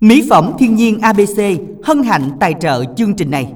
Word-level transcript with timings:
Mỹ 0.00 0.26
phẩm 0.30 0.52
thiên 0.58 0.74
nhiên 0.74 0.98
ABC 1.00 1.42
hân 1.84 2.02
hạnh 2.02 2.30
tài 2.40 2.54
trợ 2.60 2.84
chương 2.96 3.14
trình 3.16 3.30
này. 3.30 3.46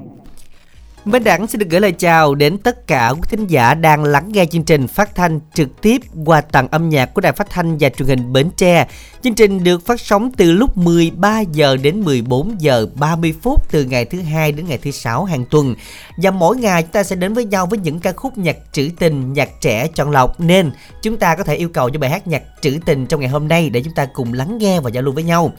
Minh 1.05 1.23
Đẳng 1.23 1.47
xin 1.47 1.59
được 1.59 1.65
gửi 1.69 1.81
lời 1.81 1.91
chào 1.91 2.35
đến 2.35 2.57
tất 2.57 2.87
cả 2.87 3.09
quý 3.09 3.21
thính 3.29 3.47
giả 3.47 3.73
đang 3.73 4.03
lắng 4.03 4.29
nghe 4.33 4.45
chương 4.45 4.63
trình 4.63 4.87
phát 4.87 5.15
thanh 5.15 5.39
trực 5.53 5.81
tiếp 5.81 6.01
qua 6.25 6.41
tặng 6.41 6.67
âm 6.71 6.89
nhạc 6.89 7.13
của 7.13 7.21
Đài 7.21 7.31
Phát 7.31 7.49
thanh 7.49 7.77
và 7.79 7.89
Truyền 7.89 8.09
hình 8.09 8.33
Bến 8.33 8.49
Tre. 8.57 8.87
Chương 9.21 9.33
trình 9.33 9.63
được 9.63 9.85
phát 9.85 10.01
sóng 10.01 10.31
từ 10.37 10.51
lúc 10.51 10.77
13 10.77 11.39
giờ 11.39 11.77
đến 11.77 12.01
14 12.01 12.61
giờ 12.61 12.87
30 12.95 13.33
phút 13.41 13.71
từ 13.71 13.83
ngày 13.85 14.05
thứ 14.05 14.21
hai 14.21 14.51
đến 14.51 14.65
ngày 14.67 14.77
thứ 14.77 14.91
sáu 14.91 15.25
hàng 15.25 15.45
tuần. 15.49 15.75
Và 16.17 16.31
mỗi 16.31 16.57
ngày 16.57 16.81
chúng 16.81 16.91
ta 16.91 17.03
sẽ 17.03 17.15
đến 17.15 17.33
với 17.33 17.45
nhau 17.45 17.65
với 17.65 17.79
những 17.79 17.99
ca 17.99 18.11
khúc 18.11 18.37
nhạc 18.37 18.57
trữ 18.71 18.89
tình, 18.99 19.33
nhạc 19.33 19.49
trẻ 19.61 19.87
chọn 19.87 20.11
lọc 20.11 20.39
nên 20.39 20.71
chúng 21.01 21.17
ta 21.17 21.35
có 21.35 21.43
thể 21.43 21.55
yêu 21.55 21.69
cầu 21.69 21.89
cho 21.89 21.99
bài 21.99 22.09
hát 22.09 22.27
nhạc 22.27 22.43
trữ 22.61 22.77
tình 22.85 23.05
trong 23.05 23.19
ngày 23.19 23.29
hôm 23.29 23.47
nay 23.47 23.69
để 23.69 23.81
chúng 23.83 23.93
ta 23.95 24.05
cùng 24.05 24.33
lắng 24.33 24.57
nghe 24.57 24.79
và 24.79 24.89
giao 24.89 25.03
lưu 25.03 25.13
với 25.13 25.23
nhau. 25.23 25.51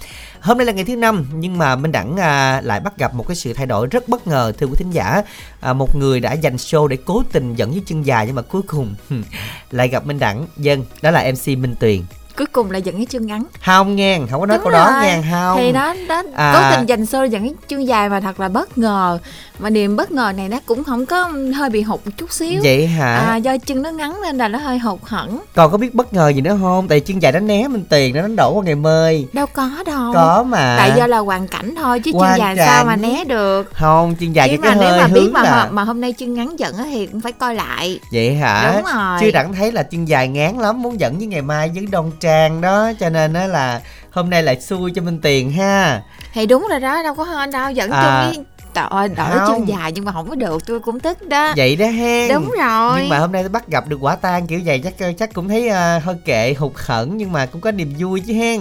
Hôm 0.45 0.59
nay 0.59 0.67
là 0.67 0.73
ngày 0.73 0.85
thứ 0.85 0.97
năm 0.97 1.27
nhưng 1.35 1.59
mà 1.59 1.77
Minh 1.77 1.93
Đẳng 1.93 2.17
à, 2.17 2.61
lại 2.65 2.80
bắt 2.80 2.98
gặp 2.98 3.15
một 3.15 3.29
cái 3.29 3.37
sự 3.37 3.52
thay 3.52 3.66
đổi 3.66 3.87
rất 3.87 4.09
bất 4.09 4.27
ngờ 4.27 4.52
thưa 4.59 4.66
quý 4.66 4.73
thính 4.79 4.91
giả. 4.91 5.23
À, 5.61 5.73
một 5.73 5.97
người 5.97 6.21
đã 6.21 6.33
dành 6.33 6.57
show 6.57 6.87
để 6.87 6.98
cố 7.05 7.23
tình 7.33 7.55
dẫn 7.55 7.71
với 7.71 7.83
chân 7.87 8.07
dài 8.07 8.27
nhưng 8.27 8.35
mà 8.35 8.43
cuối 8.43 8.62
cùng 8.62 8.95
lại 9.71 9.88
gặp 9.88 10.07
Minh 10.07 10.19
Đẳng. 10.19 10.47
Dân, 10.57 10.85
đó 11.02 11.11
là 11.11 11.33
MC 11.33 11.59
Minh 11.59 11.75
Tuyền 11.80 12.02
cuối 12.37 12.47
cùng 12.47 12.70
là 12.70 12.79
dẫn 12.79 12.97
cái 12.97 13.06
chân 13.06 13.27
ngắn. 13.27 13.45
Không 13.65 13.97
nghe 13.97 14.19
không 14.30 14.41
có 14.41 14.47
nói 14.47 14.59
câu 14.62 14.70
đó 14.70 14.98
nghe 15.02 15.23
không 15.30 15.59
thì 15.59 15.73
đó 15.73 15.95
đó 16.09 16.23
à. 16.34 16.52
cố 16.55 16.77
tình 16.77 16.88
dành 16.88 17.07
xô 17.07 17.24
dẫn 17.24 17.43
cái 17.43 17.55
chân 17.69 17.87
dài 17.87 18.09
mà 18.09 18.20
thật 18.20 18.41
là 18.41 18.48
bất 18.48 18.79
ngờ. 18.79 19.19
Mà 19.59 19.70
niềm 19.70 19.97
bất 19.97 20.10
ngờ 20.10 20.33
này 20.37 20.48
nó 20.48 20.59
cũng 20.66 20.84
không 20.84 21.07
có 21.07 21.33
hơi 21.55 21.70
bị 21.70 21.83
hụt 21.83 22.01
một 22.05 22.12
chút 22.16 22.33
xíu. 22.33 22.60
Vậy 22.65 22.87
hả? 22.87 23.16
À, 23.16 23.37
do 23.37 23.57
chân 23.66 23.83
nó 23.83 23.91
ngắn 23.91 24.20
nên 24.23 24.38
là 24.38 24.48
nó 24.48 24.59
hơi 24.59 24.79
hụt 24.79 25.01
hẳn 25.07 25.38
còn 25.55 25.70
có 25.73 25.79
biết 25.79 25.95
bất 25.95 26.12
ngờ 26.12 26.29
gì 26.29 26.41
nữa 26.41 26.59
không? 26.62 26.88
Tại 26.88 27.01
chân 27.01 27.23
dài 27.23 27.33
nó 27.33 27.38
né 27.38 27.69
mình 27.69 27.84
tiền 27.88 28.15
nó 28.15 28.23
đánh 28.23 28.37
đổ 28.37 28.52
qua 28.55 28.65
ngày 28.65 28.74
mơi 28.74 29.27
đâu 29.32 29.46
có 29.46 29.71
đâu. 29.87 30.12
Có 30.15 30.45
mà. 30.48 30.77
Tại 30.79 30.93
do 30.96 31.07
là 31.07 31.19
hoàn 31.19 31.48
cảnh 31.48 31.74
thôi 31.77 32.01
chứ 32.01 32.12
chân 32.12 32.38
dài 32.38 32.57
sao 32.57 32.85
mà 32.85 32.96
né 32.96 33.24
được. 33.24 33.74
Không 33.74 34.15
chân 34.15 34.35
dài 34.35 34.49
chứ 34.49 34.57
mà 34.62 34.74
nếu 34.74 34.96
mà 34.99 35.07
biết 35.07 35.30
mà, 35.32 35.43
là... 35.43 35.68
mà 35.71 35.85
hôm 35.85 36.01
nay 36.01 36.12
chân 36.12 36.35
ngắn 36.35 36.59
giận 36.59 36.74
thì 36.85 37.07
cũng 37.07 37.21
phải 37.21 37.32
coi 37.32 37.55
lại. 37.55 38.01
Vậy 38.12 38.35
hả? 38.35 38.73
Đúng 38.73 38.85
rồi. 38.95 39.18
Chứ 39.21 39.30
đặng 39.30 39.55
thấy 39.55 39.73
là 39.73 39.82
chân 39.82 40.09
dài 40.09 40.29
ngán 40.29 40.59
lắm 40.59 40.82
muốn 40.82 41.01
dẫn 41.01 41.18
với 41.18 41.27
ngày 41.27 41.43
mai 41.43 41.71
với 41.74 41.87
đoan 41.87 42.10
trang 42.25 42.61
đó 42.61 42.93
cho 43.01 43.09
nên 43.11 43.33
á 43.33 43.47
là 43.47 43.80
hôm 44.11 44.30
nay 44.30 44.43
lại 44.43 44.61
xui 44.61 44.93
cho 44.95 45.03
minh 45.03 45.19
tiền 45.23 45.53
ha. 45.53 46.03
Thì 46.33 46.47
đúng 46.47 46.67
rồi 46.71 46.80
đó 46.80 47.03
đâu 47.03 47.15
có 47.15 47.25
hơn 47.25 47.51
đâu 47.51 47.71
dẫn 47.71 47.91
à, 47.91 48.03
chung 48.03 48.37
với 48.37 48.45
Trời 48.75 48.87
ơi, 48.91 49.09
đổi 49.09 49.39
chân 49.49 49.69
dài 49.69 49.93
nhưng 49.93 50.05
mà 50.05 50.13
không 50.13 50.29
có 50.29 50.35
được, 50.35 50.67
tôi 50.67 50.80
cũng 50.80 51.01
tức 51.01 51.29
đó. 51.29 51.52
Vậy 51.57 51.77
đó 51.77 51.87
hen. 51.87 52.29
Đúng 52.29 52.52
rồi. 52.59 53.01
Nhưng 53.01 53.09
mà 53.09 53.19
hôm 53.19 53.33
nay 53.33 53.43
tôi 53.43 53.49
bắt 53.49 53.69
gặp 53.69 53.89
được 53.89 53.99
quả 54.01 54.17
tang 54.17 54.47
kiểu 54.47 54.61
vậy 54.65 54.83
chắc 54.85 55.15
chắc 55.19 55.35
cũng 55.35 55.49
thấy 55.49 55.69
uh, 55.69 56.05
hơi 56.05 56.17
kệ, 56.25 56.55
hụt 56.59 56.75
khẩn 56.75 57.17
Nhưng 57.17 57.33
mà 57.33 57.47
cũng 57.47 57.61
có 57.61 57.71
niềm 57.71 57.93
vui 57.99 58.21
chứ 58.21 58.33
hen. 58.33 58.61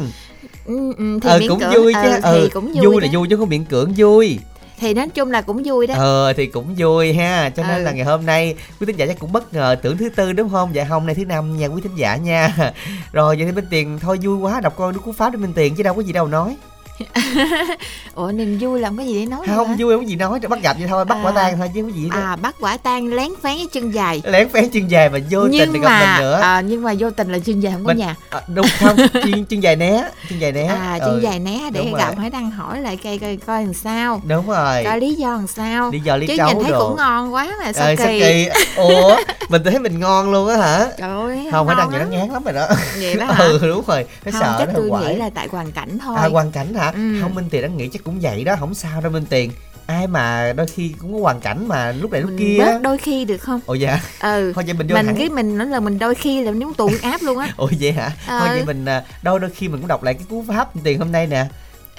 Ừ, 0.65 0.93
ừ, 0.97 1.19
thì 1.21 1.29
ờ, 1.29 1.39
cũng 1.47 1.59
cưỡng, 1.59 1.73
vui 1.73 1.93
chứ. 1.93 2.09
ừ, 2.09 2.19
thì 2.23 2.41
ừ, 2.41 2.49
cũng 2.53 2.73
vui, 2.73 2.85
vui 2.85 3.01
là 3.01 3.07
vui 3.13 3.27
chứ 3.29 3.37
không 3.37 3.49
miễn 3.49 3.65
cưỡng 3.65 3.93
vui 3.97 4.39
thì 4.83 4.93
nói 4.93 5.09
chung 5.09 5.31
là 5.31 5.41
cũng 5.41 5.61
vui 5.65 5.87
đó. 5.87 5.95
Ờ 5.97 6.33
thì 6.33 6.45
cũng 6.45 6.75
vui 6.77 7.13
ha. 7.13 7.49
Cho 7.49 7.63
nên 7.63 7.77
ừ. 7.77 7.83
là 7.83 7.91
ngày 7.91 8.05
hôm 8.05 8.25
nay 8.25 8.55
quý 8.79 8.85
thính 8.85 8.95
giả 8.95 9.05
chắc 9.05 9.19
cũng 9.19 9.31
bất 9.31 9.53
ngờ 9.53 9.75
tưởng 9.81 9.97
thứ 9.97 10.09
tư 10.09 10.33
đúng 10.33 10.49
không? 10.49 10.75
Dạ 10.75 10.83
hôm 10.83 11.05
nay 11.05 11.15
thứ 11.15 11.25
năm 11.25 11.57
nha 11.57 11.67
quý 11.67 11.81
thính 11.81 11.95
giả 11.95 12.15
nha. 12.15 12.55
Rồi 13.11 13.35
vậy 13.35 13.45
thì 13.45 13.51
bên 13.51 13.65
tiền 13.69 13.99
thôi 13.99 14.19
vui 14.21 14.37
quá 14.37 14.61
đọc 14.61 14.75
coi 14.77 14.93
đức 14.93 14.99
cú 15.05 15.11
pháp 15.11 15.33
để 15.33 15.37
bên 15.37 15.53
tiền 15.53 15.75
chứ 15.75 15.83
đâu 15.83 15.93
có 15.93 16.01
gì 16.01 16.13
đâu 16.13 16.27
nói 16.27 16.55
ủa 18.15 18.31
niềm 18.31 18.57
vui 18.61 18.79
làm 18.79 18.97
cái 18.97 19.07
gì 19.07 19.19
để 19.19 19.25
nói 19.25 19.39
không 19.47 19.75
vui 19.77 19.93
không 19.93 20.03
có 20.03 20.07
gì 20.07 20.15
nói 20.15 20.39
bắt 20.49 20.61
gặp 20.61 20.75
vậy 20.79 20.87
thôi 20.87 21.05
bắt 21.05 21.15
à, 21.15 21.21
quả 21.23 21.31
tang 21.31 21.57
thôi 21.57 21.71
chứ 21.75 21.81
không 21.81 21.91
có 21.91 21.95
gì 21.97 22.09
đó. 22.09 22.15
à 22.19 22.35
bắt 22.35 22.55
quả 22.59 22.77
tang 22.77 23.13
lén 23.13 23.29
phén 23.43 23.57
cái 23.57 23.67
chân 23.71 23.91
dài. 23.93 24.21
Lén 24.25 24.49
phén 24.49 24.69
chân 24.69 24.87
dài 24.91 25.09
mà 25.09 25.19
vô 25.29 25.41
nhưng 25.51 25.73
tình 25.73 25.81
mà, 25.81 25.89
gặp 25.99 26.17
mình 26.17 26.25
nữa. 26.25 26.39
à, 26.41 26.61
nhưng 26.61 26.83
mà 26.83 26.93
vô 26.99 27.09
tình 27.11 27.31
là 27.31 27.39
chân 27.39 27.59
dài 27.59 27.73
không 27.73 27.85
có 27.85 27.91
nhà. 27.91 28.15
à, 28.29 28.41
đúng 28.47 28.65
không 28.79 28.97
chân, 29.13 29.45
chân 29.45 29.63
dài 29.63 29.75
né 29.75 30.03
chân 30.29 30.39
dài 30.41 30.51
né. 30.51 30.65
À 30.65 30.99
chân 30.99 31.09
ừ, 31.13 31.19
dài 31.23 31.39
né 31.39 31.59
để 31.73 31.91
gặp 31.97 32.13
hãy 32.17 32.29
đăng 32.29 32.51
hỏi 32.51 32.81
lại 32.81 32.97
cây 33.03 33.17
coi 33.17 33.37
coi 33.47 33.63
làm 33.65 33.73
sao. 33.73 34.21
Đúng 34.27 34.47
rồi. 34.47 34.83
Coi 34.83 34.99
lý 34.99 35.15
do 35.15 35.29
làm 35.33 35.47
sao. 35.47 35.91
Lý 35.91 35.99
do 35.99 36.15
lý 36.17 36.27
chứ 36.27 36.33
nhìn 36.47 36.63
thấy 36.63 36.71
đồ. 36.71 36.87
cũng 36.87 36.97
ngon 36.97 37.33
quá 37.33 37.47
mà 37.63 37.73
sao 37.73 37.85
ờ, 37.87 37.95
kỳ. 37.95 38.19
kỳ? 38.19 38.49
Ủa 38.75 39.17
mình 39.49 39.63
thấy 39.63 39.79
mình 39.79 39.99
ngon 39.99 40.31
luôn 40.31 40.47
á 40.47 40.57
hả? 40.57 40.87
Trời 40.97 41.09
ơi 41.09 41.47
không 41.51 41.67
phải 41.67 41.75
đăng 41.75 41.89
vậy 41.89 41.99
nó 41.99 42.05
ngán 42.05 42.29
lắm 42.29 42.43
rồi 42.43 42.53
đó. 42.53 42.67
Vậy 42.99 43.15
đó 43.15 43.25
hả? 43.29 43.43
ừ 43.45 43.59
đúng 43.61 43.83
rồi. 43.87 44.05
Nó 44.25 44.31
sợ 44.39 44.55
chắc 44.59 44.69
tôi 44.75 44.89
nghĩ 45.01 45.15
là 45.15 45.29
tại 45.35 45.47
hoàn 45.51 45.71
cảnh 45.71 45.97
thôi. 45.99 46.15
à 46.19 46.27
hoàn 46.27 46.51
cảnh 46.51 46.73
hả 46.73 46.92
ừ. 46.93 47.21
không 47.21 47.35
minh 47.35 47.45
tiền 47.49 47.61
đã 47.61 47.67
nghĩ 47.67 47.89
chắc 47.93 48.03
cũng 48.03 48.19
vậy 48.19 48.43
đó 48.43 48.55
không 48.59 48.73
sao 48.73 49.01
đâu 49.01 49.11
minh 49.11 49.25
tiền. 49.29 49.51
Ai 49.85 50.07
mà 50.07 50.53
đôi 50.53 50.67
khi 50.67 50.93
cũng 50.99 51.13
có 51.13 51.19
hoàn 51.19 51.39
cảnh 51.39 51.67
mà 51.67 51.91
lúc 51.91 52.11
này 52.11 52.21
lúc 52.21 52.29
mình 52.29 52.39
kia 52.39 52.57
bớt 52.59 52.81
đôi 52.81 52.97
khi 52.97 53.25
được 53.25 53.37
không? 53.37 53.59
Ồ 53.65 53.73
dạ. 53.73 53.99
Ừ. 54.19 54.51
Thôi 54.55 54.63
vậy 54.67 54.73
mình 54.73 54.87
vô 54.87 54.95
mình 54.95 55.05
thẳng. 55.05 55.15
cái 55.17 55.29
mình 55.29 55.57
nói 55.57 55.67
là 55.67 55.79
mình 55.79 55.99
đôi 55.99 56.15
khi 56.15 56.43
là 56.43 56.51
nếu 56.51 56.73
tụ 56.77 56.89
áp 57.01 57.21
luôn 57.21 57.37
á. 57.37 57.53
Ồ 57.57 57.69
vậy 57.79 57.91
hả? 57.91 58.11
Ừ. 58.27 58.39
thôi 58.39 58.47
vậy 58.49 58.65
mình 58.65 58.85
à, 58.85 59.03
đôi 59.21 59.39
đôi 59.39 59.49
khi 59.49 59.67
mình 59.67 59.79
cũng 59.79 59.87
đọc 59.87 60.03
lại 60.03 60.13
cái 60.13 60.23
cú 60.29 60.45
pháp 60.47 60.69
tiền 60.83 60.99
hôm 60.99 61.11
nay 61.11 61.27
nè 61.27 61.45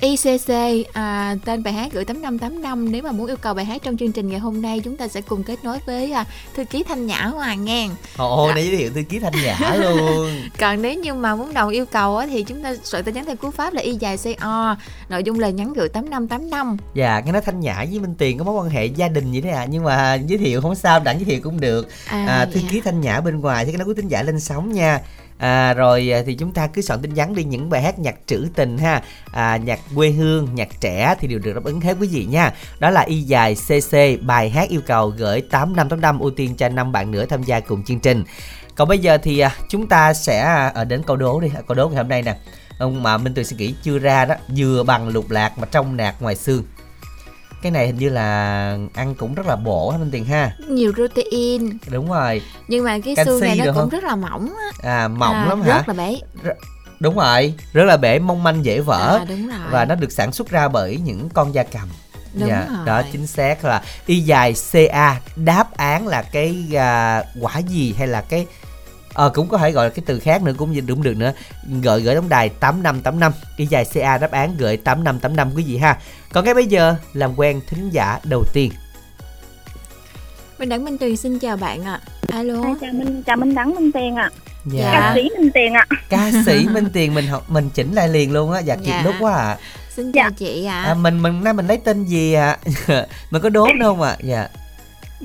ICC 0.01 0.51
à, 0.93 1.37
tên 1.45 1.63
bài 1.63 1.73
hát 1.73 1.93
gửi 1.93 2.05
8585 2.05 2.93
nếu 2.93 3.03
mà 3.03 3.13
muốn 3.13 3.27
yêu 3.27 3.37
cầu 3.37 3.55
bài 3.55 3.65
hát 3.65 3.83
trong 3.83 3.97
chương 3.97 4.13
trình 4.13 4.29
ngày 4.29 4.39
hôm 4.39 4.63
nay 4.63 4.81
chúng 4.85 4.97
ta 4.97 5.09
sẽ 5.09 5.21
cùng 5.21 5.43
kết 5.43 5.65
nối 5.65 5.79
với 5.87 6.13
à, 6.13 6.25
thư 6.57 6.65
ký 6.65 6.83
Thanh 6.83 7.07
Nhã 7.07 7.25
Hoàng 7.25 7.65
Ngang. 7.65 7.91
Ồ, 8.17 8.53
này 8.55 8.67
giới 8.67 8.77
thiệu 8.77 8.91
thư 8.95 9.03
ký 9.09 9.19
Thanh 9.19 9.33
Nhã 9.45 9.75
luôn. 9.77 10.31
Còn 10.59 10.83
nếu 10.83 10.95
như 10.95 11.15
mà 11.15 11.37
muốn 11.37 11.55
đầu 11.55 11.69
yêu 11.69 11.87
cầu 11.87 12.17
á, 12.17 12.27
thì 12.27 12.43
chúng 12.43 12.63
ta 12.63 12.75
soạn 12.83 13.05
tin 13.05 13.15
nhắn 13.15 13.25
theo 13.25 13.37
cú 13.37 13.51
pháp 13.51 13.75
là 13.75 13.83
y 13.83 13.93
dài 13.93 14.17
CO, 14.17 14.77
nội 15.09 15.23
dung 15.23 15.39
lời 15.39 15.53
nhắn 15.53 15.73
gửi 15.73 15.89
8585. 15.89 16.77
Dạ, 16.95 17.21
nghe 17.21 17.33
nói 17.33 17.43
Thanh 17.43 17.61
Nhã 17.61 17.85
với 17.91 18.01
Minh 18.01 18.15
Tiền 18.19 18.39
có 18.39 18.45
mối 18.45 18.55
quan 18.55 18.71
hệ 18.71 18.85
gia 18.85 19.09
đình 19.09 19.33
vậy 19.33 19.41
đấy 19.41 19.53
à, 19.53 19.65
nhưng 19.65 19.85
mà 19.85 20.15
giới 20.15 20.39
thiệu 20.39 20.61
không 20.61 20.75
sao, 20.75 21.01
đặng 21.01 21.17
giới 21.19 21.25
thiệu 21.25 21.41
cũng 21.43 21.61
được. 21.61 21.89
À, 22.07 22.27
à 22.27 22.45
thư 22.45 22.61
dạ. 22.61 22.69
ký 22.71 22.81
Thanh 22.81 23.01
Nhã 23.01 23.21
bên 23.21 23.41
ngoài 23.41 23.65
thì 23.65 23.73
cái 23.73 23.79
nó 23.79 23.85
có 23.85 23.95
tính 23.97 24.09
giải 24.09 24.25
lên 24.25 24.41
sóng 24.41 24.73
nha 24.73 25.01
à, 25.45 25.75
rồi 25.75 26.13
à, 26.13 26.23
thì 26.27 26.35
chúng 26.35 26.53
ta 26.53 26.67
cứ 26.67 26.83
soạn 26.83 27.03
tin 27.03 27.15
nhắn 27.15 27.35
đi 27.35 27.45
những 27.45 27.71
bài 27.71 27.83
hát 27.83 27.99
nhạc 27.99 28.15
trữ 28.27 28.47
tình 28.55 28.79
ha. 28.79 29.03
À, 29.33 29.57
nhạc 29.57 29.81
quê 29.95 30.11
hương 30.11 30.55
nhạc 30.55 30.69
trẻ 30.81 31.15
thì 31.21 31.29
đều 31.29 31.39
được 31.39 31.53
đáp 31.55 31.65
ứng 31.65 31.81
hết 31.81 31.97
quý 32.01 32.09
vị 32.09 32.25
nha. 32.25 32.53
Đó 32.79 32.91
là 32.91 33.01
y 33.01 33.21
dài 33.21 33.55
cc 33.55 34.23
bài 34.23 34.51
hát 34.51 34.69
yêu 34.69 34.81
cầu 34.87 35.09
gửi 35.09 35.41
tám 35.41 35.77
năm 35.77 35.89
tám 35.89 36.01
năm 36.01 36.19
ưu 36.19 36.31
tiên 36.31 36.55
cho 36.57 36.69
năm 36.69 36.93
bạn 36.93 37.11
nữa 37.11 37.27
tham 37.27 37.43
gia 37.43 37.61
cùng 37.61 37.85
chương 37.85 38.01
trình. 38.01 38.25
Còn 38.75 38.89
bây 38.89 38.99
giờ 38.99 39.19
thì 39.19 39.39
à, 39.39 39.57
chúng 39.69 39.87
ta 39.87 40.15
sẽ 40.15 40.71
ở 40.75 40.85
đến 40.85 41.03
câu 41.07 41.17
đố 41.17 41.41
đi. 41.41 41.49
Câu 41.67 41.75
đố 41.75 41.89
ngày 41.89 41.97
hôm 41.97 42.09
nay 42.09 42.23
nè. 42.23 42.37
Ông 42.79 43.03
mà 43.03 43.19
minh 43.19 43.35
tuyền 43.35 43.45
suy 43.45 43.57
nghĩ 43.57 43.75
chưa 43.83 43.99
ra 43.99 44.25
đó 44.25 44.35
vừa 44.57 44.83
bằng 44.83 45.09
lục 45.09 45.31
lạc 45.31 45.59
mà 45.59 45.67
trong 45.71 45.97
nạc 45.97 46.23
ngoài 46.23 46.37
xương 46.37 46.65
cái 47.65 47.71
này 47.71 47.87
hình 47.87 47.99
như 47.99 48.09
là 48.09 48.79
ăn 48.95 49.15
cũng 49.15 49.35
rất 49.35 49.47
là 49.47 49.57
bổ 49.57 49.91
ha 49.91 49.99
minh 49.99 50.11
tiền 50.11 50.25
ha? 50.25 50.57
Nhiều 50.69 50.93
protein. 50.93 51.79
Đúng 51.91 52.11
rồi. 52.11 52.43
Nhưng 52.69 52.85
mà 52.85 52.99
cái 53.05 53.17
xương 53.25 53.41
này 53.41 53.57
nó 53.59 53.65
cũng 53.65 53.75
không? 53.75 53.89
rất 53.89 54.05
là 54.05 54.17
mỏng 54.17 54.55
á. 54.57 54.91
À 54.91 55.09
mỏng 55.09 55.35
à, 55.35 55.47
lắm 55.47 55.63
rất 55.63 55.73
hả? 55.73 55.79
rất 55.79 55.89
là 55.89 55.95
bể. 55.95 56.21
Đúng 57.01 57.17
rồi 57.17 57.55
rất 57.73 57.85
là 57.85 57.97
bể 57.97 58.19
mong 58.19 58.43
manh 58.43 58.65
dễ 58.65 58.81
vỡ. 58.81 59.19
À, 59.21 59.25
đúng 59.29 59.49
rồi. 59.49 59.59
và 59.71 59.85
nó 59.85 59.95
được 59.95 60.13
sản 60.13 60.33
xuất 60.33 60.51
ra 60.51 60.69
bởi 60.69 60.99
những 61.05 61.29
con 61.29 61.55
da 61.55 61.63
cầm. 61.63 61.89
Đúng 62.35 62.49
dạ, 62.49 62.67
rồi. 62.77 62.87
đó 62.87 63.03
chính 63.13 63.27
xác 63.27 63.65
là 63.65 63.83
y 64.07 64.21
dài 64.21 64.55
ca 64.73 65.21
đáp 65.37 65.77
án 65.77 66.07
là 66.07 66.23
cái 66.23 66.65
uh, 66.69 67.43
quả 67.43 67.59
gì 67.59 67.95
hay 67.99 68.07
là 68.07 68.21
cái 68.21 68.47
ờ 69.15 69.31
cũng 69.35 69.49
có 69.49 69.59
thể 69.59 69.73
gọi 69.73 69.87
là 69.87 69.91
cái 69.91 70.03
từ 70.07 70.21
khác 70.21 70.43
nữa 70.43 70.53
cũng 70.57 70.87
đúng 70.87 71.03
được 71.03 71.17
nữa 71.17 71.33
gửi 71.83 72.01
gửi 72.01 72.15
tổng 72.15 72.29
đài 72.29 72.49
tám 72.49 72.83
năm 72.83 73.01
tám 73.01 73.21
năm 73.21 73.33
y 73.57 73.67
dài 73.67 73.85
ca 73.85 74.19
đáp 74.19 74.31
án 74.31 74.55
gửi 74.59 74.77
tám 74.77 75.05
năm 75.05 75.19
tám 75.19 75.37
năm 75.37 75.51
quý 75.57 75.65
vị 75.67 75.77
ha 75.77 75.99
còn 76.33 76.45
ngay 76.45 76.55
bây 76.55 76.67
giờ 76.67 76.95
làm 77.13 77.39
quen 77.39 77.61
thính 77.67 77.91
giả 77.91 78.19
đầu 78.25 78.45
tiên 78.53 78.73
Minh 80.59 80.69
Đẳng 80.69 80.85
Minh 80.85 80.99
Tuyền 80.99 81.17
xin 81.17 81.39
chào 81.39 81.57
bạn 81.57 81.85
ạ. 81.85 82.01
À. 82.29 82.37
Alo. 82.37 82.63
À, 82.63 82.75
chào 82.81 82.93
Minh 82.93 83.23
chào 83.23 83.37
Minh 83.37 83.55
Đẳng 83.55 83.75
Minh 83.75 83.93
Tiền 83.93 84.17
ạ. 84.17 84.31
À. 84.33 84.45
Dạ. 84.65 84.91
Ca 84.93 85.13
sĩ 85.15 85.31
Minh 85.39 85.51
Tiền 85.55 85.73
ạ. 85.73 85.87
À. 85.89 85.97
Ca 86.09 86.31
sĩ 86.47 86.67
Minh 86.69 86.89
Tiền 86.93 87.15
mình 87.15 87.27
học 87.27 87.51
mình 87.51 87.71
chỉnh 87.75 87.93
lại 87.93 88.09
liền 88.09 88.33
luôn 88.33 88.53
á, 88.53 88.61
dạ 88.61 88.77
kịp 88.77 88.91
dạ. 88.91 89.03
lúc 89.05 89.15
quá 89.21 89.35
à. 89.35 89.59
Xin 89.97 90.13
chào 90.13 90.31
dạ. 90.31 90.37
chị 90.39 90.65
ạ. 90.65 90.83
À. 90.83 90.91
à. 90.91 90.95
mình 90.95 91.23
mình 91.23 91.45
nay 91.45 91.53
mình 91.53 91.67
lấy 91.67 91.77
tên 91.77 92.05
gì 92.05 92.33
ạ? 92.33 92.59
À? 92.87 93.07
mình 93.31 93.43
có 93.43 93.49
đố 93.49 93.69
không 93.83 94.03
ạ? 94.03 94.11
À? 94.11 94.17
Dạ. 94.23 94.49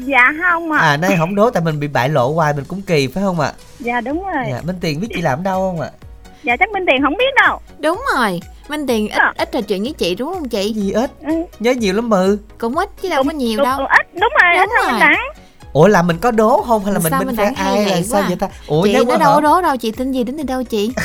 Dạ 0.06 0.34
không 0.42 0.72
ạ. 0.72 0.80
À. 0.80 0.90
à 0.90 0.98
nay 0.98 1.16
không 1.18 1.36
đố 1.36 1.50
tại 1.50 1.64
mình 1.64 1.80
bị 1.80 1.88
bại 1.88 2.10
lộ 2.10 2.34
hoài 2.34 2.54
mình 2.54 2.66
cũng 2.68 2.82
kỳ 2.82 3.08
phải 3.08 3.24
không 3.24 3.40
ạ? 3.40 3.48
À? 3.48 3.54
Dạ 3.80 4.02
đúng 4.02 4.24
rồi. 4.24 4.46
Dạ 4.52 4.62
Minh 4.64 4.76
Tiền 4.82 5.02
biết 5.02 5.08
chị 5.16 5.22
làm 5.22 5.44
đâu 5.44 5.72
không 5.72 5.82
ạ? 5.82 5.90
À? 5.94 5.98
Dạ 6.44 6.56
chắc 6.58 6.70
Minh 6.72 6.84
Tiền 6.88 7.02
không 7.04 7.18
biết 7.18 7.34
đâu. 7.42 7.60
Đúng 7.80 8.02
rồi. 8.16 8.40
Minh 8.70 8.88
Tiền 8.88 9.08
ít, 9.08 9.18
à. 9.18 9.34
ít 9.38 9.52
trò 9.52 9.62
chuyện 9.62 9.84
với 9.84 9.94
chị 9.94 10.16
đúng 10.16 10.34
không 10.34 10.50
chị? 10.50 10.74
Gì 10.74 10.92
ít? 10.92 11.12
Ừ. 11.22 11.34
Nhớ 11.60 11.72
nhiều 11.72 11.94
lắm 11.94 12.10
mừ. 12.10 12.38
Cũng 12.58 12.78
ít 12.78 12.90
chứ 13.02 13.10
đâu 13.10 13.24
cũng, 13.24 13.28
có 13.28 13.34
nhiều 13.34 13.64
đâu. 13.64 13.78
Cũng 13.78 13.88
ít, 13.88 14.08
đúng 14.14 14.34
rồi, 14.42 14.54
đúng 14.58 14.70
đúng 14.90 15.00
rồi. 15.00 15.10
Ủa 15.74 15.88
là 15.88 16.02
mình 16.02 16.18
có 16.18 16.32
đố 16.32 16.64
không 16.68 16.86
hay 16.86 16.94
là 16.94 17.00
mình 17.00 17.12
sao 17.12 17.24
bên 17.24 17.36
phe 17.36 17.52
ai 17.56 17.86
là 17.86 18.02
sao 18.02 18.24
vậy 18.28 18.38
ta? 18.40 18.48
Ủa 18.68 18.84
chị 18.84 18.94
nó 18.94 19.18
đâu 19.18 19.36
có 19.36 19.42
đố 19.42 19.62
đâu, 19.62 19.78
chị 19.78 19.92
tin 19.92 20.12
gì 20.12 20.24
đến 20.24 20.38
từ 20.38 20.44
đâu 20.44 20.64
chị? 20.64 20.92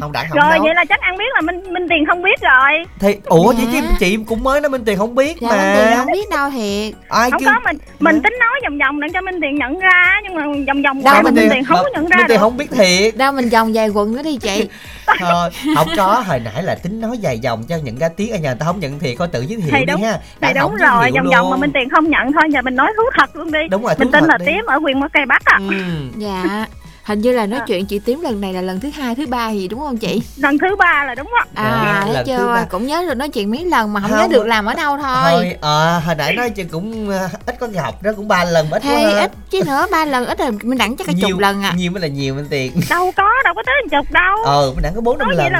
không 0.00 0.12
đã 0.12 0.26
không 0.28 0.38
rồi 0.38 0.50
đâu. 0.50 0.62
vậy 0.64 0.74
là 0.74 0.84
chắc 0.84 1.00
ăn 1.00 1.16
biết 1.18 1.24
là 1.34 1.40
minh 1.40 1.72
minh 1.72 1.86
tiền 1.90 2.04
không 2.06 2.22
biết 2.22 2.40
rồi. 2.40 2.84
Thì 2.98 3.16
ủa 3.24 3.52
dạ. 3.52 3.64
chị 3.72 3.80
chị 4.00 4.18
cũng 4.26 4.42
mới 4.42 4.60
nói 4.60 4.70
minh 4.70 4.84
tiền 4.84 4.98
không 4.98 5.14
biết 5.14 5.36
dạ, 5.40 5.48
mà. 5.48 5.56
Minh 5.56 5.76
tiền 5.76 5.96
không 5.96 6.12
biết 6.12 6.30
đâu 6.30 6.50
thiệt. 6.50 6.94
Ai 7.08 7.30
không 7.30 7.40
kêu... 7.40 7.48
có 7.52 7.60
mình 7.64 7.76
mình 8.00 8.14
dạ. 8.14 8.20
tính 8.24 8.38
nói 8.40 8.60
vòng 8.64 8.78
vòng 8.78 9.00
để 9.00 9.08
cho 9.14 9.20
minh 9.20 9.38
tiền 9.42 9.54
nhận 9.54 9.78
ra 9.78 10.20
nhưng 10.22 10.34
mà 10.34 10.42
vòng 10.42 10.82
vòng 10.82 11.04
đâu 11.04 11.22
minh, 11.22 11.34
minh 11.34 11.48
tiền 11.50 11.64
không 11.64 11.78
có 11.82 11.90
nhận 11.94 12.06
ra 12.08 12.16
minh 12.16 12.26
tiền 12.28 12.40
không 12.40 12.56
biết 12.56 12.70
thiệt. 12.70 13.16
Đâu 13.16 13.32
mình 13.32 13.48
vòng 13.48 13.74
dài 13.74 13.88
quần 13.88 14.16
nữa 14.16 14.22
đi 14.22 14.36
chị. 14.36 14.68
Thôi 15.20 15.50
không 15.76 15.88
có. 15.96 16.24
Hồi 16.26 16.40
nãy 16.44 16.62
là 16.62 16.74
tính 16.74 17.00
nói 17.00 17.18
dài 17.18 17.38
dòng 17.38 17.64
cho 17.68 17.76
những 17.84 17.98
ra 17.98 18.08
tiếng 18.08 18.32
ở 18.32 18.38
nhà 18.38 18.50
người 18.50 18.58
ta 18.60 18.66
không 18.66 18.80
nhận 18.80 18.98
thiệt 18.98 19.18
coi 19.18 19.28
tự 19.28 19.40
giới 19.42 19.60
thiệu 19.60 19.70
thì 19.72 19.78
đi 19.78 19.92
đúng, 19.92 20.02
ha. 20.02 20.18
thì 20.40 20.48
đúng 20.60 20.76
rồi 20.76 21.10
vòng 21.14 21.26
vòng 21.32 21.50
mà 21.50 21.56
minh 21.56 21.70
tiền 21.74 21.88
không 21.90 22.10
nhận 22.10 22.32
thôi 22.32 22.42
giờ 22.50 22.62
mình 22.62 22.76
nói 22.76 22.92
thú 22.96 23.02
thật 23.18 23.36
luôn 23.36 23.52
đi. 23.52 23.60
Đúng 23.70 23.82
rồi 23.82 23.94
mình 23.98 24.10
tên 24.12 24.24
là 24.24 24.38
tím 24.46 24.64
ở 24.66 24.78
quyền 24.84 25.00
mỏ 25.00 25.08
cây 25.12 25.26
bắc 25.26 25.44
à. 25.44 25.58
Ừ. 25.70 25.74
dạ 26.16 26.66
hình 27.02 27.20
như 27.20 27.32
là 27.32 27.46
nói 27.46 27.60
à. 27.60 27.64
chuyện 27.68 27.86
chị 27.86 27.98
tím 27.98 28.20
lần 28.20 28.40
này 28.40 28.52
là 28.52 28.60
lần 28.60 28.80
thứ 28.80 28.90
hai 28.90 29.14
thứ 29.14 29.26
ba 29.26 29.50
gì 29.50 29.68
đúng 29.68 29.80
không 29.80 29.98
chị? 29.98 30.22
Lần 30.36 30.58
thứ 30.58 30.76
ba 30.76 31.04
là 31.06 31.14
đúng 31.14 31.30
không 31.38 31.48
à 31.54 32.04
dạ, 32.06 32.12
thấy 32.14 32.24
chưa? 32.26 32.66
cũng 32.70 32.86
nhớ 32.86 33.04
được 33.08 33.14
nói 33.14 33.28
chuyện 33.28 33.50
mấy 33.50 33.64
lần 33.64 33.92
mà 33.92 34.00
không, 34.00 34.10
không. 34.10 34.18
nhớ 34.18 34.28
được 34.30 34.46
làm 34.46 34.66
ở 34.66 34.74
đâu 34.74 34.98
thôi. 35.02 35.30
Thôi 35.32 35.56
à, 35.62 36.00
hồi 36.06 36.14
nãy 36.14 36.34
nói 36.34 36.50
chị 36.50 36.64
cũng 36.64 37.08
uh, 37.08 37.46
ít 37.46 37.56
có 37.60 37.66
gặp 37.66 38.02
đó 38.02 38.10
cũng 38.16 38.28
ba 38.28 38.44
lần 38.44 38.70
ít 38.70 38.82
hey, 38.82 39.04
quá 39.04 39.20
ít 39.20 39.30
chứ 39.50 39.64
nữa 39.66 39.86
ba 39.90 40.04
lần 40.04 40.26
ít 40.26 40.38
rồi 40.38 40.50
mình 40.62 40.78
đẳng 40.78 40.96
chắc 40.96 41.06
cả 41.06 41.12
chục 41.20 41.38
lần 41.38 41.62
à 41.62 41.72
nhiều 41.76 41.92
mới 41.92 42.00
là 42.00 42.08
nhiều 42.08 42.34
mình 42.34 42.46
tiền. 42.50 42.72
Đâu 42.90 43.12
có 43.16 43.28
đâu 43.44 43.54
có 43.54 43.62
tới 43.66 43.74
chục 43.90 44.10
đâu. 44.10 44.36
Ờ 44.44 44.72
mình 44.74 44.82
đẳng 44.82 44.94
có 44.94 45.00
bốn 45.00 45.18
năm 45.18 45.28
lần 45.28 45.52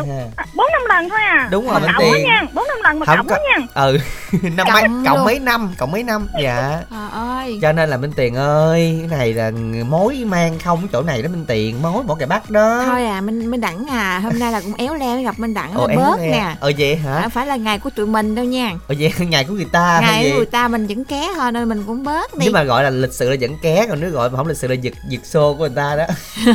bốn 0.55 0.67
năm 0.73 0.83
lần 0.89 1.09
thôi 1.09 1.21
à. 1.23 1.49
Đúng 1.51 1.69
rồi 1.69 1.81
cộng 1.81 2.13
tiền. 2.13 2.25
nha 2.25 2.43
bốn 2.55 2.65
năm 2.69 2.79
lần 2.83 2.99
mà 2.99 3.07
không 3.07 3.17
cộng 3.17 3.27
có... 3.27 3.37
nha. 3.37 3.67
Ừ 3.75 3.99
năm 4.57 4.67
mấy 4.73 4.83
cộng 5.07 5.25
mấy 5.25 5.39
năm 5.39 5.75
cộng 5.79 5.91
mấy 5.91 6.03
năm? 6.03 6.29
Dạ. 6.43 6.83
Trời 6.91 7.09
ơi. 7.13 7.59
Cho 7.63 7.73
nên 7.73 7.91
là 7.91 7.97
minh 7.97 8.13
tiền 8.17 8.35
ơi 8.37 8.97
cái 9.11 9.19
này 9.19 9.33
là 9.33 9.51
mối 9.89 10.25
mang 10.27 10.59
không 10.59 10.89
chỗ 10.93 11.03
này 11.03 11.23
đó 11.23 11.29
minh 11.33 11.45
tiền 11.49 11.83
mối 11.83 12.03
bỏ 12.03 12.15
kẻ 12.15 12.27
bắt 12.27 12.51
đó. 12.51 12.83
Thôi 12.87 13.07
à 13.07 13.21
minh 13.21 13.51
minh 13.51 13.61
đẳng 13.61 13.87
à 13.91 14.19
hôm 14.19 14.39
nay 14.39 14.53
là 14.53 14.61
cũng 14.61 14.75
éo 14.75 14.95
le 14.95 15.23
gặp 15.23 15.39
minh 15.39 15.55
đẳng 15.55 15.75
Ồ, 15.75 15.89
bớt 15.97 16.21
nè. 16.21 16.55
Ờ 16.61 16.73
vậy 16.79 16.97
hả? 16.97 17.15
À, 17.15 17.29
phải 17.29 17.47
là 17.47 17.57
ngày 17.57 17.79
của 17.79 17.91
tụi 17.91 18.07
mình 18.07 18.35
đâu 18.35 18.45
nha. 18.45 18.73
Ờ 18.89 18.95
vậy 18.99 19.13
ngày 19.19 19.45
của 19.45 19.55
người 19.55 19.69
ta 19.73 19.99
ngày 20.03 20.31
của 20.31 20.37
người 20.37 20.47
ta 20.47 20.69
mình 20.69 20.87
vẫn 20.87 21.05
ké 21.05 21.29
thôi 21.37 21.53
nên 21.53 21.69
mình 21.69 21.83
cũng 21.87 22.05
bớt 22.05 22.35
đi. 22.39 22.45
Nhưng 22.45 22.53
mà 22.53 22.63
gọi 22.63 22.85
là 22.85 22.91
lịch 22.91 23.13
sự 23.13 23.31
là 23.31 23.37
vẫn 23.41 23.57
ké 23.63 23.87
còn 23.87 24.01
nếu 24.01 24.11
gọi 24.11 24.31
mà 24.31 24.37
không 24.37 24.47
lịch 24.47 24.57
sự 24.57 24.69
là 24.69 24.75
giật 24.75 24.95
giật 25.09 25.27
xô 25.27 25.53
của 25.53 25.59
người 25.59 25.77
ta 25.77 25.97
đó. 25.97 26.07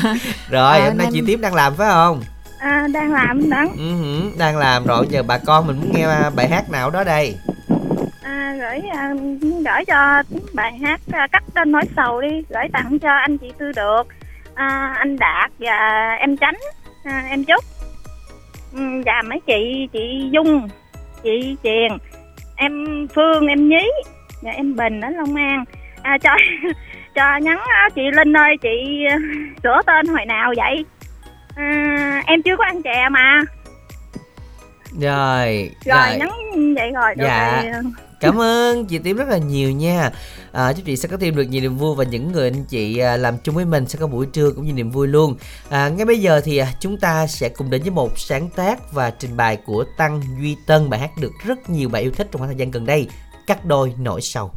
Rồi 0.49 0.79
à, 0.79 0.85
hôm 0.87 0.97
nay 0.97 1.07
nên... 1.07 1.13
chị 1.13 1.21
tiếp 1.27 1.39
đang 1.41 1.55
làm 1.55 1.75
phải 1.75 1.89
không? 1.89 2.21
À, 2.59 2.87
đang 2.93 3.13
làm 3.13 3.49
đang 3.49 3.75
uh-huh, 3.77 4.37
đang 4.37 4.57
làm 4.57 4.85
rồi 4.85 5.05
giờ 5.09 5.23
bà 5.23 5.37
con 5.37 5.67
mình 5.67 5.79
muốn 5.81 5.91
nghe 5.93 6.07
bài 6.35 6.49
hát 6.49 6.69
nào 6.69 6.89
đó 6.89 7.03
đây? 7.03 7.35
À, 8.21 8.55
gửi 8.59 8.81
à, 8.95 9.13
gửi 9.41 9.85
cho 9.87 10.23
bài 10.53 10.77
hát 10.81 11.01
à, 11.11 11.27
cắt 11.31 11.43
tên 11.53 11.71
nỗi 11.71 11.83
sầu 11.95 12.21
đi 12.21 12.41
gửi 12.49 12.63
tặng 12.73 12.99
cho 12.99 13.09
anh 13.09 13.37
chị 13.37 13.51
tư 13.57 13.71
được 13.75 14.03
à, 14.57 14.95
anh 14.99 15.17
đạt 15.19 15.51
và 15.59 16.09
em 16.19 16.37
tránh 16.37 16.57
à, 17.03 17.23
em 17.29 17.43
chúc 17.43 17.63
ừ, 18.73 18.81
và 19.05 19.21
mấy 19.25 19.39
chị 19.47 19.87
chị 19.93 20.29
dung 20.31 20.67
chị 21.23 21.55
triền. 21.63 21.97
Em 22.55 23.07
phương 23.15 23.47
em 23.47 23.69
nhí 23.69 23.89
và 24.41 24.51
em 24.51 24.75
bình 24.75 25.01
ở 25.01 25.09
long 25.09 25.35
an. 25.35 25.63
À, 26.01 26.17
cho 26.23 26.29
cho 27.15 27.37
nhắn 27.37 27.59
chị 27.95 28.01
linh 28.13 28.37
ơi 28.37 28.55
chị 28.61 29.05
à, 29.09 29.17
sửa 29.63 29.81
tên 29.85 30.07
hồi 30.07 30.25
nào 30.25 30.53
vậy? 30.57 30.85
À, 31.55 32.23
em 32.27 32.41
chưa 32.41 32.57
có 32.57 32.63
ăn 32.63 32.83
chè 32.83 33.09
mà. 33.09 33.39
Rồi 35.01 35.71
rồi, 35.85 35.97
rồi. 36.07 36.17
nhắn 36.17 36.29
vậy 36.75 36.91
rồi 36.91 37.13
dạ. 37.17 37.63
rồi 37.63 37.91
cảm 38.19 38.41
ơn 38.41 38.85
chị 38.85 38.97
tím 38.97 39.17
rất 39.17 39.27
là 39.27 39.37
nhiều 39.37 39.71
nha. 39.71 40.11
À, 40.51 40.73
chúc 40.73 40.85
chị 40.85 40.95
sẽ 40.97 41.07
có 41.09 41.17
thêm 41.17 41.35
được 41.35 41.43
nhiều 41.43 41.61
niềm 41.61 41.77
vui 41.77 41.95
và 41.95 42.03
những 42.03 42.31
người 42.31 42.49
anh 42.49 42.63
chị 42.63 42.97
à, 42.97 43.17
làm 43.17 43.37
chung 43.37 43.55
với 43.55 43.65
mình 43.65 43.87
sẽ 43.87 43.99
có 43.99 44.07
buổi 44.07 44.25
trưa 44.25 44.51
cũng 44.51 44.65
như 44.65 44.73
niềm 44.73 44.91
vui 44.91 45.07
luôn. 45.07 45.35
À, 45.69 45.89
ngay 45.89 46.05
bây 46.05 46.19
giờ 46.19 46.41
thì 46.43 46.57
à, 46.57 46.73
chúng 46.79 46.97
ta 46.97 47.27
sẽ 47.27 47.49
cùng 47.49 47.69
đến 47.69 47.81
với 47.81 47.91
một 47.91 48.19
sáng 48.19 48.49
tác 48.49 48.93
và 48.93 49.09
trình 49.09 49.37
bày 49.37 49.57
của 49.65 49.85
tăng 49.97 50.21
duy 50.41 50.55
tân. 50.67 50.89
Bài 50.89 50.99
hát 50.99 51.11
được 51.21 51.31
rất 51.45 51.69
nhiều 51.69 51.89
bạn 51.89 52.03
yêu 52.03 52.11
thích 52.11 52.27
trong 52.31 52.39
khoảng 52.39 52.49
thời 52.49 52.57
gian 52.57 52.71
gần 52.71 52.85
đây. 52.85 53.07
Cắt 53.47 53.65
đôi 53.65 53.93
nỗi 53.99 54.21
sầu. 54.21 54.51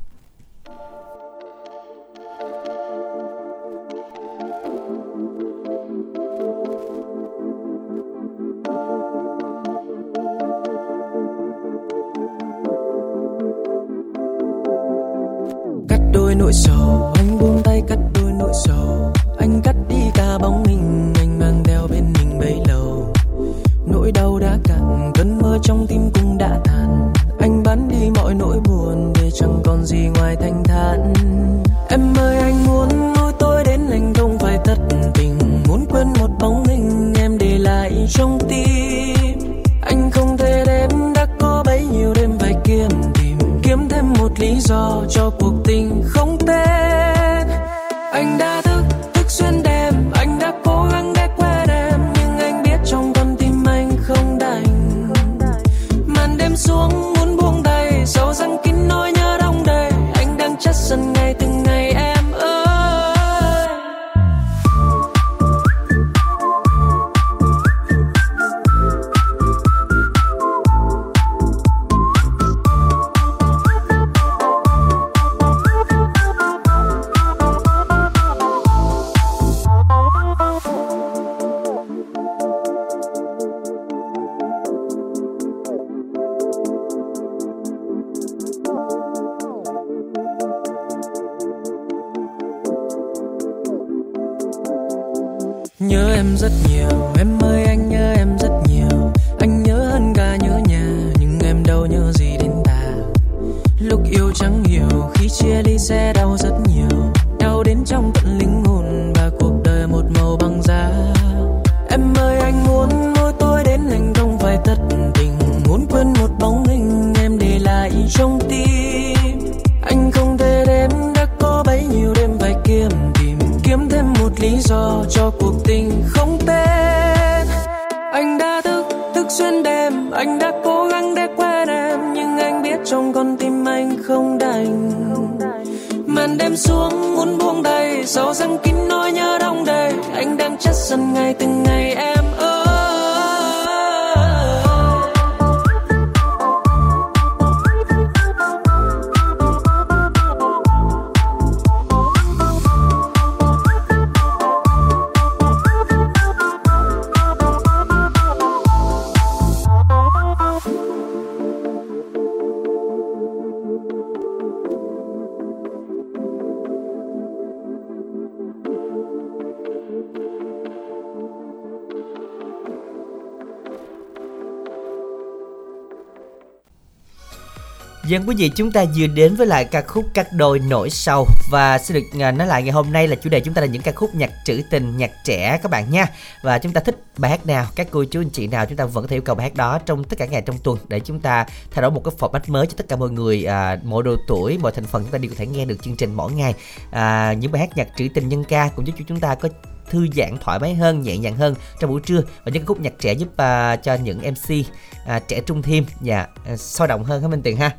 Dân 178.10 178.28
quý 178.28 178.34
vị 178.38 178.50
chúng 178.56 178.72
ta 178.72 178.84
vừa 178.96 179.06
đến 179.06 179.34
với 179.34 179.46
lại 179.46 179.64
ca 179.64 179.82
khúc 179.82 180.04
Cắt 180.14 180.32
đôi 180.32 180.58
nổi 180.58 180.90
sau 180.90 181.26
Và 181.50 181.78
sẽ 181.78 181.94
được 181.94 182.20
à, 182.20 182.32
nói 182.32 182.46
lại 182.46 182.62
ngày 182.62 182.72
hôm 182.72 182.92
nay 182.92 183.08
là 183.08 183.16
chủ 183.16 183.30
đề 183.30 183.40
chúng 183.40 183.54
ta 183.54 183.60
là 183.60 183.66
những 183.66 183.82
ca 183.82 183.92
khúc 183.92 184.14
nhạc 184.14 184.30
trữ 184.44 184.62
tình, 184.70 184.96
nhạc 184.96 185.10
trẻ 185.24 185.58
các 185.62 185.70
bạn 185.70 185.90
nha. 185.90 186.06
Và 186.42 186.58
chúng 186.58 186.72
ta 186.72 186.80
thích 186.80 187.02
bài 187.18 187.30
hát 187.30 187.46
nào, 187.46 187.66
các 187.76 187.86
cô 187.90 188.04
chú 188.04 188.20
anh 188.20 188.30
chị 188.30 188.46
nào 188.46 188.66
chúng 188.66 188.76
ta 188.76 188.84
vẫn 188.84 189.04
có 189.04 189.08
thể 189.08 189.16
yêu 189.16 189.22
cầu 189.22 189.34
bài 189.34 189.44
hát 189.44 189.54
đó 189.54 189.78
trong 189.86 190.04
tất 190.04 190.18
cả 190.18 190.26
ngày 190.26 190.42
trong 190.42 190.58
tuần 190.58 190.78
Để 190.88 191.00
chúng 191.00 191.20
ta 191.20 191.46
thay 191.70 191.82
đổi 191.82 191.90
một 191.90 192.04
cái 192.04 192.14
format 192.18 192.40
mới 192.46 192.66
cho 192.66 192.72
tất 192.76 192.88
cả 192.88 192.96
mọi 192.96 193.10
người, 193.10 193.44
à, 193.44 193.78
mỗi 193.84 194.02
độ 194.02 194.16
tuổi, 194.28 194.58
mọi 194.58 194.72
thành 194.72 194.84
phần 194.84 195.02
chúng 195.02 195.12
ta 195.12 195.18
đều 195.18 195.30
có 195.30 195.34
thể 195.38 195.46
nghe 195.46 195.64
được 195.64 195.82
chương 195.82 195.96
trình 195.96 196.14
mỗi 196.14 196.32
ngày. 196.32 196.54
À, 196.90 197.32
Những 197.32 197.52
bài 197.52 197.60
hát 197.60 197.76
nhạc 197.76 197.88
trữ 197.96 198.08
tình 198.14 198.28
nhân 198.28 198.44
ca 198.44 198.68
cũng 198.76 198.86
giúp 198.86 198.94
chúng 199.08 199.20
ta 199.20 199.34
có 199.34 199.48
thư 199.90 200.06
giãn 200.16 200.36
thoải 200.40 200.58
mái 200.58 200.74
hơn 200.74 201.02
nhẹ 201.02 201.18
nhàng 201.18 201.36
hơn 201.36 201.54
trong 201.80 201.90
buổi 201.90 202.00
trưa. 202.00 202.22
Và 202.44 202.52
những 202.52 202.66
khúc 202.66 202.80
nhạc 202.80 202.92
trẻ 202.98 203.12
giúp 203.12 203.28
uh, 203.28 203.82
cho 203.82 203.94
những 204.02 204.18
mc 204.18 204.50
uh, 204.60 204.66
à, 205.06 205.20
trẻ 205.28 205.40
trung 205.46 205.62
thêm 205.62 205.84
và 206.00 206.28
uh, 206.52 206.60
sôi 206.60 206.88
động 206.88 207.04
hơn 207.04 207.22
hả 207.22 207.28
minh 207.28 207.42
tiền 207.42 207.56
ha? 207.56 207.76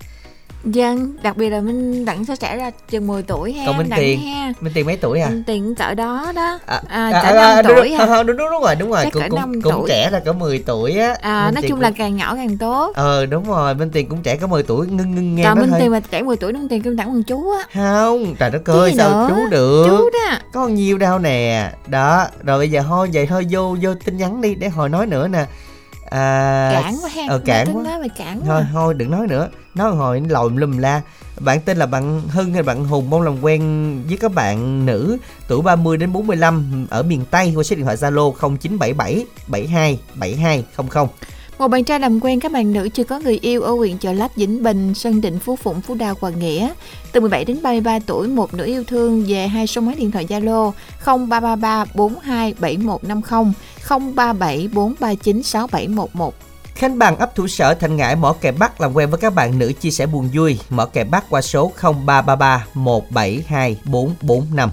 Dân, 0.63 1.13
đặc 1.24 1.38
biệt 1.38 1.50
là 1.50 1.62
Minh 1.62 2.06
Đặng 2.06 2.25
sẽ 2.25 2.36
trẻ 2.36 2.58
ra 2.58 2.72
chừng 2.89 3.08
10 3.08 3.24
tuổi 3.24 3.53
ha 3.53 3.63
còn 3.68 3.77
minh 3.77 3.89
Đặng 3.89 4.00
tiền 4.00 4.20
ha. 4.22 4.53
minh 4.60 4.72
tiền 4.75 4.86
mấy 4.86 4.98
tuổi 4.98 5.20
à? 5.20 5.30
Minh 5.30 5.44
Tiền 5.48 5.75
cỡ 5.75 5.94
đó 5.94 6.32
đó. 6.36 6.60
À, 6.65 6.82
à, 6.89 7.10
à, 7.13 7.22
cỡ 7.24 7.38
à, 7.38 7.56
5 7.56 7.65
đúng, 7.68 7.75
tuổi 7.77 7.89
đúng, 7.89 7.98
ha 8.10 8.24
đúng, 8.24 8.38
đúng, 8.38 8.48
đúng 8.51 8.62
rồi 8.63 8.75
đúng 8.75 8.91
rồi 8.91 9.03
Chắc 9.03 9.13
cũng, 9.13 9.22
cỡ 9.24 9.27
cũng, 9.30 9.62
cũng 9.62 9.74
tuổi. 9.74 9.89
trẻ 9.89 10.10
là 10.12 10.20
cỡ 10.20 10.34
10 10.34 10.63
tuổi 10.65 10.98
á. 10.98 11.15
À, 11.22 11.46
Minh 11.46 11.53
Nói 11.56 11.62
Tiền 11.62 11.70
chung 11.70 11.77
cũng- 11.77 11.82
là 11.84 11.91
càng 11.98 12.15
nhỏ 12.15 12.36
càng 12.36 12.58
tốt. 12.58 12.91
Ờ 12.96 13.25
đúng 13.25 13.44
rồi 13.48 13.75
minh 13.75 13.89
tiền 13.94 14.10
cũng 14.10 14.22
trẻ 14.22 14.36
có 14.36 14.48
10 14.48 14.63
tuổi 14.63 14.88
ngưng 14.88 15.15
ngưng 15.15 15.36
nghe 15.36 15.44
Còn 15.44 15.60
Minh 15.60 15.72
Tiền 15.80 15.91
mà 15.91 16.00
trẻ 16.00 16.22
10 16.22 16.38
tuổi 16.38 16.53
Minh 16.53 16.68
Tiền 16.70 16.82
kêu 16.82 16.94
Đặng 16.94 17.08
bằng 17.13 17.24
chú 17.24 17.51
á. 17.51 17.65
Không 17.74 18.36
trời 18.39 18.50
đất 18.50 18.70
ơi 18.70 18.94
sao 18.98 19.10
nữa? 19.10 19.27
chú 19.30 19.48
được? 19.51 19.86
Chú 19.88 20.10
đó. 20.10 20.38
Có 20.53 20.68
nhiều 20.68 20.98
đâu 20.98 21.20
nè. 21.20 21.72
Đó 21.88 22.27
rồi 22.44 22.58
bây 22.58 22.72
giờ 22.72 22.82
thôi 22.88 23.10
vậy 23.13 23.25
thôi 23.27 23.46
vô 23.51 23.75
vô 23.82 23.94
tin 24.06 24.18
nhắn 24.18 24.41
đi 24.41 24.56
để 24.56 24.70
hồi 24.70 24.89
nói 24.89 25.06
nữa 25.08 25.27
nè 25.27 25.46
à, 26.12 26.70
Cản 26.74 26.96
quá 27.01 27.10
ha 27.15 27.24
ờ, 27.30 27.39
cản 27.46 27.77
quá. 27.77 27.84
nói 27.84 28.00
mà 28.00 28.08
cản 28.18 28.39
quá. 28.41 28.46
Thôi 28.48 28.63
thôi 28.74 28.94
đừng 28.94 29.12
nói 29.12 29.27
nữa. 29.27 29.50
Nói 29.75 29.91
hồi 29.91 30.22
lòi 30.30 30.50
lùm 30.56 30.77
la. 30.77 31.01
Bạn 31.39 31.60
tên 31.65 31.77
là 31.77 31.86
bạn 31.86 32.22
Hưng 32.30 32.53
hay 32.53 32.63
bạn 32.63 32.86
Hùng? 32.86 33.10
Mong 33.10 33.22
làm 33.22 33.41
quen 33.41 33.62
với 34.08 34.18
các 34.18 34.34
bạn 34.34 34.86
nữ 34.86 35.18
tuổi 35.48 35.62
30 35.62 35.98
đến 35.98 36.13
45 36.13 36.88
ở 36.89 37.03
miền 37.03 37.25
Tây 37.32 37.53
qua 37.56 37.63
số 37.63 37.75
điện 37.75 37.86
thoại 37.86 37.98
Zalo 37.98 38.34
0977 38.34 39.25
72 39.48 40.00
72 40.15 40.65
00 40.77 41.08
Một 41.62 41.68
bạn 41.68 41.84
trai 41.84 42.00
làm 42.00 42.20
quen 42.20 42.39
các 42.39 42.51
bạn 42.51 42.74
nữ 42.74 42.89
chưa 42.89 43.03
có 43.03 43.20
người 43.20 43.39
yêu 43.41 43.62
ở 43.62 43.72
huyện 43.72 43.98
Chợ 43.98 44.13
Lách, 44.13 44.36
Vĩnh 44.36 44.63
Bình, 44.63 44.94
Sơn 44.94 45.22
Định, 45.22 45.39
Phú 45.39 45.56
Phụng, 45.56 45.82
Phú 45.82 45.96
Đa, 45.96 46.13
Hòa 46.20 46.30
Nghĩa. 46.30 46.74
Từ 47.12 47.20
17 47.20 47.46
đến 47.46 47.60
33 47.63 48.00
tuổi, 48.00 48.27
một 48.27 48.53
nữ 48.53 48.65
yêu 48.65 48.84
thương 48.84 49.25
về 49.27 49.48
hai 49.48 49.68
số 49.68 49.82
máy 49.82 49.96
điện 49.96 50.12
thoại 50.12 50.25
Zalo 50.25 50.72
0333 51.06 51.86
42 51.96 52.53
7150 52.60 53.53
037 54.15 54.70
439 54.74 55.44
6711. 55.44 56.34
Khánh 56.75 57.00
Bằng 57.00 57.18
ấp 57.18 57.36
thủ 57.36 57.48
sở 57.48 57.74
Thành 57.74 57.96
Ngãi 57.96 58.15
mỏ 58.15 58.34
kè 58.41 58.51
Bắc 58.51 58.82
làm 58.82 58.94
quen 58.94 59.10
với 59.10 59.20
các 59.20 59.36
bạn 59.36 59.60
nữ 59.60 59.74
chia 59.80 59.91
sẻ 59.91 60.06
buồn 60.06 60.30
vui 60.34 60.60
mỏ 60.70 60.86
kè 60.86 61.03
Bắc 61.03 61.30
qua 61.30 61.41
số 61.41 61.72
0333 61.82 62.65
172 62.74 63.77
445 63.86 64.70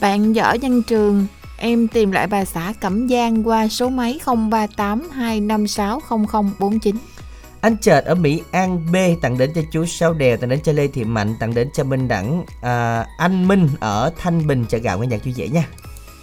Bạn 0.00 0.32
Võ 0.32 0.54
Văn 0.62 0.82
Trường, 0.82 1.26
em 1.62 1.88
tìm 1.88 2.12
lại 2.12 2.26
bà 2.26 2.44
xã 2.44 2.72
Cẩm 2.80 3.08
Giang 3.08 3.48
qua 3.48 3.68
số 3.68 3.88
máy 3.88 4.20
038 4.26 5.10
256 5.10 6.00
0049. 6.60 6.96
Anh 7.60 7.76
Chợt 7.76 8.04
ở 8.04 8.14
Mỹ 8.14 8.42
An 8.50 8.92
B 8.92 8.96
tặng 9.22 9.38
đến 9.38 9.50
cho 9.54 9.60
chú 9.72 9.86
Sáu 9.86 10.14
Đèo, 10.14 10.36
tặng 10.36 10.50
đến 10.50 10.60
cho 10.64 10.72
Lê 10.72 10.86
Thị 10.86 11.04
Mạnh, 11.04 11.34
tặng 11.40 11.54
đến 11.54 11.68
cho 11.74 11.84
Minh 11.84 12.08
Đẳng, 12.08 12.44
à, 12.62 13.06
anh 13.18 13.48
Minh 13.48 13.68
ở 13.80 14.12
Thanh 14.18 14.46
Bình 14.46 14.64
chợ 14.68 14.78
gạo 14.78 14.98
nghe 14.98 15.06
nhạc 15.06 15.24
vui 15.24 15.34
vẻ 15.36 15.48
nha. 15.48 15.68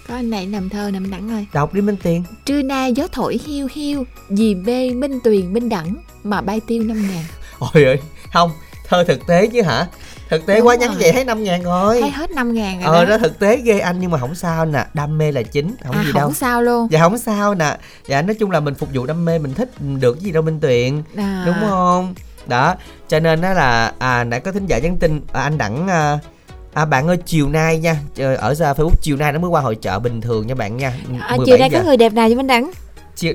Có 0.08 0.16
anh 0.16 0.30
này 0.30 0.48
làm 0.48 0.70
thơ 0.70 0.92
nằm 0.94 1.12
đẳng 1.12 1.30
ơi. 1.30 1.46
Đọc 1.54 1.74
đi 1.74 1.82
Minh 1.82 1.98
Tiền. 2.04 2.24
Trưa 2.46 2.62
nay 2.62 2.94
gió 2.94 3.08
thổi 3.12 3.40
hiu 3.46 3.68
hiu, 3.74 4.04
dì 4.30 4.56
bê 4.56 4.94
minh 4.94 5.20
tuyền 5.24 5.54
minh 5.54 5.70
đẳng 5.70 5.96
mà 6.24 6.42
bay 6.42 6.60
tiêu 6.68 6.84
năm 6.84 7.08
ngàn. 7.12 7.24
Ôi 7.74 7.84
ơi, 7.84 8.00
không, 8.34 8.52
thơ 8.88 9.04
thực 9.04 9.28
tế 9.28 9.48
chứ 9.48 9.62
hả? 9.62 9.88
Thực 10.30 10.46
tế 10.46 10.58
Đúng 10.58 10.68
quá 10.68 10.76
rồi. 10.76 10.88
nhắn 10.88 10.98
vậy 11.00 11.12
thấy 11.12 11.26
5 11.26 11.44
ngàn 11.44 11.64
rồi. 11.64 12.02
Thấy 12.02 12.10
hết 12.10 12.32
năm 12.32 12.54
ngàn 12.54 12.82
rồi 12.84 12.96
Ờ 12.96 13.06
đó. 13.06 13.10
đó 13.12 13.18
thực 13.18 13.40
tế 13.40 13.58
ghê 13.58 13.80
anh 13.80 14.00
nhưng 14.00 14.12
mà 14.12 14.18
không 14.18 14.36
sao 14.36 14.66
nè, 14.66 14.86
đam 14.94 15.18
mê 15.18 15.32
là 15.32 15.42
chính, 15.44 15.76
không 15.86 15.96
à, 15.96 16.04
gì 16.04 16.12
không 16.12 16.22
đâu. 16.22 16.34
sao 16.34 16.62
luôn. 16.62 16.88
Dạ 16.92 17.00
không 17.00 17.18
sao 17.18 17.54
nè. 17.56 17.78
Dạ 18.08 18.22
nói 18.22 18.36
chung 18.40 18.52
là 18.52 18.60
mình 18.60 18.76
phục 18.76 18.90
vụ 18.94 19.06
đam 19.06 19.26
mê 19.26 19.40
mình 19.40 19.54
thích 19.54 19.70
được 20.00 20.14
cái 20.14 20.24
gì 20.24 20.32
đâu 20.32 20.44
Minh 20.44 20.60
Tuyền. 20.60 21.04
À, 21.18 21.44
đúng 21.46 21.56
không 21.70 22.14
đó 22.48 22.76
cho 23.08 23.20
nên 23.20 23.42
đó 23.42 23.54
là 23.54 23.94
à 24.00 24.24
nãy 24.24 24.40
có 24.40 24.52
thính 24.52 24.66
giả 24.66 24.78
nhắn 24.80 24.98
tin 24.98 25.22
à, 25.34 25.42
anh 25.42 25.58
đẳng 25.58 25.88
à, 25.88 26.20
à 26.74 26.86
bạn 26.86 27.08
ơi 27.08 27.18
chiều 27.26 27.50
nay 27.50 27.78
nha 27.80 27.98
ở 28.38 28.54
ra 28.54 28.74
facebook 28.74 28.96
chiều 29.02 29.18
nay 29.18 29.32
nó 29.32 29.40
mới 29.40 29.50
qua 29.50 29.62
hội 29.62 29.76
chợ 29.76 30.00
bình 30.00 30.22
thường 30.22 30.48
nha 30.48 30.56
bạn 30.56 30.78
nha 30.78 30.90
À, 31.22 31.36
17 31.38 31.40
chiều 31.46 31.58
nay 31.58 31.70
giờ. 31.72 31.80
có 31.80 31.86
người 31.86 31.98
đẹp 31.98 32.14
nào 32.14 32.30
cho 32.30 32.36
Minh 32.36 32.48
Đẳng? 32.48 32.72
chiều 33.16 33.34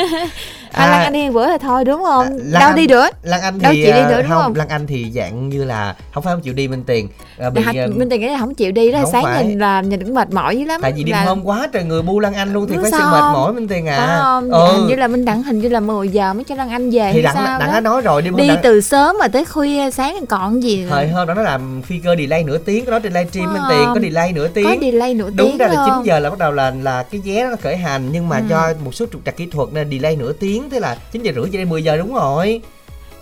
À, 0.76 0.86
Lan 0.90 1.02
Anh 1.02 1.12
đi 1.12 1.30
bữa 1.30 1.46
là 1.48 1.58
thôi 1.58 1.84
đúng 1.84 2.02
không? 2.04 2.24
À, 2.24 2.30
Lan 2.36 2.60
Đâu 2.60 2.68
Anh- 2.70 2.76
đi 2.76 2.86
nữa? 2.86 3.08
Lan 3.22 3.40
Anh 3.40 3.58
Đâu 3.58 3.72
thì 3.72 3.82
chịu 3.82 3.92
đi 3.92 3.98
à, 4.00 4.08
nữa, 4.08 4.22
đúng 4.22 4.30
không? 4.30 4.54
Lan 4.54 4.68
Anh 4.68 4.86
thì 4.86 5.10
dạng 5.14 5.48
như 5.48 5.64
là 5.64 5.94
không 6.14 6.22
phải 6.22 6.34
không 6.34 6.40
chịu 6.42 6.54
đi 6.54 6.68
Minh 6.68 6.82
Tiền 6.86 7.08
à, 7.38 7.50
bị, 7.50 7.62
Dạ, 7.74 7.82
à, 7.82 7.86
Minh 7.96 8.08
Tiền 8.10 8.20
nghĩ 8.20 8.28
là 8.28 8.38
không 8.38 8.54
chịu 8.54 8.72
đi 8.72 8.92
đó 8.92 8.98
không 9.02 9.10
sáng 9.12 9.24
phải. 9.24 9.44
nhìn 9.46 9.58
là 9.58 9.80
nhìn 9.80 10.04
cũng 10.04 10.14
mệt 10.14 10.30
mỏi 10.32 10.56
dữ 10.58 10.64
lắm. 10.64 10.80
tại 10.82 10.92
vì 10.96 11.04
đêm 11.04 11.12
là, 11.12 11.24
hôm 11.24 11.46
quá 11.46 11.68
trời 11.72 11.84
người 11.84 12.02
bu 12.02 12.20
Lan 12.20 12.34
Anh 12.34 12.52
luôn 12.52 12.66
thì 12.68 12.74
Đúng 12.74 12.82
phải 12.82 12.90
sự 12.90 12.98
mệt 12.98 13.20
không? 13.20 13.32
mỏi 13.32 13.52
Minh 13.52 13.68
Tiền 13.68 13.86
à 13.86 13.96
Phải 14.06 14.18
không? 14.22 14.50
ừ. 14.50 14.72
Hình 14.76 14.86
như 14.86 14.94
là 14.96 15.06
Minh 15.08 15.24
Đẳng 15.24 15.42
hình 15.42 15.60
như 15.60 15.68
là 15.68 15.80
10 15.80 16.08
giờ 16.08 16.32
mới 16.32 16.44
cho 16.44 16.54
Lan 16.54 16.70
Anh 16.70 16.90
về 16.90 17.10
thì 17.12 17.22
đặng 17.22 17.34
sao 17.34 17.44
đặng 17.58 17.68
đó. 17.68 17.74
đã 17.74 17.80
nói 17.80 18.00
rồi 18.00 18.22
đêm 18.22 18.36
Đi 18.36 18.48
đặng, 18.48 18.58
từ 18.62 18.80
sớm 18.80 19.16
mà 19.20 19.28
tới 19.28 19.44
khuya 19.44 19.90
sáng 19.90 20.26
còn 20.26 20.62
gì 20.62 20.86
thời 20.90 21.08
hôm 21.08 21.28
đó 21.28 21.34
nó 21.34 21.42
làm 21.42 21.82
phi 21.82 21.98
cơ 21.98 22.16
delay 22.18 22.44
nửa 22.44 22.58
tiếng 22.58 22.84
có 22.84 22.90
nói 22.90 23.00
trên 23.00 23.12
livestream 23.12 23.52
Minh. 23.52 23.62
Tiền 23.70 23.88
có 23.94 24.00
delay 24.02 24.32
nửa 24.32 24.48
tiếng 24.48 24.64
có 24.64 24.74
delay 24.80 25.14
nửa 25.14 25.30
đúng 25.30 25.48
tiếng 25.48 25.58
ra 25.58 25.66
là 25.66 25.74
không? 25.74 25.90
9 25.96 26.06
giờ 26.06 26.18
là 26.18 26.30
bắt 26.30 26.38
đầu 26.38 26.52
là 26.52 26.72
là 26.82 27.02
cái 27.02 27.20
vé 27.24 27.44
nó 27.50 27.56
khởi 27.62 27.76
hành 27.76 28.08
nhưng 28.12 28.28
mà 28.28 28.36
Ừ. 28.36 28.42
do 28.50 28.72
một 28.84 28.94
số 28.94 29.06
trục 29.12 29.20
trặc 29.24 29.36
kỹ 29.36 29.46
thuật 29.52 29.68
nên 29.72 29.90
delay 29.90 30.16
nửa 30.16 30.32
tiếng 30.32 30.65
thế 30.70 30.80
là 30.80 30.96
9 31.12 31.22
giờ 31.22 31.32
rưỡi 31.36 31.44
cho 31.52 31.58
đến 31.58 31.68
10 31.68 31.84
giờ 31.84 31.96
đúng 31.96 32.14
rồi. 32.14 32.60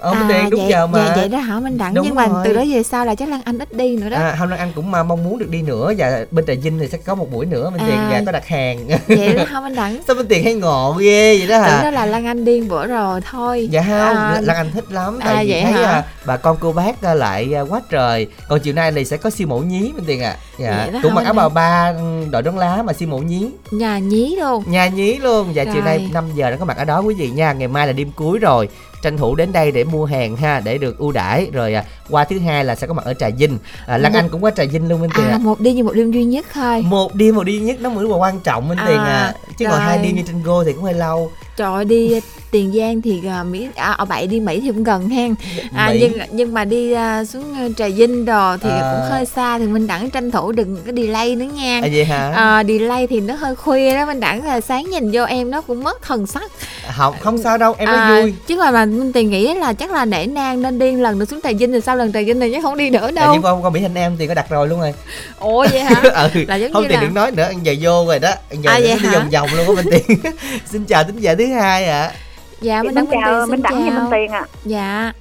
Ờ 0.01 0.13
à, 0.13 0.27
tiền 0.29 0.51
đúng 0.51 0.61
vậy, 0.61 0.71
giờ 0.71 0.87
mà. 0.87 0.99
vậy, 1.05 1.13
vậy 1.17 1.29
đó 1.29 1.39
hả 1.39 1.61
Minh 1.61 1.79
Đẳng 1.79 1.95
Đúng 1.95 2.05
nhưng 2.07 2.15
mà 2.15 2.27
rồi. 2.27 2.43
từ 2.45 2.53
đó 2.53 2.65
về 2.75 2.83
sau 2.83 3.05
là 3.07 3.15
chắc 3.15 3.29
Lan 3.29 3.41
Anh 3.45 3.59
ít 3.59 3.73
đi 3.77 3.97
nữa 3.97 4.09
đó. 4.09 4.17
À, 4.17 4.35
hôm 4.39 4.51
nay 4.51 4.59
anh 4.59 4.73
cũng 4.75 4.91
mà 4.91 5.03
mong 5.03 5.25
muốn 5.25 5.39
được 5.39 5.49
đi 5.51 5.63
nữa 5.63 5.93
và 5.99 6.25
bên 6.31 6.47
trà 6.47 6.53
vinh 6.63 6.79
thì 6.79 6.89
sẽ 6.89 6.99
có 6.99 7.15
một 7.15 7.33
buổi 7.33 7.47
nữa 7.47 7.71
bên 7.71 7.81
tiền 7.87 7.97
À. 7.97 8.09
và 8.13 8.23
có 8.27 8.33
đặt 8.33 8.47
hàng. 8.47 8.89
Vậy 9.09 9.35
đó 9.35 9.45
hả 9.49 9.61
Minh 9.61 9.75
Đẳng 9.75 10.01
sao 10.07 10.17
bên 10.17 10.27
tiền 10.29 10.45
hay 10.45 10.55
ngộ 10.55 10.93
ghê 11.01 11.39
vậy 11.39 11.49
đó 11.49 11.59
hả? 11.59 11.83
Đó 11.83 11.91
là 11.91 12.07
Lan 12.07 12.27
Anh 12.27 12.45
điên 12.45 12.69
bữa 12.69 12.87
rồi 12.87 13.21
thôi. 13.31 13.69
Dạ 13.71 13.83
không 13.83 13.93
À, 14.17 14.41
lan 14.43 14.57
anh 14.57 14.71
thích 14.75 14.85
lắm 14.93 15.19
tại 15.25 15.35
à, 15.35 15.43
vì 15.43 15.51
vậy 15.53 15.63
thấy 15.63 15.73
hả? 15.73 15.93
à, 15.93 16.05
bà 16.27 16.37
con 16.37 16.57
cô 16.61 16.73
bác 16.73 17.03
à, 17.03 17.15
lại 17.15 17.55
à, 17.55 17.61
quá 17.61 17.81
trời. 17.91 18.27
Còn 18.49 18.61
chiều 18.61 18.75
nay 18.75 18.93
thì 18.93 19.05
sẽ 19.05 19.17
có 19.17 19.31
siêu 19.31 19.47
mẫu 19.49 19.63
nhí 19.63 19.93
bên 19.97 20.05
tiền 20.07 20.23
ạ 20.23 20.37
dạ 20.59 20.89
cũng 21.03 21.15
mặc 21.15 21.25
áo 21.25 21.35
bào 21.35 21.49
ba 21.49 21.93
đội 22.31 22.43
đón 22.43 22.59
lá 22.59 22.83
mà 22.83 22.93
siêu 22.93 23.09
mẫu 23.09 23.23
nhí. 23.23 23.51
Nhà 23.71 23.99
nhí 23.99 24.37
luôn. 24.41 24.65
Nhà 24.67 24.89
nhí 24.89 25.17
luôn. 25.19 25.53
Và 25.55 25.65
chiều 25.65 25.75
Rồi. 25.75 25.83
nay 25.85 26.09
5 26.13 26.25
giờ 26.35 26.51
đã 26.51 26.57
có 26.57 26.65
mặt 26.65 26.77
ở 26.77 26.85
đó 26.85 27.01
quý 27.01 27.15
vị 27.15 27.31
nha. 27.31 27.53
Ngày 27.53 27.69
mai 27.69 27.87
là 27.87 27.93
đêm 27.93 28.11
cuối 28.17 28.39
rồi. 28.39 28.69
Tranh 29.03 29.17
thủ 29.17 29.35
đến 29.35 29.53
đây 29.53 29.73
để 29.73 29.85
mua 29.85 30.05
hàng 30.05 30.37
ha 30.37 30.61
để 30.61 30.79
được 30.79 30.99
ưu 30.99 31.13
đãi. 31.13 31.49
Rồi 31.53 31.75
à, 31.75 31.85
qua 32.11 32.25
thứ 32.25 32.39
hai 32.39 32.65
là 32.65 32.75
sẽ 32.75 32.87
có 32.87 32.95
mặt 32.95 33.05
ở 33.05 33.15
trà 33.15 33.29
vinh. 33.39 33.59
À, 33.87 33.99
lan 33.99 34.13
Một- 34.13 34.19
anh 34.19 34.29
cũng 34.29 34.45
qua 34.45 34.51
trà 34.51 34.65
vinh 34.65 34.89
luôn 34.89 35.01
bên 35.01 35.11
tiền 35.17 35.27
à 35.27 35.39
một 35.39 35.61
đi 35.61 35.73
như 35.73 35.85
một 35.85 35.93
đêm 35.95 36.11
duy 36.13 36.25
nhất 36.25 36.47
thôi. 36.55 36.83
Một 36.83 37.15
đêm 37.15 37.35
một 37.35 37.45
đi 37.45 37.59
nhất. 37.59 37.77
Nó 37.81 37.91
mới 37.91 38.09
là 38.09 38.17
quan 38.17 38.41
trọng 38.41 38.69
bên 38.69 38.79
tiền 38.87 38.99
à 38.99 39.05
À, 39.05 39.35
chứ 39.59 39.67
còn 39.71 39.81
hai 39.81 39.97
rồi. 39.99 40.07
đêm 40.07 40.17
như 40.17 40.23
trên 40.27 40.43
go 40.43 40.65
thì 40.65 40.73
cũng 40.73 40.85
hơi 40.85 40.95
lâu 40.95 41.31
trời 41.57 41.73
ơi, 41.73 41.85
đi 41.85 42.21
tiền 42.51 42.73
giang 42.79 43.03
thì 43.03 43.21
à, 43.29 43.43
mỹ 43.43 43.69
à, 43.75 43.91
ở 43.93 44.05
bậy 44.05 44.27
đi 44.27 44.41
mỹ 44.41 44.61
thì 44.61 44.69
cũng 44.69 44.85
gần 44.85 45.09
hen. 45.09 45.35
À, 45.75 45.89
Mỹ. 45.93 45.99
nhưng 46.01 46.19
nhưng 46.33 46.55
mà 46.55 46.65
đi 46.65 46.93
à, 46.93 47.25
xuống 47.25 47.55
à, 47.55 47.69
trà 47.77 47.89
vinh 47.89 48.25
rồi 48.25 48.59
thì 48.63 48.71
À. 48.71 48.93
cũng 48.93 49.11
hơi 49.11 49.27
xa 49.27 49.59
thì 49.59 49.67
mình 49.67 49.87
đẳng 49.87 50.11
tranh 50.11 50.31
thủ 50.31 50.53
đừng 50.53 50.77
có 50.87 50.93
delay 50.97 51.37
nữa 51.37 51.47
nha. 51.55 51.81
À 51.83 51.89
vậy 51.93 52.05
hả? 52.05 52.31
À, 52.35 52.65
delay 52.65 53.07
thì 53.07 53.21
nó 53.21 53.35
hơi 53.35 53.55
khuya 53.55 53.95
đó 53.95 54.07
mình 54.07 54.21
đẳng 54.21 54.45
là 54.47 54.61
sáng 54.61 54.91
nhìn 54.91 55.11
vô 55.13 55.25
em 55.25 55.51
nó 55.51 55.61
cũng 55.61 55.83
mất 55.85 56.03
thần 56.03 56.27
sắc. 56.27 56.53
Không 56.97 57.15
không 57.21 57.39
sao 57.39 57.59
đâu 57.59 57.75
em 57.79 57.89
À, 57.89 58.21
vui. 58.23 58.35
chứ 58.47 58.57
mà 58.59 58.71
mà 58.71 58.85
Minh 58.85 59.13
tiền 59.13 59.31
nghĩ 59.31 59.55
là 59.55 59.73
chắc 59.73 59.93
là 59.93 60.05
nể 60.05 60.27
nang 60.27 60.63
nên 60.63 60.79
đi 60.79 60.93
lần 60.93 61.19
được 61.19 61.29
xuống 61.31 61.41
trà 61.43 61.51
vinh 61.59 61.73
thì 61.73 61.81
sau 61.81 61.97
lần 61.97 62.13
trà 62.13 62.21
vinh 62.27 62.39
này 62.39 62.51
chắc 62.55 62.63
không 62.63 62.77
đi 62.77 62.91
nữa 62.91 63.07
à, 63.07 63.11
đâu. 63.11 63.33
nhưng 63.35 63.43
con 63.43 63.63
con 63.63 63.73
mỹ 63.73 63.81
thanh 63.81 63.95
em 63.95 64.17
thì 64.19 64.27
có 64.27 64.35
đặt 64.35 64.47
rồi 64.51 64.69
luôn 64.69 64.81
rồi. 64.81 64.95
Ủa 65.41 65.67
vậy 65.71 65.81
hả? 65.81 66.03
Ừ. 66.35 66.45
Là 66.49 66.57
giống 66.57 66.73
không 66.73 66.85
thì 66.89 66.95
là- 66.95 67.01
đừng 67.01 67.15
nói 67.15 67.31
nữa 67.31 67.43
anh 67.45 67.63
giờ 67.63 67.75
vô 67.81 68.05
rồi 68.07 68.19
đó 68.19 68.31
anh 68.51 68.63
giờ 68.63 68.71
À, 68.71 68.79
nó 68.79 68.87
đi 69.03 69.09
vòng 69.15 69.31
vòng 69.31 69.49
luôn 69.57 69.77
á 69.77 69.83
bên 69.83 69.87
tiền. 70.07 70.19
Xin 70.73 70.85
chào 70.85 71.05
tính 71.05 71.17
giả 71.21 71.35
thứ 71.47 71.53
hai 71.53 71.85
ạ. 71.85 72.13
Dạ 72.61 72.83
Chị 72.83 72.87
mình 72.87 72.95
đẳng 72.95 73.05
Minh 73.05 73.21
chào 73.23 73.47
tiền 73.47 73.51
Minh 73.51 73.63
xin 73.71 73.95
Minh 73.95 74.11
Tiền 74.11 74.31
ạ. 74.31 74.47
Dạ. 74.65 75.13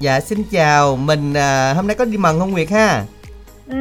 Dạ 0.00 0.20
xin 0.20 0.42
chào. 0.50 0.96
Mình 0.96 1.34
à, 1.34 1.72
hôm 1.74 1.86
nay 1.86 1.96
có 1.96 2.04
đi 2.04 2.16
mần 2.16 2.38
không 2.38 2.50
nguyệt 2.50 2.70
ha? 2.70 3.04
Ừ, 3.68 3.76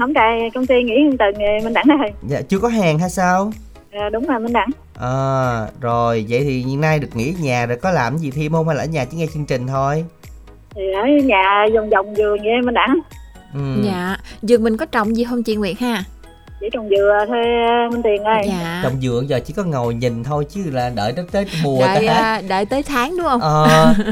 không 0.00 0.14
trại 0.14 0.50
công 0.54 0.66
ty 0.66 0.82
nghỉ 0.82 0.94
một 1.10 1.16
tuần 1.18 1.34
rồi 1.34 1.60
Minh 1.64 1.72
Đẳng 1.72 1.86
rồi. 1.86 2.12
Dạ 2.28 2.40
chưa 2.48 2.58
có 2.58 2.68
hàng 2.68 2.98
hay 2.98 3.10
sao? 3.10 3.52
À, 3.92 4.08
đúng 4.08 4.26
rồi 4.26 4.40
Minh 4.40 4.52
Đẳng 4.52 4.68
à 5.00 5.66
rồi 5.80 6.26
vậy 6.28 6.40
thì 6.44 6.62
hiện 6.62 6.80
nay 6.80 6.98
được 6.98 7.16
nghỉ 7.16 7.30
ở 7.30 7.42
nhà 7.42 7.66
rồi 7.66 7.76
có 7.76 7.90
làm 7.90 8.18
gì 8.18 8.30
thêm 8.30 8.52
không? 8.52 8.68
Hay 8.68 8.76
là 8.76 8.82
ở 8.82 8.86
nhà 8.86 9.04
chỉ 9.04 9.16
nghe 9.16 9.26
chương 9.34 9.46
trình 9.46 9.66
thôi? 9.66 10.04
Thì 10.74 10.82
ở 10.92 11.02
nhà 11.24 11.66
vòng 11.74 11.90
vòng 11.90 12.14
vườn 12.14 12.38
vậy 12.38 12.62
Minh 12.64 12.74
Đẳng 12.74 12.98
ừ. 13.54 13.82
dạ. 13.84 14.16
Vườn 14.42 14.64
mình 14.64 14.76
có 14.76 14.86
trồng 14.86 15.16
gì 15.16 15.24
không 15.24 15.42
chị 15.42 15.56
Nguyệt 15.56 15.78
ha 15.78 16.04
chỉ 16.60 16.66
trồng 16.72 16.88
dừa 16.88 17.18
thôi 17.28 17.42
Minh 17.92 18.02
Tiền 18.02 18.24
ơi. 18.24 18.42
Dạ. 18.48 18.80
Trồng 18.84 19.00
dừa 19.00 19.22
giờ 19.26 19.40
chỉ 19.44 19.52
có 19.54 19.64
ngồi 19.64 19.94
nhìn 19.94 20.24
thôi 20.24 20.46
chứ 20.50 20.60
là 20.72 20.90
đợi 20.94 21.12
tới 21.12 21.24
tới 21.32 21.46
mùa 21.62 21.80
đợi 21.80 22.06
ta 22.08 22.14
à, 22.14 22.40
đợi 22.48 22.64
tới 22.66 22.82
tháng 22.82 23.16
đúng 23.16 23.26
không? 23.26 23.40
Ờ. 23.40 23.94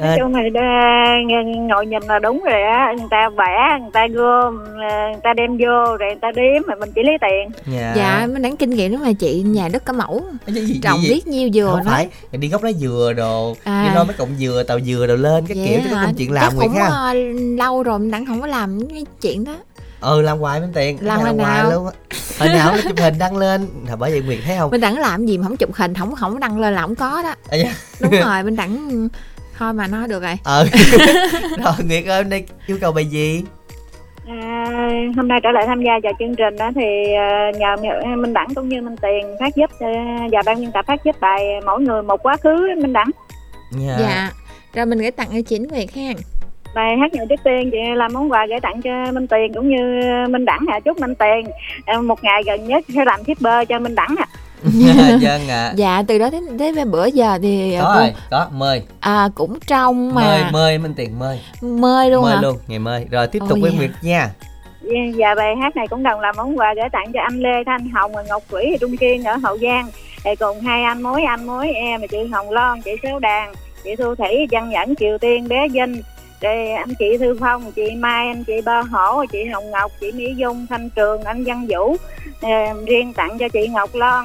Nói 0.00 0.16
chung 0.20 0.34
là 0.34 0.42
đa- 0.52 1.16
nghe- 1.26 1.56
ngồi 1.68 1.86
nhìn 1.86 2.02
là 2.08 2.18
đúng 2.18 2.42
rồi 2.44 2.62
á. 2.62 2.92
Người 2.98 3.06
ta 3.10 3.28
vẽ 3.38 3.78
người 3.80 3.90
ta 3.92 4.06
gom 4.12 4.64
người 4.76 5.20
ta 5.24 5.32
đem 5.36 5.50
vô 5.50 5.96
rồi 5.96 5.98
người 6.08 6.18
ta 6.22 6.28
đếm 6.36 6.62
mà 6.66 6.74
mình 6.74 6.90
chỉ 6.94 7.02
lấy 7.02 7.16
tiền. 7.20 7.74
Dạ. 7.76 7.92
Dạ 7.96 8.26
mình 8.32 8.42
đáng 8.42 8.56
kinh 8.56 8.70
nghiệm 8.70 8.92
đúng 8.92 9.00
mà 9.04 9.12
chị 9.18 9.42
nhà 9.46 9.68
đất 9.72 9.84
có 9.84 9.92
mẫu. 9.92 10.22
Cái 10.46 10.54
gì- 10.54 10.80
trồng 10.82 11.00
gì- 11.02 11.08
biết 11.14 11.26
nhiêu 11.26 11.48
dừa 11.52 11.66
không 11.76 11.84
đó 11.84 11.90
phải 11.90 12.08
đi 12.32 12.48
gốc 12.48 12.62
lá 12.62 12.72
dừa 12.72 13.12
đồ. 13.16 13.56
À. 13.64 13.84
đi 13.88 13.94
lo 13.94 14.04
mấy 14.04 14.14
cọng 14.18 14.28
dừa 14.38 14.62
tàu 14.68 14.80
dừa 14.80 15.06
đồ 15.06 15.16
lên 15.16 15.44
các 15.48 15.56
Vậy 15.56 15.66
kiểu 15.68 15.80
chứ 15.84 15.88
có 15.90 15.96
hả? 15.96 16.04
công 16.06 16.14
chuyện 16.14 16.32
làm 16.32 16.52
ha. 16.74 16.86
ờ, 16.86 17.14
lâu 17.58 17.82
rồi 17.82 17.98
mình 17.98 18.10
đặng 18.10 18.26
không 18.26 18.40
có 18.40 18.46
làm 18.46 18.78
cái 18.94 19.04
chuyện 19.22 19.44
đó 19.44 19.52
ừ 20.00 20.22
làm 20.22 20.38
hoài 20.38 20.60
bên 20.60 20.72
tiền 20.72 20.98
Làm 21.00 21.20
hồi 21.20 21.34
hoài 21.34 21.64
luôn 21.72 21.86
á 21.86 21.92
hồi 22.38 22.48
nào 22.48 22.72
nó 22.72 22.78
chụp 22.88 22.98
hình 22.98 23.18
đăng 23.18 23.36
lên 23.36 23.68
là 23.88 23.96
bởi 23.96 24.10
vậy 24.10 24.22
nguyệt 24.22 24.38
thấy 24.44 24.56
không 24.58 24.70
mình 24.70 24.80
đặng 24.80 24.98
làm 24.98 25.26
gì 25.26 25.38
mà 25.38 25.46
không 25.48 25.56
chụp 25.56 25.74
hình 25.74 25.94
không 25.94 26.14
không 26.14 26.40
đăng 26.40 26.60
lên 26.60 26.74
là 26.74 26.80
không 26.80 26.94
có 26.94 27.22
đó 27.22 27.34
À, 27.50 27.56
dạ. 27.56 27.74
đúng 28.00 28.10
rồi 28.24 28.42
mình 28.42 28.56
đặng 28.56 29.08
thôi 29.58 29.72
mà 29.72 29.86
nói 29.86 30.08
được 30.08 30.22
rồi 30.22 30.38
ờ 30.44 30.66
rồi 31.64 31.74
nguyệt 31.84 32.06
ơi 32.06 32.22
hôm 32.22 32.30
nay 32.30 32.44
yêu 32.66 32.78
cầu 32.80 32.92
bài 32.92 33.04
gì 33.04 33.44
À, 34.28 34.66
hôm 35.16 35.28
nay 35.28 35.40
trở 35.42 35.50
lại 35.50 35.64
tham 35.66 35.82
gia 35.82 35.92
vào 36.02 36.12
chương 36.18 36.34
trình 36.34 36.56
đó 36.56 36.70
thì 36.74 37.12
à, 37.12 37.50
nhờ 37.58 38.16
Minh 38.16 38.32
Đẳng 38.32 38.54
cũng 38.54 38.68
như 38.68 38.82
Minh 38.82 38.96
Tiền 39.02 39.36
phát 39.40 39.56
giúp 39.56 39.70
à, 39.80 40.18
và 40.32 40.42
ban 40.46 40.60
biên 40.60 40.72
tập 40.72 40.84
phát 40.88 41.04
giúp 41.04 41.16
bài 41.20 41.40
mỗi 41.66 41.80
người 41.80 42.02
một 42.02 42.22
quá 42.22 42.36
khứ 42.42 42.68
Minh 42.82 42.92
Đẳng. 42.92 43.10
Dạ. 43.72 43.96
dạ. 44.00 44.30
Rồi 44.74 44.86
mình 44.86 44.98
gửi 44.98 45.10
tặng 45.10 45.28
cho 45.32 45.40
chính 45.48 45.68
Việt 45.68 45.94
ha. 45.94 46.12
Bài 46.76 46.96
hát 46.96 47.14
nhạc 47.14 47.24
trước 47.28 47.40
tiên 47.44 47.70
chị 47.72 47.78
làm 47.94 48.12
món 48.14 48.32
quà 48.32 48.46
gửi 48.48 48.60
tặng 48.60 48.82
cho 48.82 49.12
Minh 49.12 49.26
Tiền 49.26 49.54
cũng 49.54 49.68
như 49.68 50.00
Minh 50.28 50.44
Đẳng 50.44 50.66
à 50.68 50.80
chúc 50.80 50.98
Minh 51.00 51.14
Tiền 51.14 51.46
à, 51.84 52.00
một 52.00 52.24
ngày 52.24 52.42
gần 52.46 52.68
nhất 52.68 52.84
sẽ 52.94 53.04
làm 53.04 53.20
shipper 53.24 53.68
cho 53.68 53.78
Minh 53.78 53.94
Đẳng 53.94 54.14
à. 54.18 54.26
vâng 55.22 55.48
ạ 55.48 55.66
à. 55.66 55.72
dạ 55.76 56.02
từ 56.08 56.18
đó 56.18 56.30
đến 56.30 56.56
đến 56.56 56.90
bữa 56.90 57.06
giờ 57.06 57.38
thì 57.42 57.76
có 57.80 57.94
rồi 57.98 58.14
có 58.30 58.48
mời 58.52 58.82
à 59.00 59.28
cũng 59.34 59.58
trong 59.66 60.14
mà 60.14 60.22
mời 60.22 60.44
mời 60.52 60.78
minh 60.78 60.94
tiền 60.96 61.18
mời 61.18 61.40
mời 61.62 62.10
luôn 62.10 62.22
mời 62.22 62.34
hả? 62.34 62.40
luôn 62.42 62.56
ngày 62.66 62.78
mời 62.78 63.06
rồi 63.10 63.26
tiếp 63.26 63.42
tục 63.48 63.58
với 63.62 63.70
dạ. 63.70 63.78
Nguyệt 63.78 63.90
nha 64.02 64.30
dạ, 64.82 65.00
dạ 65.16 65.34
bài 65.34 65.56
hát 65.56 65.76
này 65.76 65.86
cũng 65.88 66.02
đồng 66.02 66.20
làm 66.20 66.34
món 66.36 66.58
quà 66.58 66.74
gửi 66.74 66.88
tặng 66.92 67.12
cho 67.12 67.20
anh 67.20 67.38
Lê 67.38 67.64
Thanh 67.66 67.90
Hồng 67.90 68.12
và 68.14 68.22
Ngọc 68.28 68.42
Quỷ 68.50 68.68
và 68.70 68.76
Trung 68.80 68.96
Kiên 68.96 69.24
ở 69.24 69.36
Hậu 69.36 69.58
Giang 69.58 69.88
thì 70.24 70.30
cùng 70.36 70.60
hai 70.60 70.82
anh 70.82 71.02
mối 71.02 71.22
anh 71.22 71.46
mối 71.46 71.70
em 71.70 72.00
là 72.00 72.06
chị 72.06 72.18
Hồng 72.32 72.50
Loan 72.50 72.82
chị 72.82 72.90
Sáu 73.02 73.18
Đàn 73.18 73.52
chị 73.84 73.96
Thu 73.96 74.14
Thủy 74.14 74.46
Văn 74.50 74.70
Nhẫn 74.70 74.94
Triều 74.96 75.18
Tiên 75.18 75.48
bé 75.48 75.68
Vinh 75.68 76.02
rồi 76.40 76.70
anh 76.70 76.94
chị 76.98 77.18
Thư 77.18 77.36
Phong 77.40 77.72
chị 77.72 77.94
Mai 77.96 78.26
anh 78.26 78.44
chị 78.44 78.60
Ba 78.64 78.80
Hổ 78.80 79.24
chị 79.32 79.44
Hồng 79.44 79.70
Ngọc 79.70 79.92
chị 80.00 80.12
Mỹ 80.12 80.34
Dung 80.36 80.66
Thanh 80.70 80.90
Trường 80.90 81.22
anh 81.22 81.44
Văn 81.44 81.66
Vũ. 81.68 81.96
Ờ, 82.42 82.48
riêng 82.86 83.12
tặng 83.12 83.38
cho 83.38 83.48
chị 83.48 83.68
Ngọc 83.68 83.94
Loan. 83.94 84.24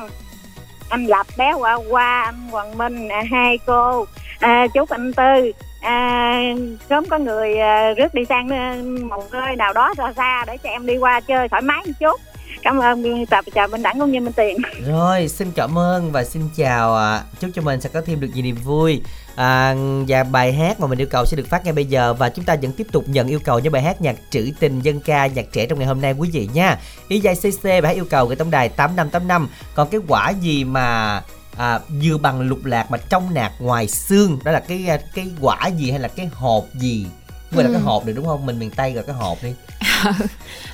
Anh 0.90 1.06
lập 1.06 1.28
bé 1.38 1.54
qua 1.54 1.80
qua 1.90 2.22
anh 2.22 2.48
hoàng 2.52 2.78
minh 2.78 3.08
à, 3.08 3.24
hai 3.32 3.60
cô. 3.66 4.06
À, 4.40 4.68
chúc 4.74 4.90
anh 4.90 5.14
tư 5.14 5.52
à, 5.82 6.42
sớm 6.90 7.06
có 7.10 7.18
người 7.18 7.58
à, 7.58 7.94
rước 7.98 8.14
đi 8.14 8.26
sang 8.26 8.50
à, 8.50 8.76
một 9.10 9.24
nơi 9.32 9.56
nào 9.56 9.74
đó 9.74 9.94
xa 9.98 10.14
xa 10.16 10.46
để 10.48 10.58
cho 10.58 10.70
em 10.70 10.86
đi 10.86 10.98
qua 10.98 11.20
chơi 11.20 11.50
thoải 11.50 11.62
mái 11.62 11.82
một 11.86 11.94
chút 12.00 12.22
cảm 12.62 12.80
ơn 12.80 13.04
biên 13.04 13.26
tập 13.26 13.46
chào 13.56 13.68
minh 13.68 13.82
đẳng 13.82 14.00
cũng 14.00 14.12
như 14.12 14.22
minh 14.22 14.34
tiền. 14.34 14.58
Rồi 14.86 15.28
xin 15.28 15.52
cảm 15.52 15.78
ơn 15.78 16.12
và 16.12 16.24
xin 16.24 16.50
chào 16.56 16.96
ạ 16.96 17.24
chúc 17.40 17.52
cho 17.56 17.62
mình 17.62 17.82
sẽ 17.82 17.90
có 17.90 18.02
thêm 18.02 18.20
được 18.20 18.28
nhiều 18.34 18.44
niềm 18.44 18.56
vui. 18.56 19.02
À, 19.36 19.76
và 20.08 20.24
bài 20.24 20.54
hát 20.54 20.80
mà 20.80 20.88
mình 20.88 21.02
yêu 21.02 21.08
cầu 21.12 21.26
sẽ 21.26 21.38
được 21.38 21.48
phát 21.50 21.64
ngay 21.66 21.74
bây 21.74 21.86
giờ 21.86 22.14
và 22.14 22.30
chúng 22.30 22.46
ta 22.46 22.56
vẫn 22.62 22.72
tiếp 22.72 22.88
tục 22.92 23.04
nhận 23.08 23.28
yêu 23.28 23.40
cầu 23.40 23.60
những 23.60 23.74
bài 23.74 23.82
hát 23.82 24.02
nhạc 24.02 24.16
trữ 24.30 24.52
tình 24.60 24.82
dân 24.82 25.00
ca 25.00 25.28
nhạc 25.28 25.46
trẻ 25.52 25.66
trong 25.66 25.80
ngày 25.80 25.88
hôm 25.88 26.02
nay 26.02 26.14
quý 26.14 26.30
vị 26.34 26.50
nha. 26.54 26.80
Y 27.08 27.20
dài 27.20 27.36
cc 27.36 27.64
bài 27.64 27.82
hát 27.82 27.96
yêu 27.96 28.06
cầu 28.10 28.26
gửi 28.26 28.36
tổng 28.36 28.52
đài 28.52 28.70
tám 28.70 28.96
năm 28.96 29.10
tám 29.10 29.28
năm. 29.28 29.50
Còn 29.76 29.90
cái 29.90 30.02
quả 30.08 30.30
gì 30.30 30.64
mà 30.64 31.22
à, 31.58 31.80
vừa 32.04 32.18
bằng 32.18 32.42
lục 32.42 32.66
lạc 32.66 32.92
mà 32.92 32.98
trong 33.10 33.34
nạc 33.34 33.52
ngoài 33.60 33.88
xương? 33.88 34.40
Đó 34.44 34.52
là 34.52 34.60
cái 34.60 35.00
cái 35.16 35.28
quả 35.42 35.68
gì 35.68 35.92
hay 35.92 36.00
là 36.00 36.08
cái 36.08 36.30
hộp 36.34 36.66
gì? 36.74 37.06
Gọi 37.52 37.64
ừ. 37.64 37.68
là 37.68 37.74
cái 37.74 37.82
hộp 37.82 38.06
được 38.06 38.14
đúng 38.14 38.26
không? 38.26 38.46
Mình 38.46 38.60
miền 38.60 38.72
tây 38.76 38.94
gọi 38.94 39.04
cái 39.04 39.16
hộp 39.16 39.38
đi 39.44 39.54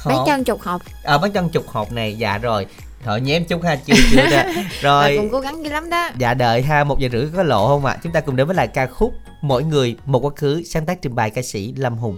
bán 0.05 0.17
chân 0.25 0.43
chục 0.43 0.61
hộp. 0.61 0.81
À 1.03 1.17
bán 1.17 1.31
chân 1.31 1.49
chục 1.49 1.67
hộp 1.67 1.91
này 1.91 2.15
dạ 2.17 2.37
rồi. 2.37 2.65
Thôi 3.03 3.21
nhém 3.21 3.45
chút 3.45 3.63
ha 3.63 3.75
chưa 3.75 3.93
chưa 4.11 4.29
ra. 4.31 4.45
Rồi. 4.81 5.17
cũng 5.17 5.29
cố 5.29 5.39
gắng 5.39 5.63
dữ 5.63 5.71
lắm 5.71 5.89
đó. 5.89 6.09
Dạ 6.17 6.33
đợi 6.33 6.61
ha 6.61 6.83
một 6.83 6.99
giờ 6.99 7.09
rưỡi 7.11 7.27
có 7.35 7.43
lộ 7.43 7.67
không 7.67 7.85
ạ? 7.85 7.93
À? 7.93 7.99
Chúng 8.03 8.13
ta 8.13 8.21
cùng 8.21 8.35
đến 8.35 8.47
với 8.47 8.55
lại 8.55 8.67
ca 8.67 8.87
khúc 8.87 9.13
Mỗi 9.41 9.63
người 9.63 9.95
một 10.05 10.19
quá 10.19 10.31
khứ 10.35 10.63
sáng 10.65 10.85
tác 10.85 11.01
trình 11.01 11.15
bày 11.15 11.29
ca 11.29 11.41
sĩ 11.41 11.73
Lâm 11.77 11.97
Hùng. 11.97 12.17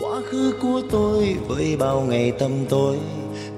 Quá 0.00 0.20
khứ 0.30 0.54
của 0.60 0.82
tôi 0.90 1.36
với 1.48 1.76
bao 1.76 2.00
ngày 2.00 2.32
tâm 2.38 2.66
tối 2.68 2.96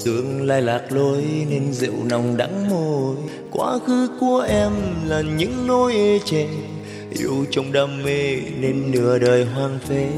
Tương 0.05 0.47
lai 0.47 0.63
lạc 0.63 0.93
lối 0.93 1.25
nên 1.51 1.73
rượu 1.73 2.05
nồng 2.05 2.37
đắng 2.37 2.69
môi. 2.71 3.17
Quá 3.51 3.79
khứ 3.87 4.09
của 4.21 4.47
em 4.49 4.73
là 5.05 5.21
những 5.21 5.67
nỗi 5.67 5.93
ê 5.93 6.19
chề 6.25 6.47
Yêu 7.11 7.45
trong 7.51 7.73
đam 7.73 8.03
mê 8.03 8.37
nên 8.59 8.91
nửa 8.91 9.19
đời 9.19 9.45
hoang 9.45 9.79
phế 9.89 10.09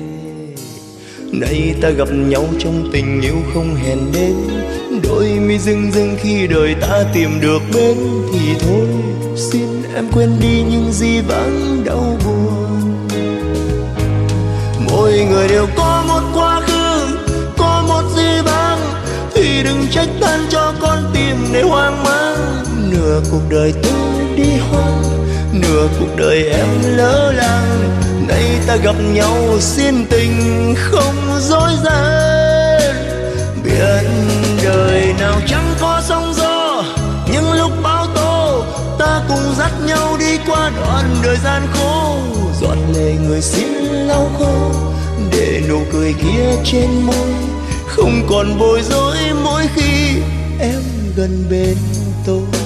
Nay 1.32 1.74
ta 1.82 1.90
gặp 1.90 2.08
nhau 2.12 2.44
trong 2.58 2.90
tình 2.92 3.20
yêu 3.20 3.36
không 3.54 3.74
hẹn 3.74 3.98
đến. 4.12 4.34
Đôi 5.02 5.24
mi 5.28 5.58
rưng 5.58 5.92
rưng 5.92 6.16
khi 6.20 6.46
đời 6.46 6.74
ta 6.80 7.04
tìm 7.14 7.40
được 7.40 7.58
bên 7.74 7.96
Thì 8.32 8.54
thôi. 8.60 8.86
Xin 9.36 9.82
em 9.94 10.08
quên 10.12 10.30
đi 10.40 10.62
những 10.70 10.92
gì 10.92 11.20
vắng 11.20 11.82
đau 11.84 12.18
buồn. 12.24 13.08
Mỗi 14.90 15.26
người 15.30 15.48
đều 15.48 15.66
có 15.76 16.04
một 16.08 16.22
quá 16.34 16.60
khứ, 16.66 17.16
Có 17.58 17.84
một 17.88 18.02
gì 18.16 18.42
vắng. 18.44 18.80
Thì 19.34 19.62
đừng 19.64 19.86
trách 19.90 20.08
than 20.20 20.40
cho 20.50 20.74
con 20.80 20.98
tim 21.14 21.36
để 21.52 21.62
hoang 21.62 22.02
mang. 22.04 22.64
Nửa 22.90 23.20
cuộc 23.30 23.42
đời 23.50 23.74
tôi 23.82 24.36
đi 24.36 24.50
hoang 24.70 25.19
Nửa 25.52 25.88
cuộc 25.98 26.16
đời 26.16 26.44
em 26.44 26.68
lỡ 26.82 27.32
làng. 27.32 28.00
Nay 28.28 28.44
ta 28.66 28.76
gặp 28.76 28.96
nhau 29.12 29.36
xin 29.60 30.06
tình 30.10 30.74
không 30.78 31.38
dối 31.40 31.70
gian. 31.84 32.94
Biển 33.64 34.04
đời 34.64 35.14
nào 35.20 35.40
chẳng 35.46 35.74
có 35.80 36.02
sóng 36.08 36.34
gió, 36.36 36.84
nhưng 37.32 37.52
lúc 37.52 37.70
bão 37.82 38.06
tố, 38.14 38.64
ta 38.98 39.22
cùng 39.28 39.54
dắt 39.58 39.72
nhau 39.86 40.16
đi 40.18 40.38
qua 40.46 40.70
đoạn 40.80 41.14
đời 41.24 41.36
gian 41.44 41.62
khổ. 41.74 42.16
Giọt 42.60 42.76
lệ 42.94 43.12
người 43.28 43.40
xin 43.40 43.72
lau 43.82 44.30
khô, 44.38 44.72
để 45.32 45.62
nụ 45.68 45.82
cười 45.92 46.14
kia 46.22 46.56
trên 46.64 46.88
môi. 47.06 47.28
Không 47.86 48.26
còn 48.30 48.58
bối 48.58 48.82
rối 48.90 49.16
mỗi 49.44 49.62
khi 49.74 50.20
em 50.60 50.82
gần 51.16 51.44
bên 51.50 51.76
tôi. 52.26 52.59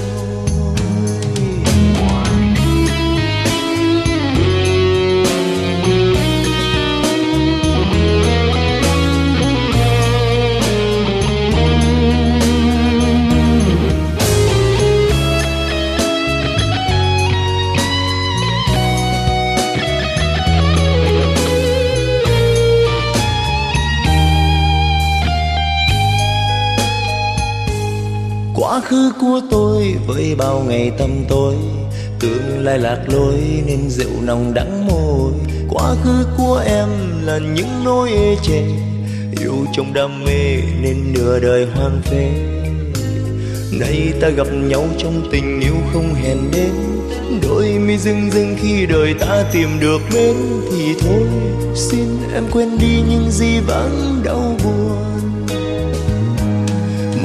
Khứ 28.81 29.13
của 29.21 29.41
tôi 29.51 29.95
với 30.07 30.35
bao 30.35 30.65
ngày 30.69 30.93
tâm 30.99 31.11
tối. 31.29 31.55
Tương 32.21 32.65
lai 32.65 32.79
lạc 32.79 33.01
lối 33.07 33.41
nên 33.67 33.91
rượu 33.91 34.21
nồng 34.23 34.55
đắng 34.55 34.87
môi. 34.87 35.33
Quá 35.69 35.95
khứ 36.03 36.27
của 36.37 36.63
em 36.67 36.89
là 37.23 37.39
những 37.39 37.85
nỗi 37.85 38.11
ê 38.11 38.37
chề. 38.43 38.63
Yêu 39.41 39.67
trong 39.73 39.93
đam 39.95 40.25
mê 40.25 40.57
nên 40.83 41.13
nửa 41.13 41.41
đời 41.41 41.67
hoang 41.75 42.03
phế. 42.05 42.31
Nay 43.79 44.13
ta 44.21 44.29
gặp 44.29 44.47
nhau 44.53 44.85
trong 44.99 45.29
tình 45.33 45.61
yêu 45.61 45.75
không 45.93 46.15
hèn 46.15 46.39
đến 46.53 46.73
đôi 47.43 47.79
mi 47.79 47.99
rưng 47.99 48.31
rưng 48.31 48.57
khi 48.63 48.87
đời 48.87 49.15
ta 49.21 49.45
tìm 49.53 49.69
được 49.81 49.99
bên 50.15 50.35
thì 50.71 50.95
thôi, 51.01 51.23
xin 51.75 52.07
em 52.35 52.45
quên 52.53 52.79
đi 52.79 53.03
những 53.11 53.31
gì 53.31 53.59
vắng 53.67 54.21
đau 54.25 54.57
buồn. 54.65 54.99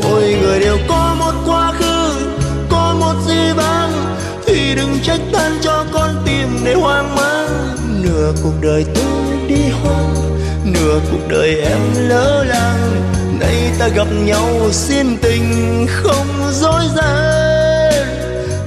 Mỗi 0.04 0.36
người 0.42 0.60
đều 0.60 0.78
có 0.88 1.09
một 1.32 1.42
quá 1.46 1.74
khứ, 1.80 2.26
có 2.70 2.96
một 3.00 3.13
gì 3.28 3.52
vắng 3.56 4.15
thì 4.46 4.76
đừng 4.76 5.00
trách 5.04 5.20
tan 5.34 5.52
cho 5.62 5.86
con 5.94 6.24
tim 6.26 6.48
để 6.65 6.74
hoang 6.74 7.15
mang. 7.15 7.76
Nửa 8.02 8.34
cuộc 8.44 8.54
đời 8.62 8.86
tôi 8.96 9.48
đi 9.48 9.70
hoang, 9.84 10.15
nửa 10.63 11.00
cuộc 11.12 11.28
đời 11.28 11.62
em 11.62 11.80
lỡ 11.96 12.44
làng. 12.48 13.12
Nay 13.39 13.72
ta 13.80 13.88
gặp 13.88 14.08
nhau 14.26 14.50
xin 14.72 15.18
tình 15.22 15.88
không 15.89 16.52
dối 16.52 16.84
gian. 16.96 18.06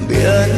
Biển 0.09 0.51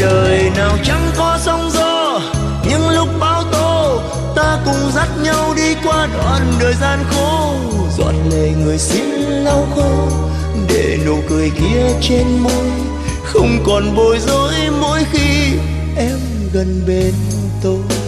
đời 0.00 0.50
nào 0.56 0.76
chẳng 0.84 1.10
có 1.16 1.38
sóng 1.40 1.70
gió 1.70 2.20
nhưng 2.68 2.88
lúc 2.88 3.08
bão 3.20 3.42
tố, 3.52 4.00
ta 4.36 4.58
cùng 4.64 4.90
dắt 4.94 5.08
nhau 5.22 5.52
đi 5.56 5.74
qua 5.84 6.08
đoạn 6.16 6.52
đời 6.60 6.74
gian 6.80 6.98
khổ. 7.10 7.54
Giọt 7.98 8.14
lệ 8.30 8.52
người 8.64 8.78
xin 8.78 9.04
lau 9.44 9.66
khô 9.76 10.08
để 10.68 10.98
nụ 11.06 11.16
cười 11.28 11.50
kia 11.50 11.86
trên 12.00 12.26
môi, 12.38 12.70
không 13.24 13.58
còn 13.66 13.96
bối 13.96 14.18
rối 14.26 14.54
mỗi 14.80 15.00
khi 15.12 15.56
em 15.96 16.18
gần 16.52 16.82
bên 16.86 17.12
tôi. 17.62 18.03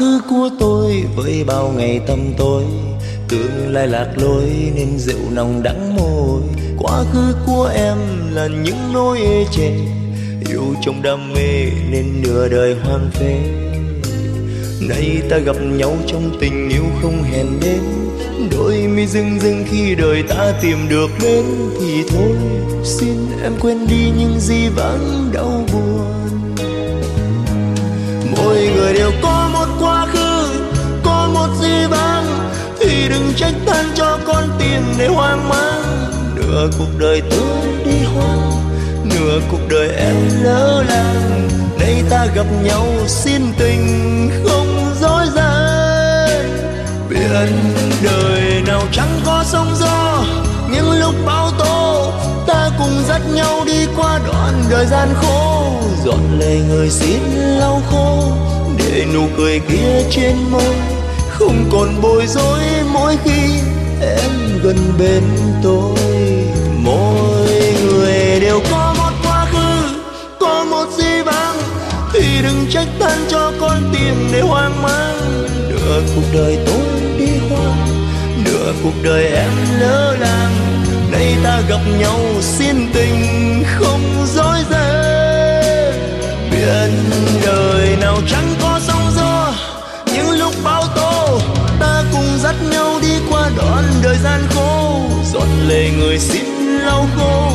Khứ 0.00 0.20
của 0.30 0.50
tôi 0.58 1.04
với 1.16 1.44
bao 1.46 1.72
ngày 1.76 2.00
tâm 2.06 2.18
tối. 2.38 2.62
Tương 3.28 3.72
lai 3.72 3.86
lạc 3.86 4.08
lối 4.16 4.44
nên 4.74 4.98
rượu 4.98 5.30
nồng 5.30 5.62
đắng 5.62 5.96
môi. 5.96 6.40
Quá 6.78 7.04
khứ 7.12 7.34
của 7.46 7.70
em 7.74 7.96
là 8.32 8.46
những 8.46 8.92
nỗi 8.92 9.18
ê 9.18 9.44
chề. 9.52 9.70
Yêu 10.48 10.74
trong 10.82 11.02
đam 11.02 11.32
mê 11.32 11.66
nên 11.90 12.22
nửa 12.22 12.48
đời 12.48 12.76
hoang 12.84 13.10
phế. 13.12 13.38
Nay 14.88 15.22
ta 15.30 15.38
gặp 15.38 15.56
nhau 15.62 15.96
trong 16.06 16.36
tình 16.40 16.68
yêu 16.68 16.84
không 17.02 17.22
hèn 17.22 17.46
đến 17.62 17.80
đôi 18.50 18.76
mi 18.76 19.06
rưng 19.06 19.40
rưng 19.40 19.64
khi 19.70 19.94
đời 19.94 20.22
ta 20.28 20.52
tìm 20.62 20.88
được 20.88 21.10
đến 21.22 21.44
thì 21.80 22.02
thôi. 22.08 22.36
Xin 22.84 23.16
em 23.42 23.52
quên 23.60 23.86
đi 23.86 24.10
những 24.18 24.40
gì 24.40 24.68
vẫn 24.68 25.30
đau 25.32 25.64
buồn. 25.72 26.00
Mỗi 28.36 28.70
người 28.76 28.94
đều 28.94 29.10
có 29.22 29.29
vang 31.86 32.50
thì 32.80 33.08
đừng 33.08 33.32
trách 33.36 33.54
than 33.66 33.84
cho 33.94 34.18
con 34.26 34.44
tim 34.58 34.82
để 34.98 35.06
hoang 35.06 35.48
mang. 35.48 36.10
Nửa 36.36 36.68
cuộc 36.78 36.98
đời 36.98 37.22
tôi 37.30 37.68
đi 37.84 38.04
hoang, 38.14 38.50
nửa 39.04 39.40
cuộc 39.50 39.68
đời 39.68 39.88
em 39.88 40.16
lỡ 40.42 40.84
làng. 40.88 41.48
Nay 41.78 42.02
ta 42.10 42.26
gặp 42.34 42.46
nhau 42.62 42.86
xin 43.06 43.42
tình 43.58 44.30
không 44.44 44.94
dối 45.00 45.26
gian. 45.34 46.60
Biển 47.08 47.72
đời 48.02 48.62
nào 48.66 48.82
chẳng 48.92 49.20
có 49.26 49.44
sóng 49.46 49.74
gió, 49.80 50.24
những 50.72 50.90
lúc 51.00 51.14
bão 51.26 51.50
tố, 51.58 52.12
ta 52.46 52.70
cùng 52.78 53.02
dắt 53.08 53.20
nhau 53.34 53.64
đi 53.66 53.86
qua 53.96 54.20
đoạn 54.26 54.64
đời 54.70 54.86
gian 54.86 55.08
khổ. 55.14 55.72
Dọn 56.04 56.38
lệ 56.38 56.60
người 56.68 56.90
xin 56.90 57.20
lau 57.34 57.82
khô, 57.90 58.32
để 58.78 59.06
nụ 59.14 59.22
cười 59.36 59.60
kia 59.68 60.02
trên 60.10 60.36
môi 60.50 60.74
không 61.40 61.68
còn 61.72 62.00
bối 62.02 62.26
rối 62.26 62.60
mỗi 62.92 63.16
khi 63.24 63.60
em 64.00 64.30
gần 64.62 64.76
bên 64.98 65.22
tôi. 65.62 65.96
Mỗi 66.76 67.48
người 67.84 68.40
đều 68.40 68.60
có 68.70 68.94
một 68.98 69.10
quá 69.24 69.46
khứ, 69.52 69.98
có 70.40 70.64
một 70.70 70.86
di 70.98 71.22
vang 71.26 71.56
thì 72.12 72.42
đừng 72.42 72.66
trách 72.70 72.88
than 73.00 73.18
cho 73.28 73.52
con 73.60 73.76
tim 73.92 74.14
để 74.32 74.40
hoang 74.40 74.82
mang. 74.82 75.46
Nửa 75.68 76.02
cuộc 76.14 76.22
đời 76.34 76.58
tôi 76.66 77.00
đi 77.18 77.32
hoang 77.50 77.86
nửa 78.44 78.72
cuộc 78.82 79.02
đời 79.02 79.24
em 79.24 79.52
lỡ 79.80 80.16
làng. 80.20 80.54
Nay 81.12 81.36
ta 81.44 81.60
gặp 81.68 81.80
nhau 81.98 82.20
xin 82.40 82.76
tình 82.92 83.64
không 83.78 84.26
dối 84.34 84.58
gian 84.70 85.10
biển 86.50 86.90
đời 87.46 87.96
nào 88.00 88.16
chẳng 88.28 88.54
có 88.62 88.79
đoạn 93.60 93.84
đời 94.02 94.16
gian 94.24 94.40
khổ 94.50 95.00
giọt 95.32 95.48
lệ 95.68 95.90
người 95.98 96.18
xin 96.18 96.44
lau 96.84 97.06
khô, 97.16 97.52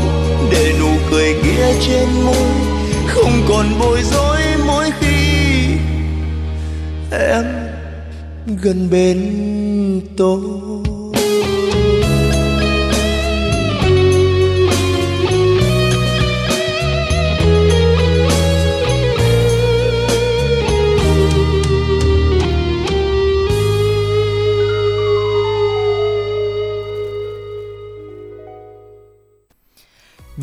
để 0.51 0.73
nụ 0.79 0.89
cười 1.11 1.33
kia 1.43 1.73
trên 1.87 2.07
môi 2.25 2.47
không 3.07 3.41
còn 3.49 3.65
bối 3.79 4.01
rối 4.03 4.41
mỗi 4.67 4.91
khi 4.99 5.15
em 7.11 7.45
gần 8.61 8.89
bên 8.91 9.31
tôi. 10.17 10.94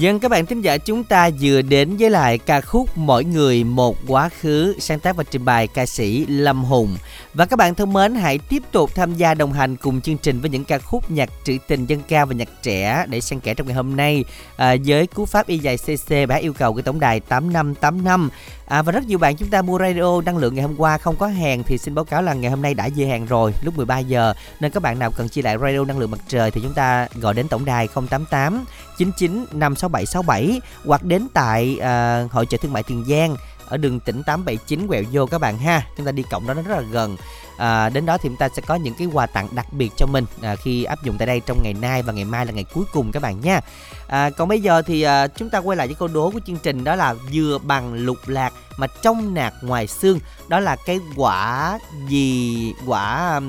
Dân 0.02 0.20
các 0.20 0.30
bạn 0.30 0.46
thính 0.46 0.62
giả, 0.62 0.78
chúng 0.78 1.04
ta 1.04 1.30
vừa 1.40 1.62
đến 1.62 1.96
với 1.96 2.10
lại 2.10 2.38
ca 2.38 2.60
khúc 2.60 2.98
Mỗi 2.98 3.24
người 3.24 3.64
một 3.64 3.96
quá 4.08 4.28
khứ, 4.28 4.74
sáng 4.78 5.00
tác 5.00 5.16
và 5.16 5.24
trình 5.30 5.44
bày 5.44 5.66
ca 5.66 5.86
sĩ 5.86 6.26
Lâm 6.26 6.64
Hùng. 6.64 6.96
Và 7.34 7.46
các 7.46 7.56
bạn 7.56 7.74
thân 7.74 7.92
mến 7.92 8.14
hãy 8.14 8.38
tiếp 8.38 8.62
tục 8.72 8.90
tham 8.94 9.14
gia 9.14 9.34
đồng 9.34 9.52
hành 9.52 9.76
cùng 9.76 10.00
chương 10.00 10.18
trình 10.18 10.40
với 10.40 10.50
những 10.50 10.64
ca 10.64 10.78
khúc 10.78 11.10
nhạc 11.10 11.30
trữ 11.44 11.56
tình 11.66 11.86
dân 11.86 12.02
ca 12.08 12.24
và 12.24 12.34
nhạc 12.34 12.48
trẻ 12.62 13.04
để 13.08 13.20
xen 13.20 13.40
kẽ 13.40 13.54
trong 13.54 13.66
ngày 13.66 13.76
hôm 13.76 13.96
nay 13.96 14.24
à, 14.56 14.76
với 14.86 15.06
cú 15.06 15.26
pháp 15.26 15.46
y 15.46 15.58
dài 15.58 15.76
CC 15.76 16.28
bá 16.28 16.34
yêu 16.34 16.52
cầu 16.52 16.74
của 16.74 16.82
tổng 16.82 17.00
đài 17.00 17.20
8585 17.20 18.30
À, 18.72 18.82
và 18.82 18.92
rất 18.92 19.06
nhiều 19.06 19.18
bạn 19.18 19.36
chúng 19.36 19.48
ta 19.48 19.62
mua 19.62 19.78
radio 19.78 20.20
năng 20.20 20.36
lượng 20.36 20.54
ngày 20.54 20.62
hôm 20.62 20.74
qua 20.76 20.98
không 20.98 21.16
có 21.16 21.26
hàng 21.26 21.62
thì 21.66 21.78
xin 21.78 21.94
báo 21.94 22.04
cáo 22.04 22.22
là 22.22 22.34
ngày 22.34 22.50
hôm 22.50 22.62
nay 22.62 22.74
đã 22.74 22.88
về 22.96 23.06
hàng 23.06 23.26
rồi 23.26 23.54
lúc 23.62 23.76
13 23.76 23.98
giờ. 23.98 24.34
Nên 24.60 24.72
các 24.72 24.82
bạn 24.82 24.98
nào 24.98 25.10
cần 25.10 25.28
chia 25.28 25.42
lại 25.42 25.56
radio 25.58 25.84
năng 25.84 25.98
lượng 25.98 26.10
mặt 26.10 26.20
trời 26.28 26.50
thì 26.50 26.60
chúng 26.60 26.74
ta 26.74 27.08
gọi 27.14 27.34
đến 27.34 27.48
tổng 27.48 27.64
đài 27.64 27.88
088 27.88 28.64
99 28.98 29.46
56767 29.52 30.60
hoặc 30.84 31.04
đến 31.04 31.26
tại 31.34 31.78
à, 31.80 32.24
hội 32.30 32.46
trợ 32.46 32.56
thương 32.62 32.72
mại 32.72 32.82
Tiền 32.82 33.04
Giang 33.08 33.36
ở 33.66 33.76
đường 33.76 34.00
tỉnh 34.00 34.22
879 34.22 34.88
quẹo 34.88 35.02
vô 35.12 35.26
các 35.26 35.38
bạn 35.38 35.58
ha. 35.58 35.86
Chúng 35.96 36.06
ta 36.06 36.12
đi 36.12 36.22
cộng 36.30 36.46
đó 36.46 36.54
nó 36.54 36.62
rất 36.62 36.76
là 36.76 36.82
gần. 36.90 37.16
À, 37.56 37.88
đến 37.88 38.06
đó 38.06 38.18
thì 38.18 38.28
chúng 38.28 38.36
ta 38.36 38.48
sẽ 38.56 38.62
có 38.66 38.74
những 38.74 38.94
cái 38.94 39.08
quà 39.12 39.26
tặng 39.26 39.48
đặc 39.52 39.72
biệt 39.72 39.90
cho 39.96 40.06
mình 40.06 40.24
à, 40.42 40.56
khi 40.56 40.84
áp 40.84 41.04
dụng 41.04 41.18
tại 41.18 41.26
đây 41.26 41.40
trong 41.40 41.62
ngày 41.62 41.74
nay 41.74 42.02
và 42.02 42.12
ngày 42.12 42.24
mai 42.24 42.46
là 42.46 42.52
ngày 42.52 42.64
cuối 42.74 42.84
cùng 42.92 43.12
các 43.12 43.22
bạn 43.22 43.40
nha. 43.40 43.60
À, 44.06 44.30
còn 44.30 44.48
bây 44.48 44.60
giờ 44.60 44.82
thì 44.82 45.02
à, 45.02 45.26
chúng 45.26 45.50
ta 45.50 45.58
quay 45.58 45.76
lại 45.76 45.86
với 45.86 45.96
câu 45.98 46.08
đố 46.08 46.30
của 46.30 46.40
chương 46.46 46.58
trình 46.62 46.84
đó 46.84 46.94
là 46.94 47.14
dừa 47.32 47.58
bằng 47.62 47.94
lục 47.94 48.18
lạc 48.26 48.52
mà 48.76 48.86
trong 49.02 49.34
nạc 49.34 49.54
ngoài 49.62 49.86
xương. 49.86 50.18
Đó 50.48 50.60
là 50.60 50.76
cái 50.76 51.00
quả 51.16 51.78
gì 52.08 52.74
quả 52.86 53.40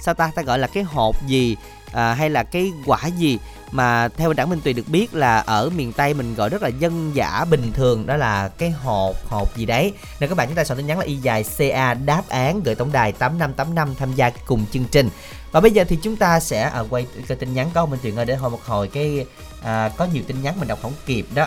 sao 0.00 0.14
ta? 0.14 0.30
Ta 0.34 0.42
gọi 0.42 0.58
là 0.58 0.66
cái 0.66 0.82
hộp 0.82 1.26
gì? 1.26 1.56
À, 1.92 2.14
hay 2.14 2.30
là 2.30 2.42
cái 2.42 2.72
quả 2.86 3.06
gì 3.06 3.38
mà 3.70 4.08
theo 4.08 4.32
đảng 4.32 4.50
Minh 4.50 4.60
Tùy 4.64 4.72
được 4.72 4.88
biết 4.88 5.14
là 5.14 5.38
ở 5.38 5.70
miền 5.70 5.92
Tây 5.92 6.14
mình 6.14 6.34
gọi 6.34 6.48
rất 6.48 6.62
là 6.62 6.68
dân 6.68 7.10
dã 7.14 7.44
bình 7.50 7.72
thường 7.72 8.06
đó 8.06 8.16
là 8.16 8.48
cái 8.48 8.70
hộp 8.70 9.28
hộp 9.28 9.56
gì 9.56 9.66
đấy. 9.66 9.92
Nên 10.20 10.28
các 10.28 10.36
bạn 10.36 10.48
chúng 10.48 10.56
ta 10.56 10.64
soạn 10.64 10.76
tin 10.76 10.86
nhắn 10.86 10.98
là 10.98 11.04
y 11.04 11.16
dài 11.16 11.44
CA 11.58 11.94
đáp 11.94 12.22
án 12.28 12.62
gửi 12.62 12.74
tổng 12.74 12.92
đài 12.92 13.12
8585 13.12 13.94
tham 13.94 14.12
gia 14.14 14.30
cùng 14.30 14.66
chương 14.72 14.84
trình. 14.84 15.10
Và 15.52 15.60
bây 15.60 15.70
giờ 15.70 15.84
thì 15.84 15.98
chúng 16.02 16.16
ta 16.16 16.40
sẽ 16.40 16.62
à, 16.62 16.80
quay 16.90 17.06
cái 17.28 17.36
tin 17.36 17.54
nhắn 17.54 17.70
có 17.74 17.86
Minh 17.86 18.00
Tuyền 18.02 18.16
ơi 18.16 18.24
để 18.26 18.36
hồi 18.36 18.50
một 18.50 18.64
hồi 18.64 18.88
cái 18.88 19.26
à, 19.62 19.90
có 19.96 20.06
nhiều 20.12 20.22
tin 20.26 20.42
nhắn 20.42 20.54
mình 20.58 20.68
đọc 20.68 20.78
không 20.82 20.92
kịp 21.06 21.26
đó. 21.34 21.46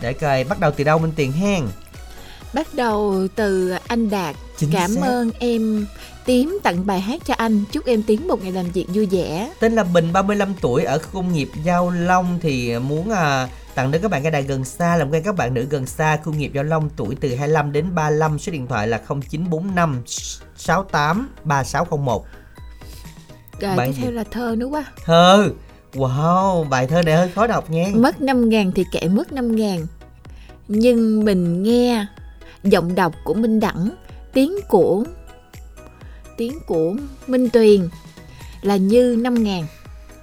Để 0.00 0.12
coi 0.12 0.44
bắt 0.44 0.60
đầu 0.60 0.70
từ 0.70 0.84
đâu 0.84 0.98
Minh 0.98 1.12
Tuyền 1.16 1.32
hen? 1.32 1.64
Bắt 2.52 2.74
đầu 2.74 3.26
từ 3.34 3.74
anh 3.86 4.10
Đạt. 4.10 4.36
Chính 4.56 4.70
Cảm 4.72 4.94
xác. 4.94 5.00
ơn 5.02 5.30
em 5.38 5.86
Tím 6.26 6.58
tặng 6.62 6.86
bài 6.86 7.00
hát 7.00 7.22
cho 7.24 7.34
anh. 7.34 7.64
Chúc 7.72 7.86
em 7.86 8.02
Tím 8.02 8.28
một 8.28 8.42
ngày 8.42 8.52
làm 8.52 8.70
việc 8.70 8.86
vui 8.94 9.06
vẻ. 9.06 9.52
Tên 9.60 9.72
là 9.72 9.84
Bình 9.84 10.12
35 10.12 10.54
tuổi 10.60 10.84
ở 10.84 10.98
khu 10.98 11.08
công 11.12 11.32
nghiệp 11.32 11.48
Giao 11.64 11.90
Long 11.90 12.38
thì 12.42 12.78
muốn 12.78 13.10
à, 13.10 13.48
tặng 13.74 13.90
đến 13.90 14.02
các 14.02 14.10
bạn 14.10 14.22
nghe 14.22 14.30
đài 14.30 14.42
gần 14.42 14.64
xa 14.64 14.96
làm 14.96 15.10
quen 15.10 15.22
các 15.22 15.36
bạn 15.36 15.54
nữ 15.54 15.66
gần 15.70 15.86
xa. 15.86 16.18
Khu 16.24 16.32
nghiệp 16.32 16.50
Giao 16.54 16.64
Long 16.64 16.90
tuổi 16.96 17.16
từ 17.20 17.34
25 17.34 17.72
đến 17.72 17.94
35 17.94 18.38
số 18.38 18.52
điện 18.52 18.66
thoại 18.66 18.88
là 18.88 18.98
0945 18.98 20.02
68 20.56 21.28
3601 21.44 22.24
Rồi 23.60 23.76
Bài 23.76 23.92
tiếp 23.92 24.02
theo 24.02 24.10
là 24.10 24.24
thơ 24.24 24.54
nữa 24.58 24.66
quá. 24.66 24.84
Thơ? 25.04 25.50
Wow 25.94 26.68
bài 26.68 26.86
thơ 26.86 27.02
này 27.02 27.16
hơi 27.16 27.28
khó 27.28 27.46
đọc 27.46 27.70
nha. 27.70 27.86
Mất 27.94 28.20
5 28.20 28.48
ngàn 28.48 28.72
thì 28.72 28.84
kệ 28.92 29.08
mất 29.08 29.32
5 29.32 29.56
ngàn. 29.56 29.86
Nhưng 30.68 31.24
mình 31.24 31.62
nghe 31.62 32.06
Giọng 32.64 32.94
đọc 32.94 33.14
của 33.24 33.34
Minh 33.34 33.60
Đẳng 33.60 33.90
Tiếng 34.32 34.56
của 34.68 35.04
Tiếng 36.36 36.58
của 36.66 36.94
Minh 37.26 37.48
Tuyền 37.50 37.88
Là 38.62 38.76
như 38.76 39.16
5 39.20 39.42
ngàn. 39.44 39.66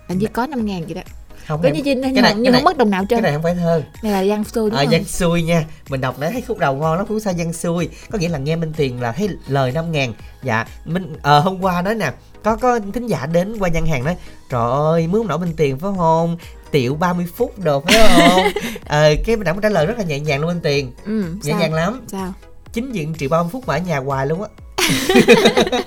Là 0.08 0.16
như 0.16 0.28
có 0.34 0.48
5 0.48 0.66
ngàn 0.66 0.86
vậy 0.86 0.94
đó. 0.94 1.02
Không 1.48 1.62
Có 1.64 1.70
như 1.70 1.82
cái 1.86 1.96
nhưng, 1.96 2.02
này- 2.02 2.12
cái 2.16 2.34
này- 2.52 2.52
không 2.54 2.64
mất 2.64 2.78
đồng 2.78 2.90
nào 2.90 3.02
cái 3.02 3.18
trơn. 3.18 3.24
này 3.24 3.34
không 3.34 3.44
phải 3.44 3.56
thơ. 3.56 3.84
Này 4.04 4.12
là 4.12 4.26
Giang 4.26 4.44
Xu 4.44 4.70
đúng 4.70 4.80
à, 4.80 4.84
không? 4.84 4.92
dân 4.92 5.04
xuôi 5.04 5.42
nha. 5.42 5.66
Mình 5.90 6.02
đọc 6.02 6.16
để 6.20 6.32
thấy 6.32 6.42
khúc 6.42 6.58
đầu 6.58 6.76
ngon 6.76 6.98
lắm 6.98 7.06
khúc 7.08 7.18
sau 7.24 7.34
dân 7.34 7.54
xuôi 7.54 7.90
có 8.12 8.18
nghĩa 8.18 8.30
là 8.30 8.38
nghe 8.38 8.56
minh 8.56 8.74
tiền 8.78 9.02
là 9.02 9.12
thấy 9.12 9.30
lời 9.48 9.72
năm 9.72 9.92
ngàn. 9.92 10.14
Dạ 10.44 10.66
minh 10.86 11.14
ờ, 11.22 11.40
hôm 11.40 11.62
qua 11.64 11.82
đó 11.82 11.94
nè 11.94 12.12
có 12.44 12.56
có 12.56 12.80
thính 12.94 13.08
giả 13.08 13.26
đến 13.26 13.58
qua 13.60 13.70
gian 13.70 13.86
hàng 13.88 14.04
nói 14.04 14.16
trời 14.50 14.72
ơi 14.72 15.08
mướn 15.08 15.28
nổi 15.28 15.40
minh 15.40 15.54
tiền 15.58 15.80
phải 15.80 15.92
không? 15.98 16.38
Tiểu 16.72 16.96
30 16.96 17.26
phút 17.36 17.60
đồ 17.60 17.80
phải 17.82 18.20
không? 18.30 18.44
Ờ 18.86 19.16
cái 19.26 19.36
đẳng 19.36 19.62
trả 19.62 19.70
lời 19.70 19.86
rất 19.86 19.98
là 19.98 20.04
nhẹ 20.04 20.20
nhàng 20.20 20.40
luôn 20.42 20.48
minh 20.48 20.60
tiền 20.64 20.92
ừ, 21.06 21.12
nhẹ 21.44 21.52
sao? 21.52 21.60
nhàng 21.60 21.74
lắm. 21.74 22.02
Sao? 22.08 22.34
chính 22.74 22.92
diện 22.92 23.14
triệu 23.20 23.30
30 23.30 23.50
phút 23.52 23.68
mà 23.68 23.76
ở 23.76 23.80
nhà 23.80 24.00
hoài 24.00 24.28
luôn 24.28 24.42
á 24.42 24.48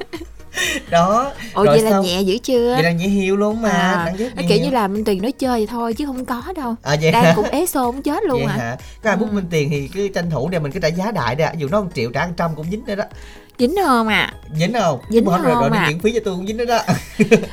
đó 0.90 1.32
Ồ 1.54 1.64
Rồi 1.64 1.74
vậy 1.74 1.82
là 1.84 1.90
sao? 1.90 2.02
nhẹ 2.02 2.20
dữ 2.20 2.38
chưa? 2.38 2.72
vậy 2.74 2.82
là 2.82 2.90
nhẹ 2.92 3.06
hiu 3.08 3.36
luôn 3.36 3.62
mà 3.62 3.70
à, 3.70 4.12
nó 4.36 4.42
kiểu 4.48 4.58
như 4.62 4.70
là 4.70 4.88
Minh 4.88 5.04
Tuyền 5.04 5.22
nói 5.22 5.32
chơi 5.32 5.58
vậy 5.60 5.66
thôi 5.66 5.94
chứ 5.94 6.06
không 6.06 6.24
có 6.24 6.42
đâu 6.56 6.74
à, 6.82 6.96
vậy 7.02 7.12
Đang 7.12 7.24
hả? 7.24 7.32
cũng 7.36 7.44
ế 7.48 7.66
xô 7.66 7.92
muốn 7.92 8.02
chết 8.02 8.22
luôn 8.22 8.44
vậy 8.44 8.52
à 8.54 8.56
hả 8.56 8.76
có 9.02 9.10
ai 9.10 9.16
bút 9.16 9.26
Ừ. 9.30 9.32
minh 9.34 9.44
tiền 9.50 9.70
thì 9.70 9.88
cứ 9.94 10.08
tranh 10.08 10.30
thủ 10.30 10.48
để 10.48 10.58
mình 10.58 10.72
cứ 10.72 10.80
trả 10.80 10.88
giá 10.88 11.10
đại 11.10 11.34
đi 11.34 11.44
ạ. 11.44 11.52
dù 11.58 11.68
nó 11.70 11.80
một 11.80 11.88
triệu 11.94 12.10
trả 12.14 12.26
100 12.26 12.50
cũng 12.56 12.66
dính 12.70 12.84
nữa 12.86 12.94
đó 12.94 13.04
dính 13.58 13.74
không 13.86 14.08
à 14.08 14.32
dính 14.58 14.72
không? 14.72 14.98
Dính 15.10 15.24
rồi, 15.24 15.38
không 15.38 15.60
rồi 15.60 15.70
đi 15.70 15.76
à? 15.76 15.86
miễn 15.88 15.98
phí 15.98 16.12
cho 16.12 16.20
tôi 16.24 16.34
cũng 16.36 16.46
dính 16.46 16.56
đó 16.56 16.64
đó. 16.64 16.78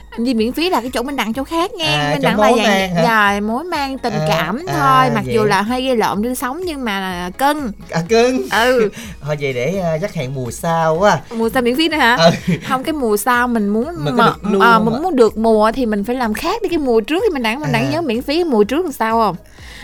Anh 0.09 0.23
đi 0.25 0.33
miễn 0.33 0.51
phí 0.51 0.69
là 0.69 0.81
cái 0.81 0.89
chỗ 0.93 1.03
mình 1.03 1.15
đặng 1.15 1.33
chỗ 1.33 1.43
khác 1.43 1.71
nghe 1.73 1.85
À, 1.85 2.09
mình 2.13 2.21
đặng 2.21 2.39
là 2.39 2.51
dạng 2.63 2.95
rồi 3.31 3.41
mối 3.41 3.63
mang 3.63 3.97
tình 3.97 4.13
À, 4.13 4.25
cảm 4.29 4.65
à, 4.67 4.73
thôi 4.79 5.15
mặc 5.15 5.21
vậy. 5.25 5.33
dù 5.35 5.43
là 5.43 5.61
hơi 5.61 5.81
gây 5.85 5.97
lộn 5.97 6.23
trên 6.23 6.35
sống 6.35 6.61
nhưng 6.65 6.85
mà 6.85 6.99
là 6.99 7.29
cân 7.29 7.71
à 7.89 8.01
cưng. 8.09 8.41
Ừ. 8.51 8.89
Thôi 9.21 9.37
vậy 9.41 9.53
để 9.53 9.83
uh, 9.95 10.01
dắt 10.01 10.13
hẹn 10.13 10.33
mùa 10.33 10.51
sau 10.51 10.97
quá. 10.99 11.19
Mùa 11.31 11.49
sau 11.53 11.61
miễn 11.61 11.75
phí 11.75 11.87
nữa 11.89 11.97
hả? 11.97 12.15
Ừ. 12.15 12.53
không 12.67 12.83
cái 12.83 12.93
mùa 12.93 13.17
sau 13.17 13.47
mình 13.47 13.69
muốn 13.69 13.87
Mình 13.97 14.17
mà, 14.17 14.33
à, 14.61 14.79
mình 14.79 15.01
muốn 15.03 15.15
được 15.15 15.37
mùa 15.37 15.71
thì 15.71 15.85
mình 15.85 16.03
phải 16.03 16.15
làm 16.15 16.33
khác 16.33 16.61
đi 16.61 16.69
cái 16.69 16.77
mùa 16.79 17.01
trước 17.01 17.23
thì 17.27 17.33
mình 17.33 17.43
đặng 17.43 17.59
mình 17.59 17.71
đặng 17.71 17.85
À. 17.85 17.89
nhớ 17.91 18.01
miễn 18.01 18.21
phí 18.21 18.43
mùa 18.43 18.63
trước 18.63 18.83
làm 18.83 18.91
sao 18.91 19.19
không 19.19 19.35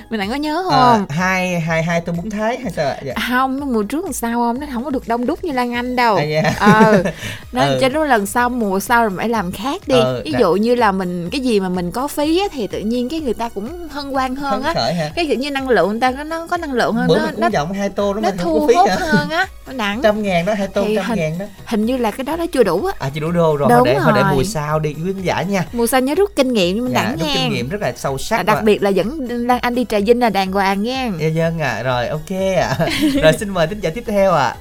mình 0.10 0.20
đặng 0.20 0.30
có 0.30 0.36
nhớ 0.36 0.64
à, 0.72 0.76
không? 0.76 1.06
hai 1.10 1.60
hai 1.60 1.84
hai 1.84 2.02
tô 2.02 2.14
bún 2.14 2.30
thái 2.30 2.58
hay 2.64 2.72
sao 2.72 2.96
dạ. 3.06 3.14
không 3.30 3.74
mùa 3.74 3.84
trước 3.84 4.04
làm 4.04 4.14
sao 4.14 4.34
không? 4.40 4.60
Nó 4.60 4.68
không 4.74 4.84
có 4.84 4.90
được 4.90 5.08
đông 5.08 5.26
đúc 5.26 5.44
như 5.44 5.52
lan 5.52 5.74
anh 5.74 5.96
đâu. 5.96 6.16
À, 6.16 6.24
dạ. 6.24 6.54
ờ 6.60 7.04
nó 7.52 7.62
Ừ. 7.62 7.78
cho 7.82 7.90
nó 7.90 8.04
lần 8.06 8.26
sau 8.26 8.50
mùa 8.50 8.80
sau 8.80 9.02
rồi 9.02 9.12
phải 9.18 9.30
làm 9.30 9.52
khác 9.52 9.82
đi. 9.88 9.96
Ờ, 10.00 10.22
ví 10.26 10.32
đã- 10.32 10.40
dụ 10.40 10.54
như 10.54 10.76
là 10.76 10.92
mình 10.92 11.30
cái 11.32 11.42
gì 11.42 11.60
mà 11.60 11.70
mình 11.70 11.92
có 11.92 12.08
phí 12.08 12.40
á, 12.40 12.46
thì 12.52 12.68
tự 12.68 12.80
nhiên 12.80 13.10
cái 13.10 13.20
người 13.20 13.34
ta 13.34 13.50
cũng 13.50 13.88
hân 13.92 14.12
hoan 14.12 14.36
hơn 14.36 14.64
á. 14.64 14.74
cái 15.16 15.26
kiểu 15.28 15.38
như 15.38 15.52
năng 15.52 15.70
lượng 15.70 15.90
người 15.90 16.00
ta 16.00 16.12
nó 16.12 16.48
có 16.48 16.58
năng 16.58 16.74
lượng 16.74 16.94
hơn 16.94 17.08
bữa 17.08 17.20
nó 17.20 17.28
nó 17.38 17.48
giọng 17.48 17.74
hai 17.74 17.90
tô 17.90 18.14
đó 18.14 18.22
nó 18.22 18.32
thu 18.38 18.60
hút 18.60 18.72
hơn 19.00 19.30
á 19.30 19.48
nó 19.68 19.74
nặng. 19.74 20.00
Trăm 20.04 20.24
ngàn 20.24 20.46
đó 20.46 20.54
hai 20.54 20.68
tô 20.68 20.84
Thì 20.88 20.96
trăm 20.96 21.06
hình- 21.06 21.20
ngàn 21.20 21.38
đó. 21.40 21.46
hình 21.66 21.86
như 21.86 21.98
là 21.98 22.12
cái 22.12 22.24
đó 22.24 22.36
nó 22.36 22.46
chưa 22.52 22.64
đủ 22.64 22.86
á. 22.86 22.94
À 23.00 23.10
chị 23.14 23.20
đủ 23.20 23.32
đô 23.32 23.58
rồi 23.58 23.70
Đúng 23.70 23.84
để 23.86 23.98
thôi 24.04 24.12
để 24.16 24.22
rồi. 24.24 24.32
mùa 24.36 24.44
sau 24.44 24.80
đi 24.80 24.90
quý 24.94 25.14
khán 25.14 25.24
giả 25.24 25.42
nha. 25.42 25.66
Mùa 25.74 25.88
sau 25.88 26.00
nhớ 26.02 26.16
rút 26.16 26.30
kinh 26.36 26.54
nghiệm 26.54 26.84
mình 26.84 26.94
dạ, 26.94 27.12
rút 27.20 27.28
nha. 27.28 27.34
kinh 27.36 27.54
nghiệm 27.54 27.70
rất 27.70 27.82
là 27.82 27.94
sâu 27.98 28.18
sắc 28.18 28.38
À, 28.38 28.44
đặc 28.44 28.64
biệt 28.64 28.84
là 28.84 28.90
dẫn 28.90 29.28
Lan 29.48 29.60
Anh 29.60 29.76
đi 29.76 29.86
trà 29.90 29.99
vinh 30.06 30.20
là 30.20 30.30
đàng 30.30 30.52
hoàng 30.52 30.84
nha 30.84 31.12
dạ 31.20 31.28
vâng 31.36 31.60
ạ 31.60 31.84
rồi 31.84 32.08
ok 32.08 32.32
ạ 32.58 32.76
rồi 33.22 33.34
xin 33.34 33.50
mời 33.50 33.68
thính 33.68 33.80
giả 33.80 33.90
tiếp 33.96 34.04
theo 34.08 34.34
ạ 34.34 34.56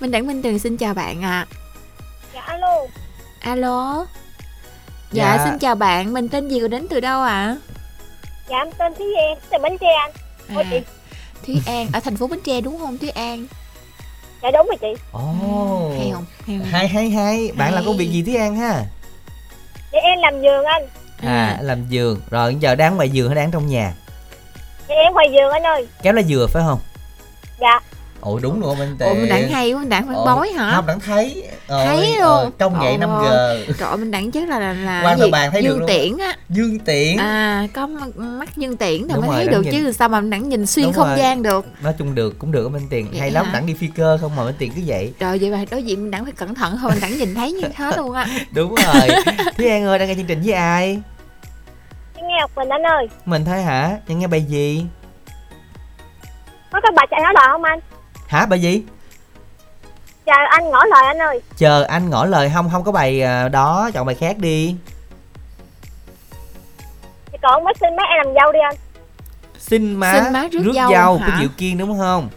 Minh 0.00 0.10
Đẳng 0.10 0.26
Minh 0.26 0.42
Tường 0.42 0.58
xin 0.58 0.76
chào 0.76 0.94
bạn 0.94 1.22
ạ 1.22 1.46
Dạ 2.34 2.40
alo. 2.40 2.76
Alo 3.40 4.06
Dạ, 5.12 5.36
Dạ. 5.38 5.44
xin 5.44 5.58
chào 5.58 5.74
bạn, 5.74 6.12
mình 6.12 6.28
tên 6.28 6.48
gì 6.48 6.60
và 6.60 6.68
đến 6.68 6.86
từ 6.90 7.00
đâu 7.00 7.22
ạ? 7.22 7.56
Dạ 8.50 8.56
em 8.58 8.68
tên 8.78 8.94
Thúy 8.94 9.06
An, 9.28 9.38
từ 9.50 9.58
Bến 9.62 9.76
Tre 9.80 9.86
anh. 10.02 10.10
À, 10.58 10.62
chị? 10.70 10.80
Thúy 11.46 11.60
An, 11.66 11.86
ở 11.92 12.00
thành 12.00 12.16
phố 12.16 12.26
Bến 12.26 12.40
Tre 12.44 12.60
đúng 12.60 12.78
không 12.78 12.98
Thúy 12.98 13.10
An? 13.10 13.46
Dạ 14.42 14.50
đúng 14.50 14.66
rồi 14.66 14.76
chị. 14.80 15.02
ồ 15.12 15.20
Hay 15.98 16.10
không? 16.12 16.24
Hay 16.46 16.58
không? 16.58 16.66
hay 16.72 16.88
hay 16.88 17.10
hay 17.10 17.52
bạn 17.56 17.68
làm 17.72 17.74
Hay. 17.74 17.82
công 17.86 17.96
việc 17.96 18.08
gì 18.10 18.22
Thúy 18.22 18.36
An 18.36 18.56
ha 18.56 18.82
Dạ 19.92 19.98
em 20.02 20.18
làm 20.22 20.42
giường 20.42 20.64
anh. 20.64 20.82
À 21.22 21.58
làm 21.60 21.86
giường 21.88 22.20
rồi 22.30 22.54
giờ 22.60 22.74
đang 22.74 22.96
ngoài 22.96 23.10
giường 23.10 23.28
hay 23.28 23.36
đang 23.36 23.50
trong 23.50 23.66
nhà 23.66 23.94
Dạ 24.88 24.94
em 24.94 25.12
ngoài 25.12 25.26
giường 25.32 25.50
anh 25.50 25.62
ơi. 25.62 25.86
kéo 26.02 26.12
lá 26.12 26.22
dừa 26.22 26.46
phải 26.52 26.62
không 26.66 26.78
Dạ. 27.60 27.80
Ồ 28.24 28.38
đúng 28.42 28.60
rồi 28.60 28.76
mình 28.76 28.96
Ủa 29.00 29.14
mình 29.14 29.28
đẳng 29.28 29.48
hay 29.48 29.72
quá, 29.72 29.78
mình 29.80 29.88
đẳng 29.88 30.06
phải 30.06 30.16
Ồ, 30.16 30.24
bói 30.24 30.52
hả? 30.52 30.72
không 30.74 30.86
đẳng 30.86 31.00
thấy 31.00 31.44
Ôi, 31.68 31.84
Thấy 31.86 32.16
ờ, 32.16 32.42
luôn. 32.44 32.52
công 32.58 32.80
nghệ 32.80 32.90
Ồ. 32.92 32.98
5G 32.98 33.22
Trời 33.78 33.88
ơi, 33.88 33.96
mình 33.96 34.10
đẳng 34.10 34.30
chắc 34.30 34.48
là 34.48 34.58
là, 34.58 34.72
là 34.72 35.02
Quan 35.04 35.18
gì? 35.18 35.30
bàn 35.30 35.50
thấy 35.52 35.62
được 35.62 35.68
dương 35.68 35.78
luôn. 35.78 35.88
tiễn 35.88 36.18
á 36.18 36.36
dương 36.48 36.78
tiễn 36.78 37.16
À, 37.16 37.66
có 37.74 37.86
mắt- 37.86 38.56
dương 38.56 38.76
tiễn 38.76 39.08
Đúng 39.08 39.20
mới 39.20 39.30
thấy 39.36 39.48
được 39.48 39.62
nhìn. 39.62 39.72
chứ 39.72 39.92
sao 39.92 40.08
mà 40.08 40.20
mình 40.20 40.30
đẳng 40.30 40.48
nhìn 40.48 40.66
xuyên 40.66 40.84
Đúng 40.86 40.92
không 40.92 41.08
rồi. 41.08 41.18
gian 41.18 41.42
được 41.42 41.66
nói 41.82 41.94
chung 41.98 42.14
được 42.14 42.38
cũng 42.38 42.52
được 42.52 42.64
ở 42.64 42.68
bên 42.68 42.82
tiền 42.90 43.06
Vậy 43.10 43.20
hay 43.20 43.30
lắm 43.30 43.44
hả? 43.46 43.52
đẳng 43.52 43.66
đi 43.66 43.74
phi 43.74 43.86
cơ 43.86 44.18
không 44.20 44.36
mà 44.36 44.44
bên 44.44 44.54
tiền 44.58 44.72
cứ 44.76 44.82
vậy 44.86 45.12
Trời 45.18 45.38
vậy 45.38 45.50
mà 45.50 45.64
đối 45.70 45.82
diện 45.82 46.02
mình 46.02 46.10
đẳng 46.10 46.24
phải 46.24 46.32
cẩn 46.32 46.54
thận 46.54 46.76
thôi, 46.80 46.90
mình 46.90 47.00
đẳng 47.00 47.18
nhìn 47.18 47.34
thấy 47.34 47.52
như 47.52 47.68
thế 47.76 47.90
luôn 47.96 48.12
á 48.12 48.26
đúng 48.54 48.74
rồi 48.74 49.08
thúy 49.56 49.66
an 49.68 49.84
ơi 49.84 49.98
đang 49.98 50.08
nghe 50.08 50.14
chương 50.14 50.26
trình 50.26 50.42
với 50.44 50.52
ai 50.54 51.00
nghe 52.16 52.40
một 52.42 52.50
mình 52.56 52.68
anh 52.68 52.82
ơi. 52.82 53.08
mình 53.24 53.44
thôi 53.44 53.62
hả 53.62 53.96
đang 54.08 54.18
nghe 54.18 54.26
bài 54.26 54.42
gì 54.42 54.84
Có 56.72 56.80
cái 56.82 56.92
bài 56.96 57.06
chạy 57.10 57.20
nói 57.22 57.32
lời 57.34 57.46
không 57.52 57.62
anh? 57.62 57.78
Hả 58.34 58.46
bài 58.46 58.60
gì 58.60 58.82
Chờ 60.26 60.32
anh 60.50 60.70
ngỏ 60.70 60.84
lời 60.84 61.02
anh 61.06 61.18
ơi. 61.18 61.40
chờ 61.56 61.82
anh 61.88 62.10
ngỏ 62.10 62.24
lời 62.24 62.50
không 62.54 62.70
không 62.72 62.84
có 62.84 62.92
bài 62.92 63.22
à, 63.22 63.48
đó 63.48 63.90
chọn 63.94 64.06
bài 64.06 64.14
khác 64.14 64.38
đi 64.38 64.76
Thì 67.32 67.38
còn 67.42 67.64
mới 67.64 67.74
xin 67.80 67.96
mấy 67.96 68.06
em 68.10 68.26
làm 68.26 68.34
dâu 68.34 68.52
đi 68.52 68.58
anh. 68.70 68.74
xin 69.58 69.94
má, 69.94 70.20
Xin 70.24 70.32
má 70.32 70.48
rước 70.52 70.72
dâu 70.74 71.18
của 71.18 71.24
hả? 71.24 71.38
Diệu 71.40 71.48
Kiên 71.56 71.78
đúng 71.78 71.98
không 71.98 72.28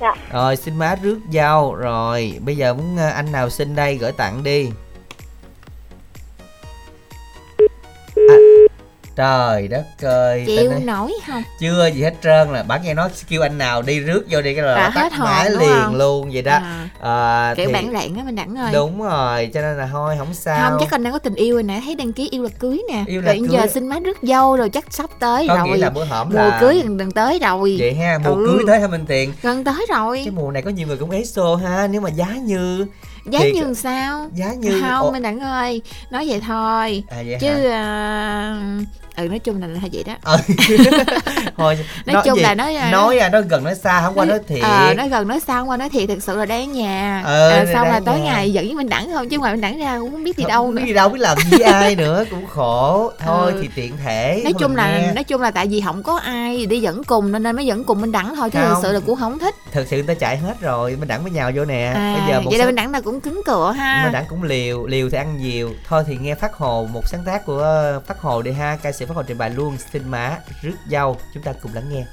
Dạ. 0.00 0.14
rồi 0.32 0.56
xin 0.56 0.76
má 0.78 0.94
rước 1.02 1.18
dâu 1.32 1.74
rồi 1.74 2.38
bây 2.40 2.56
giờ 2.56 2.74
muốn 2.74 2.96
à, 2.98 3.10
anh 3.10 3.32
nào 3.32 3.50
xin 3.50 3.76
đây 3.76 3.96
gửi 3.96 4.12
tặng 4.12 4.42
đi 4.42 4.70
trời 9.16 9.68
đất 9.68 9.84
ơi 10.02 10.44
Chịu 10.46 10.72
nổi 10.84 11.12
không? 11.26 11.42
chưa 11.60 11.86
gì 11.86 12.02
hết 12.02 12.14
trơn 12.22 12.48
là 12.52 12.62
bạn 12.62 12.80
nghe 12.84 12.94
nói 12.94 13.08
kêu 13.28 13.42
anh 13.42 13.58
nào 13.58 13.82
đi 13.82 14.00
rước 14.00 14.24
vô 14.30 14.42
đi 14.42 14.54
cái 14.54 14.64
là 14.64 14.74
Đã 14.74 14.90
tắt 14.94 15.12
máy 15.18 15.50
liền 15.50 15.68
không? 15.82 15.94
luôn 15.96 16.30
vậy 16.32 16.42
đó. 16.42 16.52
À, 16.52 16.88
à, 17.02 17.54
kiểu 17.56 17.66
thì- 17.66 17.72
bản 17.72 17.90
lạng 17.92 18.16
á 18.16 18.22
mình 18.24 18.34
đẳng 18.36 18.54
ơi. 18.56 18.72
Đúng 18.74 19.02
rồi 19.02 19.50
cho 19.54 19.60
nên 19.60 19.76
là 19.76 19.88
thôi 19.92 20.14
không 20.18 20.34
sao. 20.34 20.70
Không 20.70 20.78
chắc 20.80 20.90
anh 20.90 21.02
đang 21.04 21.12
có 21.12 21.18
tình 21.18 21.34
yêu 21.34 21.54
rồi 21.54 21.62
nè 21.62 21.80
thấy 21.84 21.94
đăng 21.94 22.12
ký 22.12 22.28
yêu 22.30 22.42
là 22.42 22.48
cưới 22.58 22.82
nè. 22.92 23.04
Yêu 23.06 23.20
là 23.20 23.26
rồi 23.32 23.38
cưới. 23.38 23.48
giờ 23.52 23.66
xin 23.66 23.88
má 23.88 23.98
rước 23.98 24.18
dâu 24.22 24.56
rồi 24.56 24.68
chắc 24.70 24.84
sắp 24.90 25.10
tới 25.18 25.48
có 25.48 25.56
rồi. 25.56 25.68
nghĩa 25.68 25.76
là 25.76 25.90
bữa 25.90 26.04
hổm 26.04 26.28
mùa 26.30 26.38
là 26.38 26.58
cưới 26.60 26.80
gần, 26.84 26.96
gần 26.96 27.10
tới 27.10 27.38
rồi. 27.38 27.76
Vậy 27.78 27.94
ha 27.94 28.18
mùa 28.24 28.34
Ừ. 28.34 28.46
cưới 28.52 28.64
tới 28.66 28.78
hay 28.80 28.88
mình 28.88 29.04
tiền? 29.06 29.32
Gần 29.42 29.64
tới 29.64 29.86
rồi. 29.88 30.20
Cái 30.24 30.32
mùa 30.32 30.50
này 30.50 30.62
có 30.62 30.70
nhiều 30.70 30.86
người 30.86 30.96
cũng 30.96 31.10
ế 31.10 31.24
xô 31.24 31.56
ha 31.56 31.86
nếu 31.86 32.00
mà 32.00 32.10
giá 32.10 32.26
như 32.44 32.86
giá 33.24 33.38
Thiệt. 33.38 33.54
như 33.54 33.74
sao 33.74 34.30
giá 34.34 34.54
như 34.54 34.80
không 34.80 35.06
Ồ, 35.06 35.12
mình 35.12 35.22
đẳng 35.22 35.40
ơi 35.40 35.82
nói 36.10 36.28
vậy 36.28 36.40
thôi 36.46 37.04
à 37.08 37.22
vậy 37.26 37.36
chứ 37.40 37.48
hả 37.68 37.82
à, 39.11 39.11
ừ 39.16 39.28
nói 39.28 39.38
chung 39.38 39.60
là 39.60 39.66
là 39.66 39.80
vậy 39.92 40.04
đó 40.04 40.14
ừ. 40.24 40.36
thôi 41.56 41.78
nói 42.06 42.22
chung 42.24 42.36
gì? 42.36 42.42
là 42.42 42.54
nói 42.54 42.72
là 42.74 42.90
nói 42.90 43.18
à 43.18 43.28
nói 43.28 43.42
gần 43.48 43.64
nói 43.64 43.74
xa 43.74 44.00
không 44.02 44.14
qua 44.18 44.24
nói 44.24 44.38
thiệt 44.48 44.62
Ờ, 44.62 44.94
nói 44.96 45.08
gần 45.08 45.28
nói 45.28 45.40
xa 45.40 45.58
không 45.58 45.68
qua 45.68 45.76
nói 45.76 45.88
thiệt 45.88 46.08
thực 46.08 46.22
sự 46.22 46.36
là 46.36 46.46
đang 46.46 46.70
ở 46.70 46.72
nhà 46.72 47.22
Ờ, 47.24 47.48
à, 47.50 47.64
thì 47.66 47.72
xong 47.72 47.88
là 47.88 48.00
tới 48.06 48.20
nhà. 48.20 48.24
ngày 48.32 48.52
dẫn 48.52 48.66
với 48.66 48.74
mình 48.74 48.88
đẳng 48.88 49.12
không 49.12 49.28
chứ 49.28 49.38
ngoài 49.38 49.52
mình 49.52 49.60
đẳng 49.60 49.78
ra 49.78 49.98
cũng 49.98 50.10
không 50.10 50.24
biết 50.24 50.36
đi 50.38 50.44
đâu 50.48 50.64
Không 50.66 50.74
nữa 50.74 50.80
biết 50.80 50.86
đi 50.86 50.92
đâu 50.92 51.08
biết 51.08 51.18
làm 51.20 51.38
với 51.50 51.60
ai 51.62 51.96
nữa 52.02 52.24
cũng 52.30 52.46
khổ 52.46 53.12
thôi 53.18 53.52
Ừ. 53.52 53.58
thì 53.62 53.68
tiện 53.74 53.96
thể 54.04 54.40
nói 54.44 54.52
chung 54.58 54.76
là 54.76 54.98
nghe. 54.98 55.12
nói 55.12 55.24
chung 55.24 55.40
là 55.40 55.50
tại 55.50 55.66
vì 55.66 55.80
không 55.80 56.02
có 56.02 56.16
ai 56.18 56.66
đi 56.66 56.80
dẫn 56.80 57.04
cùng 57.04 57.32
nên 57.32 57.42
nên 57.42 57.56
mới 57.56 57.66
dẫn 57.66 57.84
cùng 57.84 58.00
mình 58.00 58.12
đẳng 58.12 58.34
thôi 58.36 58.50
chứ 58.50 58.58
thực 58.62 58.68
Không. 58.72 58.82
sự 58.82 58.92
là 58.92 59.00
cũng 59.06 59.16
không 59.16 59.38
thích 59.38 59.54
thực 59.72 59.86
sự 59.88 59.96
người 59.96 60.06
ta 60.06 60.14
chạy 60.14 60.36
hết 60.36 60.60
rồi 60.60 60.96
mình 61.00 61.08
đẳng 61.08 61.22
với 61.22 61.32
nhau 61.32 61.50
vô 61.54 61.64
nè 61.64 61.92
à, 61.96 62.16
bây 62.18 62.28
giờ 62.34 62.40
một 62.40 62.50
vậy 62.50 62.58
là 62.58 62.66
mình 62.66 62.74
đẳng 62.74 62.90
là 62.92 63.00
cũng 63.00 63.20
cứng 63.20 63.40
cựa 63.46 63.72
ha 63.76 64.00
mình 64.04 64.12
đẳng 64.12 64.24
cũng 64.28 64.42
liều 64.42 64.86
liều 64.86 65.08
thì 65.10 65.18
ăn 65.18 65.36
nhiều 65.38 65.70
thôi 65.88 66.04
thì 66.06 66.16
nghe 66.20 66.34
phát 66.34 66.54
hồ 66.54 66.88
một 66.92 67.02
sáng 67.08 67.20
tác 67.26 67.46
của 67.46 67.58
ờ, 67.58 68.00
phát 68.06 68.20
hồ 68.20 68.42
đi 68.42 68.52
ha 68.52 68.78
ca 68.82 68.92
sĩ 68.92 69.01
sẽ 69.02 69.06
phát 69.06 69.16
hành 69.16 69.24
trình 69.28 69.38
bài 69.38 69.50
luôn. 69.50 69.78
Xin 69.78 70.08
má 70.08 70.38
rước 70.62 70.76
dâu. 70.90 71.18
Chúng 71.34 71.42
ta 71.42 71.52
cùng 71.62 71.74
lắng 71.74 71.84
nghe. 71.90 72.04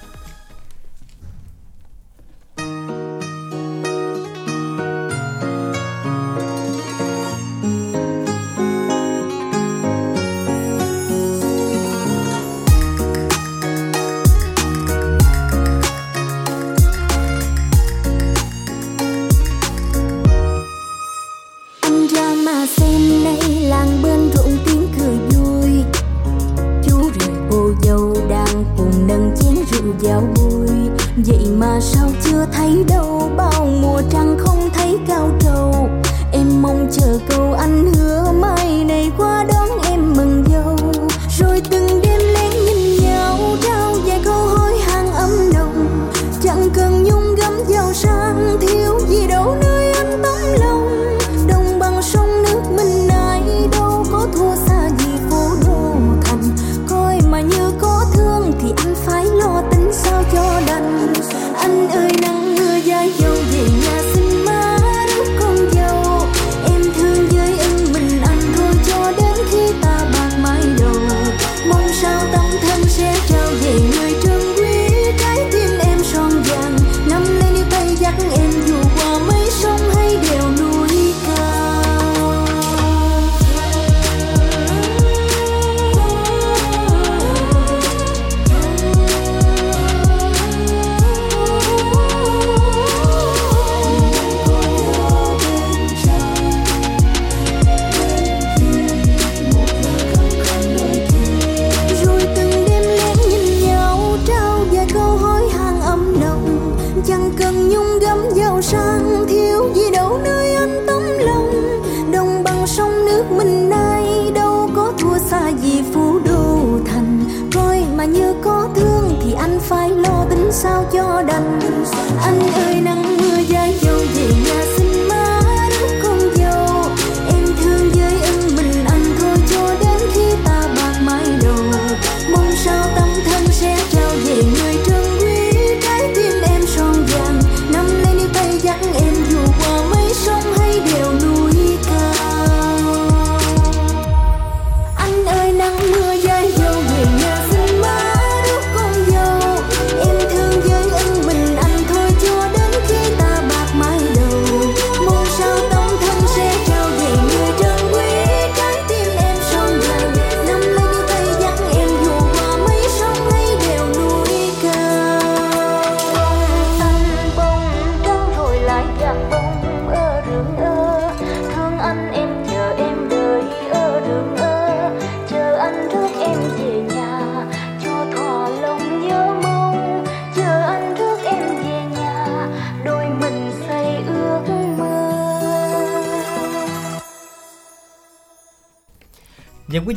do 32.85 33.09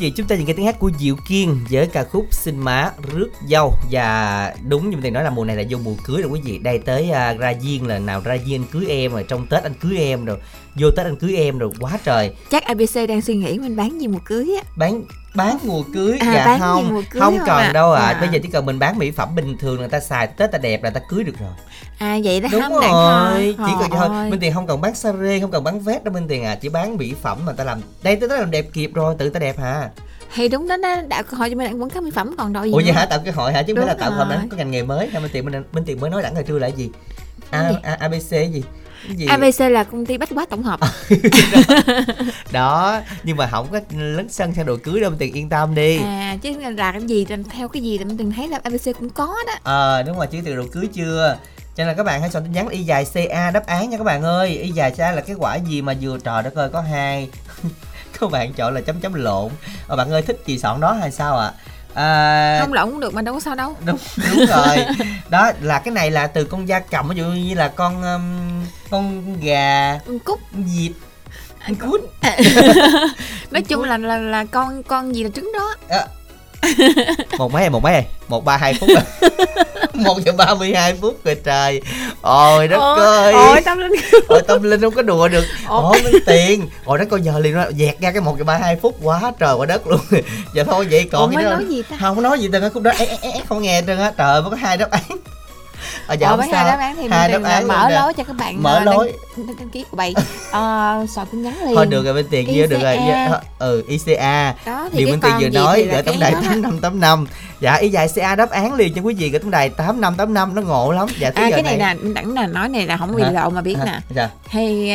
vị 0.02 0.10
chúng 0.10 0.26
ta 0.26 0.36
cái 0.46 0.54
tiếng 0.54 0.66
hát 0.66 0.78
của 0.78 0.90
Diệu 0.98 1.16
Kiên 1.28 1.60
với 1.70 1.86
ca 1.86 2.04
khúc 2.04 2.26
Xin 2.30 2.58
má 2.58 2.90
rước 3.12 3.28
dâu. 3.48 3.74
Và 3.90 4.54
đúng 4.68 4.90
như 4.90 4.96
mình 4.96 5.12
nói 5.12 5.24
là 5.24 5.30
mùa 5.30 5.44
này 5.44 5.56
là 5.56 5.62
vô 5.70 5.78
mùa 5.84 5.94
cưới 6.04 6.22
rồi 6.22 6.30
quý 6.30 6.40
vị. 6.44 6.58
Đây 6.58 6.78
tới 6.78 7.10
à, 7.10 7.34
ra 7.34 7.54
duyên 7.60 7.86
là 7.86 7.98
nào 7.98 8.20
ra 8.24 8.34
duyên 8.34 8.62
anh 8.62 8.68
cưới 8.72 8.86
em 8.88 9.12
rồi 9.12 9.24
trong 9.28 9.46
Tết 9.46 9.62
anh 9.62 9.74
cưới 9.74 9.98
em 9.98 10.24
rồi 10.24 10.38
vô 10.74 10.90
Tết 10.90 11.06
anh 11.06 11.16
cưới 11.16 11.36
em 11.36 11.58
rồi 11.58 11.70
quá 11.80 11.98
trời. 12.04 12.34
Chắc 12.50 12.64
abc 12.64 13.08
đang 13.08 13.22
suy 13.22 13.34
nghĩ 13.34 13.58
mình 13.58 13.76
bán 13.76 14.00
gì 14.00 14.06
mùa 14.06 14.18
cưới 14.24 14.56
á. 14.62 14.70
Bán 14.76 15.02
bán 15.34 15.58
mùa 15.64 15.82
cưới 15.94 16.18
À, 16.20 16.32
dạ 16.34 16.44
bán 16.46 16.60
không 16.60 16.88
mùa 16.94 17.02
cưới 17.10 17.20
không 17.20 17.36
không 17.38 17.46
cần 17.46 17.56
ạ? 17.56 17.72
đâu 17.72 17.92
à. 17.92 18.02
À. 18.02 18.18
bây 18.20 18.28
giờ 18.28 18.38
chỉ 18.42 18.48
cần 18.48 18.66
mình 18.66 18.78
bán 18.78 18.98
mỹ 18.98 19.10
phẩm 19.10 19.34
bình 19.34 19.58
thường 19.58 19.78
người 19.78 19.88
ta 19.88 20.00
xài 20.00 20.26
Tết 20.26 20.52
ta 20.52 20.58
đẹp 20.58 20.82
là 20.82 20.90
ta 20.90 21.00
cưới 21.08 21.24
được 21.24 21.38
rồi. 21.40 21.50
À 21.98 22.18
vậy 22.24 22.40
đó 22.40 22.48
đúng 22.52 22.62
rồi 22.62 22.82
thôi. 22.82 23.54
chỉ 23.66 23.72
cần 23.80 23.90
thôi. 23.90 24.30
minh 24.30 24.40
tiền 24.40 24.54
không 24.54 24.66
cần 24.66 24.80
bán 24.80 24.94
sare 24.94 25.40
không 25.40 25.50
cần 25.50 25.64
bán 25.64 25.80
vest 25.80 26.04
đâu 26.04 26.14
minh 26.14 26.28
tiền 26.28 26.44
à. 26.44 26.54
Chỉ 26.54 26.68
bán 26.68 26.96
mỹ 26.96 27.14
phẩm 27.22 27.38
mà 27.46 27.52
ta 27.52 27.64
làm. 27.64 27.80
Đây 28.02 28.16
tới 28.16 28.28
tới 28.28 28.38
làm 28.38 28.50
đẹp 28.50 28.66
kịp 28.72 28.90
rồi 28.94 29.14
tự 29.18 29.30
ta 29.30 29.38
đẹp 29.40 29.58
hả? 29.58 29.88
Thì 30.34 30.48
đúng 30.48 30.68
đó 30.68 30.76
nó 30.76 30.96
đạo 31.08 31.22
cơ 31.22 31.36
hội 31.36 31.50
cho 31.50 31.56
mình 31.56 31.66
ăn 31.66 31.82
quảng 31.82 31.90
cáo 31.90 32.02
mỹ 32.02 32.10
phẩm 32.14 32.34
còn 32.38 32.52
đâu 32.52 32.64
gì 32.64 32.72
ủa 32.72 32.80
vậy 32.84 32.92
hả? 32.92 33.06
Tạo 33.06 33.18
cơ 33.24 33.30
hội 33.34 33.52
hả? 33.52 33.62
Chứ 33.62 33.74
không 33.74 33.86
phải 33.86 33.94
là 33.94 34.00
tạo 34.00 34.10
cơ 34.10 34.24
hội 34.24 34.36
có 34.50 34.56
ngành 34.56 34.70
nghề 34.70 34.82
mới. 34.82 35.08
Hả 35.10 35.20
minh 35.20 35.30
tiền 35.32 35.44
minh, 35.44 35.62
minh 35.72 35.84
tiền 35.84 36.00
mới 36.00 36.10
nói 36.10 36.22
đẳng 36.22 36.34
hồi 36.34 36.44
trưa 36.44 36.58
là 36.58 36.66
gì? 36.66 36.90
A, 37.50 37.72
a, 37.82 37.96
abc 38.00 38.30
gì 38.30 38.62
gì? 39.08 39.26
Abc 39.26 39.60
là 39.60 39.84
công 39.84 40.06
ty 40.06 40.18
bách 40.18 40.30
hóa 40.30 40.46
tổng 40.50 40.62
hợp. 40.62 40.80
Đó. 42.52 43.00
Nhưng 43.22 43.36
mà 43.36 43.48
không 43.50 43.66
có 43.72 43.80
lấn 43.90 44.28
sân 44.28 44.54
sang 44.54 44.66
đồ 44.66 44.76
cưới 44.76 45.00
đâu 45.00 45.10
minh 45.10 45.18
tiền 45.18 45.34
yên 45.34 45.48
tâm 45.48 45.74
đi. 45.74 45.98
À 45.98 46.36
chứ 46.42 46.54
là 46.76 46.92
cái 46.92 47.02
gì 47.02 47.26
theo 47.50 47.68
cái 47.68 47.82
gì 47.82 47.98
là 47.98 48.04
mình 48.04 48.16
từng 48.16 48.32
thấy 48.32 48.48
là 48.48 48.60
abc 48.62 48.98
cũng 48.98 49.10
có 49.10 49.36
đó. 49.46 49.52
Ờ 49.62 50.02
đúng 50.02 50.16
rồi 50.16 50.26
chứ 50.26 50.38
từ 50.44 50.56
đồ 50.56 50.64
cưới 50.72 50.88
chưa? 50.92 51.36
Cho 51.76 51.84
nên 51.84 51.96
các 51.96 52.02
bạn 52.02 52.20
hãy 52.20 52.30
soạn 52.30 52.44
tin 52.44 52.52
nhắn 52.52 52.68
y 52.68 52.82
dài 52.82 53.06
ca 53.14 53.50
đáp 53.50 53.66
án 53.66 53.90
nha 53.90 53.98
các 53.98 54.04
bạn 54.04 54.22
ơi. 54.22 54.48
Y 54.48 54.70
dài 54.70 54.90
ca 54.96 55.12
là 55.12 55.20
cái 55.20 55.36
quả 55.38 55.56
gì 55.56 55.82
mà 55.82 55.94
vừa 56.00 56.18
trời 56.18 56.42
đất 56.42 56.54
ơi 56.54 56.68
có 56.72 56.80
hai. 56.80 57.28
Các 58.20 58.30
bạn 58.30 58.52
chọn 58.52 58.74
là 58.74 58.80
chấm 58.80 59.00
chấm 59.00 59.14
lộn. 59.14 59.50
Ờ, 59.86 59.96
bạn 59.96 60.10
ơi 60.10 60.22
thích 60.22 60.42
gì 60.46 60.58
soạn 60.58 60.80
đó 60.80 60.92
hay 60.92 61.10
sao 61.10 61.38
ạ? 61.38 61.46
à? 61.46 61.52
Không 62.60 62.72
lộn 62.72 62.90
cũng 62.90 63.00
được 63.00 63.14
mà 63.14 63.22
đâu 63.22 63.34
có 63.34 63.40
sao 63.40 63.54
đâu. 63.54 63.76
đúng 63.84 63.98
đúng 64.30 64.46
rồi. 64.46 64.76
Đó 65.28 65.50
là 65.60 65.78
cái 65.78 65.94
này 65.94 66.10
là 66.10 66.26
từ 66.26 66.44
con 66.44 66.68
da 66.68 66.78
cầm 66.78 67.08
ví 67.08 67.16
dụ 67.16 67.24
như 67.24 67.54
là 67.54 67.68
con 67.68 68.02
um, 68.02 68.66
con 68.90 69.36
gà 69.40 69.98
con 70.06 70.18
cúc 70.18 70.40
vịt 70.52 70.92
con 71.66 71.74
cút. 71.76 72.00
Nói 73.50 73.62
chung 73.62 73.82
là 73.82 73.98
là 73.98 74.18
là 74.18 74.44
con 74.44 74.82
con 74.82 75.14
gì 75.14 75.24
là 75.24 75.30
trứng 75.34 75.52
đó. 75.52 75.74
Ờ. 75.88 76.06
một 77.38 77.52
mấy 77.52 77.70
một 77.70 77.82
mấy 77.82 78.04
một 78.28 78.44
ba 78.44 78.56
hai 78.56 78.74
phút. 78.74 78.88
rồi. 78.88 79.30
một 80.04 80.18
giờ 80.24 80.32
ba 80.32 80.54
mươi 80.54 80.72
hai 80.74 80.94
phút 80.94 81.24
rồi 81.24 81.36
trời. 81.44 81.80
Ôi 82.22 82.68
đất 82.68 82.80
ơi. 82.96 83.32
ôi 83.32 83.60
tâm 83.64 83.78
linh. 83.78 83.92
Ôi 84.28 84.42
tâm 84.46 84.62
linh 84.62 84.80
không 84.80 84.94
có 84.94 85.02
đùa 85.02 85.28
được. 85.28 85.44
Ôi. 85.68 86.00
Mấy 86.04 86.12
tiền. 86.26 86.68
Ôi 86.84 86.98
đó 86.98 87.04
coi 87.10 87.20
giờ 87.20 87.38
liền 87.38 87.54
nó 87.54 87.64
dẹt 87.78 88.00
ra 88.00 88.10
cái 88.10 88.20
một 88.20 88.38
giờ 88.38 88.44
ba 88.44 88.58
hai 88.58 88.76
phút 88.76 88.96
quá 89.02 89.32
trời 89.38 89.54
quá 89.54 89.66
đất 89.66 89.86
luôn. 89.86 90.00
Giờ 90.54 90.64
thôi 90.66 90.86
vậy 90.90 91.08
còn 91.12 91.34
mới 91.34 91.44
cái 91.44 91.52
đó. 91.52 91.58
nói 91.58 91.66
gì 91.68 91.82
ta? 91.82 91.96
Không 92.00 92.22
nói 92.22 92.40
gì 92.40 92.48
từ 92.52 92.60
cái 92.60 92.70
khúc 92.70 92.82
đó 92.82 92.90
ế, 92.98 93.06
ế, 93.06 93.16
ế, 93.22 93.40
không 93.48 93.62
nghe 93.62 93.82
trơn 93.86 93.98
á. 93.98 94.12
Trời 94.16 94.32
ơi, 94.32 94.42
có 94.50 94.56
hai 94.56 94.76
đáp 94.76 94.90
án 94.90 95.02
à, 96.06 96.14
dạ 96.14 96.28
không 96.28 96.38
với 96.38 96.48
sao. 96.50 96.64
hai 96.64 96.72
đáp 96.72 96.80
án 96.80 96.96
thì 96.96 97.08
hai 97.08 97.28
mình 97.32 97.42
đáp 97.42 97.48
án 97.50 97.68
mở 97.68 97.86
nè. 97.88 97.94
lối 97.94 98.14
cho 98.14 98.24
các 98.24 98.36
bạn 98.36 98.62
Mở 98.62 98.74
ờ, 98.74 98.84
lối. 98.84 99.12
đăng, 99.36 99.56
đăng, 99.58 99.70
ký 99.70 99.84
của 99.90 99.96
bạn. 99.96 100.12
Uh, 100.52 101.10
soạn 101.10 101.26
tin 101.32 101.42
nhắn 101.42 101.54
liền. 101.64 101.74
Thôi 101.74 101.86
được 101.86 102.04
rồi 102.04 102.14
bên 102.14 102.26
tiền 102.30 102.46
kia 102.46 102.66
được 102.66 102.82
rồi. 102.82 102.98
Dạ, 103.08 103.40
ừ 103.58 103.84
ICA 103.88 104.54
đó 104.66 104.88
thì 104.92 104.98
điều 104.98 105.08
bên 105.08 105.20
tiền 105.20 105.32
vừa 105.40 105.48
nói 105.48 105.76
thì 105.76 105.82
gửi 105.82 105.92
cái 105.92 106.02
tổng 106.02 106.20
đài 106.20 106.32
tám 106.32 106.62
năm 106.62 106.78
tám 106.80 107.00
năm. 107.00 107.26
Dạ 107.60 107.74
y 107.74 107.88
dài 107.88 108.08
ca 108.14 108.36
đáp 108.36 108.50
án 108.50 108.74
liền 108.74 108.94
cho 108.94 109.02
quý 109.02 109.14
vị 109.14 109.30
gửi 109.30 109.38
tổng 109.40 109.50
đài 109.50 109.68
tám 109.68 110.00
năm 110.00 110.14
tám 110.16 110.34
năm 110.34 110.54
nó 110.54 110.62
ngộ 110.62 110.92
lắm. 110.92 111.08
Dạ 111.18 111.30
à 111.34 111.50
cái 111.50 111.62
này 111.62 111.78
là 111.78 111.96
đẳng 112.14 112.34
là 112.34 112.46
nói 112.46 112.68
này 112.68 112.86
là 112.86 112.96
không 112.96 113.16
bị 113.16 113.22
lộ 113.32 113.50
mà 113.50 113.60
biết 113.60 113.76
nè. 113.84 114.00
Dạ. 114.10 114.30
Hay 114.46 114.92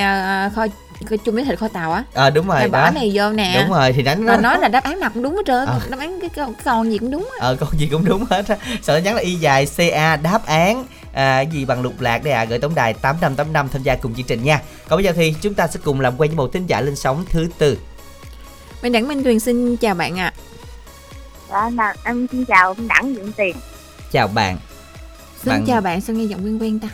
uh, 0.48 0.56
kho 0.56 0.66
kho 1.06 1.16
chung 1.26 1.36
với 1.36 1.46
thịt 1.46 1.60
kho 1.60 1.68
tàu 1.68 1.92
á. 1.92 2.04
À, 2.14 2.30
đúng 2.30 2.48
rồi 2.48 2.58
Mày 2.58 2.68
bỏ 2.70 2.86
đó. 2.86 2.92
này 2.92 3.12
vô 3.14 3.30
nè. 3.32 3.62
Đúng 3.62 3.78
rồi 3.78 3.94
thì 3.94 4.02
đánh 4.04 4.26
mà 4.26 4.36
nó. 4.36 4.42
nói 4.42 4.60
là 4.60 4.68
đáp 4.68 4.84
án 4.84 5.00
nào 5.00 5.10
cũng 5.14 5.24
đúng 5.24 5.36
hết 5.36 5.42
trơn. 5.46 5.66
Ờ. 5.66 5.80
đáp 5.90 6.00
án 6.00 6.20
cái 6.22 6.30
con, 6.36 6.54
cái 6.54 6.62
con 6.66 6.92
gì 6.92 6.98
cũng 6.98 7.12
đúng 7.12 7.30
á. 7.32 7.38
Ờ 7.48 7.56
con 7.60 7.70
gì 7.80 7.88
cũng 7.92 8.06
đúng 8.06 8.26
hết 8.30 8.48
á. 8.48 8.56
Sợ 8.84 8.98
nhắn 8.98 9.16
là 9.16 9.22
y 9.22 9.36
dài 9.36 9.68
ca 9.78 10.16
đáp 10.16 10.46
án. 10.46 10.86
À, 11.14 11.44
cái 11.44 11.48
gì 11.52 11.66
bằng 11.66 11.82
lục 11.82 11.94
lạc 12.02 12.24
đây 12.24 12.34
à 12.34 12.46
gửi 12.46 12.60
tổng 12.60 12.76
đài 12.76 12.94
tám 12.94 13.16
năm 13.22 13.36
tám 13.36 13.54
năm 13.54 13.70
tham 13.70 13.84
gia 13.84 13.96
cùng 13.96 14.16
chương 14.16 14.26
trình 14.26 14.44
nha. 14.44 14.62
Còn 14.90 14.98
bây 14.98 15.04
giờ 15.04 15.12
thì 15.16 15.36
chúng 15.42 15.54
ta 15.54 15.68
sẽ 15.68 15.80
cùng 15.84 16.02
làm 16.02 16.14
quen 16.18 16.30
với 16.30 16.38
một 16.38 16.54
thính 16.54 16.68
giả 16.68 16.82
lên 16.82 16.96
sóng 16.96 17.26
thứ 17.30 17.48
tư. 17.58 17.78
Minh 18.82 18.92
Đẳng 18.92 19.08
Minh 19.08 19.24
Tuyền 19.24 19.40
xin 19.40 19.78
chào 19.78 19.96
bạn 19.96 20.20
ạ. 20.20 20.34
Dạ, 21.52 21.70
là 21.76 21.94
em 22.04 22.28
xin 22.32 22.46
chào 22.46 22.74
em 22.78 22.88
Đặng 22.88 23.16
Dưỡng 23.16 23.32
Tiền. 23.32 23.56
chào 24.12 24.28
bạn. 24.28 24.58
Xin 25.44 25.50
Bạn- 25.54 25.66
chào 25.68 25.82
bạn 25.82 26.02
sao 26.02 26.16
nghe 26.16 26.24
giọng 26.26 26.46
quen 26.46 26.58
quen 26.62 26.80
ta? 26.80 26.88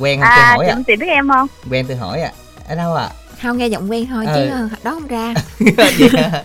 Quen 0.00 0.20
không? 0.20 0.28
Tôi 0.36 0.44
À, 0.44 0.54
hỏi 0.56 0.66
à 0.66 0.74
Dưỡng 0.74 0.84
Tiền 0.84 0.98
biết 0.98 1.06
em 1.08 1.28
không? 1.28 1.46
quen 1.70 1.84
tôi 1.88 1.96
hỏi 1.96 2.20
à 2.20 2.32
ở 2.68 2.74
đâu 2.74 2.94
à 2.94 3.08
không 3.48 3.58
nghe 3.58 3.66
giọng 3.66 3.90
quen 3.90 4.06
thôi 4.10 4.24
Ừ. 4.26 4.32
chứ 4.34 4.48
ờ, 4.48 4.68
đó 4.84 4.90
không 4.90 5.06
ra 5.06 5.18
hả? 5.26 5.34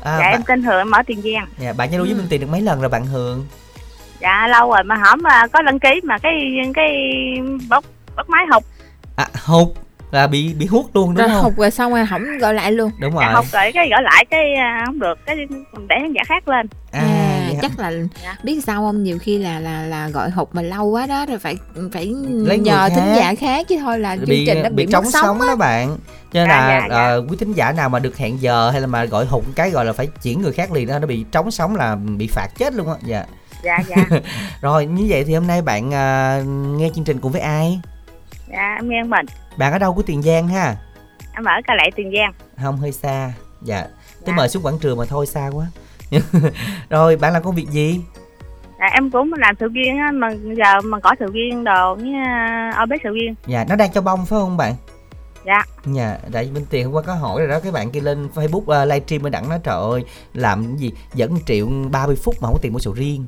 à, 0.00 0.18
dạ, 0.18 0.18
bạn, 0.20 0.30
em 0.30 0.42
tên 0.42 0.62
Hường, 0.62 0.78
em 0.78 0.90
ở 0.90 1.02
Tiền 1.06 1.22
Giang. 1.22 1.46
dạ, 1.58 1.72
bạn 1.72 1.90
giao 1.90 1.98
lưu 1.98 2.06
với 2.06 2.14
Ừ. 2.14 2.18
Minh 2.18 2.26
Tiền 2.30 2.40
được 2.40 2.46
mấy 2.50 2.60
lần 2.62 2.80
rồi 2.80 2.88
bạn 2.88 3.06
Hường 3.06 3.46
Dạ, 4.20 4.46
lâu 4.46 4.70
rồi 4.72 4.84
mà 4.84 4.94
hổm 4.94 5.22
à, 5.26 5.46
có 5.52 5.62
đăng 5.62 5.78
ký 5.78 6.00
mà 6.04 6.18
cái 6.18 6.32
cái 6.74 6.92
bốc 7.68 7.84
bốc 8.16 8.28
máy 8.28 8.44
hụt. 8.52 8.62
à 9.16 9.26
hụt 9.44 9.68
là 10.10 10.26
bị 10.26 10.54
bị 10.54 10.66
hút 10.66 10.86
luôn 10.94 11.14
đúng 11.14 11.26
rồi 11.28 11.28
không 11.34 11.42
hụt 11.44 11.56
rồi 11.56 11.70
xong 11.70 11.92
rồi 11.94 12.06
không 12.10 12.38
gọi 12.38 12.54
lại 12.54 12.72
luôn 12.72 12.90
đúng 13.00 13.14
Dạ, 13.20 13.26
rồi 13.26 13.34
hụt 13.34 13.52
rồi 13.52 13.70
cái 13.74 13.88
gỡ 13.90 14.00
lại 14.00 14.24
cái 14.30 14.54
à, 14.54 14.82
không 14.86 14.98
được, 14.98 15.18
cái 15.26 15.36
để 15.88 15.96
khán 16.00 16.12
giả 16.12 16.22
khác 16.28 16.48
lên. 16.48 16.66
à, 16.92 17.00
hả? 17.54 17.62
chắc 17.62 17.78
là 17.78 17.92
Dạ. 18.22 18.36
biết 18.42 18.60
sao 18.66 18.80
không 18.80 19.02
nhiều 19.02 19.18
khi 19.18 19.38
là 19.38 19.60
là 19.60 19.82
là 19.82 20.08
gọi 20.08 20.30
hụt 20.30 20.48
mà 20.52 20.62
lâu 20.62 20.86
quá 20.86 21.06
đó 21.06 21.26
rồi 21.26 21.38
phải 21.38 21.56
phải 21.92 22.06
người 22.06 22.58
nhờ 22.58 22.88
thính 22.88 23.14
giả 23.16 23.34
khác 23.34 23.66
chứ 23.68 23.76
thôi 23.80 23.98
là 23.98 24.16
chương 24.16 24.24
bị 24.28 24.44
trình 24.46 24.62
nó 24.62 24.68
bị, 24.68 24.86
bị 24.86 24.92
trống 24.92 25.10
sống, 25.10 25.38
đó 25.46 25.56
bạn 25.56 25.88
cho 26.32 26.40
nên 26.40 26.48
Dạ, 26.48 26.56
là 26.56 26.68
dạ, 26.80 26.86
dạ. 26.90 26.96
ờ, 26.96 27.24
quý 27.30 27.36
thính 27.40 27.52
giả 27.52 27.72
nào 27.72 27.88
mà 27.88 27.98
được 27.98 28.16
hẹn 28.16 28.42
giờ 28.42 28.70
hay 28.70 28.80
là 28.80 28.86
mà 28.86 29.04
gọi 29.04 29.26
hụt 29.26 29.44
cái 29.56 29.70
gọi 29.70 29.84
là 29.84 29.92
phải 29.92 30.06
chuyển 30.22 30.42
người 30.42 30.52
khác 30.52 30.72
liền 30.72 30.88
đó 30.88 30.98
nó 30.98 31.06
bị 31.06 31.24
trống 31.32 31.50
sống 31.50 31.76
là 31.76 31.96
bị 31.96 32.26
phạt 32.26 32.48
chết 32.58 32.74
luôn 32.74 32.88
á 32.88 32.94
dạ 33.04 33.24
Dạ, 33.64 33.78
dạ. 33.88 33.96
rồi 34.60 34.86
như 34.86 35.06
vậy 35.08 35.24
thì 35.24 35.34
hôm 35.34 35.46
nay 35.46 35.62
bạn 35.62 35.94
à, 35.94 36.40
nghe 36.46 36.90
chương 36.94 37.04
trình 37.04 37.20
cùng 37.20 37.32
với 37.32 37.40
ai 37.40 37.80
dạ, 38.52 38.74
em 38.78 38.88
nghe 38.88 39.02
mình. 39.02 39.26
bạn 39.56 39.72
ở 39.72 39.78
đâu 39.78 39.94
của 39.94 40.02
tiền 40.02 40.22
giang 40.22 40.48
ha 40.48 40.76
Em 41.34 41.44
ở 41.44 41.52
Cà 41.66 41.74
Lệ 41.74 41.90
Tiền 41.96 42.12
Giang. 42.18 42.32
không 42.64 42.76
hơi 42.76 42.92
xa 42.92 43.32
dạ 43.62 43.80
tới 43.80 43.88
Dạ. 44.26 44.32
mời 44.36 44.48
xuống 44.48 44.62
quảng 44.62 44.78
trường 44.78 44.98
mà 44.98 45.04
thôi 45.04 45.26
xa 45.26 45.48
quá 45.52 45.66
rồi 46.90 47.16
bạn 47.16 47.32
làm 47.32 47.42
công 47.42 47.54
việc 47.54 47.68
gì 47.70 48.00
Dạ, 48.78 48.86
em 48.94 49.10
cũng 49.10 49.32
làm 49.36 49.54
sầu 49.60 49.68
riêng 49.68 49.98
á, 49.98 50.10
mà 50.14 50.28
giờ 50.56 50.80
mà 50.84 50.98
có 51.00 51.14
sầu 51.20 51.28
riêng 51.32 51.64
đồ 51.64 51.94
với 51.94 52.12
à, 52.26 52.72
ở 52.76 52.86
bếp 52.86 53.00
sầu 53.04 53.12
riêng. 53.12 53.34
dạ 53.46 53.64
nó 53.68 53.76
đang 53.76 53.92
cho 53.92 54.00
bông 54.00 54.26
phải 54.26 54.38
không 54.40 54.56
bạn 54.56 54.74
Dạ. 55.46 55.62
Dạ, 55.86 56.18
tại 56.32 56.50
bên 56.54 56.64
tiền 56.70 56.84
hôm 56.84 56.94
qua 56.94 57.02
có 57.02 57.14
hỏi 57.14 57.40
rồi 57.40 57.48
đó, 57.48 57.60
cái 57.60 57.72
bạn 57.72 57.90
kia 57.90 58.00
lên 58.00 58.28
Facebook 58.34 58.82
uh, 58.82 58.88
livestream 58.88 59.22
mới 59.22 59.30
đặng 59.30 59.48
nói 59.48 59.58
trời 59.64 59.74
ơi, 59.90 60.04
làm 60.34 60.64
cái 60.66 60.76
gì 60.78 60.92
dẫn 61.14 61.38
triệu 61.46 61.68
30 61.90 62.16
phút 62.24 62.34
mà 62.40 62.46
không 62.46 62.54
có 62.54 62.58
tiền 62.62 62.72
mua 62.72 62.78
sầu 62.78 62.92
riêng. 62.92 63.26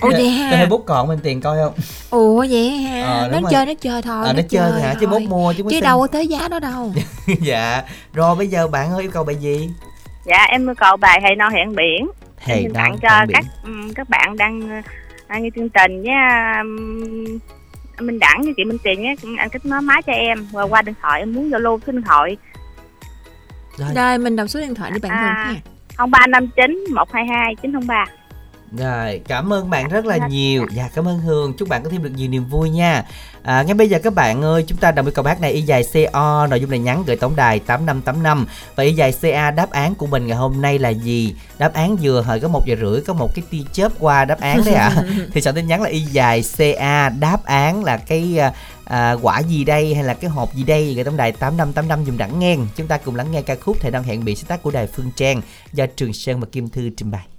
ồ 0.00 0.08
vậy 0.08 0.18
Cái 0.50 0.58
ha 0.58 0.66
Facebook 0.66 0.82
còn 0.86 1.08
bên 1.08 1.18
tiền 1.22 1.40
coi 1.40 1.58
không? 1.64 1.72
ồ 2.10 2.44
vậy 2.50 2.70
ha 2.70 3.02
Ờ, 3.02 3.28
nó 3.32 3.40
rồi. 3.40 3.50
chơi 3.50 3.66
nó 3.66 3.72
chơi 3.80 4.02
thôi 4.02 4.26
à, 4.26 4.32
nó 4.32 4.42
chơi 4.50 4.70
thôi 4.72 4.80
hả? 4.80 4.94
Chứ 5.00 5.06
mốt 5.06 5.22
mua 5.22 5.52
chứ, 5.52 5.58
chứ 5.70 5.76
mốt 5.76 5.82
đâu 5.82 6.00
có 6.00 6.06
tới 6.06 6.28
giá 6.28 6.48
đó 6.48 6.58
đâu 6.58 6.92
dạ. 7.40 7.82
Rồi 8.12 8.36
bây 8.36 8.46
giờ 8.48 8.68
bạn 8.68 8.92
ơi 8.92 9.02
yêu 9.02 9.10
cầu 9.10 9.24
bài 9.24 9.36
gì? 9.36 9.70
Dạ, 10.28 10.44
em 10.50 10.68
yêu 10.68 10.74
cầu 10.74 10.96
bài 10.96 11.20
Hề 11.22 11.34
Non 11.34 11.52
Hẹn 11.52 11.74
Biển. 11.74 12.10
Hề 12.38 12.62
xin 12.62 12.72
non 12.72 12.74
tặng 12.74 12.96
cho 13.02 13.26
biển. 13.26 13.34
các 13.34 13.44
ừm, 13.64 13.94
các 13.94 14.08
bạn 14.08 14.36
đang 14.36 14.82
à, 15.26 15.38
như 15.38 15.50
chương 15.56 15.68
trình 15.68 16.02
với 16.02 16.12
um, 16.60 18.06
Minh 18.06 18.18
Đẳng 18.18 18.42
với 18.42 18.52
chị 18.56 18.64
Minh 18.64 18.78
Tiền 18.82 19.04
á 19.04 19.12
anh 19.38 19.48
kết 19.48 19.66
nối 19.66 19.80
máy 19.80 20.02
cho 20.06 20.12
em 20.12 20.46
và 20.52 20.62
qua 20.62 20.82
điện 20.82 20.94
thoại 21.02 21.20
em 21.20 21.32
muốn 21.34 21.50
Zalo 21.50 21.78
số 21.86 21.92
điện 21.92 22.02
thoại 22.02 22.36
Rồi. 23.76 23.88
Rồi 23.94 24.18
mình 24.18 24.36
đọc 24.36 24.48
số 24.50 24.60
điện 24.60 24.74
thoại 24.74 24.90
đi 24.90 24.98
bạn 25.02 25.12
À. 25.12 25.44
Hường 25.46 25.54
nha. 25.54 25.60
0359 25.98 26.84
122 26.94 27.54
903 27.62 28.04
Rồi, 28.76 29.20
cảm 29.28 29.52
ơn 29.52 29.70
bạn 29.70 29.88
rất 29.88 30.06
là 30.06 30.18
nhiều. 30.28 30.66
Dạ, 30.72 30.88
cảm 30.94 31.08
ơn 31.08 31.18
Hương. 31.18 31.52
Chúc 31.58 31.68
bạn 31.68 31.82
có 31.82 31.90
thêm 31.90 32.02
được 32.02 32.10
nhiều 32.16 32.28
niềm 32.28 32.44
vui 32.44 32.70
nha. 32.70 33.04
À, 33.42 33.62
ngay 33.62 33.74
bây 33.74 33.88
giờ 33.88 33.98
các 34.02 34.14
bạn 34.14 34.42
ơi, 34.42 34.64
chúng 34.66 34.78
ta 34.78 34.90
đồng 34.90 35.06
yêu 35.06 35.12
cầu 35.12 35.24
hát 35.24 35.40
này 35.40 35.52
y 35.52 35.62
dài 35.62 35.84
CO, 35.92 36.46
nội 36.46 36.60
dung 36.60 36.70
này 36.70 36.78
nhắn 36.78 37.02
gửi 37.06 37.16
tổng 37.16 37.36
đài 37.36 37.58
8585 37.58 38.46
và 38.76 38.84
y 38.84 38.92
dài 38.92 39.14
CA 39.20 39.50
đáp 39.50 39.70
án 39.70 39.94
của 39.94 40.06
mình 40.06 40.26
ngày 40.26 40.36
hôm 40.36 40.62
nay 40.62 40.78
là 40.78 40.88
gì? 40.88 41.34
Đáp 41.58 41.72
án 41.74 41.96
vừa 42.02 42.22
hồi 42.22 42.40
có 42.40 42.48
một 42.48 42.66
giờ 42.66 42.76
rưỡi 42.80 43.00
có 43.00 43.14
một 43.14 43.34
cái 43.34 43.44
tia 43.50 43.62
chớp 43.72 43.92
qua 43.98 44.24
đáp 44.24 44.40
án 44.40 44.62
đấy 44.64 44.74
ạ. 44.74 44.90
Thì 45.32 45.40
soạn 45.40 45.54
tin 45.54 45.66
nhắn 45.66 45.82
là 45.82 45.90
y 45.90 46.00
dài 46.00 46.44
CA 46.56 47.08
đáp 47.08 47.44
án 47.44 47.84
là 47.84 47.96
cái 47.96 48.38
à, 48.38 48.52
à, 48.84 49.12
quả 49.22 49.38
gì 49.38 49.64
đây 49.64 49.94
hay 49.94 50.04
là 50.04 50.14
cái 50.14 50.30
hộp 50.30 50.54
gì 50.54 50.62
đây 50.64 50.94
gửi 50.94 51.04
tổng 51.04 51.16
đài 51.16 51.32
8585 51.32 52.04
dùng 52.04 52.18
đẳng 52.18 52.38
ngang. 52.38 52.66
Chúng 52.76 52.86
ta 52.86 52.98
cùng 52.98 53.16
lắng 53.16 53.32
nghe 53.32 53.42
ca 53.42 53.54
khúc 53.54 53.80
Thời 53.80 53.90
đang 53.90 54.02
hẹn 54.02 54.24
bị 54.24 54.34
sáng 54.34 54.46
tác 54.46 54.62
của 54.62 54.70
đài 54.70 54.86
Phương 54.86 55.10
Trang 55.16 55.42
do 55.72 55.86
Trường 55.96 56.12
Sơn 56.12 56.40
và 56.40 56.46
Kim 56.52 56.68
Thư 56.68 56.90
trình 56.96 57.10
bày. 57.10 57.37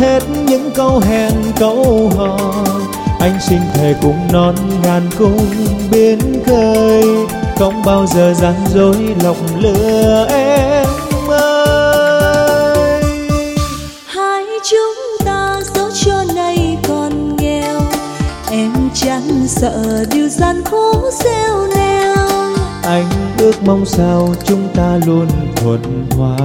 Hết 0.00 0.22
những 0.46 0.70
câu 0.74 0.98
hẹn 0.98 1.32
câu 1.58 2.10
hò. 2.16 2.38
Anh 3.20 3.38
xin 3.48 3.58
thề 3.74 3.94
cùng 4.02 4.28
non 4.32 4.54
ngàn 4.82 5.02
cung 5.18 5.46
biến 5.90 6.18
khơi. 6.46 7.04
Không 7.58 7.82
bao 7.84 8.06
giờ 8.06 8.34
gian 8.34 8.54
dối 8.74 8.96
lòng 9.22 9.36
lừa 9.58 10.26
em 10.30 10.86
ơi. 11.28 13.02
Hai 14.06 14.44
chúng 14.70 15.26
ta 15.26 15.60
dẫu 15.74 15.90
cho 16.04 16.24
nay 16.34 16.78
còn 16.88 17.36
nghèo. 17.36 17.80
Em 18.50 18.72
chẳng 18.94 19.46
sợ 19.46 20.04
điều 20.12 20.28
gian 20.28 20.62
khổ 20.64 21.10
gieo 21.24 21.66
neo 21.76 22.16
Anh 22.82 23.06
ước 23.38 23.62
mong 23.66 23.86
sao 23.86 24.34
chúng 24.44 24.68
ta 24.74 24.98
luôn 25.06 25.26
thuận 25.56 26.06
hòa 26.16 26.38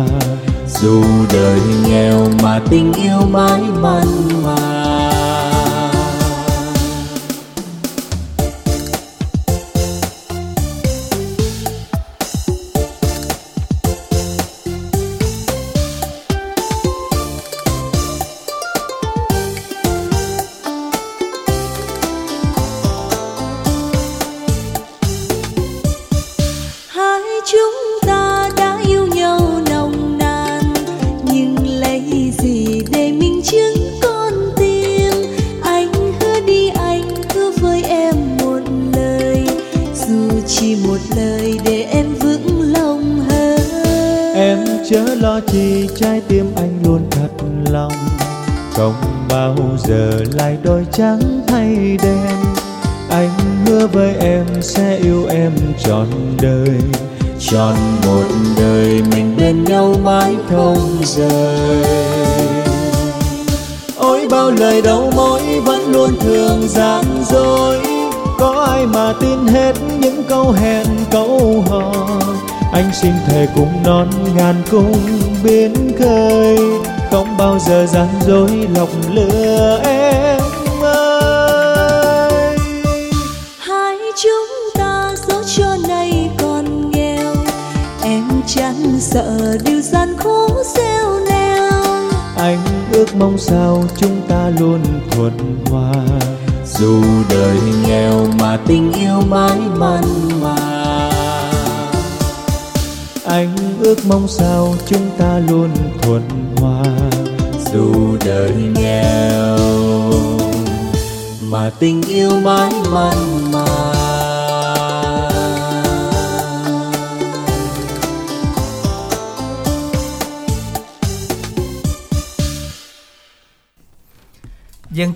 dù 0.68 1.04
đời 1.34 1.60
nghèo 1.88 2.28
mà 2.44 2.62
tình 2.70 2.94
yêu 2.94 3.20
mãi 3.32 3.62
mặn 3.82 4.08
mà 4.44 4.85
dối 78.28 78.68
lòng 78.76 78.90
lừa 79.16 79.45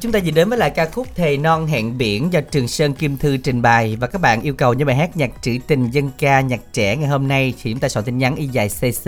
chúng 0.10 0.14
ta 0.14 0.26
vừa 0.26 0.32
đến 0.32 0.50
với 0.50 0.58
lại 0.58 0.70
ca 0.70 0.86
khúc 0.86 1.08
Thề 1.16 1.38
non 1.38 1.68
hẹn 1.68 1.98
biển 1.98 2.34
do 2.34 2.42
Trường 2.52 2.68
Sơn 2.68 2.94
Kim 2.94 3.18
Thư 3.18 3.38
trình 3.38 3.62
bày 3.62 3.98
và 4.00 4.08
các 4.08 4.22
bạn 4.22 4.42
yêu 4.42 4.54
cầu 4.54 4.74
những 4.74 4.88
bài 4.88 4.96
hát 4.96 5.18
nhạc 5.18 5.32
trữ 5.42 5.52
tình 5.68 5.92
dân 5.92 6.12
ca 6.18 6.42
nhạc 6.42 6.60
trẻ 6.74 6.96
ngày 6.96 7.10
hôm 7.10 7.28
nay 7.28 7.54
thì 7.62 7.72
chúng 7.72 7.80
ta 7.80 7.90
soạn 7.90 8.06
tin 8.06 8.18
nhắn 8.18 8.36
y 8.36 8.48
dài 8.48 8.70
CC. 8.70 9.06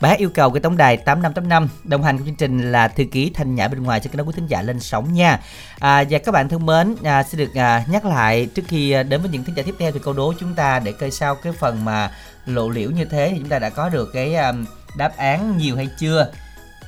Bài 0.00 0.10
hát 0.10 0.18
yêu 0.18 0.30
cầu 0.34 0.50
cái 0.50 0.60
tổng 0.60 0.76
đài 0.76 0.96
8585 0.96 1.68
đồng 1.84 2.02
hành 2.02 2.18
của 2.18 2.24
chương 2.24 2.34
trình 2.34 2.72
là 2.72 2.88
thư 2.88 3.04
ký 3.04 3.30
Thanh 3.34 3.54
Nhã 3.54 3.68
bên 3.68 3.82
ngoài 3.82 4.00
cho 4.00 4.10
kênh 4.10 4.26
quý 4.26 4.32
thính 4.36 4.46
giả 4.46 4.62
lên 4.62 4.80
sóng 4.80 5.12
nha. 5.12 5.40
À, 5.78 6.04
và 6.10 6.18
các 6.18 6.32
bạn 6.32 6.48
thân 6.48 6.66
mến, 6.66 6.96
à, 7.02 7.22
xin 7.22 7.38
được 7.38 7.54
à, 7.54 7.84
nhắc 7.88 8.04
lại 8.04 8.46
trước 8.54 8.62
khi 8.68 8.92
à, 8.92 9.02
đến 9.02 9.22
với 9.22 9.30
những 9.30 9.44
thính 9.44 9.56
giả 9.56 9.62
tiếp 9.62 9.74
theo 9.78 9.92
thì 9.92 10.00
câu 10.02 10.14
đố 10.14 10.34
chúng 10.40 10.54
ta 10.54 10.78
để 10.78 10.92
coi 10.92 11.10
sau 11.10 11.34
cái 11.34 11.52
phần 11.52 11.84
mà 11.84 12.10
lộ 12.46 12.68
liễu 12.68 12.90
như 12.90 13.04
thế 13.04 13.28
thì 13.32 13.38
chúng 13.38 13.48
ta 13.48 13.58
đã 13.58 13.70
có 13.70 13.88
được 13.88 14.10
cái 14.12 14.34
à, 14.34 14.52
đáp 14.96 15.16
án 15.16 15.58
nhiều 15.58 15.76
hay 15.76 15.88
chưa? 15.98 16.32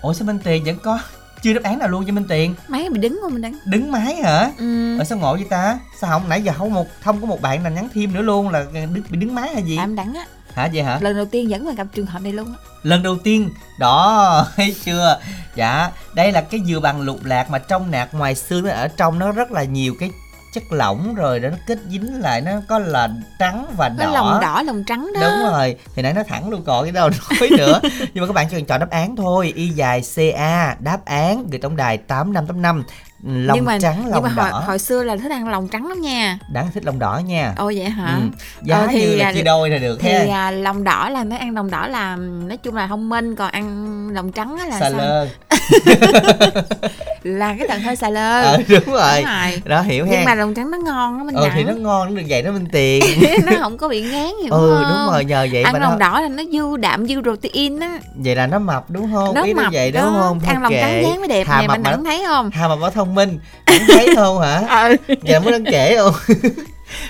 Ủa 0.03 0.13
sao 0.13 0.27
bên 0.27 0.39
Tiền 0.39 0.65
vẫn 0.65 0.79
có 0.83 0.99
chưa 1.45 1.53
đáp 1.53 1.63
án 1.63 1.79
nào 1.79 1.89
luôn 1.89 2.05
cho 2.07 2.13
Minh 2.13 2.25
Tiền? 2.29 2.55
Máy 2.69 2.89
bị 2.91 2.99
đứng 3.01 3.19
không 3.23 3.33
mình 3.33 3.43
đang 3.43 3.55
đứng 3.65 3.93
máy 3.93 4.15
hả? 4.15 4.51
Ừ. 4.59 4.99
ở 4.99 5.05
sao 5.05 5.19
ngộ 5.19 5.35
vậy 5.35 5.47
ta? 5.51 5.79
Sao 6.01 6.11
không? 6.11 6.29
Nãy 6.29 6.43
giờ 6.43 6.53
không 6.57 6.73
một 6.73 6.87
không 7.03 7.21
có 7.21 7.27
một 7.27 7.43
bạn 7.43 7.63
nào 7.63 7.73
nhắn 7.73 7.89
thêm 7.95 8.15
nữa 8.15 8.23
luôn 8.23 8.49
là 8.49 8.67
đứng 8.73 9.05
bị 9.11 9.19
đứng 9.19 9.35
máy 9.35 9.55
hay 9.55 9.63
gì? 9.63 9.79
Em 9.79 9.97
đắng 9.97 10.15
á. 10.15 10.27
Hả 10.55 10.69
vậy 10.75 10.83
hả? 10.83 10.99
Lần 11.01 11.17
đầu 11.17 11.25
tiên 11.25 11.51
dẫn 11.51 11.65
mà 11.65 11.73
gặp 11.73 11.87
trường 11.95 12.07
hợp 12.07 12.23
này 12.23 12.33
luôn 12.33 12.47
á. 12.47 12.55
Lần 12.83 13.03
đầu 13.03 13.19
tiên? 13.25 13.51
Đó 13.79 14.47
thấy 14.57 14.77
chưa? 14.85 15.21
Dạ 15.55 15.91
đây 16.15 16.33
là 16.33 16.41
cái 16.41 16.61
dừa 16.67 16.81
bằng 16.81 17.01
lục 17.01 17.25
lạc 17.25 17.51
mà 17.51 17.59
trong 17.59 17.91
nạc 17.91 18.15
ngoài 18.15 18.35
xương 18.35 18.65
nó 18.65 18.71
ở 18.71 18.89
trong 18.89 19.19
nó 19.19 19.33
rất 19.33 19.53
là 19.53 19.65
nhiều 19.65 19.95
cái 20.01 20.11
chất 20.55 20.73
lỏng 20.73 21.15
rồi 21.15 21.41
đó 21.41 21.49
nó 21.49 21.57
kết 21.67 21.79
dính 21.89 22.21
lại 22.21 22.41
nó 22.41 22.53
có 22.69 22.79
là 22.79 23.09
trắng 23.39 23.67
và 23.77 23.89
nó 23.89 24.05
đỏ. 24.05 24.13
lòng 24.13 24.41
đỏ 24.41 24.63
lòng 24.63 24.85
trắng 24.85 25.11
đó. 25.15 25.21
Đúng 25.21 25.53
rồi 25.53 25.77
thì 25.97 26.03
nãy 26.03 26.13
nó 26.13 26.23
thẳng 26.23 26.49
luôn 26.49 26.63
còn 26.67 26.85
cái 26.85 26.93
đâu 26.93 27.11
nói 27.41 27.51
nữa. 27.59 27.81
Nhưng 28.15 28.23
mà 28.23 28.27
các 28.27 28.33
bạn 28.33 28.47
chỉ 28.51 28.57
cần 28.57 28.65
chọn 28.65 28.81
đáp 28.81 28.91
án 28.91 29.17
thôi 29.17 29.53
y 29.57 29.69
dài 29.69 30.03
ca 30.17 30.77
đáp 30.81 31.05
án 31.05 31.47
gửi 31.51 31.61
tổng 31.61 31.77
đài 31.77 31.99
tám 31.99 32.33
năm 32.33 32.47
tám 32.47 32.63
năm 32.63 32.85
lòng 33.27 33.57
nhưng 33.57 33.65
mà 33.65 33.79
trắng 33.79 34.01
nhưng 34.03 34.13
lòng 34.13 34.23
mà 34.23 34.31
hồi, 34.31 34.51
đỏ. 34.51 34.63
hồi 34.67 34.79
xưa 34.79 35.03
là 35.03 35.17
thích 35.17 35.31
ăn 35.31 35.49
lòng 35.49 35.69
trắng 35.69 35.89
lắm 35.89 36.01
nha. 36.01 36.39
Đáng 36.53 36.69
thích 36.75 36.85
lòng 36.85 36.99
đỏ 36.99 37.21
nha. 37.27 37.53
Ồ 37.57 37.73
vậy 37.77 37.85
hả? 37.91 38.19
Ừ. 38.23 38.23
giá 38.63 38.77
Ờ, 38.79 38.87
thì, 38.91 39.01
như 39.01 39.17
là 39.17 39.25
à, 39.29 39.33
chia 39.33 39.43
đôi 39.43 39.71
là 39.71 39.79
được 39.79 39.99
thì 40.01 40.13
ha. 40.13 40.47
à, 40.47 40.51
lòng 40.51 40.85
đỏ 40.85 41.09
là 41.09 41.25
nó 41.25 41.37
ăn 41.37 41.55
lòng 41.55 41.71
đỏ 41.71 41.87
là 41.87 42.17
nói 42.17 42.57
chung 42.57 42.75
là 42.75 42.87
thông 42.87 43.09
minh 43.09 43.37
còn 43.37 43.51
ăn 43.51 44.09
lòng 44.13 44.33
trắng 44.33 44.57
là 44.69 44.81
xà 44.81 44.91
sao? 44.91 44.99
lơ 44.99 45.27
là 47.23 47.55
cái 47.59 47.69
tầng 47.69 47.81
hơi 47.81 47.97
xà 47.97 48.11
lơ. 48.11 48.43
Ờ 48.43 48.57
đúng 48.57 48.67
rồi 48.69 48.87
Đúng 48.87 48.95
rồi. 48.95 49.63
đó 49.65 49.83
hiểu 49.83 50.07
nhưng 50.11 50.19
ha. 50.19 50.25
mà 50.27 50.35
lòng 50.35 50.55
trắng 50.55 50.71
nó 50.71 50.79
ngon 50.79 51.19
á 51.19 51.25
mình 51.25 51.35
nặng 51.35 51.51
thì 51.55 51.65
nó 51.65 51.73
ngon 51.73 52.15
nó 52.15 52.21
được 52.21 52.27
vậy 52.29 52.43
nó 52.43 52.53
minh 52.53 52.67
tiền. 52.73 53.05
Nó 53.47 53.53
không 53.59 53.79
có 53.79 53.89
bị 53.89 54.01
ngán 54.01 54.31
hiểu 54.43 54.53
ừ 54.53 54.75
không? 54.75 54.91
đúng 54.91 55.13
rồi 55.13 55.25
nhờ 55.25 55.49
vậy 55.53 55.63
ăn 55.63 55.73
mà 55.73 55.79
lòng 55.79 55.99
nó 55.99 55.99
đỏ 55.99 56.21
là 56.21 56.29
nó 56.29 56.43
dư 56.53 56.77
đạm 56.77 57.07
dư 57.07 57.23
protein 57.23 57.81
á. 57.81 57.99
Vậy 58.15 58.37
là 58.37 58.47
nó 58.47 58.59
mập 58.59 58.91
đúng 58.91 59.13
không? 59.13 59.35
Nó 59.35 59.43
ý 59.43 59.53
nó 59.53 59.63
mập 59.63 59.73
vậy 59.73 59.93
đó. 59.93 60.01
đúng 60.05 60.15
không 60.21 60.41
ăn 60.47 60.63
lòng 60.63 60.73
trắng 60.73 61.03
dáng 61.03 61.19
mới 61.19 61.29
đẹp 61.29 61.47
Hà 61.49 61.61
nè 61.61 61.67
mập 61.67 61.77
mình 61.77 61.83
mà 61.83 61.91
đẳng 61.91 62.05
thấy 62.05 62.23
không? 62.27 62.51
Hà 62.51 62.69
mập 62.69 62.79
có 62.81 62.91
thông 62.91 63.15
minh. 63.15 63.39
Đẳng 63.67 63.81
thấy 63.89 64.09
không 64.17 64.41
hả? 64.41 64.63
Ừ. 65.09 65.15
Dạ 65.23 65.39
mới 65.39 65.53
đang 65.53 65.65
kể 65.65 65.97
không? 65.99 66.15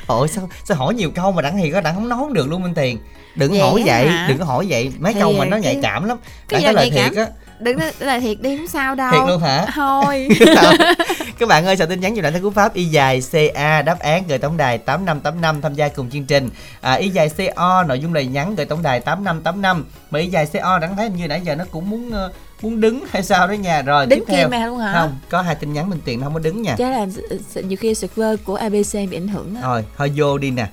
Ôi 0.07 0.29
sao 0.29 0.49
sao 0.65 0.77
hỏi 0.77 0.95
nhiều 0.95 1.11
câu 1.15 1.33
mà 1.33 1.43
đẳng 1.43 1.57
thì 1.59 1.71
có 1.71 1.81
đẳng 1.81 1.95
không 1.95 2.09
nói 2.09 2.19
không 2.19 2.33
được 2.33 2.49
luôn 2.49 2.63
minh 2.63 2.75
tiền. 2.75 2.99
Đừng 3.35 3.51
Vậy 3.51 3.61
hỏi 3.61 3.83
vậy 3.87 4.07
hả? 4.09 4.27
đừng 4.29 4.39
có 4.39 4.45
hỏi 4.45 4.67
vậy. 4.69 4.93
Mấy 4.99 5.15
Thì 5.15 5.21
câu 5.21 5.33
mà 5.33 5.45
nó 5.45 5.57
nhạy 5.57 5.79
cảm 5.83 6.05
lắm. 6.05 6.19
Cái 6.49 6.61
gì 6.61 6.65
trả 6.67 6.73
lời 6.73 6.91
thiệt 6.91 7.17
á 7.17 7.27
đừng 7.65 7.79
là 7.99 8.21
thiệt 8.21 8.41
đi 8.41 8.57
không 8.57 8.69
sao 8.69 8.95
đâu. 8.95 9.13
Thiệt 9.13 9.29
luôn 9.29 9.43
hả? 9.43 9.67
Thôi. 9.75 10.29
Các 11.39 11.49
bạn 11.49 11.67
ơi 11.67 11.77
soạn 11.77 11.89
tin 11.89 12.01
nhắn 12.01 12.17
lại 12.17 12.33
theo 12.33 12.43
cú 12.43 12.51
pháp 12.51 12.75
y 12.75 12.85
dài 12.85 13.23
ca 13.55 13.83
đáp 13.83 13.99
án 13.99 14.25
gửi 14.29 14.39
tổng 14.39 14.57
đài 14.57 14.79
tám 14.79 15.05
năm 15.05 15.21
tám 15.21 15.41
năm 15.41 15.61
tham 15.61 15.75
gia 15.75 15.89
cùng 15.89 16.11
chương 16.11 16.25
trình. 16.25 16.51
À, 16.81 16.95
y 16.95 17.09
dài 17.09 17.31
co 17.57 17.85
nội 17.89 18.01
dung 18.01 18.15
lời 18.15 18.27
nhắn 18.27 18.55
gửi 18.55 18.67
tổng 18.67 18.83
đài 18.83 19.01
tám 19.01 19.25
năm 19.25 19.41
tám 19.43 19.63
năm. 19.63 19.85
Mà 20.11 20.19
y 20.19 20.27
dài 20.27 20.47
co 20.63 20.79
đẳng 20.79 20.97
thấy 20.97 21.11
như 21.11 21.29
nãy 21.29 21.41
giờ 21.45 21.55
nó 21.55 21.65
cũng 21.71 21.91
muốn 21.91 22.11
ờ, 22.11 22.33
muốn 22.63 22.81
đứng 22.81 23.05
hay 23.11 23.23
sao 23.23 23.47
đó 23.47 23.53
nha. 23.53 23.83
Rồi 23.83 24.07
đứng 24.07 24.25
tiếp 24.27 24.35
theo. 24.37 24.49
mà 24.49 24.67
luôn 24.67 24.79
hả? 24.79 24.93
Không 24.93 25.19
có 25.31 25.43
hai 25.43 25.55
tin 25.55 25.73
nhắn 25.73 25.91
minh 25.91 26.01
tiền 26.05 26.21
nó 26.21 26.27
không 26.27 26.35
có 26.35 26.41
đứng 26.41 26.63
nha. 26.63 26.75
Chắc 26.79 26.91
là 26.91 27.07
nhiều 27.55 27.77
khi 27.81 27.95
server 27.95 28.39
của 28.45 28.55
ABC 28.55 28.93
bị 28.93 29.17
ảnh 29.17 29.29
hưởng 29.29 29.55
á. 29.55 29.63
Rồi 29.63 29.85
thôi 29.97 30.13
vô 30.17 30.39
đi 30.39 30.51
nè. 30.51 30.67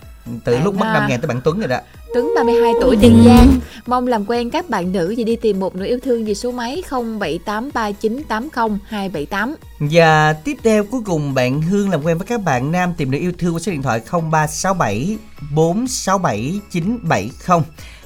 Từ 0.43 0.55
Bạn, 0.55 0.63
lúc 0.63 0.75
mất 0.75 0.85
5 0.93 1.09
ngàn 1.09 1.21
tới 1.21 1.27
bạn 1.27 1.41
Tuấn 1.43 1.59
rồi 1.59 1.67
đó 1.67 1.77
Tuấn 2.13 2.33
32 2.35 2.73
tuổi 2.81 2.97
Tiền 3.01 3.23
Giang. 3.25 3.59
Mong 3.85 4.07
làm 4.07 4.25
quen 4.25 4.49
các 4.49 4.69
bạn 4.69 4.91
nữ 4.91 5.13
Vì 5.17 5.23
đi 5.23 5.35
tìm 5.35 5.59
một 5.59 5.75
nửa 5.75 5.85
yêu 5.85 5.99
thương 6.03 6.25
về 6.25 6.33
số 6.33 6.51
máy 6.51 6.83
0783980278 6.89 9.53
Và 9.79 10.33
tiếp 10.33 10.57
theo 10.63 10.83
cuối 10.83 11.01
cùng 11.05 11.33
bạn 11.33 11.61
Hương 11.61 11.89
làm 11.89 12.03
quen 12.03 12.17
với 12.17 12.27
các 12.27 12.43
bạn 12.43 12.71
nam 12.71 12.93
tìm 12.97 13.11
được 13.11 13.19
yêu 13.19 13.31
thương 13.37 13.53
qua 13.53 13.59
số 13.59 13.71
điện 13.71 13.81
thoại 13.81 14.01
0367 14.11 15.17
467 15.55 16.59
970. 16.71 17.31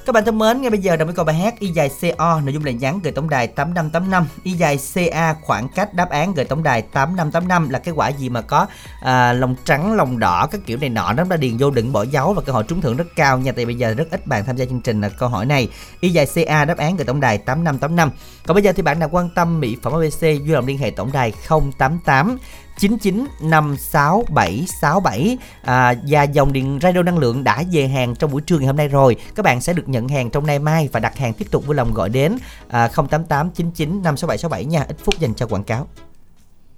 Các 0.06 0.12
bạn 0.12 0.24
thân 0.24 0.38
mến, 0.38 0.60
ngay 0.60 0.70
bây 0.70 0.80
giờ 0.80 0.96
đồng 0.96 1.08
ý 1.08 1.14
câu 1.14 1.24
bài 1.24 1.34
hát 1.34 1.58
y 1.58 1.68
dài 1.68 1.90
CO 2.00 2.40
nội 2.40 2.54
dung 2.54 2.64
là 2.64 2.72
nhắn 2.72 3.00
gửi 3.02 3.12
tổng 3.12 3.30
đài 3.30 3.46
8585 3.46 4.26
y 4.42 4.52
dài 4.52 4.78
CA 4.94 5.34
khoảng 5.42 5.68
cách 5.68 5.94
đáp 5.94 6.10
án 6.10 6.34
gửi 6.34 6.44
tổng 6.44 6.62
đài 6.62 6.82
8585 6.82 7.68
là 7.68 7.78
cái 7.78 7.94
quả 7.94 8.08
gì 8.08 8.28
mà 8.28 8.40
có 8.40 8.66
à, 9.00 9.32
lòng 9.32 9.56
trắng 9.64 9.92
lòng 9.92 10.18
đỏ 10.18 10.48
các 10.50 10.60
kiểu 10.66 10.78
này 10.78 10.88
nọ. 10.88 11.12
Nó 11.12 11.24
đã 11.24 11.36
điền 11.36 11.56
vô 11.58 11.70
đựng 11.70 11.92
bỏ 11.92 12.02
dấu 12.02 12.32
và 12.32 12.42
cơ 12.42 12.52
hội 12.52 12.64
trúng 12.68 12.80
thưởng 12.80 12.96
rất 12.96 13.06
cao 13.16 13.38
nha. 13.38 13.52
Tại 13.52 13.64
bây 13.64 13.74
giờ 13.74 13.94
rất 13.94 14.10
ít 14.10 14.26
bạn 14.26 14.44
tham 14.44 14.56
gia 14.56 14.64
chương 14.64 14.80
trình 14.80 15.00
là 15.00 15.08
câu 15.08 15.28
hỏi 15.28 15.46
này. 15.46 15.68
Y 16.00 16.10
dài 16.10 16.26
CA 16.34 16.64
đáp 16.64 16.78
án 16.78 16.96
gửi 16.96 17.04
tổng 17.04 17.20
đài 17.20 17.38
8585 17.38 18.10
còn 18.46 18.54
bây 18.54 18.62
giờ 18.62 18.72
thì 18.72 18.82
bạn 18.82 18.98
nào 18.98 19.08
quan 19.12 19.28
tâm 19.34 19.60
mỹ 19.60 19.76
phẩm 19.82 19.92
ABC 19.92 20.20
vui 20.20 20.48
lòng 20.48 20.66
liên 20.66 20.78
hệ 20.78 20.90
tổng 20.90 21.12
đài 21.12 21.32
088 21.78 22.38
99566767 22.80 25.36
à, 25.62 25.94
và 26.08 26.22
dòng 26.22 26.52
điện 26.52 26.78
radio 26.82 27.02
năng 27.02 27.18
lượng 27.18 27.44
đã 27.44 27.62
về 27.72 27.88
hàng 27.88 28.14
trong 28.14 28.30
buổi 28.30 28.40
trưa 28.40 28.58
ngày 28.58 28.66
hôm 28.66 28.76
nay 28.76 28.88
rồi. 28.88 29.16
Các 29.34 29.42
bạn 29.42 29.60
sẽ 29.60 29.72
được 29.72 29.88
nhận 29.88 30.08
hàng 30.08 30.30
trong 30.30 30.46
nay 30.46 30.58
mai 30.58 30.88
và 30.92 31.00
đặt 31.00 31.18
hàng 31.18 31.32
tiếp 31.32 31.50
tục 31.50 31.66
vui 31.66 31.76
lòng 31.76 31.94
gọi 31.94 32.08
đến 32.08 32.36
à, 32.68 32.88
088 32.88 33.50
99566767 33.56 34.62
nha. 34.62 34.84
Ít 34.88 34.96
phút 35.04 35.18
dành 35.18 35.34
cho 35.34 35.46
quảng 35.46 35.64
cáo. 35.64 35.88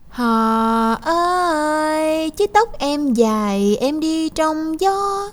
Họ 0.08 0.94
ơi 1.02 2.30
Chiếc 2.30 2.52
tóc 2.52 2.68
em 2.78 3.14
dài 3.14 3.76
Em 3.80 4.00
đi 4.00 4.28
trong 4.28 4.80
gió. 4.80 5.28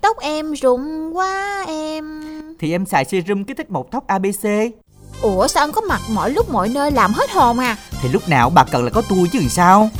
Tóc 0.00 0.16
em 0.20 0.52
rụng 0.52 1.16
quá 1.16 1.64
em. 1.68 2.22
Thì 2.58 2.72
em 2.72 2.86
xài 2.86 3.04
serum 3.04 3.44
kích 3.44 3.56
thích 3.56 3.70
một 3.70 3.90
tóc 3.90 4.06
ABC 4.06 4.44
Ủa 5.22 5.48
sao 5.48 5.64
anh 5.64 5.72
có 5.72 5.80
mặt 5.80 6.00
mọi 6.10 6.30
lúc 6.30 6.50
mọi 6.50 6.68
nơi 6.68 6.90
làm 6.90 7.12
hết 7.12 7.30
hồn 7.30 7.58
à? 7.58 7.76
Thì 8.02 8.08
lúc 8.08 8.28
nào 8.28 8.50
bà 8.50 8.64
cần 8.64 8.84
là 8.84 8.90
có 8.90 9.02
tôi 9.08 9.28
chứ 9.32 9.40
sao? 9.48 9.90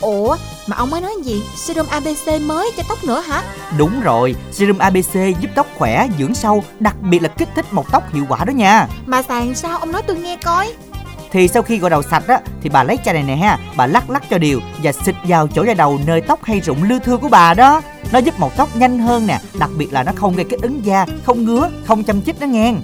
Ủa 0.00 0.36
mà 0.66 0.76
ông 0.76 0.90
mới 0.90 1.00
nói 1.00 1.14
gì? 1.22 1.42
Serum 1.56 1.86
ABC 1.86 2.40
mới 2.40 2.70
cho 2.76 2.82
tóc 2.88 3.04
nữa 3.04 3.20
hả? 3.20 3.42
Đúng 3.78 4.00
rồi 4.00 4.34
serum 4.52 4.78
ABC 4.78 5.14
giúp 5.40 5.50
tóc 5.54 5.66
khỏe 5.78 6.08
dưỡng 6.18 6.34
sâu 6.34 6.64
đặc 6.80 6.96
biệt 7.02 7.22
là 7.22 7.28
kích 7.28 7.48
thích 7.54 7.72
một 7.72 7.92
tóc 7.92 8.12
hiệu 8.12 8.24
quả 8.28 8.44
đó 8.44 8.50
nha. 8.50 8.86
Mà 9.06 9.22
xài 9.22 9.54
sao 9.54 9.78
ông 9.78 9.92
nói 9.92 10.02
tôi 10.06 10.16
nghe 10.16 10.36
coi? 10.36 10.72
Thì 11.32 11.48
sau 11.48 11.62
khi 11.62 11.78
gội 11.78 11.90
đầu 11.90 12.02
sạch 12.02 12.22
á 12.28 12.40
Thì 12.62 12.68
bà 12.68 12.82
lấy 12.82 12.98
chai 13.04 13.14
này 13.14 13.22
nè 13.22 13.36
ha. 13.36 13.58
Bà 13.76 13.86
lắc 13.86 14.10
lắc 14.10 14.22
cho 14.30 14.38
đều 14.38 14.60
Và 14.82 14.92
xịt 14.92 15.14
vào 15.24 15.48
chỗ 15.48 15.64
da 15.64 15.74
đầu 15.74 16.00
nơi 16.06 16.20
tóc 16.20 16.44
hay 16.44 16.60
rụng 16.60 16.82
lưa 16.82 16.98
thưa 16.98 17.16
của 17.16 17.28
bà 17.28 17.54
đó. 17.54 17.80
Nó 18.12 18.18
giúp 18.18 18.34
mọc 18.38 18.56
tóc 18.56 18.76
nhanh 18.76 18.98
hơn 18.98 19.26
nè 19.26 19.40
Đặc 19.58 19.70
biệt 19.76 19.92
là 19.92 20.02
nó 20.02 20.12
không 20.16 20.36
gây 20.36 20.44
kích 20.44 20.62
ứng 20.62 20.84
da 20.84 21.06
Không 21.24 21.44
ngứa 21.44 21.70
Không 21.86 22.04
chăm 22.04 22.22
chích 22.22 22.40
đó 22.40 22.44
nghe 22.44 22.74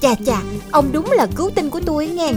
Chà 0.00 0.14
chà, 0.26 0.42
Ông 0.70 0.92
đúng 0.92 1.12
là 1.12 1.26
cứu 1.34 1.50
tinh 1.54 1.70
của 1.70 1.80
tôi 1.86 2.06
nghe. 2.06 2.32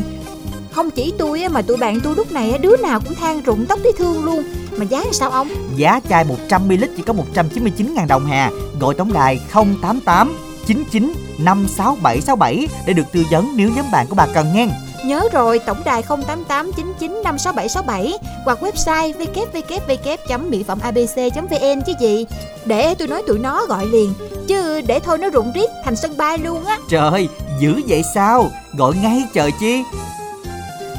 Không 0.72 0.92
chỉ 0.92 1.14
tôi 1.18 1.50
mà 1.52 1.62
tụi 1.62 1.78
bạn 1.78 2.00
tôi 2.00 2.16
lúc 2.16 2.32
này 2.32 2.58
đứa 2.62 2.78
nào 2.78 3.00
cũng 3.00 3.16
than 3.16 3.42
rụng 3.42 3.66
tóc 3.66 3.80
thấy 3.84 3.92
thương 3.98 4.26
luôn. 4.26 4.44
Mà 4.78 4.86
giá 4.86 5.04
sao 5.12 5.30
ông? 5.30 5.50
Giá 5.76 6.00
chai 6.10 6.26
100ml 6.26 6.88
chỉ 6.98 7.04
có 7.04 7.14
199.000 7.34 8.08
đồng 8.08 8.26
hà. 8.26 8.52
Gọi 8.80 8.96
tổng 8.96 9.14
đài 9.14 9.40
088 9.54 10.38
99 10.68 11.14
56767 11.38 12.68
Để 12.88 12.94
được 12.94 13.12
tư 13.12 13.24
vấn 13.32 13.54
nếu 13.56 13.70
nhóm 13.76 13.86
bạn 13.92 14.08
của 14.08 14.16
bà 14.16 14.28
cần 14.34 14.54
nghe. 14.54 14.68
Nhớ 15.06 15.22
rồi 15.32 15.60
tổng 15.60 15.82
đài 15.86 16.04
0889956767 16.04 18.18
Hoặc 18.46 18.64
website 18.64 19.14
www.mỹ 19.14 20.64
phẩm 20.64 20.80
abc.vn 20.80 21.82
chứ 21.86 21.94
gì. 22.00 22.26
Để 22.66 22.96
tôi 22.96 23.08
nói 23.08 23.24
tụi 23.28 23.40
nó 23.40 23.66
gọi 23.66 23.86
liền 23.86 24.14
Chứ 24.48 24.82
để 24.82 25.00
thôi 25.00 25.18
nó 25.18 25.30
rụng 25.30 25.52
riết 25.56 25.70
thành 25.86 25.96
sân 25.96 26.18
bay 26.18 26.38
luôn 26.38 26.66
á. 26.66 26.78
Trời, 26.90 27.28
dữ 27.60 27.82
vậy 27.88 28.04
sao? 28.14 28.50
Gọi 28.78 28.94
ngay 29.04 29.24
trời 29.34 29.52
chi? 29.60 29.84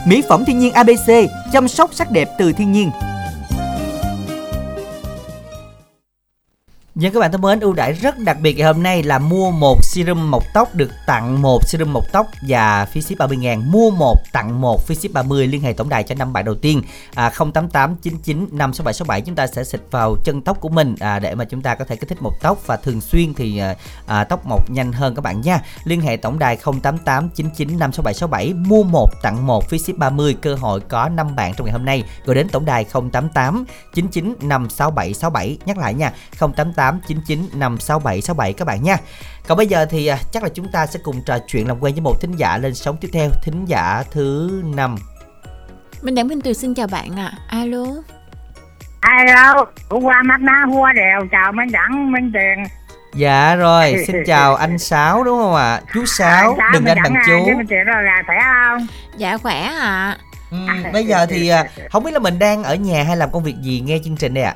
Mỹ 0.07 0.23
phẩm 0.29 0.45
thiên 0.45 0.59
nhiên 0.59 0.73
ABC 0.73 1.11
Chăm 1.53 1.69
sóc 1.69 1.95
sắc 1.95 2.11
đẹp 2.11 2.29
từ 2.39 2.53
thiên 2.53 2.73
nhiên. 2.73 2.91
Dân 7.01 7.13
các 7.13 7.21
bạn 7.21 7.33
thân 7.33 7.41
mến, 7.41 7.61
ưu 7.61 7.73
đãi 7.73 7.93
rất 7.93 8.19
đặc 8.19 8.37
biệt 8.41 8.57
ngày 8.57 8.67
hôm 8.67 8.83
nay 8.83 9.03
là 9.03 9.19
mua 9.19 9.51
một 9.51 9.85
serum 9.85 10.31
mọc 10.31 10.43
tóc 10.55 10.75
được 10.75 10.91
tặng 11.07 11.43
một 11.43 11.69
serum 11.69 11.93
mọc 11.93 12.05
tóc 12.13 12.27
và 12.49 12.85
phí 12.85 13.03
ship 13.03 13.19
30 13.19 13.37
ngàn. 13.37 13.73
Mua 13.73 13.91
một 13.91 14.17
tặng 14.33 14.61
một 14.61 14.87
phí 14.87 14.95
ship 14.95 15.13
30 15.13 15.47
liên 15.47 15.63
hệ 15.63 15.73
tổng 15.73 15.89
đài 15.89 16.03
cho 16.03 16.15
năm 16.15 16.33
bạn 16.33 16.45
đầu 16.45 16.55
tiên. 16.55 16.83
À, 17.15 17.31
088 17.31 17.97
99 18.03 18.39
56767 18.53 19.21
chúng 19.21 19.35
ta 19.35 19.47
sẽ 19.47 19.65
xịt 19.65 19.81
vào 19.91 20.17
chân 20.25 20.43
tóc 20.43 20.61
của 20.61 20.69
mình 20.69 20.95
à, 21.01 21.19
để 21.19 21.35
mà 21.35 21.45
chúng 21.45 21.63
ta 21.63 21.75
có 21.75 21.85
thể 21.85 21.97
kích 21.97 22.09
thích 22.09 22.23
mọc 22.23 22.33
tóc 22.43 22.67
và 22.67 22.77
thường 22.77 23.01
xuyên 23.01 23.35
thì 23.35 23.59
à, 23.59 23.75
à, 24.07 24.25
tóc 24.25 24.47
mọc 24.47 24.71
nhanh 24.71 24.93
hơn 24.93 25.15
các 25.15 25.23
bạn 25.23 25.41
nha. 25.41 25.61
Liên 25.85 26.01
hệ 26.01 26.17
tổng 26.17 26.39
đài 26.39 26.57
088 26.57 27.29
99 27.35 27.79
56767 27.79 28.55
mua 28.55 28.83
một 28.83 29.11
tặng 29.23 29.47
một 29.47 29.69
phí 29.69 29.79
ship 29.79 29.97
30 29.97 30.37
cơ 30.43 30.55
hội 30.55 30.81
có 30.81 31.09
năm 31.09 31.37
bạn 31.37 31.55
trong 31.55 31.67
ngày 31.67 31.73
hôm 31.73 31.85
nay. 31.85 32.05
Gọi 32.25 32.35
đến 32.35 32.49
tổng 32.49 32.65
đài 32.65 32.85
088 32.85 33.65
99 33.95 34.35
56767 34.41 35.59
nhắc 35.67 35.79
lại 35.79 35.95
nha 35.95 36.13
088 36.57 36.90
99 37.07 37.49
56767 37.59 38.53
các 38.53 38.65
bạn 38.65 38.83
nha 38.83 38.97
còn 39.49 39.59
bây 39.59 39.67
giờ 39.67 39.87
thì 39.91 40.07
à, 40.07 40.19
chắc 40.33 40.43
là 40.43 40.49
chúng 40.49 40.69
ta 40.73 40.87
sẽ 40.87 41.01
cùng 41.03 41.23
trò 41.27 41.39
chuyện 41.47 41.69
làm 41.69 41.81
quen 41.81 41.95
với 41.95 42.01
một 42.01 42.21
thính 42.21 42.37
giả 42.37 42.59
lên 42.59 42.75
sóng 42.75 42.97
tiếp 43.01 43.09
theo 43.13 43.31
thính 43.43 43.65
giả 43.65 44.03
thứ 44.11 44.63
năm 44.65 44.97
Minh 46.03 46.15
Đẳng 46.15 46.29
Minh 46.29 46.41
Từ 46.41 46.53
xin 46.53 46.75
chào 46.75 46.87
bạn 46.87 47.19
ạ 47.19 47.33
Alo 47.49 47.87
Alo, 49.01 49.65
hôm 49.91 50.03
qua 50.03 50.23
mắt 50.23 50.41
ná 50.41 50.65
hoa 50.73 50.93
đều 50.93 51.29
chào 51.33 51.53
Minh 51.53 51.73
Đẳng, 51.73 52.13
Minh 52.13 52.33
Tiền. 52.35 52.65
Dạ 53.15 53.55
rồi, 53.55 53.97
xin 54.07 54.17
chào 54.27 54.55
anh 54.55 54.79
Sáu 54.79 55.25
đúng 55.25 55.39
không 55.39 55.55
ạ? 55.55 55.81
Chú 55.95 56.05
Sáu, 56.07 56.55
Sao 56.59 56.71
đừng 56.73 56.85
anh 56.85 56.99
bằng 57.05 57.15
à, 57.15 57.23
chú. 57.27 57.33
chứ 57.47 57.57
Minh 57.57 57.67
Tiền 57.67 57.85
rồi 57.85 58.03
là 58.05 58.23
khỏe 58.27 58.37
không? 58.43 58.87
Dạ 59.17 59.37
khỏe 59.37 59.61
ạ 59.61 60.17
Ừ, 60.51 60.57
bây 60.93 61.07
giờ 61.07 61.27
thì 61.27 61.49
à, 61.49 61.65
không 61.91 62.05
biết 62.05 62.11
là 62.13 62.19
mình 62.19 62.39
đang 62.39 62.63
ở 62.63 62.75
nhà 62.75 63.05
hay 63.05 63.17
làm 63.17 63.31
công 63.33 63.43
việc 63.43 63.57
gì 63.63 63.81
nghe 63.81 63.99
chương 64.05 64.17
trình 64.17 64.35
đây 64.35 64.45
ạ? 64.45 64.55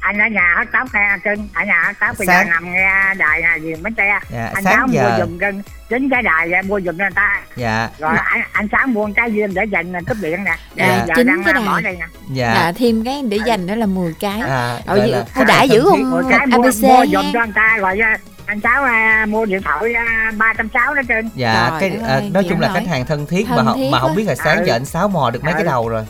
Anh 0.00 0.18
ở 0.18 0.26
nhà 0.32 0.54
hớt 0.58 0.68
tóc 0.72 0.88
hay 0.92 1.18
cưng, 1.24 1.48
ở 1.54 1.64
nhà 1.64 1.82
hớt 1.86 1.96
tóc 2.00 2.16
bây 2.18 2.26
giờ 2.26 2.32
Sáng- 2.32 2.50
nằm 2.50 2.72
nghe 2.72 3.14
đài 3.18 3.40
là 3.42 3.54
gì 3.56 3.74
mấy 3.82 3.92
xe. 3.96 4.18
Dạ, 4.30 4.50
anh 4.54 4.64
sáng 4.64 4.74
Sáu 4.76 4.86
giờ. 4.90 5.02
mua 5.18 5.24
giùm 5.24 5.38
cưng, 5.38 5.62
chính 5.88 6.10
cái 6.10 6.22
đài 6.22 6.48
ra 6.48 6.62
mua 6.62 6.80
giùm 6.80 6.98
cho 6.98 7.04
người 7.04 7.10
ta. 7.14 7.40
Dạ, 7.56 7.88
Rồi 7.98 8.16
anh, 8.24 8.40
anh 8.52 8.68
Sáu 8.72 8.86
mua 8.86 9.08
cái 9.16 9.30
diêm 9.32 9.54
để 9.54 9.64
dành 9.64 9.92
cúp 10.08 10.16
điện 10.22 10.44
nè. 10.44 10.56
Dạ. 10.74 11.04
Giờ 11.08 11.12
Chính 11.16 11.26
đang 11.26 11.44
cái 11.44 11.52
à, 11.52 11.58
đài. 11.58 11.66
bỏ 11.66 11.80
đây 11.80 11.96
nè. 12.00 12.06
dạ. 12.32 12.54
Là 12.54 12.72
thêm 12.72 13.04
cái 13.04 13.22
để 13.28 13.38
dành 13.46 13.66
đó 13.66 13.74
là 13.74 13.86
10 13.86 14.14
cái 14.20 14.40
À, 14.40 14.78
Ờ, 14.86 14.98
ưu 15.34 15.44
đãi 15.44 15.68
dữ 15.68 15.80
thân 15.84 15.96
thiết. 15.96 16.02
không? 16.04 16.10
Rồi 16.12 16.24
cái 16.30 16.46
mua, 16.46 16.62
ABC 16.62 16.82
mua 16.82 17.06
giùm 17.06 17.32
cho 17.32 17.44
người 17.44 17.52
ta 17.54 17.76
rồi 17.80 17.98
à, 18.02 18.18
anh 18.46 18.60
sáu 18.60 18.84
à, 18.84 19.26
mua 19.28 19.44
điện 19.46 19.62
thoại 19.62 19.92
à, 19.94 20.32
ba 20.36 20.52
trăm 20.58 20.68
sáu 20.74 20.94
đó 20.94 21.02
trên 21.08 21.30
dạ 21.34 21.68
Trời 21.70 21.90
cái 21.90 22.00
à, 22.08 22.20
nói 22.32 22.46
chung 22.48 22.60
là 22.60 22.70
khách 22.74 22.86
hàng 22.88 23.06
thân 23.06 23.26
thiết 23.26 23.46
Thân 23.48 23.66
mà, 23.66 23.72
thiết 23.76 23.88
mà 23.92 24.00
không 24.00 24.14
biết 24.14 24.24
là 24.26 24.34
sáng 24.34 24.58
Ừ. 24.58 24.64
giờ 24.66 24.74
anh 24.76 24.84
sáu 24.84 25.08
mò 25.08 25.30
được 25.30 25.44
mấy 25.44 25.52
cái 25.52 25.62
Ừ. 25.62 25.66
đầu 25.66 25.88
rồi 25.88 26.06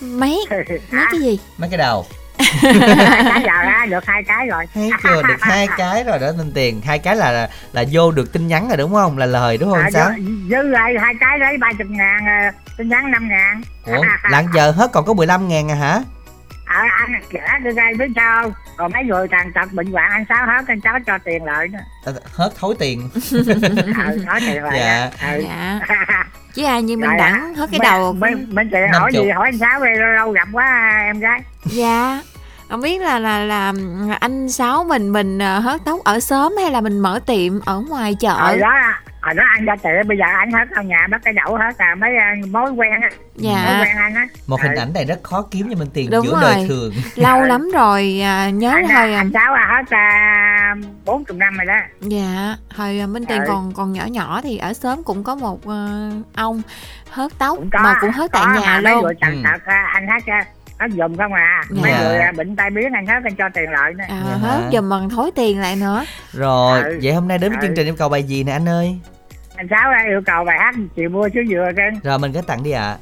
mấy 0.00 0.44
mấy 0.50 1.04
cái 1.12 1.20
gì 1.20 1.38
mấy 1.58 1.70
cái 1.70 1.78
đầu 1.78 2.06
cái 2.62 3.42
giờ 3.42 3.62
ra 3.62 3.86
được 3.88 4.06
hai 4.06 4.22
cái 4.22 4.46
rồi. 4.46 4.64
Thấy 4.74 4.90
chưa? 5.02 5.22
Được 5.22 5.40
hai 5.40 5.68
cái 5.76 6.04
rồi 6.04 6.18
đó 6.18 6.26
nên 6.38 6.52
tiền. 6.54 6.80
Hai 6.84 6.98
cái 6.98 7.16
là 7.16 7.32
là, 7.32 7.48
là 7.72 7.84
vô 7.92 8.10
được 8.10 8.32
tin 8.32 8.48
nhắn 8.48 8.68
rồi 8.68 8.76
đúng 8.76 8.94
không? 8.94 9.18
Là 9.18 9.26
lời 9.26 9.58
đúng 9.58 9.70
không? 9.70 9.80
À, 9.80 9.90
sáu 9.90 10.10
dư 10.50 10.62
lại 10.62 10.94
hai 11.00 11.14
cái 11.20 11.38
đấy 11.38 11.56
ba 11.58 11.72
chục 11.78 11.86
ngàn 11.90 12.26
à, 12.26 12.52
tin 12.76 12.88
nhắn 12.88 13.10
năm 13.10 13.28
ngàn. 13.28 13.62
Ủa 13.86 14.04
lạng 14.30 14.46
giờ 14.54 14.70
hết 14.70 14.90
còn 14.92 15.04
có 15.04 15.14
15 15.14 15.48
ngàn 15.48 15.70
à 15.70 15.74
hả 15.74 16.00
ờ 16.68 16.80
anh 16.98 17.12
trả 17.32 17.58
tôi 17.64 17.72
ra 17.72 17.84
biết 17.98 18.06
sao? 18.16 18.52
Còn 18.76 18.92
mấy 18.92 19.04
người 19.04 19.28
tàn 19.28 19.52
tật 19.52 19.72
bệnh 19.72 19.92
hoạn 19.92 20.10
anh 20.10 20.24
sáu 20.28 20.46
hết 20.46 20.64
anh 20.68 20.80
sáu 20.84 20.98
cho 21.06 21.18
tiền 21.24 21.44
lợi 21.44 21.68
nữa 21.68 21.78
À, 22.06 22.12
hết 22.32 22.50
thối 22.58 22.74
tiền. 22.78 23.08
Ờ 24.06 24.16
nói 24.26 24.40
tiền 24.40 24.62
lợi 24.62 24.72
Dạ. 24.78 25.10
Ừ. 25.32 25.42
dạ. 25.44 25.80
Chứ 26.54 26.64
ai 26.64 26.82
như 26.82 26.96
mình 26.96 27.10
đẳng 27.18 27.54
hết 27.54 27.68
cái 27.72 27.80
đầu 27.82 28.12
mấy 28.12 28.34
mấy 28.34 28.64
chị 28.72 28.76
hỏi 28.92 29.12
chục. 29.12 29.24
gì 29.24 29.30
hỏi 29.30 29.48
anh 29.48 29.58
sáu 29.58 29.84
đi 29.84 29.90
lâu 29.98 30.08
lâu 30.12 30.30
gặp 30.30 30.48
quá 30.52 30.90
em 31.06 31.20
gái. 31.20 31.40
Dạ. 31.64 32.22
Không 32.70 32.80
biết 32.80 33.00
là 33.00 33.18
là 33.18 33.38
là 33.38 33.72
anh 34.20 34.48
sáu 34.48 34.84
mình 34.84 35.12
mình 35.12 35.38
ờ, 35.38 35.58
hớt 35.58 35.80
tóc 35.84 36.00
ở 36.04 36.20
xóm 36.20 36.54
hay 36.62 36.70
là 36.70 36.80
mình 36.80 36.98
mở 37.00 37.20
tiệm 37.26 37.60
ở 37.64 37.80
ngoài 37.88 38.14
chợ? 38.20 38.34
Hồi 38.34 38.58
đó 38.58 38.74
hồi 39.28 39.34
đó 39.34 39.42
anh 39.56 39.64
ra 39.64 39.76
tiệm 39.76 40.08
bây 40.08 40.18
giờ 40.18 40.24
anh 40.38 40.52
hết 40.52 40.64
ở 40.76 40.82
nhà 40.82 41.06
bắt 41.10 41.20
cái 41.24 41.32
đậu 41.44 41.56
hết 41.56 41.78
à 41.78 41.94
mấy 41.94 42.10
à, 42.16 42.34
mối 42.50 42.70
quen 42.70 42.90
á 42.92 42.98
mối 43.00 43.10
dạ 43.36 43.80
quen 43.84 43.96
anh 43.96 44.14
á 44.14 44.26
một 44.46 44.60
hình 44.62 44.72
Ừ. 44.74 44.78
ảnh 44.80 44.92
này 44.94 45.04
rất 45.04 45.18
khó 45.22 45.42
kiếm 45.50 45.66
cho 45.70 45.76
mình 45.78 45.88
tiền 45.94 46.10
Đúng 46.10 46.26
giữa 46.26 46.32
rồi. 46.32 46.40
đời 46.42 46.64
thường 46.68 46.92
lâu 47.16 47.42
lắm 47.42 47.68
rồi 47.74 48.20
à, 48.22 48.50
nhớ 48.50 48.70
anh, 48.70 48.84
hồi 48.88 49.12
à, 49.14 49.16
anh 49.18 49.30
sáu 49.34 49.54
à 49.54 49.66
hết 49.76 49.96
à, 49.96 50.74
bốn 51.04 51.24
chục 51.24 51.36
năm 51.36 51.56
rồi 51.56 51.66
đó 51.66 51.74
dạ 52.00 52.56
hồi 52.74 52.98
à, 52.98 53.06
minh 53.06 53.24
tiền 53.26 53.38
Ừ. 53.38 53.44
còn 53.48 53.72
còn 53.74 53.92
nhỏ 53.92 54.04
nhỏ 54.06 54.40
thì 54.42 54.58
ở 54.58 54.72
xóm 54.72 55.02
cũng 55.02 55.24
có 55.24 55.34
một 55.34 55.66
ờ, 55.66 56.10
ông 56.34 56.62
hớt 57.10 57.32
tóc 57.38 57.56
cũng 57.58 57.70
có 57.70 57.78
mà 57.82 57.94
cũng 58.00 58.10
hớt 58.10 58.32
tại 58.32 58.60
nhà 58.60 58.80
mấy 58.84 58.92
luôn 58.92 59.02
người 59.02 59.14
Ừ. 59.20 59.28
tật 59.44 59.62
à, 59.64 59.90
anh 59.94 60.06
hết 60.08 60.26
à, 60.26 60.44
hết 60.78 60.86
dùng 60.90 61.16
không 61.16 61.32
à 61.32 61.62
mấy 61.70 61.92
Dạ. 61.92 62.02
người 62.02 62.18
à, 62.18 62.32
bệnh 62.36 62.56
tai 62.56 62.70
biến 62.70 62.92
anh 62.92 63.06
hết 63.06 63.20
anh 63.24 63.34
cho 63.38 63.44
tiền 63.54 63.70
lợi 63.70 63.94
nữa 63.94 64.04
à, 64.08 64.22
Dạ 64.28 64.36
hớt 64.36 64.60
hả? 64.62 64.70
dùm 64.72 64.88
bằng 64.88 65.08
thối 65.10 65.30
tiền 65.34 65.60
lại 65.60 65.76
nữa 65.76 66.04
rồi 66.32 66.82
Ừ. 66.82 66.98
vậy 67.02 67.12
hôm 67.14 67.28
nay 67.28 67.38
đến 67.38 67.50
với 67.52 67.58
Ừ. 67.60 67.66
chương 67.66 67.76
trình 67.76 67.86
yêu 67.86 67.94
cầu 67.98 68.08
bài 68.08 68.22
gì 68.22 68.44
nè 68.44 68.52
anh 68.52 68.68
ơi 68.68 68.98
sáu 69.70 69.90
à, 69.90 70.04
yêu 70.08 70.20
cầu 70.26 70.44
bài 70.44 70.58
hát 70.58 70.74
chiều 70.96 71.10
mưa 71.10 71.28
chú 71.28 71.40
dừa 71.48 71.70
trên 71.76 72.00
rồi 72.04 72.18
mình 72.18 72.32
có 72.32 72.42
tặng 72.42 72.62
đi 72.62 72.70
ạ. 72.70 72.96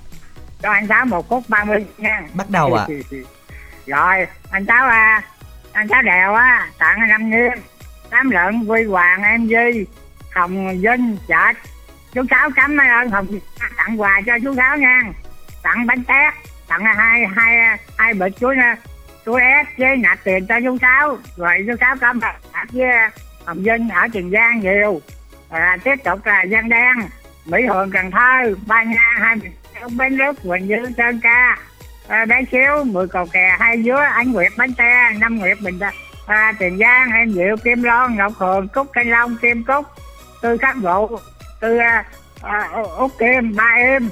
Cho 0.62 0.70
anh 0.70 0.86
sáu 0.86 1.04
một 1.04 1.28
phút 1.28 1.44
30 1.48 1.86
nha. 1.98 2.22
Bắt 2.34 2.50
đầu 2.50 2.74
ạ. 2.74 2.86
Rồi 3.86 4.26
anh 4.50 4.66
sáu 4.66 4.88
à 4.88 5.22
anh 5.72 5.88
sáu 5.88 6.02
đèo 6.02 6.34
á 6.34 6.68
tặng 6.78 7.08
năm 7.08 7.30
nghiêm 7.30 7.58
tám 8.10 8.30
lợn 8.30 8.66
quy 8.66 8.84
hoàng 8.84 9.22
em 9.22 9.48
di 9.48 9.84
hồng 10.34 10.80
vinh 10.80 11.16
chạch 11.28 11.56
chú 12.12 12.22
sáu 12.30 12.50
cắm 12.56 12.76
ơn 12.76 13.10
hồng 13.10 13.26
tặng 13.76 14.00
quà 14.00 14.20
cho 14.26 14.32
chú 14.44 14.54
sáu 14.56 14.76
nha. 14.76 15.02
Tặng 15.62 15.86
bánh 15.86 16.04
tét 16.04 16.34
tặng 16.68 16.84
hai 16.84 17.26
hai 17.36 17.78
hai 17.98 18.14
bịch 18.14 18.32
chuối 18.40 18.56
chuối 19.26 19.40
ép 19.40 19.66
với 19.78 19.96
nạp 19.96 20.18
tiền 20.24 20.46
cho 20.46 20.54
chú 20.64 20.78
sáu. 20.80 21.18
Rồi 21.36 21.64
chú 21.66 21.72
sáu 21.80 21.96
cảm 22.00 22.20
ơn 22.20 22.34
với 22.72 22.88
hồng 23.44 23.62
vinh 23.62 23.88
ở 23.88 24.08
tiền 24.12 24.30
giang 24.30 24.60
nhiều 24.60 25.00
và 25.56 25.78
tiếp 25.84 25.96
tục 26.04 26.26
là 26.26 26.42
dân 26.42 26.68
đen 26.68 26.96
mỹ 27.44 27.66
hường 27.66 27.90
cần 27.90 28.10
thơ 28.10 28.54
ba 28.66 28.82
nha 28.82 29.14
hai 29.18 29.36
bến 29.96 30.16
lức 30.16 30.36
quỳnh 30.42 30.66
như 30.66 30.76
sơn 30.96 31.20
ca 31.22 31.58
à, 32.08 32.24
bé 32.24 32.44
xíu 32.52 32.84
mười 32.84 33.08
cầu 33.08 33.26
kè 33.32 33.56
hai 33.58 33.82
dứa 33.82 34.00
ánh 34.14 34.32
nguyệt 34.32 34.52
bánh 34.58 34.74
tre 34.74 35.10
năm 35.18 35.38
nguyệt 35.38 35.58
bình 35.64 35.78
à, 36.26 36.52
tiền 36.58 36.78
giang 36.78 37.12
em 37.12 37.32
diệu 37.32 37.56
kim 37.64 37.82
loan 37.82 38.16
ngọc 38.16 38.32
hường 38.36 38.68
cúc 38.68 38.92
canh 38.92 39.10
long 39.10 39.36
kim 39.42 39.64
cúc 39.64 39.86
tư 40.42 40.56
khắc 40.56 40.76
vụ 40.76 41.18
tư 41.60 41.76
à, 41.76 42.04
à, 42.42 42.68
út 42.96 43.10
kim 43.18 43.56
ba 43.56 43.74
em 43.78 44.10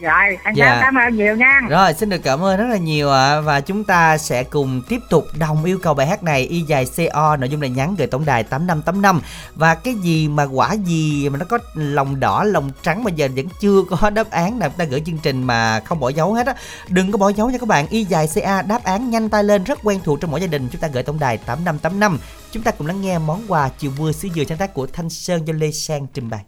rồi 0.00 0.38
anh 0.42 0.54
Dạ. 0.56 0.80
cảm 0.82 0.94
ơn 0.94 1.16
nhiều 1.16 1.36
nha. 1.36 1.60
Rồi 1.68 1.94
xin 1.94 2.08
được 2.08 2.18
cảm 2.24 2.44
ơn 2.44 2.56
rất 2.56 2.66
là 2.70 2.76
nhiều 2.76 3.10
ạ. 3.10 3.40
Và 3.40 3.60
chúng 3.60 3.84
ta 3.84 4.18
sẽ 4.18 4.44
cùng 4.44 4.82
tiếp 4.88 5.00
tục 5.10 5.26
đồng 5.38 5.64
yêu 5.64 5.78
cầu 5.82 5.94
bài 5.94 6.06
hát 6.06 6.22
này 6.22 6.42
Y 6.42 6.60
dài 6.60 6.86
CO 6.96 7.36
nội 7.36 7.48
dung 7.48 7.62
là 7.62 7.68
nhắn 7.68 7.94
gửi 7.98 8.06
tổng 8.06 8.24
đài 8.24 8.42
8585 8.44 9.20
Và 9.54 9.74
cái 9.74 9.94
gì 9.94 10.28
mà 10.28 10.44
quả 10.44 10.72
gì 10.72 11.28
mà 11.28 11.38
nó 11.38 11.44
có 11.48 11.58
lòng 11.74 12.20
đỏ 12.20 12.44
lòng 12.44 12.70
trắng 12.82 13.04
mà 13.04 13.10
giờ 13.10 13.28
vẫn 13.36 13.46
chưa 13.60 13.82
có 13.90 14.10
đáp 14.14 14.30
án 14.30 14.58
nào 14.58 14.68
ta 14.68 14.84
gửi 14.84 15.02
chương 15.06 15.18
trình 15.18 15.42
mà 15.42 15.80
không 15.80 16.00
bỏ 16.00 16.08
dấu 16.08 16.34
hết 16.34 16.46
á. 16.46 16.54
Đừng 16.88 17.12
có 17.12 17.18
bỏ 17.18 17.28
dấu 17.28 17.50
nha 17.50 17.58
các 17.58 17.68
bạn. 17.68 17.86
Y 17.88 18.04
dài 18.04 18.28
CA 18.34 18.62
đáp 18.62 18.84
án 18.84 19.10
nhanh 19.10 19.28
tay 19.28 19.44
lên 19.44 19.64
rất 19.64 19.78
quen 19.82 20.00
thuộc 20.04 20.20
trong 20.20 20.30
mỗi 20.30 20.40
gia 20.40 20.46
đình. 20.46 20.68
Chúng 20.72 20.80
ta 20.80 20.88
gửi 20.88 21.02
tổng 21.02 21.18
đài 21.18 21.38
8585 21.38 22.18
Chúng 22.52 22.62
ta 22.62 22.70
cùng 22.70 22.86
lắng 22.86 23.00
nghe 23.00 23.18
món 23.18 23.42
quà 23.48 23.68
chiều 23.78 23.90
mưa 23.98 24.12
xứ 24.12 24.28
dừa 24.34 24.44
sáng 24.48 24.58
tác 24.58 24.74
của 24.74 24.86
Thanh 24.86 25.10
Sơn 25.10 25.44
do 25.44 25.54
Lê 25.56 25.70
Sang 25.70 26.06
trình 26.14 26.30
bày 26.30 26.40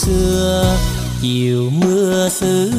xưa 0.00 0.76
chiều 1.22 1.70
mưa 1.70 2.28
xứ 2.28 2.70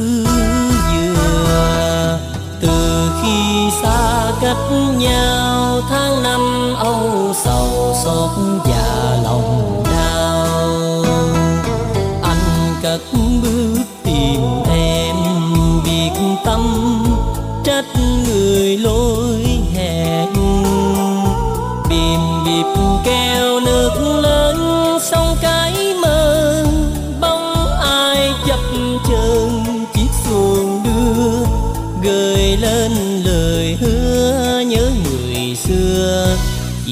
dừa. 0.92 2.18
Từ 2.60 3.10
khi 3.22 3.70
xa 3.82 4.32
cách 4.40 4.72
nhau 4.98 5.80
tháng 5.90 6.22
năm, 6.22 6.74
âu 6.78 7.34
sầu 7.44 7.96
xót 8.04 8.30
và 8.64 9.18
lòng 9.24 9.82
đau. 9.84 11.04
Anh 12.22 12.74
cất 12.82 13.00
bước 13.42 13.82
tìm 14.04 14.40
em, 14.70 15.16
biệt 15.84 16.12
tâm, 16.44 16.74
trách 17.64 17.84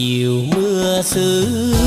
chiều 0.01 0.45
mưa 0.57 1.03
xưa. 1.03 1.80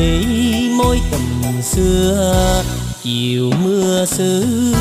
Nhật 0.00 0.70
môi 0.76 1.00
tầm 1.10 1.62
xưa 1.62 2.64
chiều 3.02 3.50
mưa 3.64 4.04
xưa. 4.06 4.79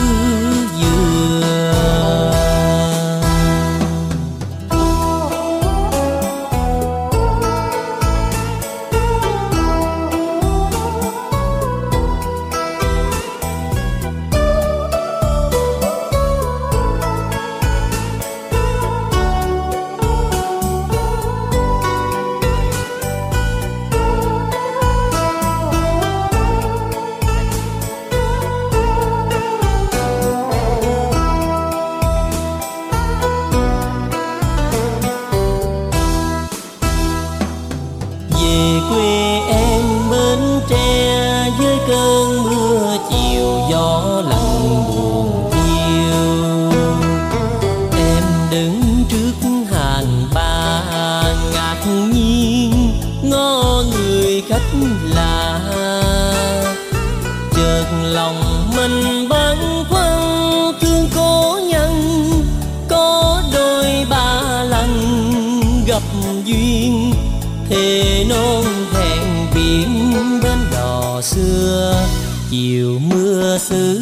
Thề 67.69 68.25
non 68.29 68.63
hẹn 68.93 69.47
biển 69.55 70.13
bên 70.43 70.57
đò 70.71 71.21
xưa, 71.21 72.05
chiều 72.51 72.99
mưa 72.99 73.57
xứ 73.57 73.99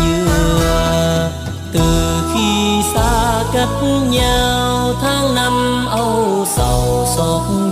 dừa 0.00 1.30
từ 1.72 2.14
khi 2.34 2.82
xa 2.94 3.44
cách 3.52 3.82
nhau 4.10 4.94
tháng 5.02 5.34
năm, 5.34 5.86
âu 5.90 6.46
sầu 6.56 7.08
xót 7.16 7.63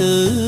mưa 0.00 0.43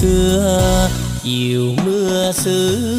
xưa 0.00 0.90
chiều 1.22 1.74
mưa 1.84 2.32
xứ 2.32 2.95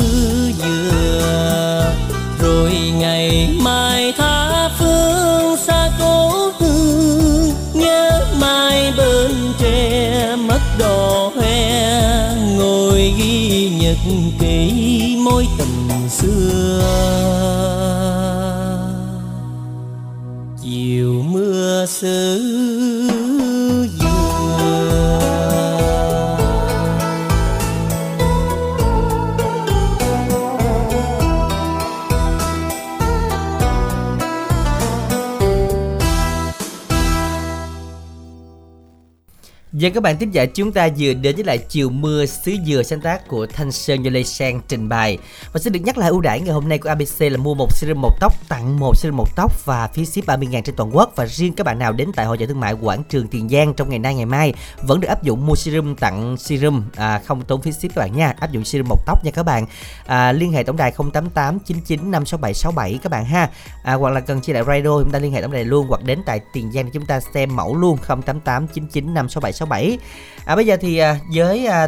Và 39.80 39.90
các 39.90 40.04
bạn 40.04 40.18
tiếp 40.18 40.30
giả 40.32 40.46
chúng 40.46 40.72
ta 40.72 40.90
vừa 40.98 41.14
đến 41.14 41.36
với 41.36 41.44
lại 41.44 41.58
chiều 41.58 41.90
mưa 41.90 42.26
xứ 42.26 42.56
dừa 42.68 42.84
sáng 42.84 43.02
tác 43.02 43.28
của 43.28 43.46
Thanh 43.46 43.72
Sơn 43.72 44.04
do 44.04 44.12
Lê 44.12 44.24
Sang 44.24 44.62
trình 44.68 44.90
bày. 44.90 45.18
Và 45.54 45.60
xin 45.60 45.74
được 45.74 45.80
nhắc 45.84 45.98
lại 45.98 46.10
ưu 46.10 46.22
đãi 46.22 46.42
ngày 46.42 46.54
hôm 46.54 46.70
nay 46.70 46.78
của 46.78 46.90
ABC 46.90 47.20
là 47.20 47.38
mua 47.38 47.54
một 47.54 47.68
serum 47.72 48.02
một 48.02 48.18
tóc 48.20 48.34
tặng 48.50 48.80
một 48.80 48.98
serum 48.98 49.18
một 49.18 49.36
tóc 49.36 49.66
và 49.66 49.88
phí 49.88 50.06
ship 50.06 50.26
30 50.26 50.48
ngàn 50.48 50.64
trên 50.64 50.76
toàn 50.76 50.96
quốc. 50.96 51.14
Và 51.16 51.26
riêng 51.26 51.54
các 51.54 51.66
bạn 51.66 51.80
nào 51.80 51.94
đến 51.94 52.12
tại 52.16 52.26
hội 52.26 52.38
trợ 52.38 52.46
thương 52.46 52.60
mại 52.60 52.74
quảng 52.74 53.04
trường 53.10 53.28
Tiền 53.28 53.50
Giang 53.50 53.74
trong 53.74 53.90
ngày 53.90 54.00
nay 54.00 54.16
ngày 54.16 54.26
mai 54.26 54.54
vẫn 54.82 55.00
được 55.00 55.08
áp 55.08 55.24
dụng 55.24 55.46
mua 55.46 55.56
serum 55.56 55.96
tặng 55.96 56.38
serum 56.38 56.84
à, 56.96 57.22
không 57.26 57.42
tốn 57.42 57.62
phí 57.62 57.72
ship 57.72 57.82
các 57.82 57.98
bạn 57.98 58.18
nha. 58.18 58.34
Áp 58.40 58.52
dụng 58.52 58.66
serum 58.66 58.88
một 58.90 59.06
tóc 59.06 59.26
nha 59.26 59.32
các 59.32 59.44
bạn. 59.44 59.66
À, 60.06 60.32
Liên 60.32 60.52
hệ 60.52 60.64
tổng 60.64 60.78
đài 60.78 60.92
088 61.14 61.60
99 61.60 62.12
567 62.12 62.54
67 62.54 63.00
các 63.04 63.12
bạn 63.12 63.26
ha. 63.26 63.50
À, 63.84 63.94
Hoặc 63.94 64.10
là 64.10 64.20
cần 64.20 64.42
chia 64.42 64.54
lại 64.54 64.64
radio 64.68 65.02
chúng 65.04 65.12
ta 65.12 65.20
liên 65.20 65.32
hệ 65.32 65.42
tổng 65.42 65.52
đài 65.52 65.66
luôn 65.66 65.88
hoặc 65.88 66.04
đến 66.04 66.20
tại 66.26 66.40
Tiền 66.54 66.72
Giang 66.72 66.86
để 66.86 66.92
chúng 66.94 67.06
ta 67.06 67.20
xem 67.34 67.56
mẫu 67.56 67.76
luôn. 67.76 67.98
088 68.08 68.68
99 68.68 69.14
567 69.14 69.54
67 69.54 69.67
à, 70.46 70.56
bây 70.56 70.66
giờ 70.66 70.78
thì 70.82 70.98
à, 70.98 71.20
với 71.34 71.66
à, 71.66 71.88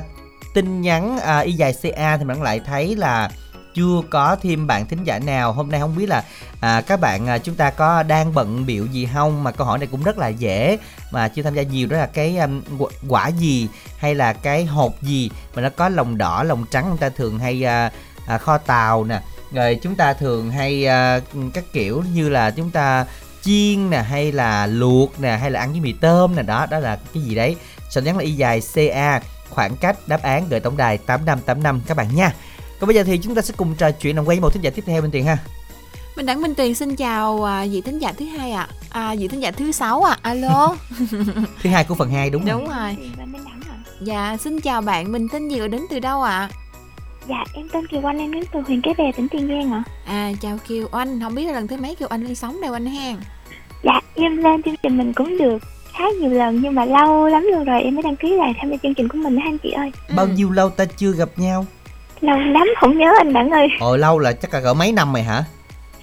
tin 0.53 0.81
nhắn 0.81 1.19
à, 1.19 1.39
y 1.39 1.51
dài 1.51 1.73
ca 1.95 2.17
thì 2.17 2.25
bạn 2.25 2.41
lại 2.41 2.59
thấy 2.65 2.95
là 2.95 3.29
chưa 3.75 4.01
có 4.09 4.35
thêm 4.41 4.67
bạn 4.67 4.85
thính 4.85 5.03
giả 5.03 5.19
nào. 5.19 5.53
Hôm 5.53 5.71
nay 5.71 5.79
không 5.79 5.95
biết 5.95 6.09
là 6.09 6.23
à, 6.61 6.81
các 6.81 6.99
bạn 6.99 7.27
à, 7.27 7.37
chúng 7.37 7.55
ta 7.55 7.69
có 7.69 8.03
đang 8.03 8.33
bận 8.33 8.65
biểu 8.65 8.85
gì 8.85 9.07
không? 9.13 9.43
Mà 9.43 9.51
câu 9.51 9.67
hỏi 9.67 9.79
này 9.79 9.87
cũng 9.91 10.03
rất 10.03 10.17
là 10.17 10.27
dễ 10.27 10.77
mà 11.11 11.27
chưa 11.27 11.43
tham 11.43 11.55
gia 11.55 11.63
nhiều 11.63 11.87
đó 11.87 11.97
là 11.97 12.05
cái 12.05 12.37
um, 12.37 12.61
quả- 12.77 12.91
quả 13.07 13.27
gì 13.27 13.67
hay 13.97 14.15
là 14.15 14.33
cái 14.33 14.65
hộp 14.65 15.01
gì 15.01 15.29
mà 15.55 15.61
nó 15.61 15.69
có 15.69 15.89
lòng 15.89 16.17
đỏ 16.17 16.43
lòng 16.43 16.65
trắng 16.71 16.85
chúng 16.89 16.97
ta 16.97 17.09
thường 17.09 17.39
hay 17.39 17.63
à, 17.63 17.91
à, 18.27 18.37
kho 18.37 18.57
tàu 18.57 19.03
nè. 19.03 19.21
Rồi 19.51 19.79
chúng 19.83 19.95
ta 19.95 20.13
thường 20.13 20.51
hay 20.51 20.85
à, 20.85 21.19
các 21.53 21.63
kiểu 21.73 22.03
như 22.13 22.29
là 22.29 22.51
chúng 22.51 22.71
ta 22.71 23.05
chiên 23.41 23.89
nè 23.89 24.01
hay 24.01 24.31
là 24.31 24.67
luộc 24.67 25.21
nè 25.21 25.37
hay 25.37 25.51
là 25.51 25.59
ăn 25.59 25.71
với 25.71 25.81
mì 25.81 25.93
tôm 25.93 26.35
nè 26.35 26.43
đó 26.43 26.65
đó 26.69 26.79
là 26.79 26.99
cái 27.13 27.23
gì 27.23 27.35
đấy 27.35 27.55
sau 27.89 28.03
nhắn 28.03 28.17
là 28.17 28.23
y 28.23 28.31
dài 28.31 28.61
ca 28.75 29.21
khoảng 29.49 29.75
cách 29.75 29.97
đáp 30.07 30.21
án 30.21 30.49
gửi 30.49 30.59
tổng 30.59 30.77
đài 30.77 30.97
8585 30.97 31.81
các 31.87 31.97
bạn 31.97 32.15
nha 32.15 32.33
còn 32.79 32.87
bây 32.87 32.95
giờ 32.95 33.03
thì 33.03 33.17
chúng 33.17 33.35
ta 33.35 33.41
sẽ 33.41 33.53
cùng 33.57 33.75
trò 33.75 33.91
chuyện 33.91 34.15
làm 34.15 34.25
quen 34.25 34.25
với 34.25 34.39
một 34.39 34.53
thính 34.53 34.63
giả 34.63 34.69
tiếp 34.69 34.83
theo 34.85 35.01
bên 35.01 35.11
tiền 35.11 35.25
ha 35.25 35.37
Minh 36.15 36.25
Đẳng 36.25 36.41
Minh 36.41 36.55
Tuyền 36.55 36.75
xin 36.75 36.95
chào 36.95 37.43
à, 37.43 37.65
vị 37.71 37.81
thính 37.81 37.99
giả 37.99 38.13
thứ 38.17 38.25
hai 38.25 38.51
ạ. 38.51 38.67
À. 38.89 39.15
vị 39.19 39.27
thính 39.27 39.39
giả 39.39 39.51
thứ 39.51 39.71
sáu 39.71 40.03
ạ. 40.03 40.17
Alo. 40.21 40.75
thứ 41.63 41.69
hai 41.69 41.83
của 41.83 41.95
phần 41.95 42.11
2 42.11 42.29
đúng, 42.29 42.45
Đúng 42.45 42.67
rồi. 42.67 42.97
Và 43.17 43.25
Minh 43.25 43.43
Đẳng 43.45 43.61
hả? 43.61 43.75
Dạ, 44.01 44.37
xin 44.37 44.61
chào 44.61 44.81
bạn, 44.81 45.11
mình 45.11 45.27
tên 45.31 45.49
gì 45.49 45.59
đến 45.67 45.81
từ 45.89 45.99
đâu 45.99 46.21
ạ? 46.21 46.49
Dạ, 47.29 47.43
em 47.53 47.69
tên 47.73 47.87
Kiều 47.87 48.09
Anh, 48.09 48.17
em 48.17 48.31
đến 48.33 48.43
từ 48.53 48.59
huyện 48.67 48.81
Cái 48.81 48.93
Bè, 48.97 49.11
tỉnh 49.17 49.27
Tiền 49.29 49.47
Giang 49.47 49.71
ạ. 49.73 49.83
À, 50.05 50.31
chào 50.41 50.57
Kiều 50.67 50.87
Anh, 50.91 51.19
không 51.21 51.35
biết 51.35 51.43
là 51.45 51.53
lần 51.53 51.67
thứ 51.67 51.77
mấy 51.77 51.95
Kiều 51.95 52.07
Anh 52.11 52.21
lên 52.23 52.35
sóng 52.35 52.61
đây 52.61 52.71
anh 52.73 52.85
hen. 52.85 53.15
Dạ, 53.83 54.01
em 54.15 54.37
lên 54.37 54.63
chương 54.63 54.75
trình 54.83 54.97
mình 54.97 55.13
cũng 55.13 55.37
được 55.37 55.57
khá 55.97 56.03
nhiều 56.21 56.29
lần 56.29 56.59
nhưng 56.61 56.75
mà 56.75 56.85
lâu 56.85 57.27
lắm 57.27 57.43
luôn 57.53 57.63
rồi 57.63 57.81
em 57.81 57.95
mới 57.95 58.03
đăng 58.03 58.15
ký 58.15 58.29
lại 58.35 58.53
tham 58.61 58.71
gia 58.71 58.77
chương 58.83 58.93
trình 58.93 59.07
của 59.07 59.17
mình 59.17 59.35
đó 59.35 59.41
anh 59.45 59.57
chị 59.57 59.71
ơi. 59.71 59.91
bao 60.15 60.25
Ừ. 60.25 60.31
nhiêu 60.31 60.51
lâu 60.51 60.69
ta 60.69 60.85
chưa 60.97 61.11
gặp 61.11 61.29
nhau 61.35 61.65
Lâu 62.21 62.37
lắm 62.39 62.67
không 62.79 62.97
nhớ 62.97 63.13
anh 63.19 63.33
Đẳng 63.33 63.49
ơi. 63.51 63.67
ồ 63.79 63.97
lâu 63.97 64.19
là 64.19 64.31
chắc 64.33 64.53
là 64.53 64.61
cỡ 64.61 64.73
mấy 64.73 64.91
năm 64.91 65.13
rồi 65.13 65.23
hả 65.23 65.43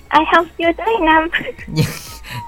Ai 0.08 0.24
không, 0.34 0.46
chưa 0.58 0.72
tới 0.76 0.94
năm. 1.02 1.28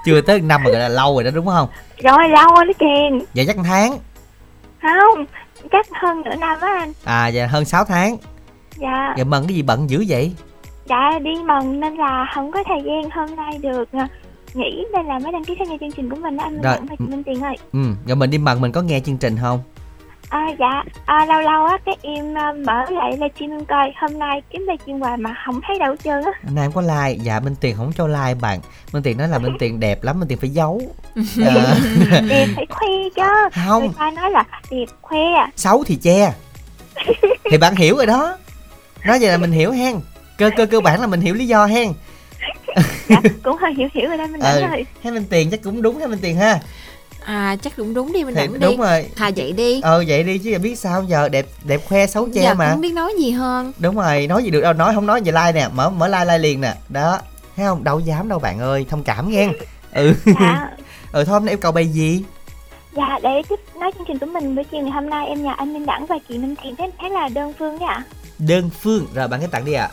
chưa 0.05 0.21
tới 0.21 0.41
năm 0.41 0.63
mà 0.63 0.69
gọi 0.71 0.79
là 0.79 0.89
lâu 0.89 1.13
rồi 1.15 1.23
đó 1.23 1.31
đúng 1.33 1.45
không 1.45 1.67
Rồi 2.03 2.29
lâu 2.29 2.47
rồi 2.55 2.65
đó 2.65 2.73
kìa. 2.79 3.25
dạ 3.33 3.43
chắc 3.47 3.55
tháng 3.63 3.97
Không, 4.81 5.25
chắc 5.71 5.85
hơn 5.93 6.21
nửa 6.21 6.35
năm 6.35 6.57
á 6.61 6.75
anh. 6.79 6.93
à 7.03 7.27
dạ 7.27 7.47
hơn 7.47 7.65
6 7.65 7.83
tháng 7.85 8.17
Dạ, 8.81 9.13
dạ 9.17 9.23
mần 9.23 9.43
cái 9.47 9.55
gì 9.55 9.61
bận 9.61 9.89
dữ 9.89 10.05
vậy? 10.07 10.31
Dạ 10.89 11.19
đi 11.23 11.31
mần 11.45 11.79
nên 11.79 11.95
là 11.95 12.25
không 12.35 12.51
có 12.51 12.63
thời 12.67 12.81
gian 12.85 13.09
hôm 13.09 13.35
nay 13.35 13.57
được. 13.61 13.91
À, 13.91 14.07
nghỉ 14.53 14.85
nên 14.93 15.05
là 15.05 15.19
mới 15.19 15.31
đăng 15.31 15.43
ký 15.45 15.55
tham 15.59 15.67
gia 15.67 15.77
chương 15.79 15.91
trình 15.91 16.09
của 16.09 16.15
mình 16.15 16.37
đó 16.37 16.43
anh 16.43 16.53
Minh 16.53 16.61
Rồi. 16.61 16.75
Và 16.89 16.95
chị 16.99 17.05
Minh 17.07 17.23
Tiền 17.23 17.41
ơi. 17.41 17.55
ừ 17.73 17.79
rồi 18.07 18.15
mình 18.15 18.29
đi 18.29 18.37
mần 18.37 18.61
mình 18.61 18.71
có 18.71 18.81
nghe 18.81 18.99
chương 18.99 19.17
trình 19.17 19.37
không? 19.41 19.59
À, 20.29 20.47
dạ, 20.59 20.83
à, 21.05 21.25
lâu 21.25 21.41
lâu 21.41 21.65
á 21.65 21.77
cái 21.85 21.97
em 22.01 22.37
à, 22.37 22.53
mở 22.65 22.85
lại 22.89 23.11
livestream 23.11 23.51
em 23.51 23.65
coi. 23.65 23.93
Hôm 24.01 24.19
nay 24.19 24.41
kiếm 24.49 24.61
livestream 24.67 24.99
hoài 24.99 25.17
mà 25.17 25.35
không 25.45 25.59
thấy 25.67 25.79
đâu 25.79 25.89
hết 25.91 25.97
trơn 26.03 26.23
á. 26.23 26.31
hôm 26.45 26.55
nay 26.55 26.65
em 26.65 26.71
có 26.71 26.81
like. 26.81 27.23
Dạ 27.23 27.39
minh 27.39 27.55
tiền 27.61 27.75
không 27.77 27.91
cho 27.97 28.07
like 28.07 28.33
bạn. 28.41 28.59
Minh 28.93 29.03
tiền 29.03 29.17
nói 29.17 29.27
là 29.27 29.39
minh 29.39 29.53
tiền 29.59 29.79
đẹp 29.79 30.03
lắm 30.03 30.19
minh 30.19 30.29
tiền 30.29 30.37
phải 30.37 30.49
giấu. 30.49 30.81
À, 31.15 31.21
Đẹp 32.29 32.47
phải 32.55 32.65
khoe 32.69 32.87
chứ. 33.15 33.21
Người 33.55 33.65
không 33.67 33.93
ta 33.93 34.11
nói 34.11 34.31
là 34.31 34.43
đẹp 34.71 34.85
khoe. 35.01 35.19
xấu 35.55 35.83
thì 35.83 35.95
che. 35.95 36.33
Thì 37.51 37.57
bạn 37.57 37.75
hiểu 37.75 37.95
rồi 37.95 38.05
đó 38.05 38.37
nói 39.05 39.19
vậy 39.19 39.29
là 39.29 39.37
mình 39.37 39.51
hiểu 39.51 39.71
hen. 39.71 39.95
Cơ 40.37 40.49
cơ 40.57 40.65
cơ 40.65 40.79
bản 40.79 41.01
là 41.01 41.07
mình 41.07 41.21
hiểu 41.21 41.33
lý 41.33 41.47
do 41.47 41.65
hen. 41.65 41.93
Dạ, 43.09 43.21
cũng 43.43 43.57
hơi 43.57 43.73
hiểu 43.77 43.87
hiểu 43.93 44.07
rồi 44.09 44.17
đây 44.17 44.27
mình 44.27 44.41
ừ 44.41 44.59
nói 44.61 44.69
rồi. 44.69 44.85
hay 45.03 45.13
minh 45.13 45.25
tiền 45.29 45.49
chắc 45.51 45.61
cũng 45.63 45.81
đúng 45.81 45.99
hay 45.99 46.07
minh 46.07 46.19
tiền 46.21 46.35
ha. 46.35 46.59
À, 47.25 47.55
chắc 47.61 47.75
cũng 47.77 47.93
đúng 47.93 48.13
đi, 48.13 48.23
Minh 48.23 48.35
thì 48.35 48.41
Đẳng 48.41 48.53
đi. 48.53 48.59
đúng 48.59 48.77
rồi. 48.77 49.05
Thà 49.15 49.31
vậy 49.35 49.51
đi. 49.51 49.81
ờ 49.81 50.03
vậy 50.07 50.23
đi 50.23 50.37
chứ 50.37 50.57
biết 50.59 50.79
sao 50.79 51.03
giờ 51.03 51.29
đẹp 51.29 51.45
đẹp 51.63 51.81
khoe 51.87 52.07
xấu 52.07 52.29
che 52.33 52.41
Giờ 52.41 52.53
mà. 52.53 52.71
cũng 52.71 52.81
biết 52.81 52.93
nói 52.93 53.13
gì 53.19 53.31
hơn. 53.31 53.71
đúng 53.79 53.95
rồi 53.95 54.27
nói 54.27 54.43
gì 54.43 54.49
được 54.49 54.61
đâu 54.61 54.73
nói 54.73 54.93
không 54.95 55.05
nói 55.05 55.21
về 55.25 55.31
like 55.31 55.51
nè 55.51 55.67
mở 55.73 55.89
mở 55.89 56.07
like 56.07 56.25
like 56.25 56.37
liền 56.37 56.61
nè. 56.61 56.73
Đó 56.89 57.19
thấy 57.55 57.65
không? 57.65 57.83
Đâu 57.83 57.99
dám 57.99 58.29
đâu 58.29 58.39
bạn 58.39 58.59
ơi 58.59 58.85
thông 58.89 59.03
cảm 59.03 59.29
nghe. 59.29 59.49
Ừ. 59.93 60.13
Dạ, 60.25 60.69
ừ 61.11 61.23
thôi 61.23 61.33
hôm 61.33 61.45
nay 61.45 61.53
yêu 61.53 61.57
cầu 61.61 61.71
bài 61.71 61.87
gì 61.87 62.23
dạ 62.91 63.19
để 63.23 63.41
tiếp 63.49 63.59
nói 63.79 63.91
chương 63.91 64.05
trình 64.07 64.19
của 64.19 64.25
mình 64.25 64.55
buổi 64.55 64.63
chiều 64.63 64.81
ngày 64.81 64.91
hôm 64.91 65.09
nay 65.09 65.27
em 65.27 65.43
nhà 65.43 65.53
anh 65.53 65.73
Minh 65.73 65.85
Đẳng 65.85 66.05
và 66.05 66.15
chị 66.29 66.37
Minh 66.37 66.55
Tiền 66.63 66.75
thế 66.75 66.91
thế 66.99 67.09
là 67.09 67.29
đơn 67.29 67.53
phương 67.59 67.79
đấy 67.79 67.87
ạ. 67.89 68.03
đơn 68.39 68.69
phương 68.81 69.07
rồi 69.13 69.27
bạn 69.27 69.39
hãy 69.39 69.49
tặng 69.51 69.65
đi 69.65 69.73
ạ 69.73 69.89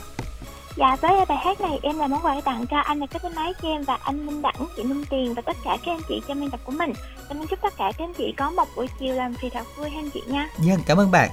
Dạ 0.77 0.97
với 1.01 1.25
bài 1.29 1.39
hát 1.45 1.61
này 1.61 1.79
em 1.83 1.99
là 1.99 2.07
món 2.07 2.21
quà 2.23 2.41
tặng 2.45 2.67
cho 2.67 2.79
anh 2.79 2.99
là 2.99 3.07
cái 3.07 3.33
máy 3.37 3.53
cho 3.63 3.69
em 3.69 3.83
và 3.83 3.99
anh 4.03 4.27
Minh 4.27 4.43
Đẳng, 4.43 4.67
chị 4.77 4.83
Minh 4.83 5.05
Tiền 5.11 5.35
và 5.35 5.43
tất 5.43 5.57
cả 5.65 5.77
các 5.85 5.93
anh 5.93 6.01
chị 6.09 6.23
trong 6.29 6.41
biên 6.41 6.51
tập 6.51 6.61
của 6.65 6.73
mình. 6.73 6.93
Em 7.29 7.47
chúc 7.47 7.59
tất 7.63 7.75
cả 7.79 7.93
các 7.99 8.05
anh 8.05 8.15
chị 8.15 8.35
có 8.37 8.51
một 8.51 8.69
buổi 8.77 8.89
chiều 9.01 9.15
làm 9.15 9.35
việc 9.43 9.49
thật 9.53 9.67
vui 9.77 9.91
anh 9.97 10.11
chị 10.11 10.23
nha. 10.27 10.49
Dân 10.59 10.81
cảm 10.87 10.99
ơn 10.99 11.11
bạn 11.11 11.31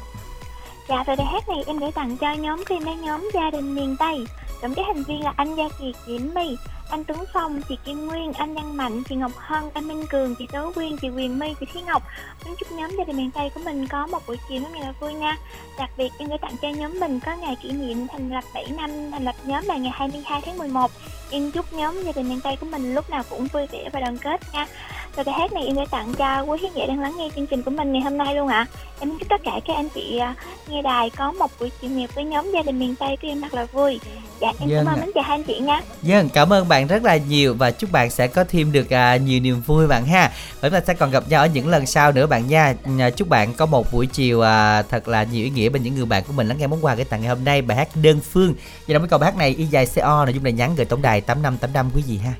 Dạ 0.89 1.03
về 1.07 1.15
bài 1.15 1.27
hát 1.31 1.49
này 1.49 1.63
em 1.67 1.79
gửi 1.79 1.91
tặng 1.91 2.17
cho 2.17 2.33
nhóm 2.33 2.63
phim 2.65 2.83
mấy 2.85 2.95
nhóm 2.95 3.29
gia 3.33 3.49
đình 3.51 3.75
miền 3.75 3.95
Tây 3.99 4.25
Gồm 4.63 4.73
các 4.73 4.83
thành 4.87 5.03
viên 5.03 5.23
là 5.23 5.33
anh 5.37 5.55
Gia 5.55 5.69
Kiệt, 5.69 5.95
chị 6.05 6.11
Yến 6.11 6.33
My, 6.33 6.57
anh 6.89 7.03
Tuấn 7.03 7.23
Phong, 7.33 7.61
chị 7.69 7.77
Kim 7.85 8.07
Nguyên, 8.07 8.33
anh 8.33 8.53
nhân 8.53 8.77
Mạnh, 8.77 9.03
chị 9.09 9.15
Ngọc 9.15 9.31
Hân, 9.37 9.63
anh 9.73 9.87
Minh 9.87 10.05
Cường, 10.09 10.35
chị 10.35 10.47
Tố 10.47 10.71
Quyên, 10.75 10.97
chị 10.97 11.09
Quyền 11.09 11.39
My, 11.39 11.53
chị 11.59 11.65
Thúy 11.73 11.81
Ngọc. 11.81 12.03
Muốn 12.45 12.55
chúc 12.59 12.71
nhóm 12.71 12.91
gia 12.97 13.03
đình 13.03 13.17
miền 13.17 13.31
Tây 13.31 13.49
của 13.55 13.61
mình 13.65 13.87
có 13.87 14.07
một 14.07 14.19
buổi 14.27 14.37
chiều 14.49 14.61
rất 14.61 14.79
là 14.81 14.93
vui 14.99 15.13
nha. 15.13 15.37
Đặc 15.77 15.89
biệt 15.97 16.09
em 16.17 16.29
gửi 16.29 16.37
tặng 16.37 16.55
cho 16.61 16.69
nhóm 16.69 16.99
mình 16.99 17.19
có 17.25 17.35
ngày 17.35 17.57
kỷ 17.61 17.71
niệm 17.71 18.07
thành 18.07 18.31
lập 18.31 18.43
7 18.53 18.65
năm 18.77 19.11
thành 19.11 19.23
lập 19.23 19.35
nhóm 19.45 19.65
là 19.65 19.77
ngày 19.77 19.91
22 19.95 20.41
tháng 20.45 20.57
11 20.57 20.91
Em 21.31 21.51
chúc 21.51 21.73
nhóm 21.73 22.03
gia 22.03 22.11
đình 22.11 22.29
miền 22.29 22.39
Tây 22.43 22.57
của 22.59 22.65
mình 22.65 22.93
lúc 22.93 23.09
nào 23.09 23.23
cũng 23.29 23.47
vui 23.47 23.67
vẻ 23.71 23.89
và 23.93 23.99
đoàn 23.99 24.17
kết 24.17 24.41
nha. 24.53 24.67
Và 25.15 25.23
bài 25.23 25.35
hát 25.39 25.53
này 25.53 25.65
em 25.65 25.75
gửi 25.75 25.85
tặng 25.91 26.13
cho 26.13 26.41
quý 26.41 26.57
khán 26.61 26.71
giả 26.75 26.85
đang 26.85 26.99
lắng 26.99 27.15
nghe 27.17 27.29
chương 27.35 27.47
trình 27.47 27.63
của 27.63 27.71
mình 27.71 27.93
ngày 27.93 28.01
hôm 28.01 28.17
nay 28.17 28.35
luôn 28.35 28.47
ạ 28.47 28.65
Em 28.99 29.09
muốn 29.09 29.19
chúc 29.19 29.29
tất 29.29 29.41
cả 29.43 29.59
các 29.67 29.75
anh 29.75 29.89
chị 29.89 30.17
à, 30.17 30.35
nghe 30.67 30.81
đài 30.81 31.09
có 31.09 31.31
một 31.31 31.51
buổi 31.59 31.71
chiều 31.81 31.91
nghiệp 31.91 32.09
với 32.15 32.23
nhóm 32.23 32.51
gia 32.53 32.61
đình 32.61 32.79
miền 32.79 32.95
Tây 32.95 33.17
của 33.21 33.27
em 33.27 33.41
thật 33.41 33.53
là 33.53 33.65
vui. 33.65 33.99
Dạ 34.41 34.53
em 34.59 34.69
Vâng 34.69 34.85
cảm 34.85 34.93
ơn 34.93 35.01
mến 35.01 35.09
chào 35.15 35.23
hai 35.23 35.37
anh 35.37 35.43
chị 35.43 35.59
nha. 35.59 35.81
Dân 36.01 36.29
cảm 36.29 36.53
ơn 36.53 36.67
bạn 36.67 36.87
rất 36.87 37.03
là 37.03 37.17
nhiều 37.17 37.53
và 37.53 37.71
chúc 37.71 37.91
bạn 37.91 38.09
sẽ 38.09 38.27
có 38.27 38.43
thêm 38.43 38.71
được 38.71 38.93
à, 38.93 39.17
nhiều 39.17 39.39
niềm 39.39 39.61
vui 39.61 39.87
bạn 39.87 40.05
ha. 40.05 40.31
Và 40.61 40.69
chúng 40.69 40.79
ta 40.79 40.85
sẽ 40.87 40.93
còn 40.93 41.11
gặp 41.11 41.23
nhau 41.29 41.41
ở 41.41 41.47
những 41.47 41.67
lần 41.67 41.85
sau 41.85 42.11
nữa 42.11 42.27
bạn 42.27 42.47
nha. 42.47 42.75
Chúc 43.15 43.29
bạn 43.29 43.53
có 43.53 43.65
một 43.65 43.93
buổi 43.93 44.07
chiều 44.07 44.41
à, 44.41 44.81
thật 44.81 45.07
là 45.07 45.23
nhiều 45.23 45.43
ý 45.43 45.49
nghĩa 45.49 45.69
bên 45.69 45.83
những 45.83 45.95
người 45.95 46.05
bạn 46.05 46.23
của 46.27 46.33
mình 46.33 46.47
lắng 46.47 46.57
nghe 46.57 46.67
món 46.67 46.85
quà 46.85 46.95
cái 46.95 47.05
tặng 47.05 47.21
ngày 47.21 47.29
hôm 47.29 47.43
nay 47.43 47.61
bài 47.61 47.77
hát 47.77 47.87
đơn 47.95 48.19
phương. 48.31 48.53
Và 48.87 48.93
trong 48.93 49.01
cái 49.01 49.09
câu 49.09 49.19
hát 49.19 49.37
này 49.37 49.49
y 49.49 49.65
dài 49.65 49.85
CO 49.95 50.25
nội 50.25 50.33
dung 50.33 50.45
là 50.45 50.51
nhắn 50.51 50.75
gửi 50.75 50.85
tổng 50.85 51.01
đài 51.01 51.21
8585 51.21 51.91
quý 51.95 52.03
vị 52.07 52.17
ha. 52.17 52.33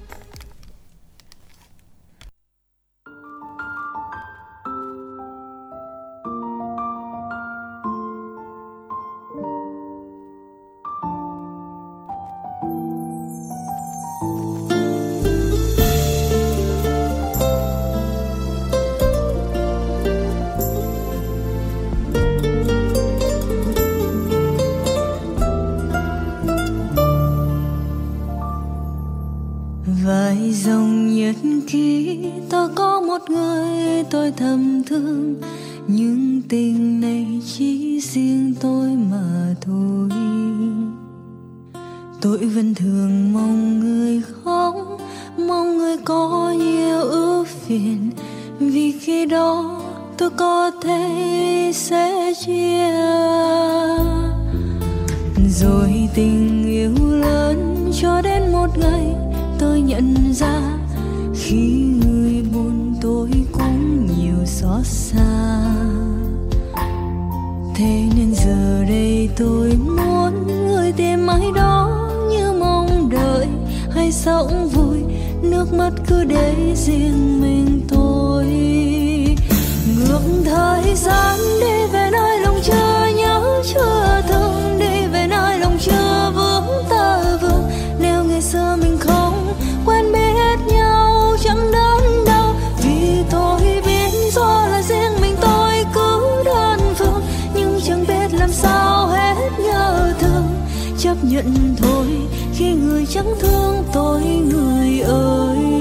Chấp 101.04 101.18
nhận 101.24 101.76
thôi. 101.78 102.08
Khi 102.54 102.72
người 102.72 103.06
chẳng 103.06 103.34
thương 103.40 103.84
tôi 103.94 104.22
người 104.22 105.00
ơi. 105.00 105.73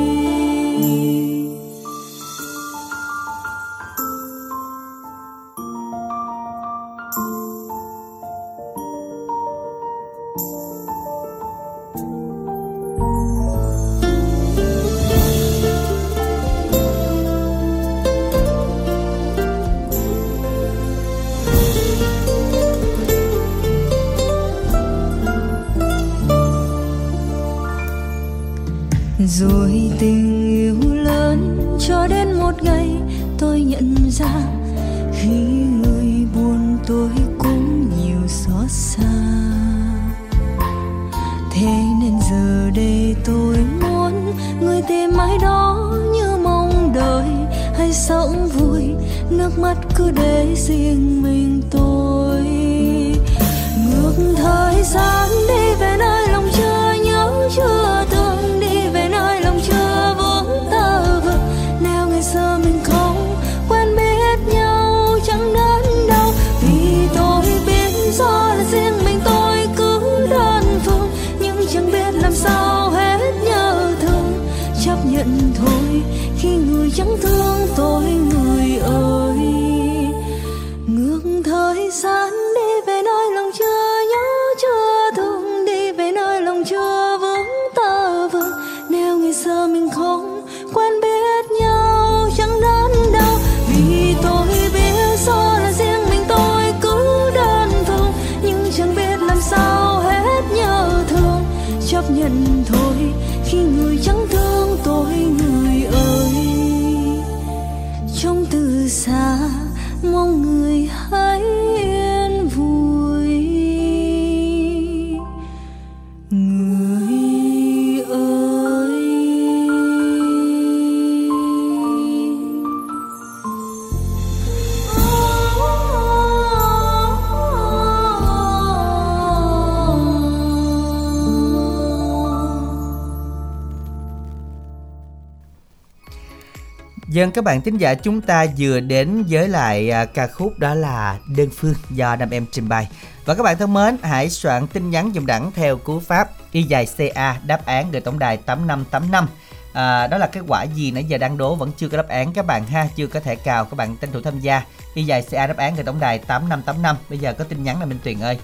Dân 137.12 137.30
các 137.30 137.44
bạn 137.44 137.60
thính 137.60 137.78
giả 137.78 137.94
chúng 137.94 138.20
ta 138.20 138.46
vừa 138.58 138.80
đến 138.80 139.24
với 139.28 139.48
lại 139.48 139.90
à, 139.90 140.04
ca 140.04 140.26
khúc 140.26 140.58
đó 140.58 140.74
là 140.74 141.18
Đơn 141.36 141.48
Phương 141.56 141.74
do 141.90 142.16
nam 142.16 142.30
em 142.30 142.46
trình 142.52 142.68
bày. 142.68 142.88
Và 143.24 143.34
các 143.34 143.42
bạn 143.42 143.58
thân 143.58 143.74
mến, 143.74 143.96
hãy 144.02 144.30
soạn 144.30 144.66
tin 144.66 144.90
nhắn 144.90 145.14
dùng 145.14 145.26
đẳng 145.26 145.52
theo 145.52 145.76
cú 145.76 146.00
pháp 146.00 146.30
y 146.52 146.62
dài 146.62 146.86
CA 146.96 147.40
đáp 147.46 147.66
án 147.66 147.90
gửi 147.90 148.00
tổng 148.00 148.18
đài 148.18 148.36
8585. 148.36 149.28
À, 149.72 150.06
đó 150.06 150.18
là 150.18 150.26
kết 150.26 150.40
quả 150.46 150.62
gì 150.62 150.90
nãy 150.90 151.04
giờ 151.04 151.18
đang 151.18 151.36
đố 151.36 151.54
vẫn 151.54 151.70
chưa 151.76 151.88
có 151.88 151.96
đáp 151.96 152.08
án 152.08 152.32
các 152.32 152.46
bạn 152.46 152.66
ha, 152.66 152.88
chưa 152.96 153.06
có 153.06 153.20
thể 153.20 153.36
cào 153.36 153.64
các 153.64 153.76
bạn 153.76 153.96
tranh 153.96 154.12
thủ 154.12 154.20
tham 154.20 154.40
gia. 154.40 154.62
Y 154.94 155.04
dài 155.04 155.22
CA 155.30 155.46
đáp 155.46 155.56
án 155.56 155.74
gửi 155.74 155.84
tổng 155.84 156.00
đài 156.00 156.18
8585. 156.18 156.96
Bây 157.08 157.18
giờ 157.18 157.32
có 157.32 157.44
tin 157.44 157.64
nhắn 157.64 157.80
là 157.80 157.86
Minh 157.86 157.98
Tuyền 158.04 158.20
ơi. 158.20 158.38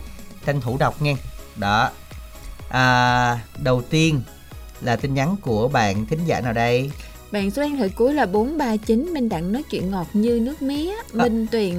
Tranh 0.47 0.61
thủ 0.61 0.77
đọc 0.79 1.03
nghe. 1.03 1.17
Đó. 1.57 1.91
À, 2.71 3.39
đầu 3.57 3.83
tiên 3.91 4.23
là 4.81 4.97
tin 4.97 5.15
nhắn 5.15 5.37
của 5.43 5.69
bạn 5.69 6.07
thính 6.07 6.25
giả 6.25 6.41
nào 6.41 6.53
đây? 6.53 6.91
Bạn 7.33 7.51
số 7.51 7.63
ăn 7.63 7.77
thời 7.77 7.89
cuối 7.89 8.15
là 8.15 8.27
439 8.27 9.11
Minh 9.15 9.29
Đặng 9.29 9.53
nói 9.53 9.63
chuyện 9.71 9.91
ngọt 9.91 10.07
như 10.13 10.41
nước 10.43 10.63
mía 10.63 10.93
Minh 11.13 11.47
Tuyền 11.51 11.75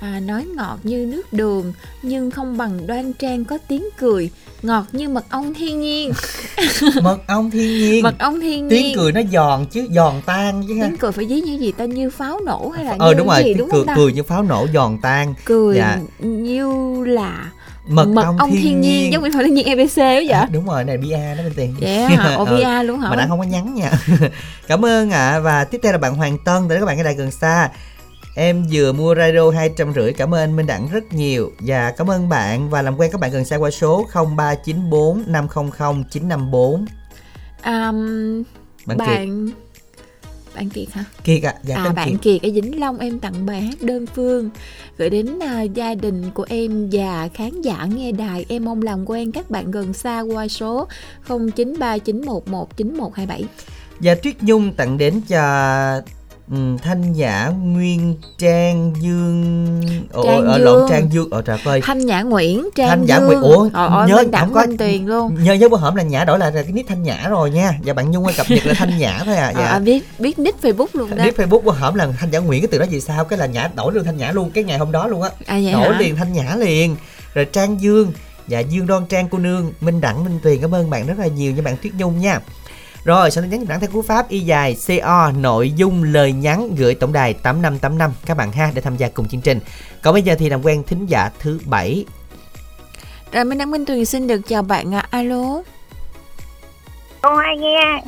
à, 0.00 0.20
nói 0.20 0.46
ngọt 0.56 0.78
như 0.82 1.06
nước 1.06 1.32
đường 1.32 1.72
Nhưng 2.02 2.30
không 2.30 2.56
bằng 2.56 2.86
đoan 2.86 3.12
trang 3.12 3.44
có 3.44 3.58
tiếng 3.68 3.84
cười 3.98 4.30
Ngọt 4.62 4.84
như 4.92 5.08
mật 5.08 5.24
ong 5.30 5.54
thiên 5.54 5.80
nhiên. 5.80 6.12
Mật 7.02 7.18
ong 7.26 7.50
thiên 7.50 7.78
nhiên. 7.78 8.02
Mật 8.02 8.14
ong 8.18 8.40
thiên 8.40 8.68
tiếng 8.68 8.82
nhiên. 8.82 8.96
cười 8.96 9.12
nó 9.12 9.20
giòn 9.32 9.66
chứ 9.66 9.86
giòn 9.90 10.14
tan 10.26 10.62
chứ 10.68 10.74
ha. 10.74 10.86
Tiếng 10.88 10.96
cười 10.96 11.12
phải 11.12 11.24
ví 11.24 11.40
như 11.40 11.58
gì 11.58 11.72
ta 11.72 11.84
như 11.84 12.10
pháo 12.10 12.40
nổ 12.46 12.68
hay 12.68 12.84
là 12.84 12.96
ờ 12.98 13.10
như 13.12 13.18
đúng 13.18 13.26
rồi 13.28 13.36
gì 13.38 13.44
tiếng 13.44 13.56
đúng 13.56 13.70
cười 13.70 13.80
không 13.80 13.86
ta? 13.86 13.94
cười 13.96 14.12
như 14.12 14.22
pháo 14.22 14.42
nổ 14.42 14.66
giòn 14.74 14.98
tan. 15.02 15.34
Cười 15.44 15.76
Dạ. 15.76 15.98
như 16.18 17.04
là 17.04 17.50
mật, 17.90 18.24
ong, 18.38 18.50
thiên, 18.50 18.80
nhiên 18.80 19.12
giống 19.12 19.22
như 19.22 19.30
phải 19.34 19.44
thiên 19.44 19.54
nhiên 19.54 19.66
EBC 19.66 19.96
đó 19.96 20.14
vậy? 20.14 20.28
À, 20.28 20.48
đúng 20.52 20.66
rồi 20.66 20.84
này 20.84 20.98
bia 20.98 21.34
đó 21.36 21.42
bên 21.44 21.52
tiền. 21.56 21.74
Dạ 21.78 22.08
hả? 22.08 22.34
Ồ 22.34 22.44
Ờ, 22.44 22.56
bia 22.56 22.82
luôn 22.82 23.00
hả? 23.00 23.10
mà 23.10 23.16
đã 23.16 23.26
không 23.28 23.38
có 23.38 23.44
nhắn 23.44 23.74
nha. 23.74 23.90
Cảm 24.66 24.84
ơn 24.84 25.10
ạ. 25.10 25.40
Và 25.40 25.64
tiếp 25.64 25.80
theo 25.82 25.92
là 25.92 25.98
bạn 25.98 26.14
Hoàng 26.14 26.38
Tân 26.44 26.68
tới 26.68 26.78
các 26.78 26.86
bạn 26.86 26.98
ở 26.98 27.02
đây 27.02 27.14
gần 27.14 27.30
xa 27.30 27.70
Em 28.34 28.66
vừa 28.72 28.92
mua 28.92 29.14
radio 29.14 29.50
hai 29.50 29.70
trăm 29.76 29.92
rưỡi 29.92 30.12
Cảm 30.12 30.34
ơn 30.34 30.56
Minh 30.56 30.66
Đẳng 30.66 30.88
rất 30.92 31.12
nhiều. 31.12 31.52
Và 31.60 31.90
cảm 31.90 32.10
ơn 32.10 32.28
bạn. 32.28 32.70
Và 32.70 32.82
làm 32.82 33.00
quen 33.00 33.10
các 33.12 33.20
bạn 33.20 33.30
gần 33.30 33.44
xa 33.44 33.56
qua 33.56 33.70
số 33.70 34.06
0394 34.14 35.22
500 35.26 35.70
954 36.10 36.84
à, 37.62 37.92
Bạn, 38.86 38.98
Kiệt 38.98 39.54
Bạn 40.60 40.70
Kiệt 40.70 40.92
hả? 40.92 41.04
Kiệt 41.24 41.42
ạ 41.42 41.54
dạ, 41.62 41.76
à 41.76 41.92
bạn 41.92 42.18
Kiệt. 42.18 42.42
Kiệt 42.42 42.42
ở 42.42 42.48
Vĩnh 42.54 42.80
Long 42.80 42.98
em 42.98 43.18
tặng 43.18 43.46
bài 43.46 43.60
hát 43.60 43.82
đơn 43.82 44.06
phương 44.06 44.50
gửi 44.98 45.10
đến 45.10 45.42
à, 45.42 45.62
gia 45.62 45.94
đình 45.94 46.30
của 46.34 46.46
em 46.48 46.88
và 46.92 47.28
khán 47.34 47.62
giả 47.62 47.88
nghe 47.94 48.12
đài 48.12 48.44
em 48.48 48.64
mong 48.64 48.82
làm 48.82 49.08
quen 49.08 49.32
các 49.32 49.50
bạn 49.50 49.70
gần 49.70 49.92
xa 49.92 50.20
qua 50.20 50.48
số 50.48 50.88
0939119127 51.28 53.42
Và 54.00 54.14
Tuyết 54.14 54.42
Nhung 54.42 54.72
tặng 54.72 54.98
đến 54.98 55.20
cho 55.28 55.42
ừm, 56.50 56.78
Thanh 56.78 57.12
Nhã 57.12 57.50
Nguyên 57.62 58.16
Trang 58.38 58.92
Dương. 59.00 59.80
Ồ, 60.12 60.24
Trang 60.24 60.46
ở 60.46 60.56
Dương. 60.56 60.64
lộn 60.64 60.90
Trang 60.90 61.12
Dương. 61.12 61.28
Ồ 61.30 61.42
trời 61.42 61.58
ơi. 61.64 61.80
Thanh 61.84 61.98
Nhã 62.06 62.22
Nguyễn 62.22 62.68
Trang 62.74 62.88
Thanh 62.88 63.04
Nhã 63.04 63.18
Dương. 63.18 63.26
Nguyễn. 63.26 63.40
Ủa 63.40 63.68
ơi, 63.72 64.08
nhớ 64.08 64.24
không 64.32 64.54
có 64.54 64.60
Minh 64.66 64.76
Tuyền 64.76 65.06
luôn. 65.06 65.36
Nhớ 65.42 65.54
nhớ 65.54 65.68
bữa 65.68 65.76
hổm 65.76 65.94
là 65.94 66.02
Nhã 66.02 66.24
đổi 66.24 66.38
lại 66.38 66.52
là 66.52 66.62
cái 66.62 66.72
nick 66.72 66.88
Thanh 66.88 67.02
Nhã 67.02 67.28
rồi 67.28 67.50
nha. 67.50 67.78
Và 67.84 67.92
bạn 67.92 68.10
Nhung 68.10 68.24
ơi 68.24 68.34
cập 68.36 68.46
nhật 68.50 68.66
là 68.66 68.74
Thanh 68.74 68.98
Nhã 68.98 69.22
thôi 69.24 69.36
à. 69.36 69.46
Ờ, 69.46 69.60
dạ. 69.60 69.66
à, 69.66 69.78
biết 69.78 70.04
biết 70.18 70.38
nick 70.38 70.62
Facebook 70.62 70.86
luôn 70.92 71.16
đó. 71.16 71.24
Nick 71.24 71.38
Facebook 71.38 71.60
bữa 71.62 71.72
hổm 71.72 71.94
là 71.94 72.08
Thanh 72.18 72.30
Nhã 72.30 72.38
Nguyễn 72.38 72.62
cái 72.62 72.68
từ 72.68 72.78
đó 72.78 72.86
vì 72.90 73.00
sao? 73.00 73.24
Cái 73.24 73.38
là 73.38 73.46
Nhã 73.46 73.68
đổi 73.76 73.92
luôn 73.92 74.04
Thanh 74.04 74.16
Nhã 74.16 74.32
luôn 74.32 74.50
Cái 74.50 74.64
ngày 74.64 74.78
hôm 74.78 74.92
đó 74.92 75.06
luôn 75.06 75.22
á. 75.22 75.30
À 75.46 75.60
Đổi 75.72 75.92
hả? 75.92 75.98
liền 75.98 76.16
Thanh 76.16 76.32
Nhã 76.32 76.56
liền. 76.56 76.96
Rồi 77.34 77.44
Trang 77.44 77.80
Dương. 77.80 78.12
Dạ 78.48 78.60
Dương 78.60 78.86
Đoan 78.86 79.06
Trang 79.06 79.28
cô 79.28 79.38
nương 79.38 79.72
Minh 79.80 80.00
Đẳng 80.00 80.24
Minh 80.24 80.40
Tuyền. 80.42 80.60
Cảm 80.60 80.74
ơn 80.74 80.90
bạn 80.90 81.06
rất 81.06 81.18
là 81.18 81.26
nhiều 81.26 81.52
nha 81.52 81.62
bạn 81.62 81.76
Tuyết 81.82 81.92
Nhung 81.94 82.20
nha 82.20 82.40
rồi, 83.04 83.30
sau 83.30 83.42
đó 83.42 83.48
nhắn 83.48 83.68
đẳng 83.68 83.80
theo 83.80 83.90
cú 83.92 84.02
pháp 84.02 84.28
y 84.28 84.40
dài 84.40 84.76
CO 84.86 85.32
nội 85.36 85.72
dung 85.72 86.02
lời 86.02 86.32
nhắn 86.32 86.74
gửi 86.74 86.94
tổng 86.94 87.12
đài 87.12 87.34
8585 87.34 88.12
các 88.26 88.36
bạn 88.36 88.52
ha 88.52 88.70
để 88.74 88.82
tham 88.82 88.96
gia 88.96 89.08
cùng 89.08 89.28
chương 89.28 89.40
trình. 89.40 89.60
Còn 90.02 90.14
bây 90.14 90.22
giờ 90.22 90.34
thì 90.38 90.48
làm 90.48 90.62
quen 90.62 90.82
thính 90.86 91.06
giả 91.06 91.30
thứ 91.38 91.60
bảy. 91.64 92.04
Rồi 93.32 93.44
Minh 93.44 93.58
Đặng 93.58 93.70
Minh 93.70 93.86
Tuyền 93.86 94.04
xin 94.04 94.26
được 94.26 94.40
chào 94.48 94.62
bạn 94.62 94.94
ạ. 94.94 95.06
Alo. 95.10 95.62
Cô 97.22 97.36
hai 97.36 97.56
nghe. 97.56 98.02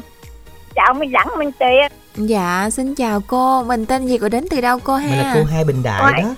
Chào 0.75 0.95
mình 0.95 1.11
dẫn 1.11 1.39
mình 1.39 1.51
tiền. 1.59 1.93
Dạ, 2.29 2.71
xin 2.73 2.95
chào 2.95 3.21
cô. 3.21 3.63
Mình 3.63 3.87
tên 3.87 4.07
gì 4.07 4.19
của 4.19 4.29
đến 4.29 4.47
từ 4.51 4.61
đâu 4.61 4.79
cô 4.85 4.95
ha? 4.95 5.09
Mình 5.09 5.19
là 5.19 5.33
cô 5.35 5.45
Hai 5.45 5.65
Bình 5.65 5.83
Đại 5.83 6.01
Ôi. 6.03 6.23
đó. 6.23 6.35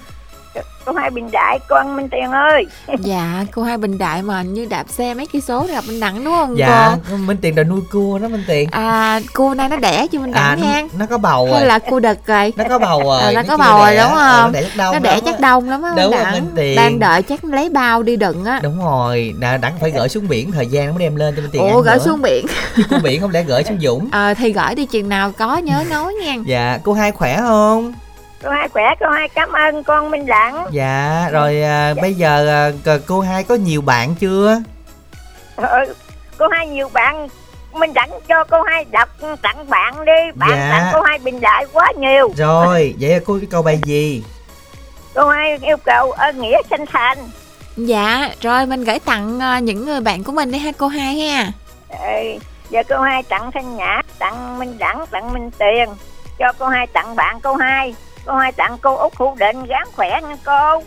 Cô 0.87 0.93
hai 0.93 1.11
bình 1.11 1.31
đại 1.33 1.59
con 1.69 1.97
minh 1.97 2.09
tiền 2.09 2.31
ơi. 2.33 2.67
Dạ 2.99 3.45
cô 3.53 3.63
hai 3.63 3.79
bình 3.79 3.99
đại 3.99 4.23
mà 4.23 4.39
hình 4.39 4.55
như 4.55 4.65
đạp 4.71 4.85
xe 4.89 5.15
mấy 5.15 5.27
cây 5.33 5.41
số 5.43 5.67
gặp 5.73 5.85
minh 5.89 6.01
đẳng 6.01 6.25
đúng 6.25 6.35
không 6.35 6.59
dạ 6.59 6.97
cô? 7.11 7.17
minh 7.17 7.37
tiền 7.43 7.55
đòi 7.55 7.65
nuôi 7.65 7.81
cua 7.93 8.19
đó 8.19 8.29
minh 8.29 8.45
tiền 8.49 8.69
à 8.73 9.21
cô 9.33 9.55
nay 9.55 9.69
nó 9.69 9.77
đẻ 9.77 10.07
chưa 10.13 10.19
minh 10.19 10.33
đẳng 10.33 10.43
à 10.43 10.57
nha 10.63 10.81
nó, 10.83 10.89
nó 10.99 11.07
có 11.07 11.19
bầu 11.19 11.45
hay 11.45 11.61
rồi. 11.61 11.67
là 11.69 11.79
cô 11.79 12.01
đực 12.01 12.27
rồi. 12.27 12.53
Nó 12.57 12.65
có 12.69 12.79
bầu 12.79 13.03
rồi 13.05 13.21
Ờ, 13.23 13.33
nó 13.33 13.43
có 13.43 13.49
chưa 13.49 13.57
bầu 13.63 13.79
rồi, 13.79 13.97
đúng 13.97 14.11
Ừ, 14.11 14.17
không? 14.19 14.53
nó 14.53 14.59
đẻ 14.59 14.63
chắc 14.63 14.77
đông 14.77 14.93
nó 14.95 14.99
đẻ 14.99 15.11
lắm 15.15 15.21
chắc 15.25 15.35
á. 15.35 15.41
đông 15.41 15.71
lắm 15.71 15.83
á 15.83 15.93
Đúng 16.03 16.11
đẳng 16.11 16.33
Minh 16.33 16.47
Tiền. 16.57 16.77
đang 16.77 16.99
đợi 16.99 17.23
chắc 17.23 17.45
lấy 17.45 17.69
bao 17.71 18.03
đi 18.03 18.17
đựng 18.17 18.45
á. 18.45 18.61
Đúng 18.63 18.85
rồi 18.85 19.35
đã 19.41 19.57
đặng 19.57 19.73
phải 19.81 19.91
gửi 19.91 20.09
xuống 20.09 20.29
biển 20.29 20.53
thời 20.53 20.67
gian 20.67 20.87
nó 20.87 20.93
mới 20.93 21.03
đem 21.03 21.17
lên 21.17 21.35
cho 21.37 21.43
minh 21.43 21.51
tiền 21.53 21.63
ủa 21.63 21.69
ăn 21.69 21.83
gửi 21.83 21.97
nữa. 21.97 22.03
xuống 22.05 22.23
biển. 22.23 22.47
Cua 22.91 22.99
biển 23.03 23.21
không 23.21 23.31
lẽ 23.31 23.43
gửi 23.43 23.65
xuống 23.65 23.79
dũng. 23.81 24.09
Ờ 24.13 24.35
thì 24.35 24.53
gửi 24.53 24.75
đi 24.75 24.87
chừng 24.87 25.09
nào 25.09 25.33
có 25.39 25.57
nhớ 25.57 25.85
nói 25.91 26.15
nha. 26.15 26.35
Dạ 26.47 26.79
cô 26.85 26.93
hai 26.93 27.13
khỏe 27.13 27.37
không 27.41 27.93
cô 28.45 28.51
hai 28.51 28.69
khỏe 28.69 28.83
cô 29.01 29.07
hai 29.11 29.29
cảm 29.29 29.53
ơn 29.53 29.85
con 29.85 30.11
minh 30.11 30.27
đẳng 30.27 30.67
dạ 30.71 31.29
rồi 31.33 31.63
à, 31.63 31.95
bây 32.03 32.15
giờ 32.15 32.49
à, 32.85 32.97
cô 33.07 33.21
hai 33.21 33.45
có 33.45 33.55
nhiều 33.55 33.81
bạn 33.81 34.15
chưa? 34.15 34.61
Ừ, 35.57 35.95
cô 36.39 36.49
hai 36.53 36.67
nhiều 36.69 36.89
bạn. 36.93 37.29
Minh 37.73 37.93
đẳng 37.95 38.11
cho 38.29 38.45
cô 38.45 38.63
hai 38.63 38.85
đọc 38.91 39.09
tặng 39.43 39.71
bạn 39.71 40.05
đi. 40.05 40.13
Bạn 40.35 40.51
Dạ. 40.51 40.69
tặng 40.71 40.91
cô 40.93 41.01
hai 41.03 41.19
bình 41.19 41.41
đại 41.41 41.65
quá 41.73 41.93
nhiều. 41.97 42.33
Rồi 42.37 42.95
vậy 43.01 43.21
cô 43.27 43.39
câu 43.51 43.63
bài 43.63 43.81
gì? 43.85 44.25
Cô 45.15 45.29
hai 45.29 45.59
yêu 45.63 45.77
cầu 45.85 46.13
ơn 46.13 46.41
nghĩa 46.41 46.57
sinh 46.71 46.85
thành. 46.93 47.19
Dạ 47.77 48.29
rồi 48.41 48.67
mình 48.67 48.85
gửi 48.85 48.99
tặng 48.99 49.41
ờ, 49.41 49.59
những 49.59 49.85
người 49.87 50.01
bạn 50.01 50.25
của 50.25 50.33
mình 50.33 50.53
đi 50.53 50.59
ha 50.59 50.71
cô 50.79 50.87
hai 50.87 51.21
ha. 51.21 51.47
Ừ, 51.89 52.39
giờ 52.71 52.83
cô 52.89 53.01
hai 53.01 53.23
tặng 53.23 53.51
thanh 53.55 53.77
nhã 53.77 54.03
tặng 54.19 54.59
minh 54.59 54.79
đẳng 54.79 55.07
tặng 55.11 55.33
minh 55.33 55.51
tiền. 55.59 55.89
Cho 56.39 56.53
cô 56.59 56.67
hai 56.67 56.87
tặng 56.87 57.17
bạn 57.17 57.41
cô 57.41 57.55
hai 57.55 57.95
cô 58.27 58.35
hai 58.35 58.53
tặng 58.53 58.77
cô 58.83 58.97
út 58.97 59.13
hữu 59.17 59.35
định 59.39 59.65
gắng 59.65 59.89
khỏe 59.97 60.21
nha 60.23 60.37
cô. 60.45 60.83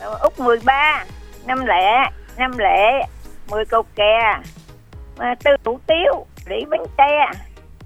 Ờ, 0.00 0.18
út 0.22 0.38
13 0.40 1.04
năm 1.46 1.66
lệ 1.66 2.10
năm 2.36 2.58
lệ 2.58 3.06
10 3.50 3.64
cầu 3.64 3.82
kè. 3.94 4.38
Tư 5.44 5.50
thủ 5.64 5.78
tiếu 5.86 6.26
lý 6.46 6.64
bánh 6.70 6.84
tre. 6.98 7.40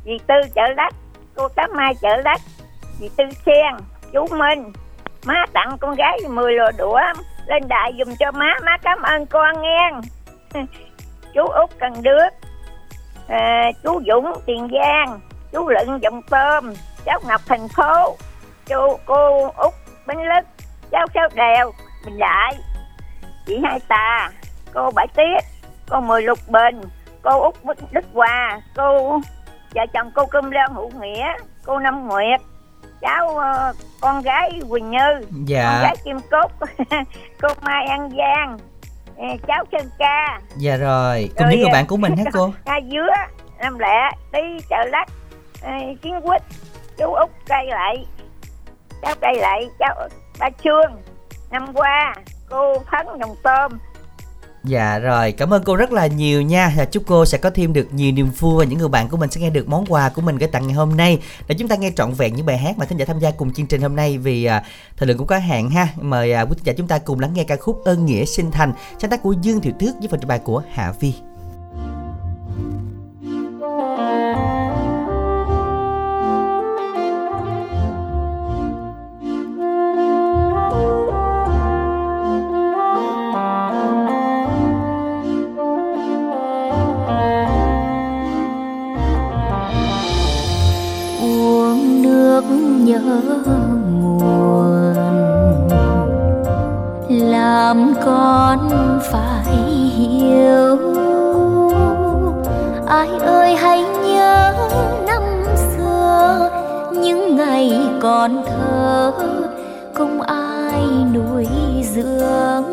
Dì 0.05 0.19
tư 0.27 0.35
chợ 0.55 0.63
lách 0.77 0.95
cô 1.35 1.49
tám 1.49 1.71
mai 1.75 1.95
chợ 2.03 2.17
lách. 2.25 2.41
Dì 3.01 3.09
tư 3.17 3.25
sen 3.47 3.77
chú 4.13 4.27
minh. 4.27 4.73
Má 5.25 5.45
tặng 5.53 5.77
con 5.81 5.95
gái 5.95 6.19
10 6.29 6.53
lò 6.55 6.71
đũa 6.79 7.01
lên 7.47 7.69
đại 7.69 7.93
dùm 7.99 8.15
cho 8.19 8.33
má. 8.33 8.55
Má 8.65 8.77
cảm 8.83 9.03
ơn 9.03 9.27
con 9.27 9.63
nghe 9.63 9.91
chú 11.35 11.43
út 11.43 11.71
cần 11.79 11.93
đước. 12.03 12.29
À, 13.29 13.71
chú 13.83 14.01
dũng 14.07 14.33
tiền 14.47 14.69
giang. 14.73 15.21
Chú 15.53 15.69
lận 15.69 15.99
dòng 16.03 16.23
tôm. 16.23 16.75
Cháu 17.05 17.21
ngọc 17.27 17.41
thành 17.47 17.69
phố 17.69 18.17
chú 18.69 18.99
cô 19.07 19.51
út 19.57 19.75
bánh 20.07 20.23
lứt 20.23 20.47
cháu 20.91 21.07
sáu 21.15 21.29
đèo 21.35 21.73
bình 22.05 22.19
đại 22.19 22.55
chị 23.47 23.59
hai 23.65 23.81
tà 23.89 24.31
cô 24.75 24.91
bảy 24.91 25.07
tiết 25.17 25.45
cô 25.91 26.01
mười 26.01 26.23
lục 26.23 26.39
bình 26.49 26.81
cô 27.23 27.41
út 27.41 27.55
đức 27.93 28.05
hòa 28.13 28.61
cô 28.77 29.21
vợ 29.75 29.87
chồng 29.93 30.11
cô 30.15 30.27
cơm 30.27 30.51
lơn 30.51 30.75
hữu 30.75 30.91
nghĩa 31.01 31.33
cô 31.69 31.79
năm 31.79 32.09
nguyệt. 32.09 32.41
Cháu 33.01 33.39
ờ, 33.39 33.73
con 34.01 34.23
gái 34.23 34.61
quỳnh 34.71 34.91
như 34.91 34.99
con 35.31 35.45
dạ 35.49 35.81
gái 35.83 35.97
kim 36.05 36.17
cúc 36.31 36.53
cô 37.43 37.49
mai 37.63 37.87
an 37.87 38.11
giang 38.11 38.59
ờ, 39.17 39.27
cháu 39.49 39.65
sơn 39.73 39.91
ca. 39.99 40.41
Dạ 40.57 40.77
rồi 40.77 41.31
cùng 41.37 41.49
những 41.51 41.61
người 41.61 41.71
bạn 41.73 41.87
của 41.87 41.97
mình 41.97 42.17
hả 42.17 42.25
cô? 42.33 42.53
Hai 42.67 42.83
dứa 42.91 43.09
năm 43.59 43.79
lẹ 43.79 44.11
tí 44.33 44.39
chợ 44.71 44.85
lách 44.87 45.09
ờ, 45.63 45.71
chiến 46.03 46.21
quýt 46.21 46.43
chú 46.99 47.15
út 47.15 47.31
cây 47.47 47.67
lại 47.67 48.07
cháu 49.03 49.15
cây 49.21 49.35
lại 49.37 49.69
cháu 49.79 50.09
ba 50.39 50.51
trương 50.65 51.03
năm 51.51 51.73
qua 51.75 52.15
cô 52.51 52.79
phấn 52.79 53.19
đồng 53.19 53.35
tôm. 53.43 53.79
Dạ 54.65 54.99
rồi, 54.99 55.33
cảm 55.33 55.53
ơn 55.53 55.63
cô 55.65 55.77
rất 55.77 55.93
là 55.93 56.07
nhiều 56.07 56.43
nha. 56.43 56.73
Và 56.77 56.85
Chúc 56.85 57.03
cô 57.07 57.25
sẽ 57.25 57.39
có 57.39 57.51
thêm 57.51 57.73
được 57.73 57.89
nhiều 57.93 58.13
niềm 58.13 58.31
vui 58.39 58.59
Và 58.59 58.65
những 58.65 58.79
người 58.79 58.89
bạn 58.89 59.09
của 59.09 59.17
mình 59.17 59.31
sẽ 59.31 59.41
nghe 59.41 59.51
được 59.51 59.69
món 59.69 59.87
quà 59.87 60.09
của 60.09 60.23
mình 60.23 60.39
gửi 60.39 60.49
tặng 60.49 60.67
ngày 60.67 60.75
hôm 60.75 60.97
nay. 60.97 61.23
Để 61.49 61.55
chúng 61.59 61.69
ta 61.69 61.77
nghe 61.77 61.91
trọn 61.97 62.13
vẹn 62.13 62.35
những 62.35 62.47
bài 62.47 62.59
hát 62.59 62.79
mà 62.79 62.85
thính 62.85 62.99
giả 62.99 63.05
tham 63.05 63.19
gia 63.19 63.31
cùng 63.31 63.53
chương 63.53 63.67
trình 63.67 63.83
hôm 63.83 63.97
nay 63.97 64.19
Vì 64.19 64.45
à, 64.45 64.65
thời 64.97 65.07
lượng 65.09 65.19
cũng 65.19 65.27
có 65.27 65.39
hạn 65.39 65.71
ha. 65.71 65.89
Mời 66.01 66.33
à, 66.33 66.43
quý 66.43 66.55
thính 66.57 66.65
giả 66.65 66.73
chúng 66.77 66.89
ta 66.89 66.99
cùng 66.99 67.21
lắng 67.21 67.35
nghe 67.35 67.45
ca 67.45 67.57
khúc 67.57 67.85
Ơn 67.85 68.07
Nghĩa 68.07 68.25
Sinh 68.25 68.51
Thành 68.51 68.73
Sáng 68.99 69.11
tác 69.11 69.23
của 69.23 69.33
Dương 69.33 69.61
Thiệu 69.61 69.73
Thước 69.81 69.93
với 69.99 70.09
phần 70.11 70.21
trình 70.21 70.29
bày 70.29 70.39
của 70.39 70.63
Hạ 70.73 70.93
Vi 71.01 71.15
nguồn. 93.25 94.95
Làm 97.09 97.95
con 98.05 98.71
phải 99.13 99.55
hiểu, 99.97 100.77
ai 102.87 103.09
ơi 103.19 103.55
hãy 103.55 103.85
nhớ 104.05 104.53
năm 105.07 105.23
xưa, 105.57 106.51
những 106.93 107.37
ngày 107.37 107.73
còn 108.01 108.43
thơ, 108.47 109.13
không 109.95 110.21
ai 110.21 110.83
nuôi 111.15 111.47
dưỡng. 111.95 112.65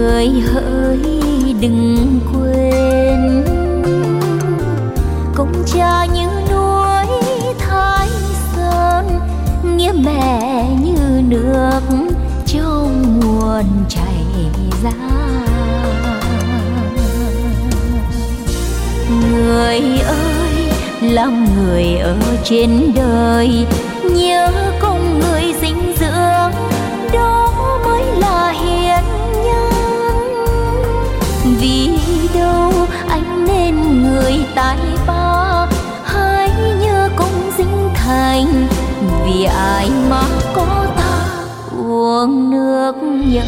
Người 0.00 0.28
hỡi 0.28 0.98
đừng 1.60 2.20
quên. 2.32 3.44
Công 5.34 5.52
cha 5.74 6.06
như 6.14 6.28
núi 6.50 7.06
thái 7.58 8.08
sơn 8.56 9.06
nghĩa 9.76 9.92
mẹ 10.04 10.66
như 10.84 11.22
nước 11.28 11.80
trong 12.46 13.20
nguồn 13.20 13.64
chảy 13.88 14.24
ra. 14.82 14.92
Người 19.10 19.80
ơi 20.06 20.72
làm 21.02 21.46
người 21.54 21.96
ở 21.96 22.16
trên 22.44 22.92
đời 22.94 23.66
nhớ 24.02 24.48
người 34.10 34.46
tài 34.54 34.78
ba, 35.06 35.66
hãy 36.04 36.50
nhớ 36.80 37.08
công 37.16 37.50
dinh 37.58 37.90
thành. 37.94 38.68
Vì 39.24 39.44
ai 39.44 39.90
mà 40.10 40.22
có 40.54 40.86
ta, 40.96 41.44
uống 41.78 42.50
nước 42.50 42.92
nhớ 43.02 43.44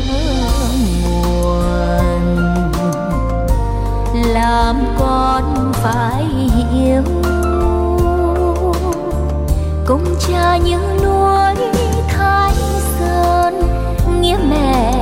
nguồn. 1.03 2.23
Làm 4.33 4.77
con 4.99 5.73
phải 5.73 6.25
hiểu, 6.73 7.03
công 9.87 10.05
cha 10.29 10.57
như 10.57 10.79
núi 11.05 11.55
thái 12.09 12.53
sơn, 13.01 13.63
nghĩa 14.21 14.39
mẹ 14.51 14.95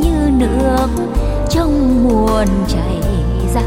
như 0.00 0.30
nước 0.38 0.88
trong 1.50 2.04
nguồn 2.04 2.46
chảy 2.68 3.00
ra. 3.54 3.62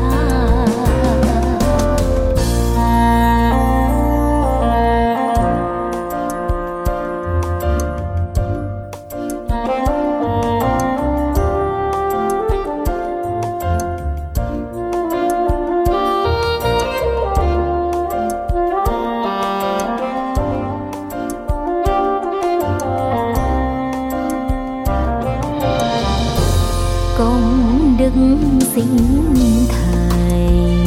Đức 28.16 28.60
sinh 28.76 29.68
thành. 29.70 30.86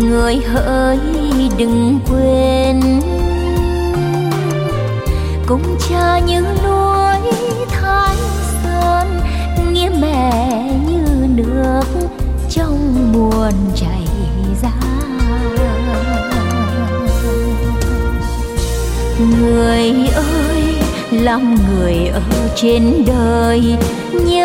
Người 0.00 0.36
hỡi 0.36 0.98
đừng 1.58 2.00
quên, 2.10 3.00
cùng 5.46 5.76
cha 5.88 6.18
như 6.18 6.40
núi 6.40 7.32
thái 7.68 8.16
sơn 8.62 9.20
nghĩa 9.72 9.90
mẹ 10.00 10.62
như 10.88 11.26
nước 11.34 11.84
trong 12.50 13.12
nguồn 13.12 13.52
chảy 13.76 14.06
ra. 14.62 14.72
Người 19.40 19.92
ơi 20.14 20.74
làm 21.10 21.54
người 21.54 21.94
ở 22.06 22.20
trên 22.56 23.04
đời 23.06 23.76
nhớ 24.12 24.39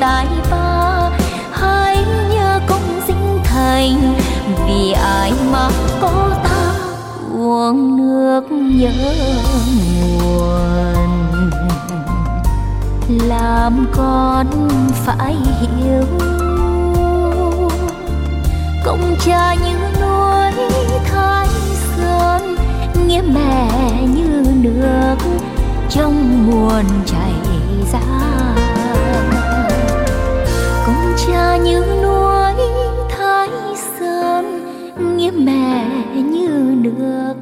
tài 0.00 0.26
ba, 0.50 1.10
hãy 1.52 1.96
nhớ 2.30 2.60
công 2.66 3.00
sinh 3.06 3.38
thành, 3.44 4.14
vì 4.66 4.92
ai 4.92 5.32
mà 5.52 5.70
có 6.00 6.30
ta 6.44 6.74
uống 7.38 7.96
nước 7.96 8.42
nhớ 8.50 9.14
nguồn. 10.20 11.50
Làm 13.28 13.86
con 13.92 14.46
phải 14.94 15.36
hiểu 15.60 16.04
công 18.84 19.16
cha 19.24 19.54
như 19.54 20.00
núi 20.00 20.66
thái 21.12 21.48
sơn 21.96 22.56
nghĩa 23.06 23.22
mẹ 23.34 23.68
như 24.14 24.44
nước 24.62 25.16
trong 25.90 26.46
nguồn 26.46 26.84
chảy 27.06 27.32
ra 27.92 28.67
cùng 30.88 31.14
cha 31.26 31.56
như 31.56 31.84
núi 32.02 32.54
thái 33.08 33.48
sơn 33.98 34.44
nghĩa 35.16 35.30
mẹ 35.30 35.86
như 36.14 36.48
nước 36.82 37.34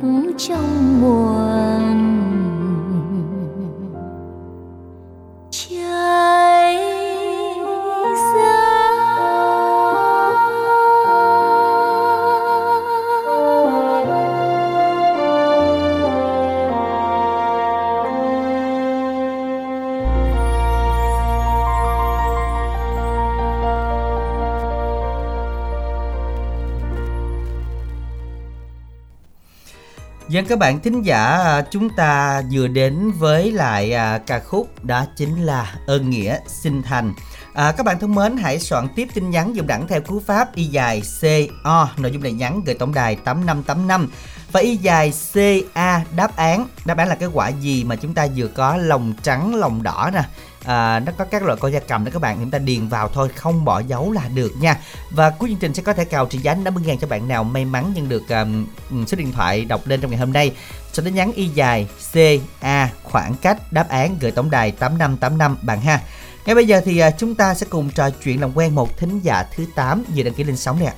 Dân, 30.37 30.47
các 30.47 30.59
bạn 30.59 30.81
thính 30.81 31.03
giả 31.03 31.25
à, 31.25 31.63
chúng 31.71 31.91
ta 31.91 32.43
vừa 32.53 32.69
đến 32.69 33.11
với 33.19 33.53
lại 33.53 33.93
à, 33.93 34.19
ca 34.19 34.41
khúc 34.41 34.85
đó 34.85 35.05
chính 35.17 35.43
là 35.43 35.75
ơn 35.87 36.11
nghĩa 36.11 36.39
sinh 36.47 36.83
thành. 36.83 37.15
À, 37.57 37.73
các 37.73 37.87
bạn 37.87 37.99
thân 37.99 38.15
mến 38.15 38.37
hãy 38.37 38.61
soạn 38.61 38.89
tiếp 38.97 39.09
tin 39.15 39.31
nhắn 39.31 39.57
dùng 39.57 39.67
đẳng 39.67 39.89
theo 39.89 40.01
cú 40.01 40.21
pháp 40.21 40.55
y 40.55 40.65
dài 40.65 41.03
CO 41.21 41.89
nội 41.97 42.13
dung 42.13 42.23
này 42.23 42.33
nhắn 42.33 42.63
gửi 42.67 42.75
tổng 42.75 42.95
đài 42.95 43.17
8585 43.17 44.09
và 44.53 44.61
y 44.61 44.77
dài 44.77 45.13
CA 45.33 46.05
đáp 46.17 46.37
án. 46.37 46.69
Đáp 46.85 46.99
án 46.99 47.09
là 47.09 47.15
cái 47.15 47.29
quả 47.33 47.49
gì 47.49 47.85
mà 47.85 47.97
chúng 47.97 48.15
ta 48.15 48.27
vừa 48.37 48.47
có 48.47 48.77
lòng 48.77 49.15
trắng 49.23 49.55
lòng 49.55 49.83
đỏ 49.83 50.11
nè. 50.15 50.23
À, 50.65 51.01
nó 51.01 51.13
có 51.19 51.25
các 51.25 51.43
loại 51.43 51.59
con 51.61 51.73
da 51.73 51.81
cầm 51.81 52.05
đó 52.05 52.11
các 52.15 52.23
bạn 52.23 52.37
chúng 52.41 52.51
ta 52.51 52.59
điền 52.59 52.89
vào 52.89 53.09
thôi 53.09 53.29
không 53.37 53.65
bỏ 53.65 53.81
dấu 53.81 54.13
là 54.13 54.23
được 54.35 54.53
nha. 54.61 54.77
Và 55.11 55.31
cuối 55.31 55.49
chương 55.49 55.59
trình 55.59 55.75
sẽ 55.75 55.83
có 55.83 55.93
thể 55.93 56.05
cào 56.05 56.27
trị 56.27 56.39
giá 56.39 56.55
50 56.55 56.85
ngàn 56.87 56.99
cho 56.99 57.07
bạn 57.07 57.29
nào 57.29 57.45
may 57.45 57.65
mắn 57.65 57.93
nhận 57.95 58.09
được 58.09 58.23
um, 58.29 58.67
số 59.07 59.17
điện 59.17 59.33
thoại 59.33 59.65
đọc 59.65 59.81
lên 59.87 60.01
trong 60.01 60.11
ngày 60.11 60.21
hôm 60.21 60.33
nay. 60.33 60.53
Sau 60.93 61.05
đó 61.05 61.11
nhắn 61.11 61.33
y 61.33 61.49
dài 61.49 61.89
CA 62.13 62.91
khoảng 63.03 63.35
cách 63.35 63.73
đáp 63.73 63.89
án 63.89 64.17
gửi 64.21 64.31
tổng 64.31 64.51
đài 64.51 64.71
8585 64.71 65.57
bạn 65.63 65.81
ha 65.81 66.01
ngay 66.47 66.55
bây 66.55 66.67
giờ 66.67 66.81
thì 66.85 66.99
à, 66.99 67.11
chúng 67.11 67.35
ta 67.35 67.55
sẽ 67.55 67.67
cùng 67.71 67.91
trò 67.95 68.11
chuyện 68.25 68.41
làm 68.41 68.53
quen 68.57 68.75
một 68.75 68.97
thính 68.99 69.21
giả 69.23 69.45
thứ 69.57 69.65
8 69.75 70.05
vừa 70.17 70.23
đăng 70.23 70.35
ký 70.35 70.45
lên 70.45 70.57
sóng 70.57 70.79
nè. 70.81 70.93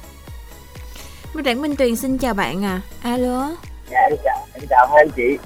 Minh 1.34 1.44
Đảng 1.44 1.62
Minh 1.62 1.76
Tuyền 1.76 1.96
xin 1.96 2.18
chào 2.18 2.34
bạn 2.34 2.64
à. 2.64 2.80
Alo. 3.02 3.50
Dạ 3.90 3.98
em 4.10 4.18
chào, 4.24 4.46
em 4.54 4.64
chào 4.70 4.86
hai 4.86 4.96
anh 4.98 5.10
chị. 5.16 5.38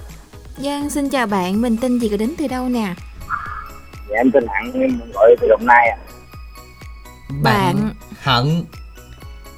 Giang 0.58 0.90
xin 0.90 1.08
chào 1.10 1.26
bạn. 1.26 1.60
Mình 1.60 1.76
tên 1.80 1.98
gì 1.98 2.08
có 2.08 2.16
đến 2.16 2.34
từ 2.38 2.46
đâu 2.48 2.68
nè? 2.68 2.94
Dạ 4.10 4.16
em 4.16 4.30
tên 4.34 4.46
Hạnh, 4.54 4.72
em 4.74 5.00
gọi 5.14 5.36
từ 5.40 5.48
Đồng 5.48 5.66
Nai 5.66 5.88
à 5.88 5.96
Bạn. 7.42 7.90
Hận. 8.22 8.64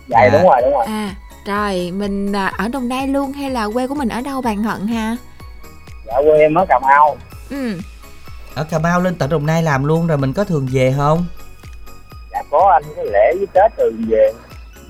Dạ, 0.09 0.19
Dạ. 0.25 0.29
đúng 0.33 0.43
rồi, 0.51 0.61
đúng 0.63 0.73
rồi. 0.73 0.87
À 0.87 1.15
rồi 1.47 1.91
mình 1.97 2.33
à, 2.33 2.53
ở 2.59 2.69
Đồng 2.69 2.89
Nai 2.89 3.09
luôn 3.09 3.33
hay 3.33 3.51
là 3.51 3.69
quê 3.75 3.87
của 3.87 3.95
mình 3.95 4.09
ở 4.09 4.21
đâu 4.21 4.43
bạn 4.43 4.63
Hận 4.63 4.87
ha? 4.87 5.17
Dạ 6.07 6.15
quê 6.23 6.39
em 6.39 6.55
ở 6.55 6.67
Cà 6.69 6.79
Mau. 6.79 7.17
Ừ 7.51 7.79
ở 8.55 8.65
Cà 8.65 8.79
Mau 8.79 9.01
lên 9.01 9.15
tận 9.15 9.31
Đồng 9.31 9.47
Nai 9.47 9.63
làm 9.63 9.85
luôn 9.85 10.07
rồi 10.07 10.19
mình 10.19 10.33
có 10.33 10.45
thường 10.45 10.69
về 10.73 10.95
không? 10.97 11.27
Dạ 12.33 12.43
có 12.51 12.71
anh 12.73 12.83
cái 12.97 13.05
lễ 13.05 13.33
với 13.39 13.47
Tết 13.55 13.73
từ 13.77 13.93
về. 14.09 14.33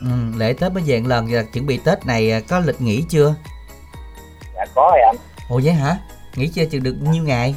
Ừ, 0.01 0.39
lễ 0.39 0.53
Tết 0.53 0.73
mới 0.73 0.82
về 0.86 1.01
một 1.01 1.09
lần 1.09 1.31
giờ 1.31 1.45
chuẩn 1.53 1.66
bị 1.66 1.81
Tết 1.85 2.07
này 2.07 2.32
à, 2.32 2.41
có 2.49 2.61
lịch 2.61 2.81
nghỉ 2.81 3.05
chưa? 3.09 3.35
Dạ 4.57 4.65
có 4.74 4.91
rồi 4.93 5.01
anh. 5.07 5.16
Ồ 5.49 5.61
vậy 5.65 5.73
hả? 5.73 5.97
Nghỉ 6.36 6.49
chưa? 6.49 6.65
Chừng 6.65 6.82
được 6.82 6.95
nhiêu 7.01 7.24
ngày? 7.24 7.55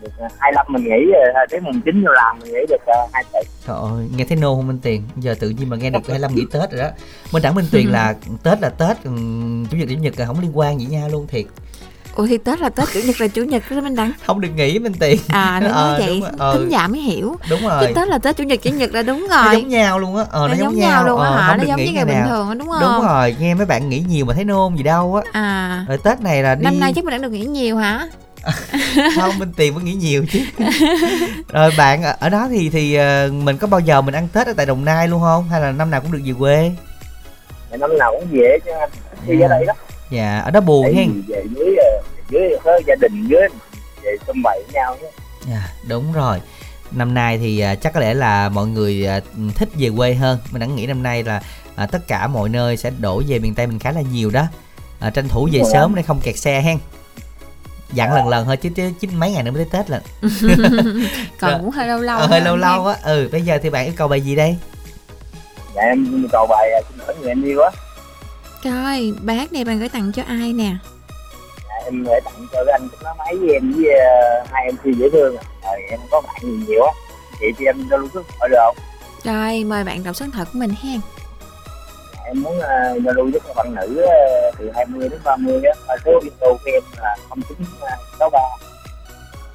Được 0.00 0.12
à, 0.18 0.28
25 0.38 0.66
mình 0.68 0.84
nghỉ 0.84 1.12
rồi, 1.12 1.46
tới 1.50 1.60
mùng 1.60 1.80
9 1.84 2.04
vô 2.04 2.12
làm 2.12 2.38
mình 2.38 2.52
nghỉ 2.52 2.60
được 2.68 2.82
uh, 3.04 3.10
2 3.12 3.24
tuần 3.32 3.44
Trời 3.66 3.76
ơi, 3.76 4.08
nghe 4.16 4.24
thấy 4.24 4.36
nô 4.36 4.56
không 4.56 4.66
Minh 4.66 4.78
Tiền? 4.82 5.02
Giờ 5.16 5.34
tự 5.40 5.50
nhiên 5.50 5.70
mà 5.70 5.76
nghe 5.76 5.90
được 5.90 6.08
25 6.08 6.34
nghỉ 6.34 6.42
Tết 6.52 6.70
rồi 6.70 6.80
đó. 6.82 6.88
Minh 7.32 7.42
Đẳng 7.42 7.54
Minh 7.54 7.66
Tuyền 7.72 7.86
là 7.86 8.14
Tết 8.42 8.60
là 8.60 8.68
Tết 8.68 8.96
còn 9.04 9.66
Chủ 9.70 9.76
nhật 9.76 9.88
Chủ 9.88 9.94
nhật 9.94 10.14
là 10.18 10.26
không 10.26 10.40
liên 10.40 10.58
quan 10.58 10.80
gì 10.80 10.86
nha 10.86 11.08
luôn 11.08 11.26
thiệt 11.26 11.44
Ủa 12.16 12.26
thì 12.26 12.38
Tết 12.38 12.60
là 12.60 12.68
Tết 12.68 12.88
Chủ 12.94 13.00
nhật 13.06 13.20
là 13.20 13.28
Chủ 13.28 13.42
nhật 13.44 13.62
đó 13.70 13.80
Minh 13.80 13.96
Đăng 13.96 14.12
Không 14.26 14.40
được 14.40 14.48
nghỉ 14.56 14.78
Minh 14.78 14.92
Tiền 15.00 15.18
À 15.28 15.60
nó 15.62 15.68
nói 15.68 15.76
Ờ, 15.76 15.96
vậy. 15.98 16.08
đúng 16.08 16.20
rồi, 16.20 16.30
ờ. 16.38 16.58
Thính 16.58 16.68
giả 16.68 16.86
mới 16.88 17.00
hiểu. 17.00 17.36
Đúng 17.50 17.60
Chứ 17.60 17.68
rồi. 17.68 17.92
Tết 17.96 18.08
là 18.08 18.18
Tết 18.18 18.36
Chủ 18.36 18.44
nhật 18.44 18.58
Chủ 18.62 18.70
nhật 18.70 18.92
là 18.94 19.02
đúng 19.02 19.26
Nó 19.30 19.44
rồi. 19.44 19.54
giống 19.60 19.68
nhau 19.68 19.98
luôn 19.98 20.16
á. 20.16 20.24
Ờ, 20.30 20.48
nó, 20.48 20.54
giống 20.54 20.76
nhau. 20.78 21.06
luôn 21.06 21.20
á 21.20 21.28
Ờ, 21.28 21.36
hả? 21.36 21.48
không 21.48 21.58
Nó 21.58 21.64
giống 21.64 21.84
như 21.84 21.92
ngày 21.92 22.04
bình 22.04 22.14
nào. 22.14 22.26
thường 22.28 22.48
á 22.48 22.54
đúng 22.54 22.68
không? 22.68 22.80
Đúng 22.80 23.06
rồi, 23.06 23.36
nghe 23.40 23.54
mấy 23.54 23.66
bạn 23.66 23.88
nghỉ 23.88 24.04
nhiều 24.08 24.24
mà 24.24 24.34
thấy 24.34 24.44
nôn 24.44 24.76
gì 24.76 24.82
đâu 24.82 25.14
á. 25.24 25.30
À. 25.32 25.84
Rồi 25.88 25.98
Tết 26.04 26.20
này 26.20 26.42
là 26.42 26.54
đi 26.54 26.64
Năm 26.64 26.80
nay 26.80 26.92
chắc 26.94 27.04
mình 27.04 27.12
đã 27.12 27.18
được 27.18 27.30
nghỉ 27.32 27.44
nhiều 27.44 27.76
hả? 27.76 28.06
Không, 29.16 29.38
Minh 29.38 29.52
Tiền 29.56 29.74
vẫn 29.74 29.84
nghỉ 29.84 29.94
nhiều 29.94 30.24
chứ. 30.32 30.40
Rồi 31.52 31.70
bạn 31.78 32.02
ở- 32.02 32.16
ở 32.20 32.28
đó 32.28 32.48
thì 32.50 32.70
thì 32.70 32.94
ờ, 32.94 33.30
mình 33.32 33.56
có 33.58 33.66
bao 33.66 33.80
giờ 33.80 34.00
mình 34.00 34.14
ăn 34.14 34.28
Tết 34.32 34.46
ở 34.46 34.52
tại 34.56 34.66
Đồng 34.66 34.84
Nai 34.84 35.08
luôn 35.08 35.20
không? 35.20 35.48
Hay 35.48 35.60
là 35.60 35.72
năm 35.72 35.90
nào 35.90 36.00
cũng 36.00 36.12
được 36.12 36.20
về 36.24 36.32
quê? 36.38 36.70
Năm 37.78 37.98
nào 37.98 38.12
cũng 38.20 38.28
về 38.30 38.58
chứ 38.64 38.70
anh. 38.80 38.90
Đi 39.26 39.34
Ừ. 39.40 39.42
ở 39.42 39.48
đây 39.48 39.64
đó 39.66 39.72
Dạ, 40.10 40.38
ở 40.44 40.50
đó 40.50 40.60
buồn 40.60 40.94
hen 40.94 41.22
về 41.28 41.44
dưới 41.56 41.76
ờ, 41.76 42.02
dưới 42.30 42.48
với 42.64 42.82
gia 42.86 42.94
đình 43.00 43.26
với 43.30 43.48
về 44.02 44.16
xung 44.26 44.42
bày 44.42 44.58
với 44.64 44.72
nhau 44.74 44.96
chứ 45.00 45.06
Dạ, 45.50 45.68
đúng 45.88 46.12
rồi. 46.12 46.40
Năm 46.90 47.14
nay 47.14 47.38
thì 47.38 47.60
à, 47.60 47.74
chắc 47.74 47.92
có 47.94 48.00
lẽ 48.00 48.14
là 48.14 48.48
mọi 48.48 48.66
người 48.66 49.06
à, 49.06 49.20
thích 49.54 49.68
về 49.78 49.90
quê 49.96 50.14
hơn. 50.14 50.38
Mình 50.50 50.60
đã 50.60 50.66
nghĩ 50.66 50.86
năm 50.86 51.02
nay 51.02 51.22
là 51.24 51.40
à, 51.76 51.86
tất 51.86 52.08
cả 52.08 52.26
mọi 52.26 52.48
nơi 52.48 52.76
sẽ 52.76 52.90
đổ 52.98 53.22
về 53.28 53.38
miền 53.38 53.54
Tây 53.54 53.66
mình 53.66 53.78
khá 53.78 53.92
là 53.92 54.00
nhiều 54.00 54.30
đó. 54.30 54.44
À, 55.00 55.10
tranh 55.10 55.28
thủ 55.28 55.48
về 55.52 55.60
sớm 55.72 55.94
để 55.94 56.02
không 56.02 56.20
kẹt 56.20 56.38
xe 56.38 56.60
hen. 56.60 56.78
Dặn 57.92 58.12
lần 58.14 58.28
lần 58.28 58.46
thôi 58.46 58.56
chứ, 58.56 58.68
chứ, 58.76 58.90
chứ 59.00 59.08
mấy 59.16 59.32
ngày 59.32 59.42
nữa 59.42 59.50
mới 59.50 59.64
tới 59.64 59.80
Tết 59.82 59.90
lần. 59.90 60.02
Còn 61.40 61.50
Rồi. 61.50 61.60
cũng 61.60 61.70
hơi 61.70 61.86
lâu 61.88 61.98
lâu 62.00 62.18
Ờ, 62.18 62.26
hơi 62.26 62.40
lâu 62.40 62.56
lâu 62.56 62.86
á. 62.86 62.96
Ừ, 63.02 63.28
bây 63.32 63.42
giờ 63.42 63.58
thì 63.62 63.70
bạn 63.70 63.84
yêu 63.84 63.94
cầu 63.96 64.08
bài 64.08 64.20
gì 64.20 64.36
đây? 64.36 64.56
Dạ 65.74 65.82
em 65.82 66.26
cầu 66.32 66.46
bài 66.46 66.70
ờ, 66.72 66.80
xin 66.88 66.98
lỗi 66.98 67.16
người 67.20 67.28
em 67.28 67.42
yêu 67.44 67.60
á 67.60 67.70
Rồi 68.66 69.14
bác 69.22 69.52
này 69.52 69.64
bạn 69.64 69.78
gửi 69.78 69.88
tặng 69.88 70.12
cho 70.12 70.22
ai 70.26 70.52
nè 70.52 70.70
dạ, 71.68 71.74
Em 71.84 72.04
gửi 72.04 72.20
tặng 72.24 72.46
cho 72.52 72.64
cái 72.64 72.72
anh 72.72 72.88
nó 73.04 73.14
máy 73.18 73.36
với 73.36 73.52
em 73.52 73.72
với 73.72 73.98
ờ, 73.98 74.44
hai 74.52 74.64
em 74.64 74.94
dễ 74.98 75.10
thương 75.12 75.36
à. 75.36 75.42
Rồi 75.64 75.80
em 75.90 76.00
có 76.10 76.20
bạn 76.20 76.36
nhiều 76.42 76.58
nhiều 76.68 76.84
á 76.84 76.92
Chị 77.40 77.46
thì 77.58 77.66
em 77.66 77.76
cho 77.90 77.96
luôn 77.96 78.08
số 78.14 78.22
hỏi 78.38 78.48
được 78.48 78.56
không? 78.64 78.76
Rồi 79.24 79.64
mời 79.64 79.84
bạn 79.84 80.04
đọc 80.04 80.16
số 80.16 80.26
điện 80.26 80.32
thoại 80.32 80.46
của 80.52 80.58
mình 80.58 80.70
hen 80.82 81.00
em 82.26 82.42
muốn 82.42 82.58
uh, 82.58 83.02
giao 83.04 83.14
lưu 83.14 83.30
với 83.30 83.40
các 83.40 83.56
bạn 83.56 83.74
nữ 83.74 84.00
ờ, 84.00 84.50
từ 84.58 84.70
20 84.74 85.08
đến 85.08 85.20
30 85.24 85.62
á 85.64 85.72
và 85.88 85.96
số 86.04 86.20
điện 86.24 86.32
thoại 86.40 86.52
của 86.64 86.70
em 86.72 86.82
là 86.96 87.16
0963 87.28 88.38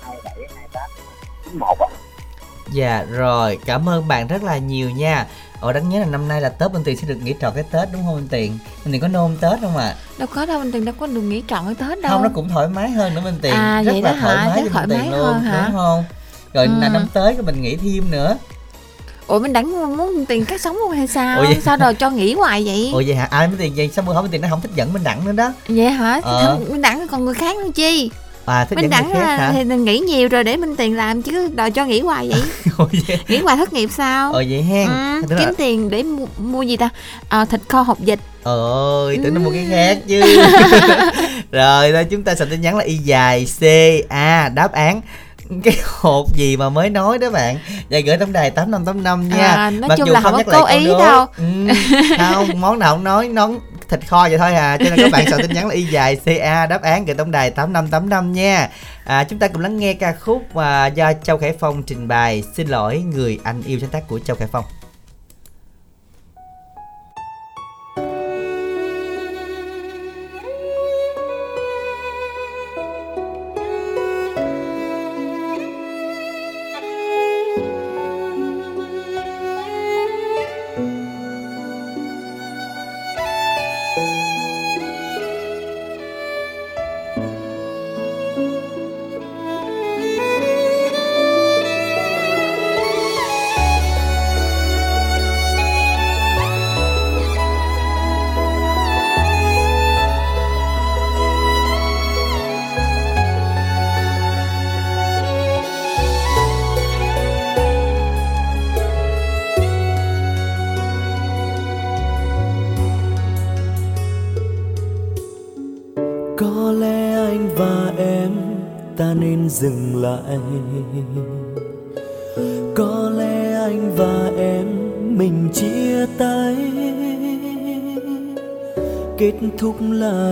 27 0.01 0.33
28 0.55 0.89
91 1.45 1.79
á 1.79 1.87
Dạ 2.73 3.05
rồi, 3.11 3.59
cảm 3.65 3.89
ơn 3.89 4.07
bạn 4.07 4.27
rất 4.27 4.43
là 4.43 4.57
nhiều 4.57 4.89
nha. 4.89 5.27
Ồ 5.61 5.73
đáng 5.73 5.89
nhớ 5.89 5.99
là 5.99 6.05
năm 6.05 6.27
nay 6.27 6.41
là 6.41 6.49
Tết 6.49 6.71
bên 6.73 6.83
Tiền 6.83 6.97
sẽ 6.97 7.07
được 7.07 7.17
nghỉ 7.23 7.33
trọn 7.41 7.51
cái 7.55 7.63
Tết 7.71 7.89
đúng 7.93 8.01
không 8.05 8.15
bên 8.15 8.27
Tiền? 8.27 8.57
Bên 8.85 8.91
Tiền 8.91 9.01
có 9.01 9.07
nôn 9.07 9.37
Tết 9.41 9.59
không 9.61 9.77
ạ? 9.77 9.95
Đâu 10.17 10.27
có 10.35 10.45
đâu 10.45 10.59
mình 10.59 10.71
từng 10.71 10.85
đâu 10.85 10.95
có 10.99 11.07
được 11.07 11.21
nghỉ 11.21 11.43
trọn 11.47 11.65
cái 11.65 11.75
Tết 11.75 12.01
đâu 12.01 12.11
Không 12.11 12.23
nó 12.23 12.29
cũng 12.33 12.49
thoải 12.49 12.67
mái 12.67 12.89
hơn 12.89 13.15
nữa 13.15 13.21
bên 13.25 13.39
Tiền. 13.41 13.53
À, 13.53 13.81
rất 13.83 13.91
vậy 13.91 14.01
là 14.01 14.11
đó 14.11 14.17
thoải 14.21 14.37
hả? 14.37 14.45
mái 14.55 14.63
thoải 14.73 14.87
mái 14.87 14.97
Tiền 15.01 15.11
luôn, 15.11 15.21
hơn 15.23 15.41
hả? 15.41 15.63
đúng 15.67 15.75
không? 15.75 16.03
Rồi 16.53 16.65
Ừ. 16.65 16.71
là 16.81 16.89
năm 16.89 17.07
tới 17.13 17.33
cái 17.33 17.41
mình 17.43 17.61
nghỉ 17.61 17.75
thêm 17.75 18.11
nữa. 18.11 18.37
Ủa 19.27 19.39
mình 19.39 19.53
đánh 19.53 19.97
muốn 19.97 20.25
tiền 20.25 20.45
cắt 20.45 20.61
sống 20.61 20.77
luôn 20.77 20.91
hay 20.91 21.07
sao 21.07 21.37
Ủa 21.39 21.45
vậy? 21.45 21.57
Sao 21.65 21.77
rồi 21.77 21.93
cho 21.93 22.09
nghỉ 22.09 22.33
hoài 22.33 22.63
vậy 22.65 22.89
Ồ 22.93 23.01
vậy 23.05 23.15
hả? 23.15 23.27
Ai 23.31 23.47
bên 23.47 23.57
Tiền 23.57 23.73
vậy 23.75 23.89
sao 23.95 24.05
bữa 24.07 24.21
bên 24.21 24.31
Tiền 24.31 24.41
nó 24.41 24.47
không 24.49 24.61
thích 24.61 24.71
dẫn 24.75 24.93
bên 24.93 25.03
đẳng 25.03 25.25
nữa 25.25 25.31
đó. 25.31 25.53
Vậy 25.67 25.89
hả 25.91 26.19
Ờ. 26.23 26.57
Thì 26.59 26.71
Minh 26.71 26.81
Đẳng 26.81 27.07
còn 27.07 27.25
người 27.25 27.33
khác 27.33 27.55
nữa 27.57 27.69
chi 27.75 28.11
à 28.45 28.65
thích 28.65 28.75
minh 28.75 28.89
đẳng 28.89 29.11
à, 29.11 29.51
thì 29.53 29.63
mình 29.63 29.85
nghỉ 29.85 29.99
nhiều 29.99 30.27
rồi 30.27 30.43
để 30.43 30.57
minh 30.57 30.75
tiền 30.75 30.97
làm 30.97 31.21
chứ 31.21 31.49
đòi 31.55 31.71
cho 31.71 31.85
nghỉ 31.85 31.99
hoài 31.99 32.29
vậy. 32.29 32.41
Nghỉ 33.27 33.37
hoài 33.37 33.57
thất 33.57 33.73
nghiệp 33.73 33.89
sao? 33.91 34.33
Ờ 34.33 34.43
vậy 34.49 34.61
hen 34.61 34.87
ừ, 34.87 35.21
kiếm 35.29 35.47
là... 35.47 35.53
tiền 35.57 35.89
để 35.89 36.03
mua, 36.03 36.25
mua 36.37 36.61
gì 36.61 36.77
ta? 36.77 36.89
À, 37.29 37.45
thịt 37.45 37.61
kho 37.67 37.81
hộp 37.81 37.99
dịch 37.99 38.19
Ờ 38.43 39.05
ơi 39.05 39.19
tưởng 39.23 39.33
nó 39.33 39.39
mua 39.39 39.51
cái 39.51 39.67
khác 39.69 39.97
chứ. 40.07 40.21
Ừ. 40.21 40.45
Rồi 41.51 41.91
đây 41.91 42.05
chúng 42.05 42.23
ta 42.23 42.35
sẽ 42.35 42.45
tin 42.45 42.61
nhắn 42.61 42.77
là 42.77 42.83
y 42.83 42.97
dài 42.97 43.47
c 43.59 43.63
a 44.09 44.49
đáp 44.49 44.71
án. 44.71 45.01
Cái 45.63 45.77
hộp 45.83 46.35
gì 46.35 46.57
mà 46.57 46.69
mới 46.69 46.89
nói 46.89 47.17
đó 47.17 47.29
bạn? 47.29 47.57
Và 47.89 47.99
gửi 47.99 48.17
tấm 48.17 48.33
đài 48.33 48.51
tám 48.51 48.71
năm 48.71 48.85
tám 48.85 49.03
năm 49.03 49.29
nha. 49.29 49.47
À, 49.47 49.69
nói 49.69 49.89
Mặc 49.89 49.95
chung 49.97 50.07
dù 50.07 50.13
là 50.13 50.21
không 50.21 50.37
nhắc 50.37 50.45
cố 50.51 50.65
lại 50.65 50.79
ý 50.79 50.85
đâu. 50.85 51.25
Ừ, 51.37 51.43
không 52.17 52.61
món 52.61 52.79
nào 52.79 52.95
không 52.95 53.03
nói 53.03 53.27
nón 53.27 53.51
thịt 53.91 54.07
kho 54.07 54.29
vậy 54.29 54.37
thôi 54.37 54.53
à. 54.53 54.77
Cho 54.77 54.85
nên 54.89 54.99
các 54.99 55.11
bạn 55.11 55.25
soạn 55.29 55.41
tin 55.41 55.53
nhắn 55.53 55.67
là 55.67 55.73
y 55.73 55.83
dài 55.83 56.17
ca 56.25 56.65
đáp 56.65 56.81
án 56.81 57.05
gửi 57.05 57.15
tổng 57.15 57.31
đài 57.31 57.49
tám 57.51 57.73
năm 57.73 57.87
tám 57.87 58.09
năm 58.09 58.33
nha. 58.33 58.69
À, 59.03 59.23
chúng 59.23 59.39
ta 59.39 59.47
cùng 59.47 59.61
lắng 59.61 59.77
nghe 59.77 59.93
ca 59.93 60.13
khúc 60.19 60.55
mà 60.55 60.87
do 60.87 61.13
châu 61.23 61.37
khải 61.37 61.53
phong 61.59 61.83
trình 61.83 62.07
bày. 62.07 62.43
Xin 62.55 62.67
lỗi 62.67 62.99
người 62.99 63.39
anh 63.43 63.63
yêu 63.63 63.79
sáng 63.79 63.89
tác 63.89 64.07
của 64.07 64.19
châu 64.19 64.35
khải 64.35 64.47
phong. 64.51 64.65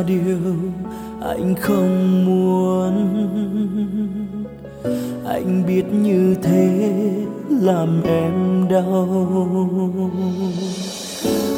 điều 0.08 0.38
anh 1.22 1.56
không 1.62 2.26
muốn. 2.26 2.94
Anh 5.26 5.64
biết 5.68 5.84
như 5.92 6.36
thế 6.44 6.90
làm 7.50 8.02
em 8.04 8.66
đau. 8.70 9.08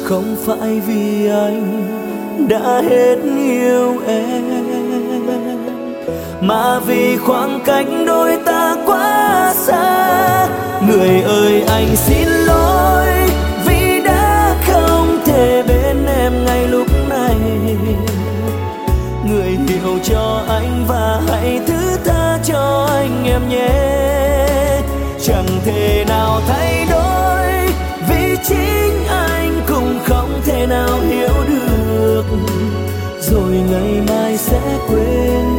Không 0.04 0.36
phải 0.38 0.80
vì 0.80 1.26
anh 1.26 1.88
đã 2.48 2.82
hết 2.88 3.16
yêu 3.36 3.94
em, 4.06 4.44
mà 6.40 6.80
vì 6.80 7.16
khoảng 7.16 7.60
cách 7.64 7.86
đôi 8.06 8.38
ta 8.44 8.76
quá 8.86 9.54
xa. 9.56 10.48
Người 10.88 11.22
ơi, 11.22 11.62
anh 11.68 11.96
xin 11.96 12.31
nào 30.66 31.00
hiểu 31.00 31.34
được 31.48 32.24
rồi 33.20 33.52
ngày 33.70 34.02
mai 34.08 34.36
sẽ 34.36 34.78
quên. 34.88 35.51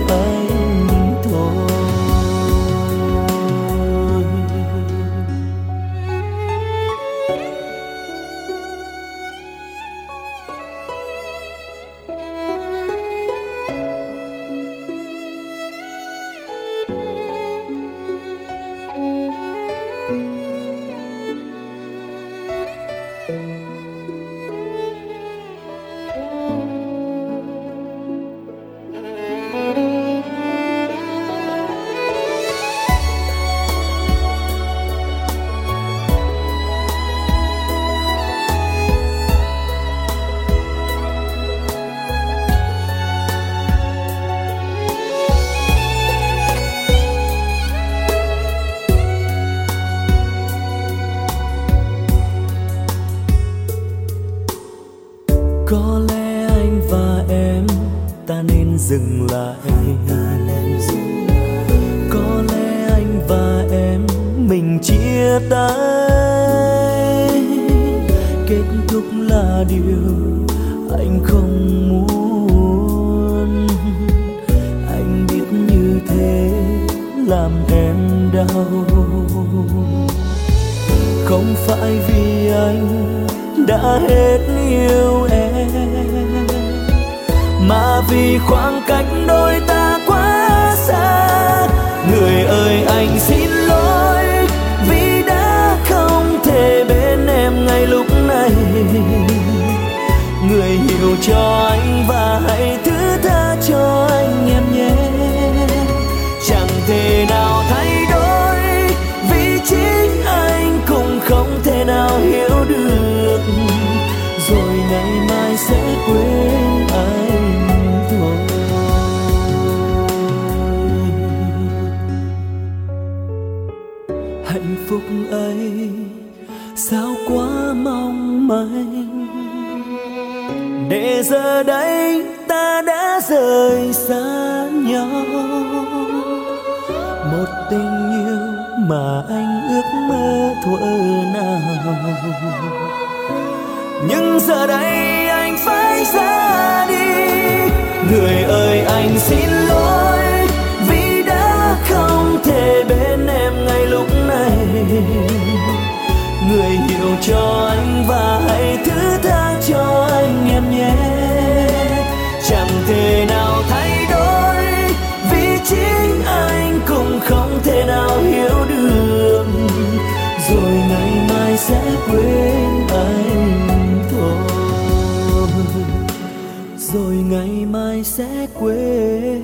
Quên 178.59 179.43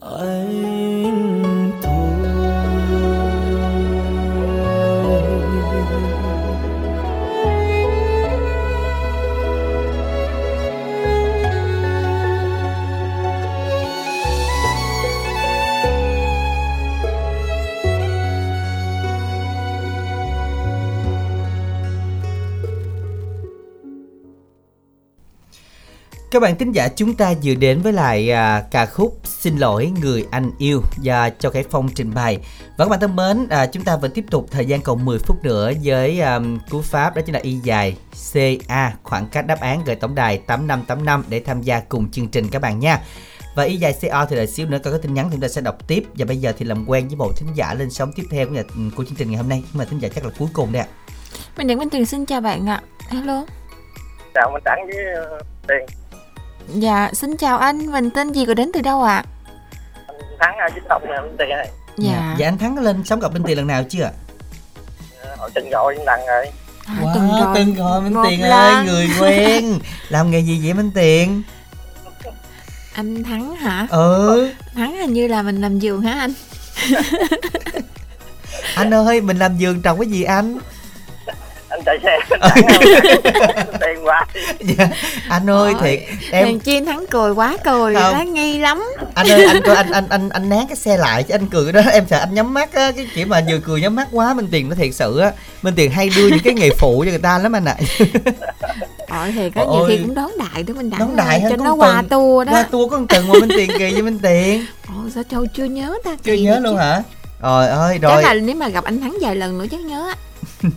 anh 0.00 0.57
Các 26.38 26.42
bạn 26.42 26.56
thính 26.56 26.72
giả 26.72 26.88
chúng 26.88 27.14
ta 27.14 27.34
vừa 27.42 27.54
đến 27.54 27.80
với 27.82 27.92
lại 27.92 28.30
à, 28.30 28.62
ca 28.70 28.86
khúc 28.86 29.20
Xin 29.24 29.56
lỗi 29.56 29.92
người 30.00 30.26
anh 30.30 30.50
yêu 30.58 30.82
do 31.00 31.28
Châu 31.38 31.52
Khải 31.52 31.64
Phong 31.70 31.88
trình 31.94 32.14
bày. 32.14 32.38
Và 32.76 32.84
các 32.84 32.88
bạn 32.88 33.00
thân 33.00 33.16
mến, 33.16 33.48
à, 33.50 33.66
chúng 33.66 33.84
ta 33.84 33.96
vẫn 33.96 34.10
tiếp 34.10 34.24
tục 34.30 34.46
thời 34.50 34.66
gian 34.66 34.80
còn 34.80 35.04
10 35.04 35.18
phút 35.18 35.44
nữa 35.44 35.72
với 35.82 36.20
à, 36.20 36.40
cú 36.70 36.82
pháp 36.82 37.16
đó 37.16 37.22
chính 37.26 37.34
là 37.34 37.40
y 37.42 37.52
dài 37.52 37.96
CA 38.32 38.92
khoảng 39.02 39.28
cách 39.28 39.46
đáp 39.46 39.60
án 39.60 39.82
gửi 39.86 39.96
tổng 39.96 40.14
đài 40.14 40.38
8585 40.38 41.24
để 41.28 41.40
tham 41.40 41.62
gia 41.62 41.80
cùng 41.80 42.10
chương 42.10 42.28
trình 42.28 42.48
các 42.48 42.62
bạn 42.62 42.78
nha. 42.78 43.00
Và 43.54 43.62
y 43.62 43.76
dài 43.76 43.94
CO 44.02 44.26
thì 44.26 44.36
đợi 44.36 44.46
xíu 44.46 44.66
nữa 44.66 44.78
có 44.84 44.90
cái 44.90 45.00
tin 45.02 45.14
nhắn 45.14 45.26
thì 45.30 45.34
chúng 45.34 45.42
ta 45.42 45.48
sẽ 45.48 45.60
đọc 45.60 45.88
tiếp 45.88 46.04
và 46.14 46.24
bây 46.24 46.36
giờ 46.36 46.52
thì 46.58 46.64
làm 46.64 46.84
quen 46.88 47.08
với 47.08 47.16
một 47.16 47.32
thính 47.36 47.48
giả 47.54 47.74
lên 47.74 47.90
sóng 47.90 48.12
tiếp 48.12 48.24
theo 48.30 48.46
của, 48.46 48.52
nhà, 48.52 48.62
của 48.96 49.04
chương 49.04 49.16
trình 49.16 49.30
ngày 49.30 49.36
hôm 49.36 49.48
nay 49.48 49.62
nhưng 49.72 49.78
mà 49.78 49.84
thính 49.84 49.98
giả 49.98 50.08
chắc 50.14 50.24
là 50.24 50.30
cuối 50.38 50.48
cùng 50.52 50.72
đây 50.72 50.82
ạ. 50.82 50.88
Mình 51.56 51.66
Điện 51.66 51.78
Minh 51.78 51.90
Tuyền 51.90 52.06
xin 52.06 52.26
chào 52.26 52.40
bạn 52.40 52.68
ạ. 52.68 52.82
Hello. 53.08 53.44
chào 54.34 54.50
mình 54.52 54.62
tặng 54.64 54.86
với 54.86 55.04
ờ, 55.14 55.40
tiền 55.68 55.86
Dạ, 56.74 57.10
xin 57.12 57.36
chào 57.36 57.58
anh, 57.58 57.92
mình 57.92 58.10
tên 58.10 58.32
gì 58.32 58.46
và 58.46 58.54
đến 58.54 58.70
từ 58.74 58.80
đâu 58.80 59.02
ạ? 59.02 59.24
thắng 60.40 60.54
hai 60.60 60.70
chín 60.74 60.84
đồng 60.88 61.02
nè 61.10 61.20
mình 61.22 61.36
tiền 61.38 61.48
này 61.48 61.68
Dạ. 61.96 62.34
Dạ 62.38 62.48
anh 62.48 62.58
Thắng 62.58 62.76
có 62.76 62.82
lên 62.82 63.02
sóng 63.04 63.20
gặp 63.20 63.32
Minh 63.32 63.42
Tiền 63.46 63.56
lần 63.56 63.66
nào 63.66 63.82
chưa 63.88 64.02
ạ? 64.04 64.10
Ờ, 65.22 65.36
hồi 65.38 65.50
từng 65.54 65.70
rồi 65.70 65.96
lần 66.06 66.20
rồi 66.26 66.46
À, 66.86 66.94
Wow, 67.02 67.14
từng 67.14 67.28
rồi. 67.28 67.52
từng 67.54 67.74
rồi 67.74 68.00
Minh 68.00 68.14
Một 68.14 68.24
Tiền 68.30 68.40
ơi, 68.42 68.50
lần. 68.50 68.86
người 68.86 69.08
quen 69.20 69.78
Làm 70.08 70.30
nghề 70.30 70.40
gì 70.40 70.60
vậy 70.64 70.74
Minh 70.74 70.90
Tiền? 70.94 71.42
Anh 72.94 73.24
Thắng 73.24 73.56
hả? 73.56 73.86
Ừ, 73.90 74.50
Thắng 74.74 74.96
hình 74.96 75.12
như 75.12 75.26
là 75.26 75.42
mình 75.42 75.60
làm 75.60 75.78
giường 75.78 76.02
hả 76.02 76.12
anh? 76.20 76.32
anh 78.74 78.94
ơi, 78.94 79.20
mình 79.20 79.38
làm 79.38 79.56
giường 79.58 79.82
trồng 79.82 79.98
cái 80.00 80.08
gì 80.08 80.22
anh? 80.22 80.58
Anh 81.78 81.84
chạy 81.86 81.98
xe 82.02 82.18
tiền 83.80 84.04
quá 84.06 84.26
Dạ, 84.60 84.88
anh 85.28 85.50
ơi, 85.50 85.72
Ôi, 85.72 85.82
thiệt 85.82 86.00
Em, 86.30 86.46
Hèn 86.46 86.58
chi 86.58 86.80
Thắng 86.84 87.04
cười 87.10 87.32
quá 87.32 87.56
cười, 87.64 87.94
Không. 87.94 88.12
đó 88.14 88.22
nghi 88.26 88.58
lắm. 88.58 88.82
anh 89.14 89.26
ơi, 89.30 89.44
anh 89.44 89.62
coi 89.64 89.76
anh 89.76 89.90
anh 89.92 90.04
anh 90.08 90.28
anh 90.28 90.48
nán 90.48 90.66
cái 90.68 90.76
xe 90.76 90.96
lại 90.96 91.22
chứ 91.22 91.34
anh 91.34 91.46
cười 91.46 91.72
đó 91.72 91.80
Em 91.92 92.04
sợ 92.10 92.18
anh 92.18 92.34
nhắm 92.34 92.54
mắt 92.54 92.72
á, 92.72 92.92
cái 92.96 93.06
kiểu 93.14 93.26
mà 93.26 93.40
vừa 93.50 93.58
cười 93.58 93.80
nhắm 93.80 93.94
mắt 93.96 94.08
quá 94.12 94.34
Minh 94.34 94.48
Tiền 94.50 94.68
nó 94.68 94.74
thiệt 94.74 94.94
sự 94.94 95.18
á 95.18 95.32
Minh 95.62 95.74
Tiền 95.74 95.90
hay 95.90 96.10
đưa 96.16 96.28
những 96.28 96.38
cái 96.44 96.54
nghề 96.54 96.70
phụ 96.70 97.02
cho 97.04 97.10
người 97.10 97.18
ta 97.18 97.38
lắm 97.38 97.52
anh 97.56 97.64
ạ 97.64 97.76
Ờ 99.08 99.30
thì 99.34 99.50
có 99.50 99.62
Ôi. 99.62 99.76
nhiều 99.78 99.86
khi 99.88 100.04
cũng 100.04 100.14
đón 100.14 100.30
đại 100.38 100.62
đó 100.62 100.74
mình 100.76 100.90
đặng 100.90 101.00
Đón 101.00 101.16
đại 101.16 101.42
cho 101.50 101.56
nó 101.56 101.74
qua 101.74 102.02
tour 102.10 102.46
đó. 102.46 102.52
Qua 102.52 102.62
tour 102.62 102.90
có 102.90 102.98
một 102.98 103.04
tuần 103.08 103.28
mà 103.28 103.34
Minh 103.40 103.48
Tiền 103.56 103.70
kì 103.78 103.92
với 103.92 104.02
Minh 104.02 104.18
Tiền 104.22 104.64
Ồ 104.88 104.94
sao 105.14 105.22
Châu 105.30 105.46
chưa 105.46 105.64
nhớ 105.64 105.94
ta? 106.04 106.10
Chưa 106.10 106.32
Kỳ 106.36 106.40
nhớ 106.42 106.58
luôn 106.58 106.74
chứ. 106.74 106.80
hả? 106.80 107.02
Rồi 107.42 107.66
ơi, 107.68 107.98
Chắc 108.02 108.08
rồi 108.08 108.22
là 108.22 108.34
nếu 108.34 108.56
mà 108.56 108.68
gặp 108.68 108.84
anh 108.84 109.00
Thắng 109.00 109.16
vài 109.20 109.36
lần 109.36 109.58
nữa 109.58 109.64
chắc 109.70 109.80
nhớ 109.80 110.08
á. 110.08 110.14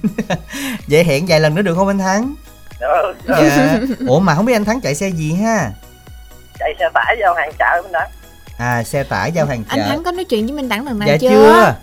Vậy 0.88 1.03
hẹn 1.03 1.25
vài 1.27 1.39
lần 1.39 1.55
nữa 1.55 1.61
được 1.61 1.75
không 1.75 1.88
anh 1.88 1.97
Thắng? 1.97 2.35
Được, 2.79 3.13
được. 3.25 3.35
Dạ 3.39 3.79
Ủa 4.07 4.19
mà 4.19 4.35
không 4.35 4.45
biết 4.45 4.53
anh 4.53 4.65
Thắng 4.65 4.81
chạy 4.81 4.95
xe 4.95 5.09
gì 5.09 5.33
ha? 5.33 5.71
chạy 6.59 6.73
xe 6.79 6.89
tải 6.93 7.17
giao 7.19 7.33
hàng 7.33 7.51
chợ 7.59 7.81
mình 7.83 7.91
đó 7.91 7.99
À 8.57 8.83
xe 8.83 9.03
tải 9.03 9.31
giao 9.31 9.45
hàng 9.45 9.63
Anh 9.67 9.79
chợ 9.79 9.85
Thắng 9.88 10.03
có 10.03 10.11
nói 10.11 10.25
chuyện 10.25 10.45
với 10.45 10.55
Minh 10.55 10.69
Đẳng 10.69 10.85
lần 10.85 10.99
nào 10.99 11.07
Dạ 11.07 11.17
chưa? 11.21 11.29
chưa 11.29 11.75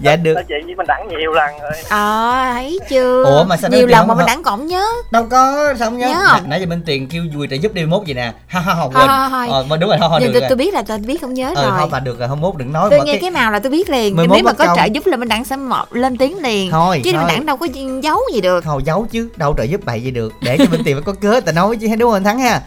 Dạ 0.00 0.16
được 0.16 0.34
nói 0.34 0.44
chuyện 0.48 0.66
với 0.66 0.74
mình 0.74 0.86
đẳng 0.86 1.08
nhiều 1.08 1.32
lần 1.32 1.50
rồi 1.62 1.72
Ờ 1.88 2.42
thấy 2.52 2.78
chưa? 2.88 3.24
Ủa, 3.24 3.44
mà 3.44 3.56
sao 3.56 3.70
nhiều 3.70 3.86
lần 3.86 3.98
không 3.98 4.08
mà? 4.08 4.14
Minh 4.14 4.26
Đẳng 4.26 4.42
còn 4.42 4.66
nhớ. 4.66 4.84
Đâu 5.10 5.26
có 5.30 5.74
sao 5.78 5.90
không 5.90 5.98
nhớ, 5.98 6.08
Nhớ 6.08 6.14
Nãy- 6.14 6.26
không? 6.40 6.50
Nãy 6.50 6.60
giờ 6.60 6.66
Minh 6.66 6.82
Tiền 6.86 7.08
kêu 7.08 7.22
vui 7.34 7.46
trợ 7.50 7.56
giúp 7.56 7.74
đi 7.74 7.84
mốt 7.84 8.02
vậy 8.06 8.14
nè 8.14 8.32
Ha 8.46 8.60
ha 8.60 8.74
ha 8.74 8.80
Thôi 8.82 8.90
quên. 8.94 9.50
Ờ 9.50 9.64
mà 9.68 9.76
đúng 9.76 9.90
rồi 9.90 9.98
thôi 10.00 10.20
được 10.32 10.40
tôi, 10.48 10.56
biết 10.56 10.74
là 10.74 10.82
tôi 10.82 10.98
biết 10.98 11.20
không 11.20 11.34
nhớ 11.34 11.48
Ừ 11.56 11.62
rồi. 11.62 11.72
thôi 11.78 11.88
mà 11.92 12.00
được 12.00 12.18
rồi 12.18 12.28
hôm 12.28 12.40
mốt 12.40 12.54
đừng 12.56 12.72
nói 12.72 12.90
tôi 12.90 13.00
nghe 13.04 13.18
cái 13.20 13.30
màu 13.30 13.50
là 13.52 13.58
tôi 13.58 13.70
biết 13.70 13.90
liền 13.90 14.16
nếu 14.16 14.42
mà 14.44 14.52
có 14.52 14.74
trợ 14.76 14.84
giúp 14.84 15.06
là 15.06 15.16
Minh 15.16 15.28
Đẳng 15.28 15.44
sẽ 15.44 15.56
một 15.56 15.84
lên 15.94 16.16
tiếng 16.16 16.42
liền 16.42 16.70
Thôi, 16.70 17.00
chứ. 17.04 17.12
Minh 17.12 17.26
Đẳng 17.28 17.46
đâu 17.46 17.56
có 17.56 17.66
giấu 18.02 18.18
gì 18.34 18.40
được 18.40 18.64
Thôi 18.64 18.82
giấu 18.86 19.06
chứ 19.10 19.28
Đâu 19.36 19.54
trợ 19.58 19.62
giúp 19.62 19.80
bậy 19.84 20.02
gì 20.02 20.10
được 20.10 20.32
Để 20.42 20.58
cho 20.58 20.64
Minh 20.70 20.82
Tiền 20.84 20.96
phải 20.96 21.02
có 21.02 21.12
cớ 21.20 21.40
ta 21.40 21.52
nói 21.52 21.76
chứ 21.76 21.86
đúng 21.98 22.10
không 22.10 22.12
anh 22.16 22.24
Thắng 22.24 22.38
ha 22.38 22.60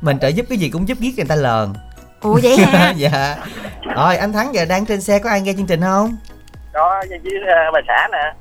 Mình 0.00 0.18
trợ 0.18 0.28
giúp 0.28 0.46
cái 0.48 0.58
gì 0.58 0.68
cũng 0.68 0.88
giúp 0.88 0.98
giết 1.00 1.16
người 1.16 1.26
ta 1.26 1.34
lờn 1.34 1.72
ủa 2.20 2.38
vậy 2.42 2.56
hả 2.56 2.90
Dạ 2.96 3.36
Rồi 3.96 4.16
anh 4.16 4.32
Thắng 4.32 4.54
giờ 4.54 4.64
đang 4.64 4.86
trên 4.86 5.00
xe 5.00 5.18
có 5.18 5.30
ai 5.30 5.40
nghe 5.40 5.52
chương 5.52 5.66
trình 5.66 5.80
không? 5.80 6.16
Có 6.72 7.04
với 7.10 7.20
ờ, 7.48 7.70
bà 7.72 7.80
xã 7.88 8.08
nè. 8.12 8.32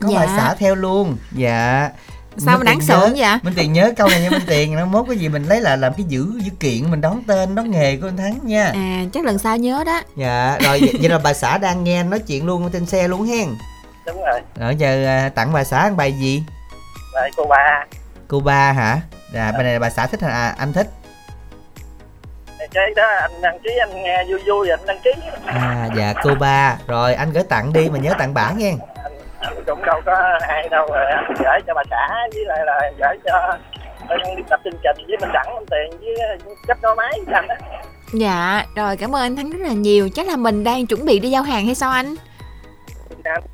Có 0.00 0.08
Dạ. 0.08 0.18
bà 0.20 0.26
xã 0.36 0.54
theo 0.54 0.74
luôn. 0.74 1.16
Dạ. 1.32 1.90
Sao 2.36 2.52
mà 2.52 2.56
Minh 2.58 2.64
đáng 2.66 2.80
sợ 2.80 3.10
vậy? 3.16 3.38
Minh 3.42 3.54
Tiền 3.56 3.72
nhớ 3.72 3.92
câu 3.96 4.08
này 4.08 4.20
nha 4.20 4.30
Minh 4.30 4.42
Tiền. 4.46 4.76
Nó 4.76 4.84
mốt 4.86 5.04
cái 5.08 5.16
gì 5.18 5.28
mình 5.28 5.44
lấy 5.44 5.60
là 5.60 5.76
làm 5.76 5.92
cái 5.94 6.04
dữ 6.08 6.26
dữ 6.40 6.50
kiện 6.60 6.90
Mình 6.90 7.00
đón 7.00 7.22
tên 7.26 7.54
đón 7.54 7.70
nghề 7.70 7.96
của 7.96 8.08
anh 8.08 8.16
Thắng 8.16 8.38
nha. 8.42 8.64
À 8.74 9.02
chắc 9.12 9.24
lần 9.24 9.38
sau 9.38 9.56
nhớ 9.56 9.84
đó. 9.86 10.00
Dạ 10.16 10.58
rồi 10.64 10.80
vậy, 10.80 10.94
vậy 11.00 11.08
là 11.10 11.18
bà 11.18 11.32
xã 11.32 11.58
đang 11.58 11.84
nghe 11.84 12.00
anh 12.00 12.10
nói 12.10 12.18
chuyện 12.18 12.46
luôn 12.46 12.70
trên 12.72 12.86
xe 12.86 13.08
luôn 13.08 13.22
hen. 13.26 13.48
Đúng 14.06 14.22
rồi. 14.24 14.40
Rồi 14.60 14.76
giờ 14.76 15.06
à, 15.06 15.28
tặng 15.34 15.52
bà 15.52 15.64
xã 15.64 15.78
ăn 15.78 15.96
bài 15.96 16.12
gì? 16.12 16.42
rồi 17.14 17.30
cô 17.36 17.44
ba. 17.44 17.84
Cô 18.28 18.40
ba 18.40 18.72
hả? 18.72 19.00
Dạ 19.34 19.52
bài 19.52 19.64
này 19.64 19.72
là 19.72 19.78
bà 19.78 19.90
xã 19.90 20.06
thích 20.06 20.22
hả? 20.22 20.28
À, 20.30 20.54
anh 20.58 20.72
thích 20.72 20.86
cái 22.74 22.90
đó 22.96 23.08
anh 23.20 23.30
đăng 23.42 23.58
ký 23.58 23.70
anh 23.80 24.02
nghe 24.02 24.24
vui 24.28 24.40
vui 24.46 24.70
anh 24.70 24.86
đăng 24.86 24.98
ký. 25.04 25.10
À 25.46 25.88
dạ 25.96 26.12
cô 26.22 26.34
ba. 26.40 26.76
Rồi 26.86 27.14
anh 27.14 27.32
gửi 27.32 27.42
tặng 27.48 27.72
đi 27.72 27.88
mà 27.92 27.98
nhớ 27.98 28.12
tặng 28.18 28.34
bả 28.34 28.50
nghe. 28.56 28.72
Anh 29.40 29.64
cũng 29.66 29.84
đâu 29.84 30.00
có 30.06 30.38
ai 30.40 30.68
đâu 30.68 30.86
rồi 30.90 31.04
anh 31.06 31.34
gửi 31.38 31.60
cho 31.66 31.74
bà 31.74 31.82
xã 31.90 32.08
với 32.34 32.44
lại 32.44 32.58
là 32.66 32.90
gửi 32.98 33.18
cho 33.24 33.58
anh 34.08 34.36
đi 34.36 34.42
tập 34.50 34.60
chương 34.64 34.80
trình 34.82 35.06
với 35.08 35.16
mình 35.20 35.30
đẳng 35.32 35.64
tiền 35.70 36.00
với 36.00 36.38
cấp 36.66 36.78
đôi 36.82 36.96
máy 36.96 37.12
với 37.26 37.34
anh 37.34 37.48
á 37.48 37.56
dạ 38.12 38.64
rồi 38.76 38.96
cảm 38.96 39.14
ơn 39.14 39.22
anh 39.22 39.36
Thắng 39.36 39.50
rất 39.50 39.58
là 39.60 39.72
nhiều. 39.72 40.08
Chắc 40.14 40.28
là 40.28 40.36
mình 40.36 40.64
đang 40.64 40.86
chuẩn 40.86 41.04
bị 41.04 41.18
đi 41.18 41.30
giao 41.30 41.42
hàng 41.42 41.66
hay 41.66 41.74
sao 41.74 41.90
anh 41.90 42.14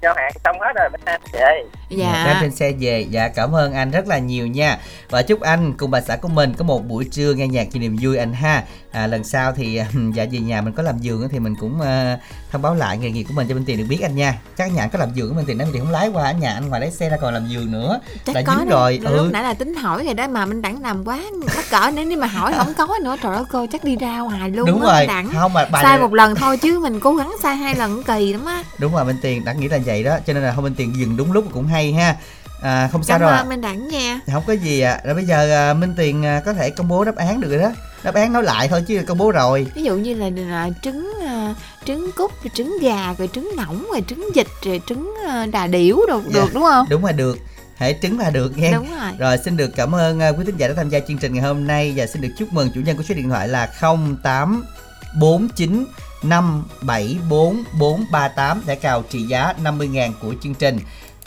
giao 0.03 0.15
hàng 0.17 0.33
xong 0.45 0.57
hết 0.61 0.73
rồi 0.77 0.89
bên 0.93 1.01
anh 1.05 1.21
về. 1.33 1.65
Dạ. 1.91 2.39
Trên 2.41 2.51
xe 2.51 2.73
về. 2.81 3.07
Dạ 3.11 3.29
cảm 3.29 3.55
ơn 3.55 3.73
anh 3.73 3.91
rất 3.91 4.07
là 4.07 4.19
nhiều 4.19 4.47
nha. 4.47 4.79
Và 5.11 5.23
chúc 5.23 5.41
anh 5.41 5.73
cùng 5.73 5.91
bà 5.91 6.01
xã 6.01 6.17
của 6.17 6.29
mình 6.29 6.55
Có 6.59 6.65
một 6.65 6.89
buổi 6.89 7.05
trưa 7.13 7.33
nghe 7.35 7.47
nhạc 7.47 7.67
cho 7.73 7.81
niềm 7.81 7.97
vui 8.01 8.17
anh 8.17 8.33
ha. 8.33 8.65
À, 8.93 9.07
Lần 9.07 9.25
sau 9.25 9.53
thì 9.53 9.75
dạ 10.15 10.25
về 10.33 10.39
nhà 10.39 10.61
mình 10.61 10.73
có 10.73 10.83
làm 10.83 10.99
giường 10.99 11.29
Thì 11.29 11.39
mình 11.39 11.55
cũng 11.61 11.81
à, 11.81 12.19
thông 12.51 12.63
báo 12.63 12.75
lại 12.75 12.99
nghề 12.99 13.11
nghiệp 13.11 13.25
của 13.29 13.35
mình 13.37 13.49
cho 13.49 13.55
bên 13.55 13.65
tiền 13.65 13.79
được 13.79 13.85
biết 13.89 13.99
anh 14.03 14.17
nha. 14.17 14.35
Chắc 14.59 14.73
nhà 14.73 14.83
anh 14.83 14.91
có 14.91 14.99
làm 14.99 15.13
giường 15.15 15.29
của 15.29 15.35
bên 15.37 15.45
tiền 15.47 15.59
đó 15.59 15.65
Bên 15.65 15.73
tiền 15.73 15.83
không 15.85 15.93
lái 15.93 16.09
qua 16.09 16.25
ở 16.25 16.33
nhà 16.33 16.53
anh 16.53 16.69
ngoài 16.69 16.81
lấy 16.81 16.91
xe 16.91 17.09
ra 17.11 17.17
còn 17.21 17.35
làm 17.35 17.47
giường 17.47 17.73
nữa. 17.73 18.01
Chắc 18.27 18.35
đã 18.35 18.43
có 18.47 18.55
dính 18.59 18.69
đó. 18.69 18.77
rồi, 18.77 18.99
lúc 19.03 19.13
ừ. 19.13 19.29
nãy 19.33 19.43
là 19.43 19.55
tính 19.55 19.75
hỏi 19.75 20.05
rồi 20.05 20.15
đó 20.15 20.29
mà 20.29 20.47
Minh 20.47 20.63
Đẳng 20.63 20.83
làm 20.83 21.05
quá 21.05 21.21
mắc 21.57 21.65
cỡ 21.71 21.91
nếu 21.95 22.05
như 22.05 22.17
mà 22.17 22.27
hỏi 22.27 22.53
không 22.57 22.75
có 22.75 22.99
nữa 23.03 23.17
trời 23.23 23.35
ơi 23.37 23.45
cô 23.53 23.67
chắc 23.73 23.85
đi 23.85 23.97
ra 23.97 24.19
ngoài 24.19 24.51
luôn 24.51 24.67
Đúng 24.67 24.83
á, 24.83 24.93
rồi. 24.97 25.07
Đẳng 25.07 25.29
Không 25.35 25.53
mà 25.53 25.65
bài 25.65 25.83
sai 25.83 25.93
này- 25.97 26.01
một 26.03 26.15
lần 26.15 26.35
thôi 26.35 26.57
chứ 26.57 26.79
mình 26.79 27.01
cố 27.01 27.15
gắng 27.15 27.33
sai 27.43 27.57
hai 27.57 27.75
lần 27.75 27.95
cũng 27.95 28.05
kỳ 28.05 28.33
lắm 28.33 28.45
á. 28.45 28.63
Đúng 28.79 28.93
rồi 28.95 29.05
bên 29.05 29.17
tiền 29.23 29.45
đã 29.53 29.59
nghĩ 29.61 29.69
là 29.69 29.79
vậy 29.87 30.03
đó 30.05 30.19
Cho 30.27 30.33
nên 30.33 30.43
là 30.43 30.53
hôm 30.53 30.65
bên 30.65 30.75
tiền 30.75 30.97
dừng 30.97 31.17
đúng 31.17 31.33
lúc 31.33 31.45
cũng 31.53 31.67
hay 31.67 31.93
ha. 31.93 32.17
À, 32.63 32.89
Không 32.93 33.05
sao 33.05 33.19
cảm 33.19 33.29
đâu 33.29 33.39
ơn 33.39 33.49
Minh 33.49 33.61
Đẳng 33.61 33.89
nha. 33.89 34.21
Không 34.33 34.43
có 34.47 34.53
gì 34.53 34.81
ạ 34.81 34.93
à. 34.93 35.01
Rồi 35.05 35.15
bây 35.15 35.25
giờ 35.25 35.71
à, 35.71 35.75
Minh 35.75 35.95
Tiền 35.97 36.25
à, 36.27 36.43
có 36.45 36.53
thể 36.53 36.71
công 36.71 36.89
bố 36.89 37.05
đáp 37.05 37.17
án 37.17 37.41
được 37.41 37.51
rồi 37.51 37.59
đó. 37.63 37.73
Đáp 38.03 38.15
án 38.15 38.33
nói 38.33 38.43
lại 38.43 38.69
thôi 38.69 38.85
chứ 38.89 39.03
công 39.07 39.19
bố 39.19 39.31
rồi. 39.31 39.67
Ví 39.75 39.83
dụ 39.83 39.97
như 39.97 40.15
là, 40.15 40.31
là 40.37 40.69
trứng 40.83 41.13
à, 41.27 41.55
trứng 41.87 42.11
cút 42.17 42.31
rồi 42.43 42.51
trứng 42.55 42.77
gà 42.83 43.15
rồi 43.19 43.29
trứng 43.33 43.51
ngỗng 43.57 43.87
rồi 43.93 44.05
trứng 44.09 44.29
vịt 44.35 44.47
rồi 44.65 44.81
trứng 44.87 45.15
à, 45.29 45.47
đà 45.47 45.67
điểu 45.67 46.01
đồ 46.09 46.21
Dạ. 46.25 46.31
được 46.41 46.49
đúng 46.55 46.63
không? 46.63 46.87
Đúng 46.91 47.05
là 47.05 47.13
được. 47.13 47.39
Hãy 47.77 47.99
trứng 48.03 48.19
là 48.19 48.31
được 48.31 48.59
nghe. 48.59 48.73
Đúng 48.73 48.89
rồi. 49.01 49.11
Rồi 49.19 49.39
xin 49.45 49.57
được 49.57 49.71
cảm 49.77 49.95
ơn 49.95 50.21
à, 50.21 50.29
quý 50.29 50.45
thính 50.47 50.57
giả 50.57 50.69
đã 50.69 50.75
tham 50.75 50.89
gia 50.89 51.01
chương 51.01 51.19
trình 51.19 51.35
ngày 51.35 51.43
hôm 51.43 51.67
nay. 51.67 51.93
Và 51.97 52.07
xin 52.07 52.23
được 52.23 52.29
chúc 52.39 52.53
mừng 52.53 52.71
chủ 52.75 52.81
nhân 52.81 52.97
của 52.97 53.03
số 53.03 53.15
điện 53.15 53.29
thoại 53.29 53.49
là 53.49 53.69
0849 53.81 55.85
574438 56.23 58.63
Thẻ 58.67 58.75
cào 58.75 59.03
trị 59.11 59.23
giá 59.23 59.55
50.000 59.63 60.13
của 60.21 60.35
chương 60.43 60.55
trình. 60.55 60.79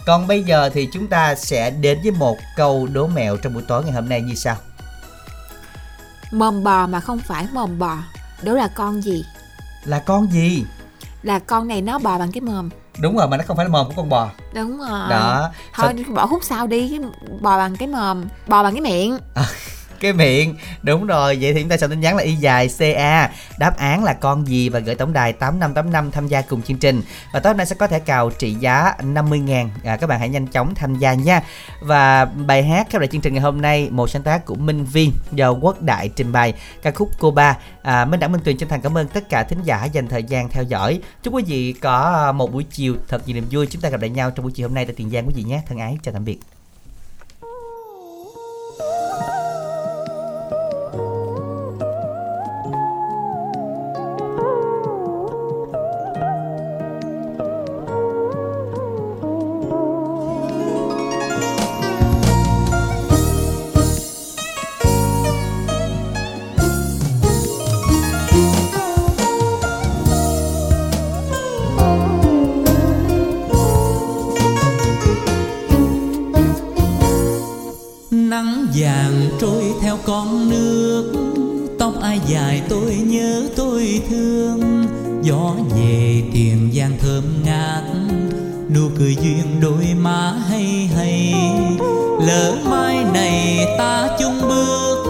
Còn 0.06 0.28
bây 0.28 0.44
giờ 0.44 0.70
thì 0.74 0.90
chúng 0.94 1.08
ta 1.08 1.36
sẽ 1.36 1.70
đến 1.70 2.00
với 2.04 2.12
một 2.12 2.38
câu 2.56 2.88
đố 2.94 3.08
mẹo 3.08 3.38
trong 3.38 3.54
buổi 3.54 3.64
tối 3.68 3.84
ngày 3.84 3.94
hôm 3.94 4.10
nay 4.10 4.22
như 4.22 4.36
sau. 4.36 4.56
Mồm 6.32 6.64
bò 6.64 6.88
mà 6.88 7.00
không 7.00 7.20
phải 7.20 7.48
mồm 7.54 7.80
bò 7.80 7.98
đó 8.42 8.54
là 8.54 8.68
con 8.76 9.02
gì? 9.02 9.26
Là 9.86 10.00
con 10.00 10.32
gì? 10.32 10.66
là 11.24 11.40
con 11.40 11.68
này 11.68 11.82
nó 11.82 12.00
bò 12.00 12.18
bằng 12.18 12.32
cái 12.32 12.42
mồm. 12.42 12.70
Đúng 13.00 13.18
rồi 13.18 13.28
mà 13.28 13.38
nó 13.38 13.44
không 13.48 13.58
phải 13.58 13.66
là 13.66 13.72
mồm 13.72 13.88
của 13.88 13.94
con 13.96 14.10
bò. 14.10 14.30
Đúng 14.54 14.78
rồi. 14.78 15.10
Đó. 15.10 15.52
Thôi 15.74 16.06
bỏ 16.16 16.28
khúc 16.28 16.44
sau 16.44 16.68
đi 16.68 17.00
bò 17.42 17.58
bằng 17.58 17.76
cái 17.76 17.88
mồm 17.88 18.26
bò 18.48 18.64
bằng 18.64 18.74
cái 18.74 18.82
miệng 18.82 19.18
cái 20.04 20.14
miệng. 20.14 20.56
Đúng 20.82 21.06
rồi 21.06 21.38
vậy 21.42 21.54
thì 21.54 21.62
chúng 21.62 21.70
ta 21.70 21.78
sẽ 21.78 21.88
tin 21.88 22.00
nhắn 22.00 22.16
là 22.16 22.24
y 22.24 22.36
dài 22.36 22.70
ca 22.80 23.32
đáp 23.58 23.78
án 23.78 24.04
là 24.04 24.14
con 24.14 24.48
gì 24.48 24.70
và 24.70 24.80
gửi 24.80 24.96
tổng 24.96 25.14
đài 25.14 25.34
tám 25.34 25.60
năm 25.60 25.74
tám 25.74 25.92
năm 25.92 26.12
tham 26.12 26.28
gia 26.28 26.42
cùng 26.42 26.62
chương 26.62 26.78
trình. 26.78 27.02
Và 27.34 27.40
tối 27.40 27.50
hôm 27.50 27.58
nay 27.58 27.66
sẽ 27.66 27.76
có 27.76 27.88
thẻ 27.88 28.00
cào 28.00 28.30
trị 28.30 28.54
giá 28.54 28.94
50 29.04 29.40
ngàn. 29.40 29.70
À, 29.84 29.98
các 29.98 30.08
bạn 30.08 30.20
hãy 30.20 30.30
nhanh 30.30 30.48
chóng 30.48 30.76
tham 30.76 30.96
gia 30.96 31.14
nha. 31.14 31.42
Và 31.82 32.26
bài 32.26 32.64
hát 32.64 32.88
khép 32.90 33.00
lại 33.00 33.08
chương 33.08 33.22
trình 33.22 33.34
ngày 33.34 33.42
hôm 33.42 33.62
nay 33.62 33.90
một 33.92 34.10
sáng 34.10 34.24
tác 34.24 34.46
của 34.46 34.56
Minh 34.56 34.86
Viên 34.86 35.12
do 35.32 35.52
Quốc 35.52 35.82
Đại 35.82 36.10
trình 36.10 36.32
bày. 36.32 36.54
Ca 36.82 36.92
khúc 36.92 37.10
cô 37.20 37.32
ba. 37.32 37.58
À, 37.82 38.06
Minh 38.06 38.20
Đẳng 38.20 38.32
Minh 38.32 38.42
Tuyền 38.44 38.58
chân 38.58 38.70
thành 38.70 38.82
cảm 38.82 38.98
ơn 38.98 39.08
tất 39.08 39.30
cả 39.30 39.44
thính 39.44 39.60
giả 39.64 39.86
dành 39.86 40.08
thời 40.08 40.24
gian 40.24 40.50
theo 40.50 40.64
dõi. 40.64 41.00
Chúc 41.24 41.34
quý 41.34 41.44
vị 41.48 41.74
có 41.74 42.32
một 42.32 42.54
buổi 42.54 42.66
chiều 42.72 42.96
thật 43.08 43.28
nhiều 43.28 43.36
niềm 43.36 43.46
vui. 43.52 43.68
Chúng 43.68 43.82
ta 43.82 43.90
gặp 43.90 44.02
lại 44.02 44.10
nhau 44.10 44.32
trong 44.32 44.44
buổi 44.44 44.52
chiều 44.52 44.68
hôm 44.68 44.76
nay 44.76 44.86
tại 44.86 44.96
Tiền 44.98 45.10
Giang 45.10 45.28
quý 45.28 45.34
vị 45.36 45.44
nhé. 45.44 45.62
Thân 45.68 45.78
ái 45.78 45.98
chào 46.04 46.14
tạm 46.14 46.26
biệt. 46.26 46.40
Nắng 78.34 78.68
vàng 78.76 79.30
trôi 79.42 79.64
theo 79.82 79.98
con 80.06 80.50
nước. 80.50 81.14
Tóc 81.80 81.94
ai 82.02 82.20
dài 82.28 82.62
tôi 82.70 82.96
nhớ 82.96 83.44
tôi 83.56 84.02
thương. 84.10 84.86
Gió 85.24 85.56
về 85.76 86.24
tiền 86.34 86.72
giang 86.74 86.98
thơm 87.02 87.24
ngát. 87.46 87.84
Nụ 88.76 88.82
cười 88.98 89.16
duyên 89.16 89.60
đôi 89.62 89.94
má 90.02 90.32
hay 90.50 90.90
hay. 90.96 91.34
Lỡ 92.28 92.56
mai 92.70 93.04
này 93.14 93.66
ta 93.78 94.10
chung 94.20 94.42
bước, 94.42 95.04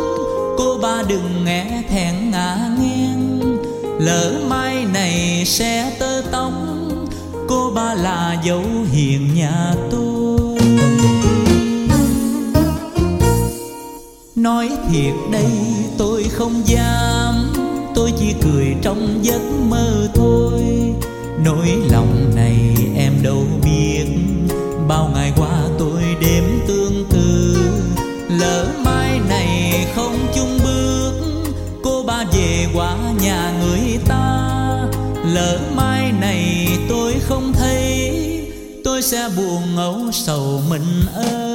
cô 0.58 0.78
ba 0.82 1.04
đừng 1.08 1.46
nghe 1.46 1.84
thẹn 1.90 2.32
ngả 2.32 2.58
nghiêng. 2.80 3.40
Lỡ 4.00 4.34
mai 4.50 4.86
này 4.94 5.44
sẽ 5.46 5.96
tơ 6.00 6.22
tóc, 6.32 6.52
cô 7.48 7.72
ba 7.76 7.94
là 7.94 8.42
dấu 8.44 8.64
hiền 8.92 9.30
nhà 9.36 9.74
tôi. 9.92 10.13
Nói 14.44 14.70
thiệt 14.92 15.14
đây, 15.32 15.52
tôi 15.98 16.24
không 16.24 16.62
dám. 16.66 17.54
Tôi 17.96 18.14
chỉ 18.20 18.34
cười 18.44 18.76
trong 18.82 19.20
giấc 19.22 19.42
mơ 19.70 20.08
thôi. 20.16 20.62
Nỗi 21.46 21.68
lòng 21.92 22.32
này 22.36 22.58
em 22.98 23.14
đâu 23.24 23.46
biết. 23.64 24.06
Bao 24.88 25.12
ngày 25.14 25.34
qua 25.36 25.68
tôi 25.80 26.02
đêm 26.22 26.44
tương 26.68 27.06
tư 27.10 27.56
Lỡ 28.40 28.68
mai 28.86 29.20
này 29.30 29.86
không 29.96 30.18
chung 30.36 30.60
bước, 30.64 31.14
Cô 31.84 32.04
ba 32.04 32.24
về 32.34 32.68
qua 32.74 32.98
nhà 33.22 33.54
người 33.62 34.00
ta. 34.08 34.50
Lỡ 35.34 35.60
mai 35.76 36.12
này 36.12 36.68
tôi 36.90 37.14
không 37.20 37.54
thấy, 37.54 38.12
Tôi 38.84 39.02
sẽ 39.02 39.30
buồn 39.38 39.78
âu 39.78 40.00
sầu 40.12 40.62
mình 40.70 41.02
ơi. 41.16 41.53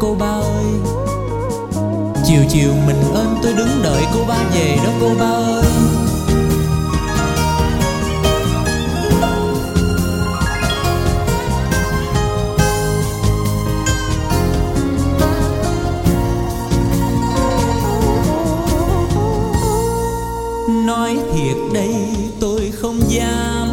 Cô 0.00 0.14
ba 0.14 0.26
ơi. 0.26 0.64
Chiều 2.24 2.42
chiều 2.48 2.72
mình 2.86 3.02
ơn 3.14 3.36
tôi 3.42 3.52
đứng 3.52 3.82
đợi 3.82 4.02
cô 4.14 4.24
ba 4.28 4.44
về 4.54 4.76
đó 4.84 4.90
cô 5.00 5.10
ba 5.18 5.30
ơi. 5.30 5.64
Nói 20.86 21.18
thiệt 21.32 21.56
đây, 21.74 21.94
tôi 22.40 22.72
không 22.80 23.00
dám. 23.08 23.68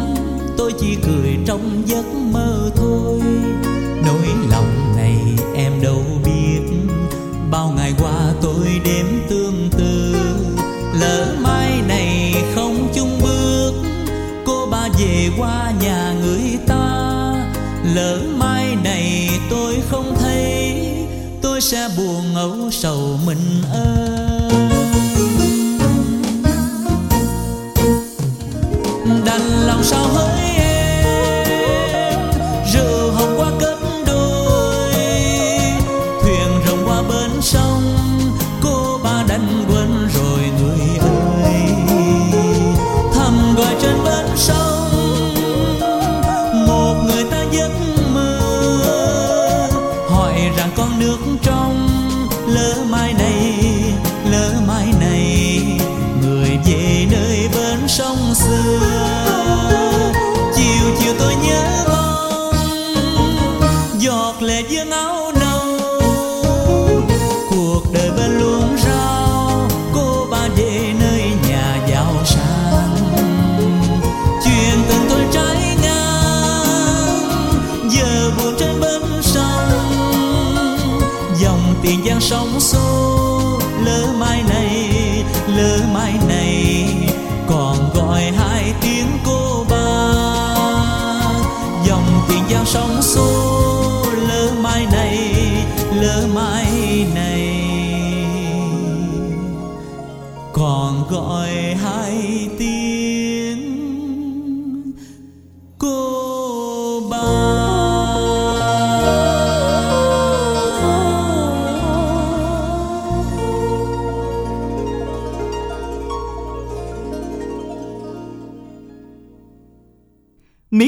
Tôi 0.56 0.72
chỉ 0.80 0.96
cười 1.06 1.38
trong 1.46 1.82
giấc 1.86 2.04
mơ 2.32 2.70
thôi. 2.76 3.17
Sẽ 21.68 21.88
buồn 21.96 22.34
âu 22.34 22.70
sầu 22.70 23.18
mình 23.26 23.62
ơi. 23.72 24.27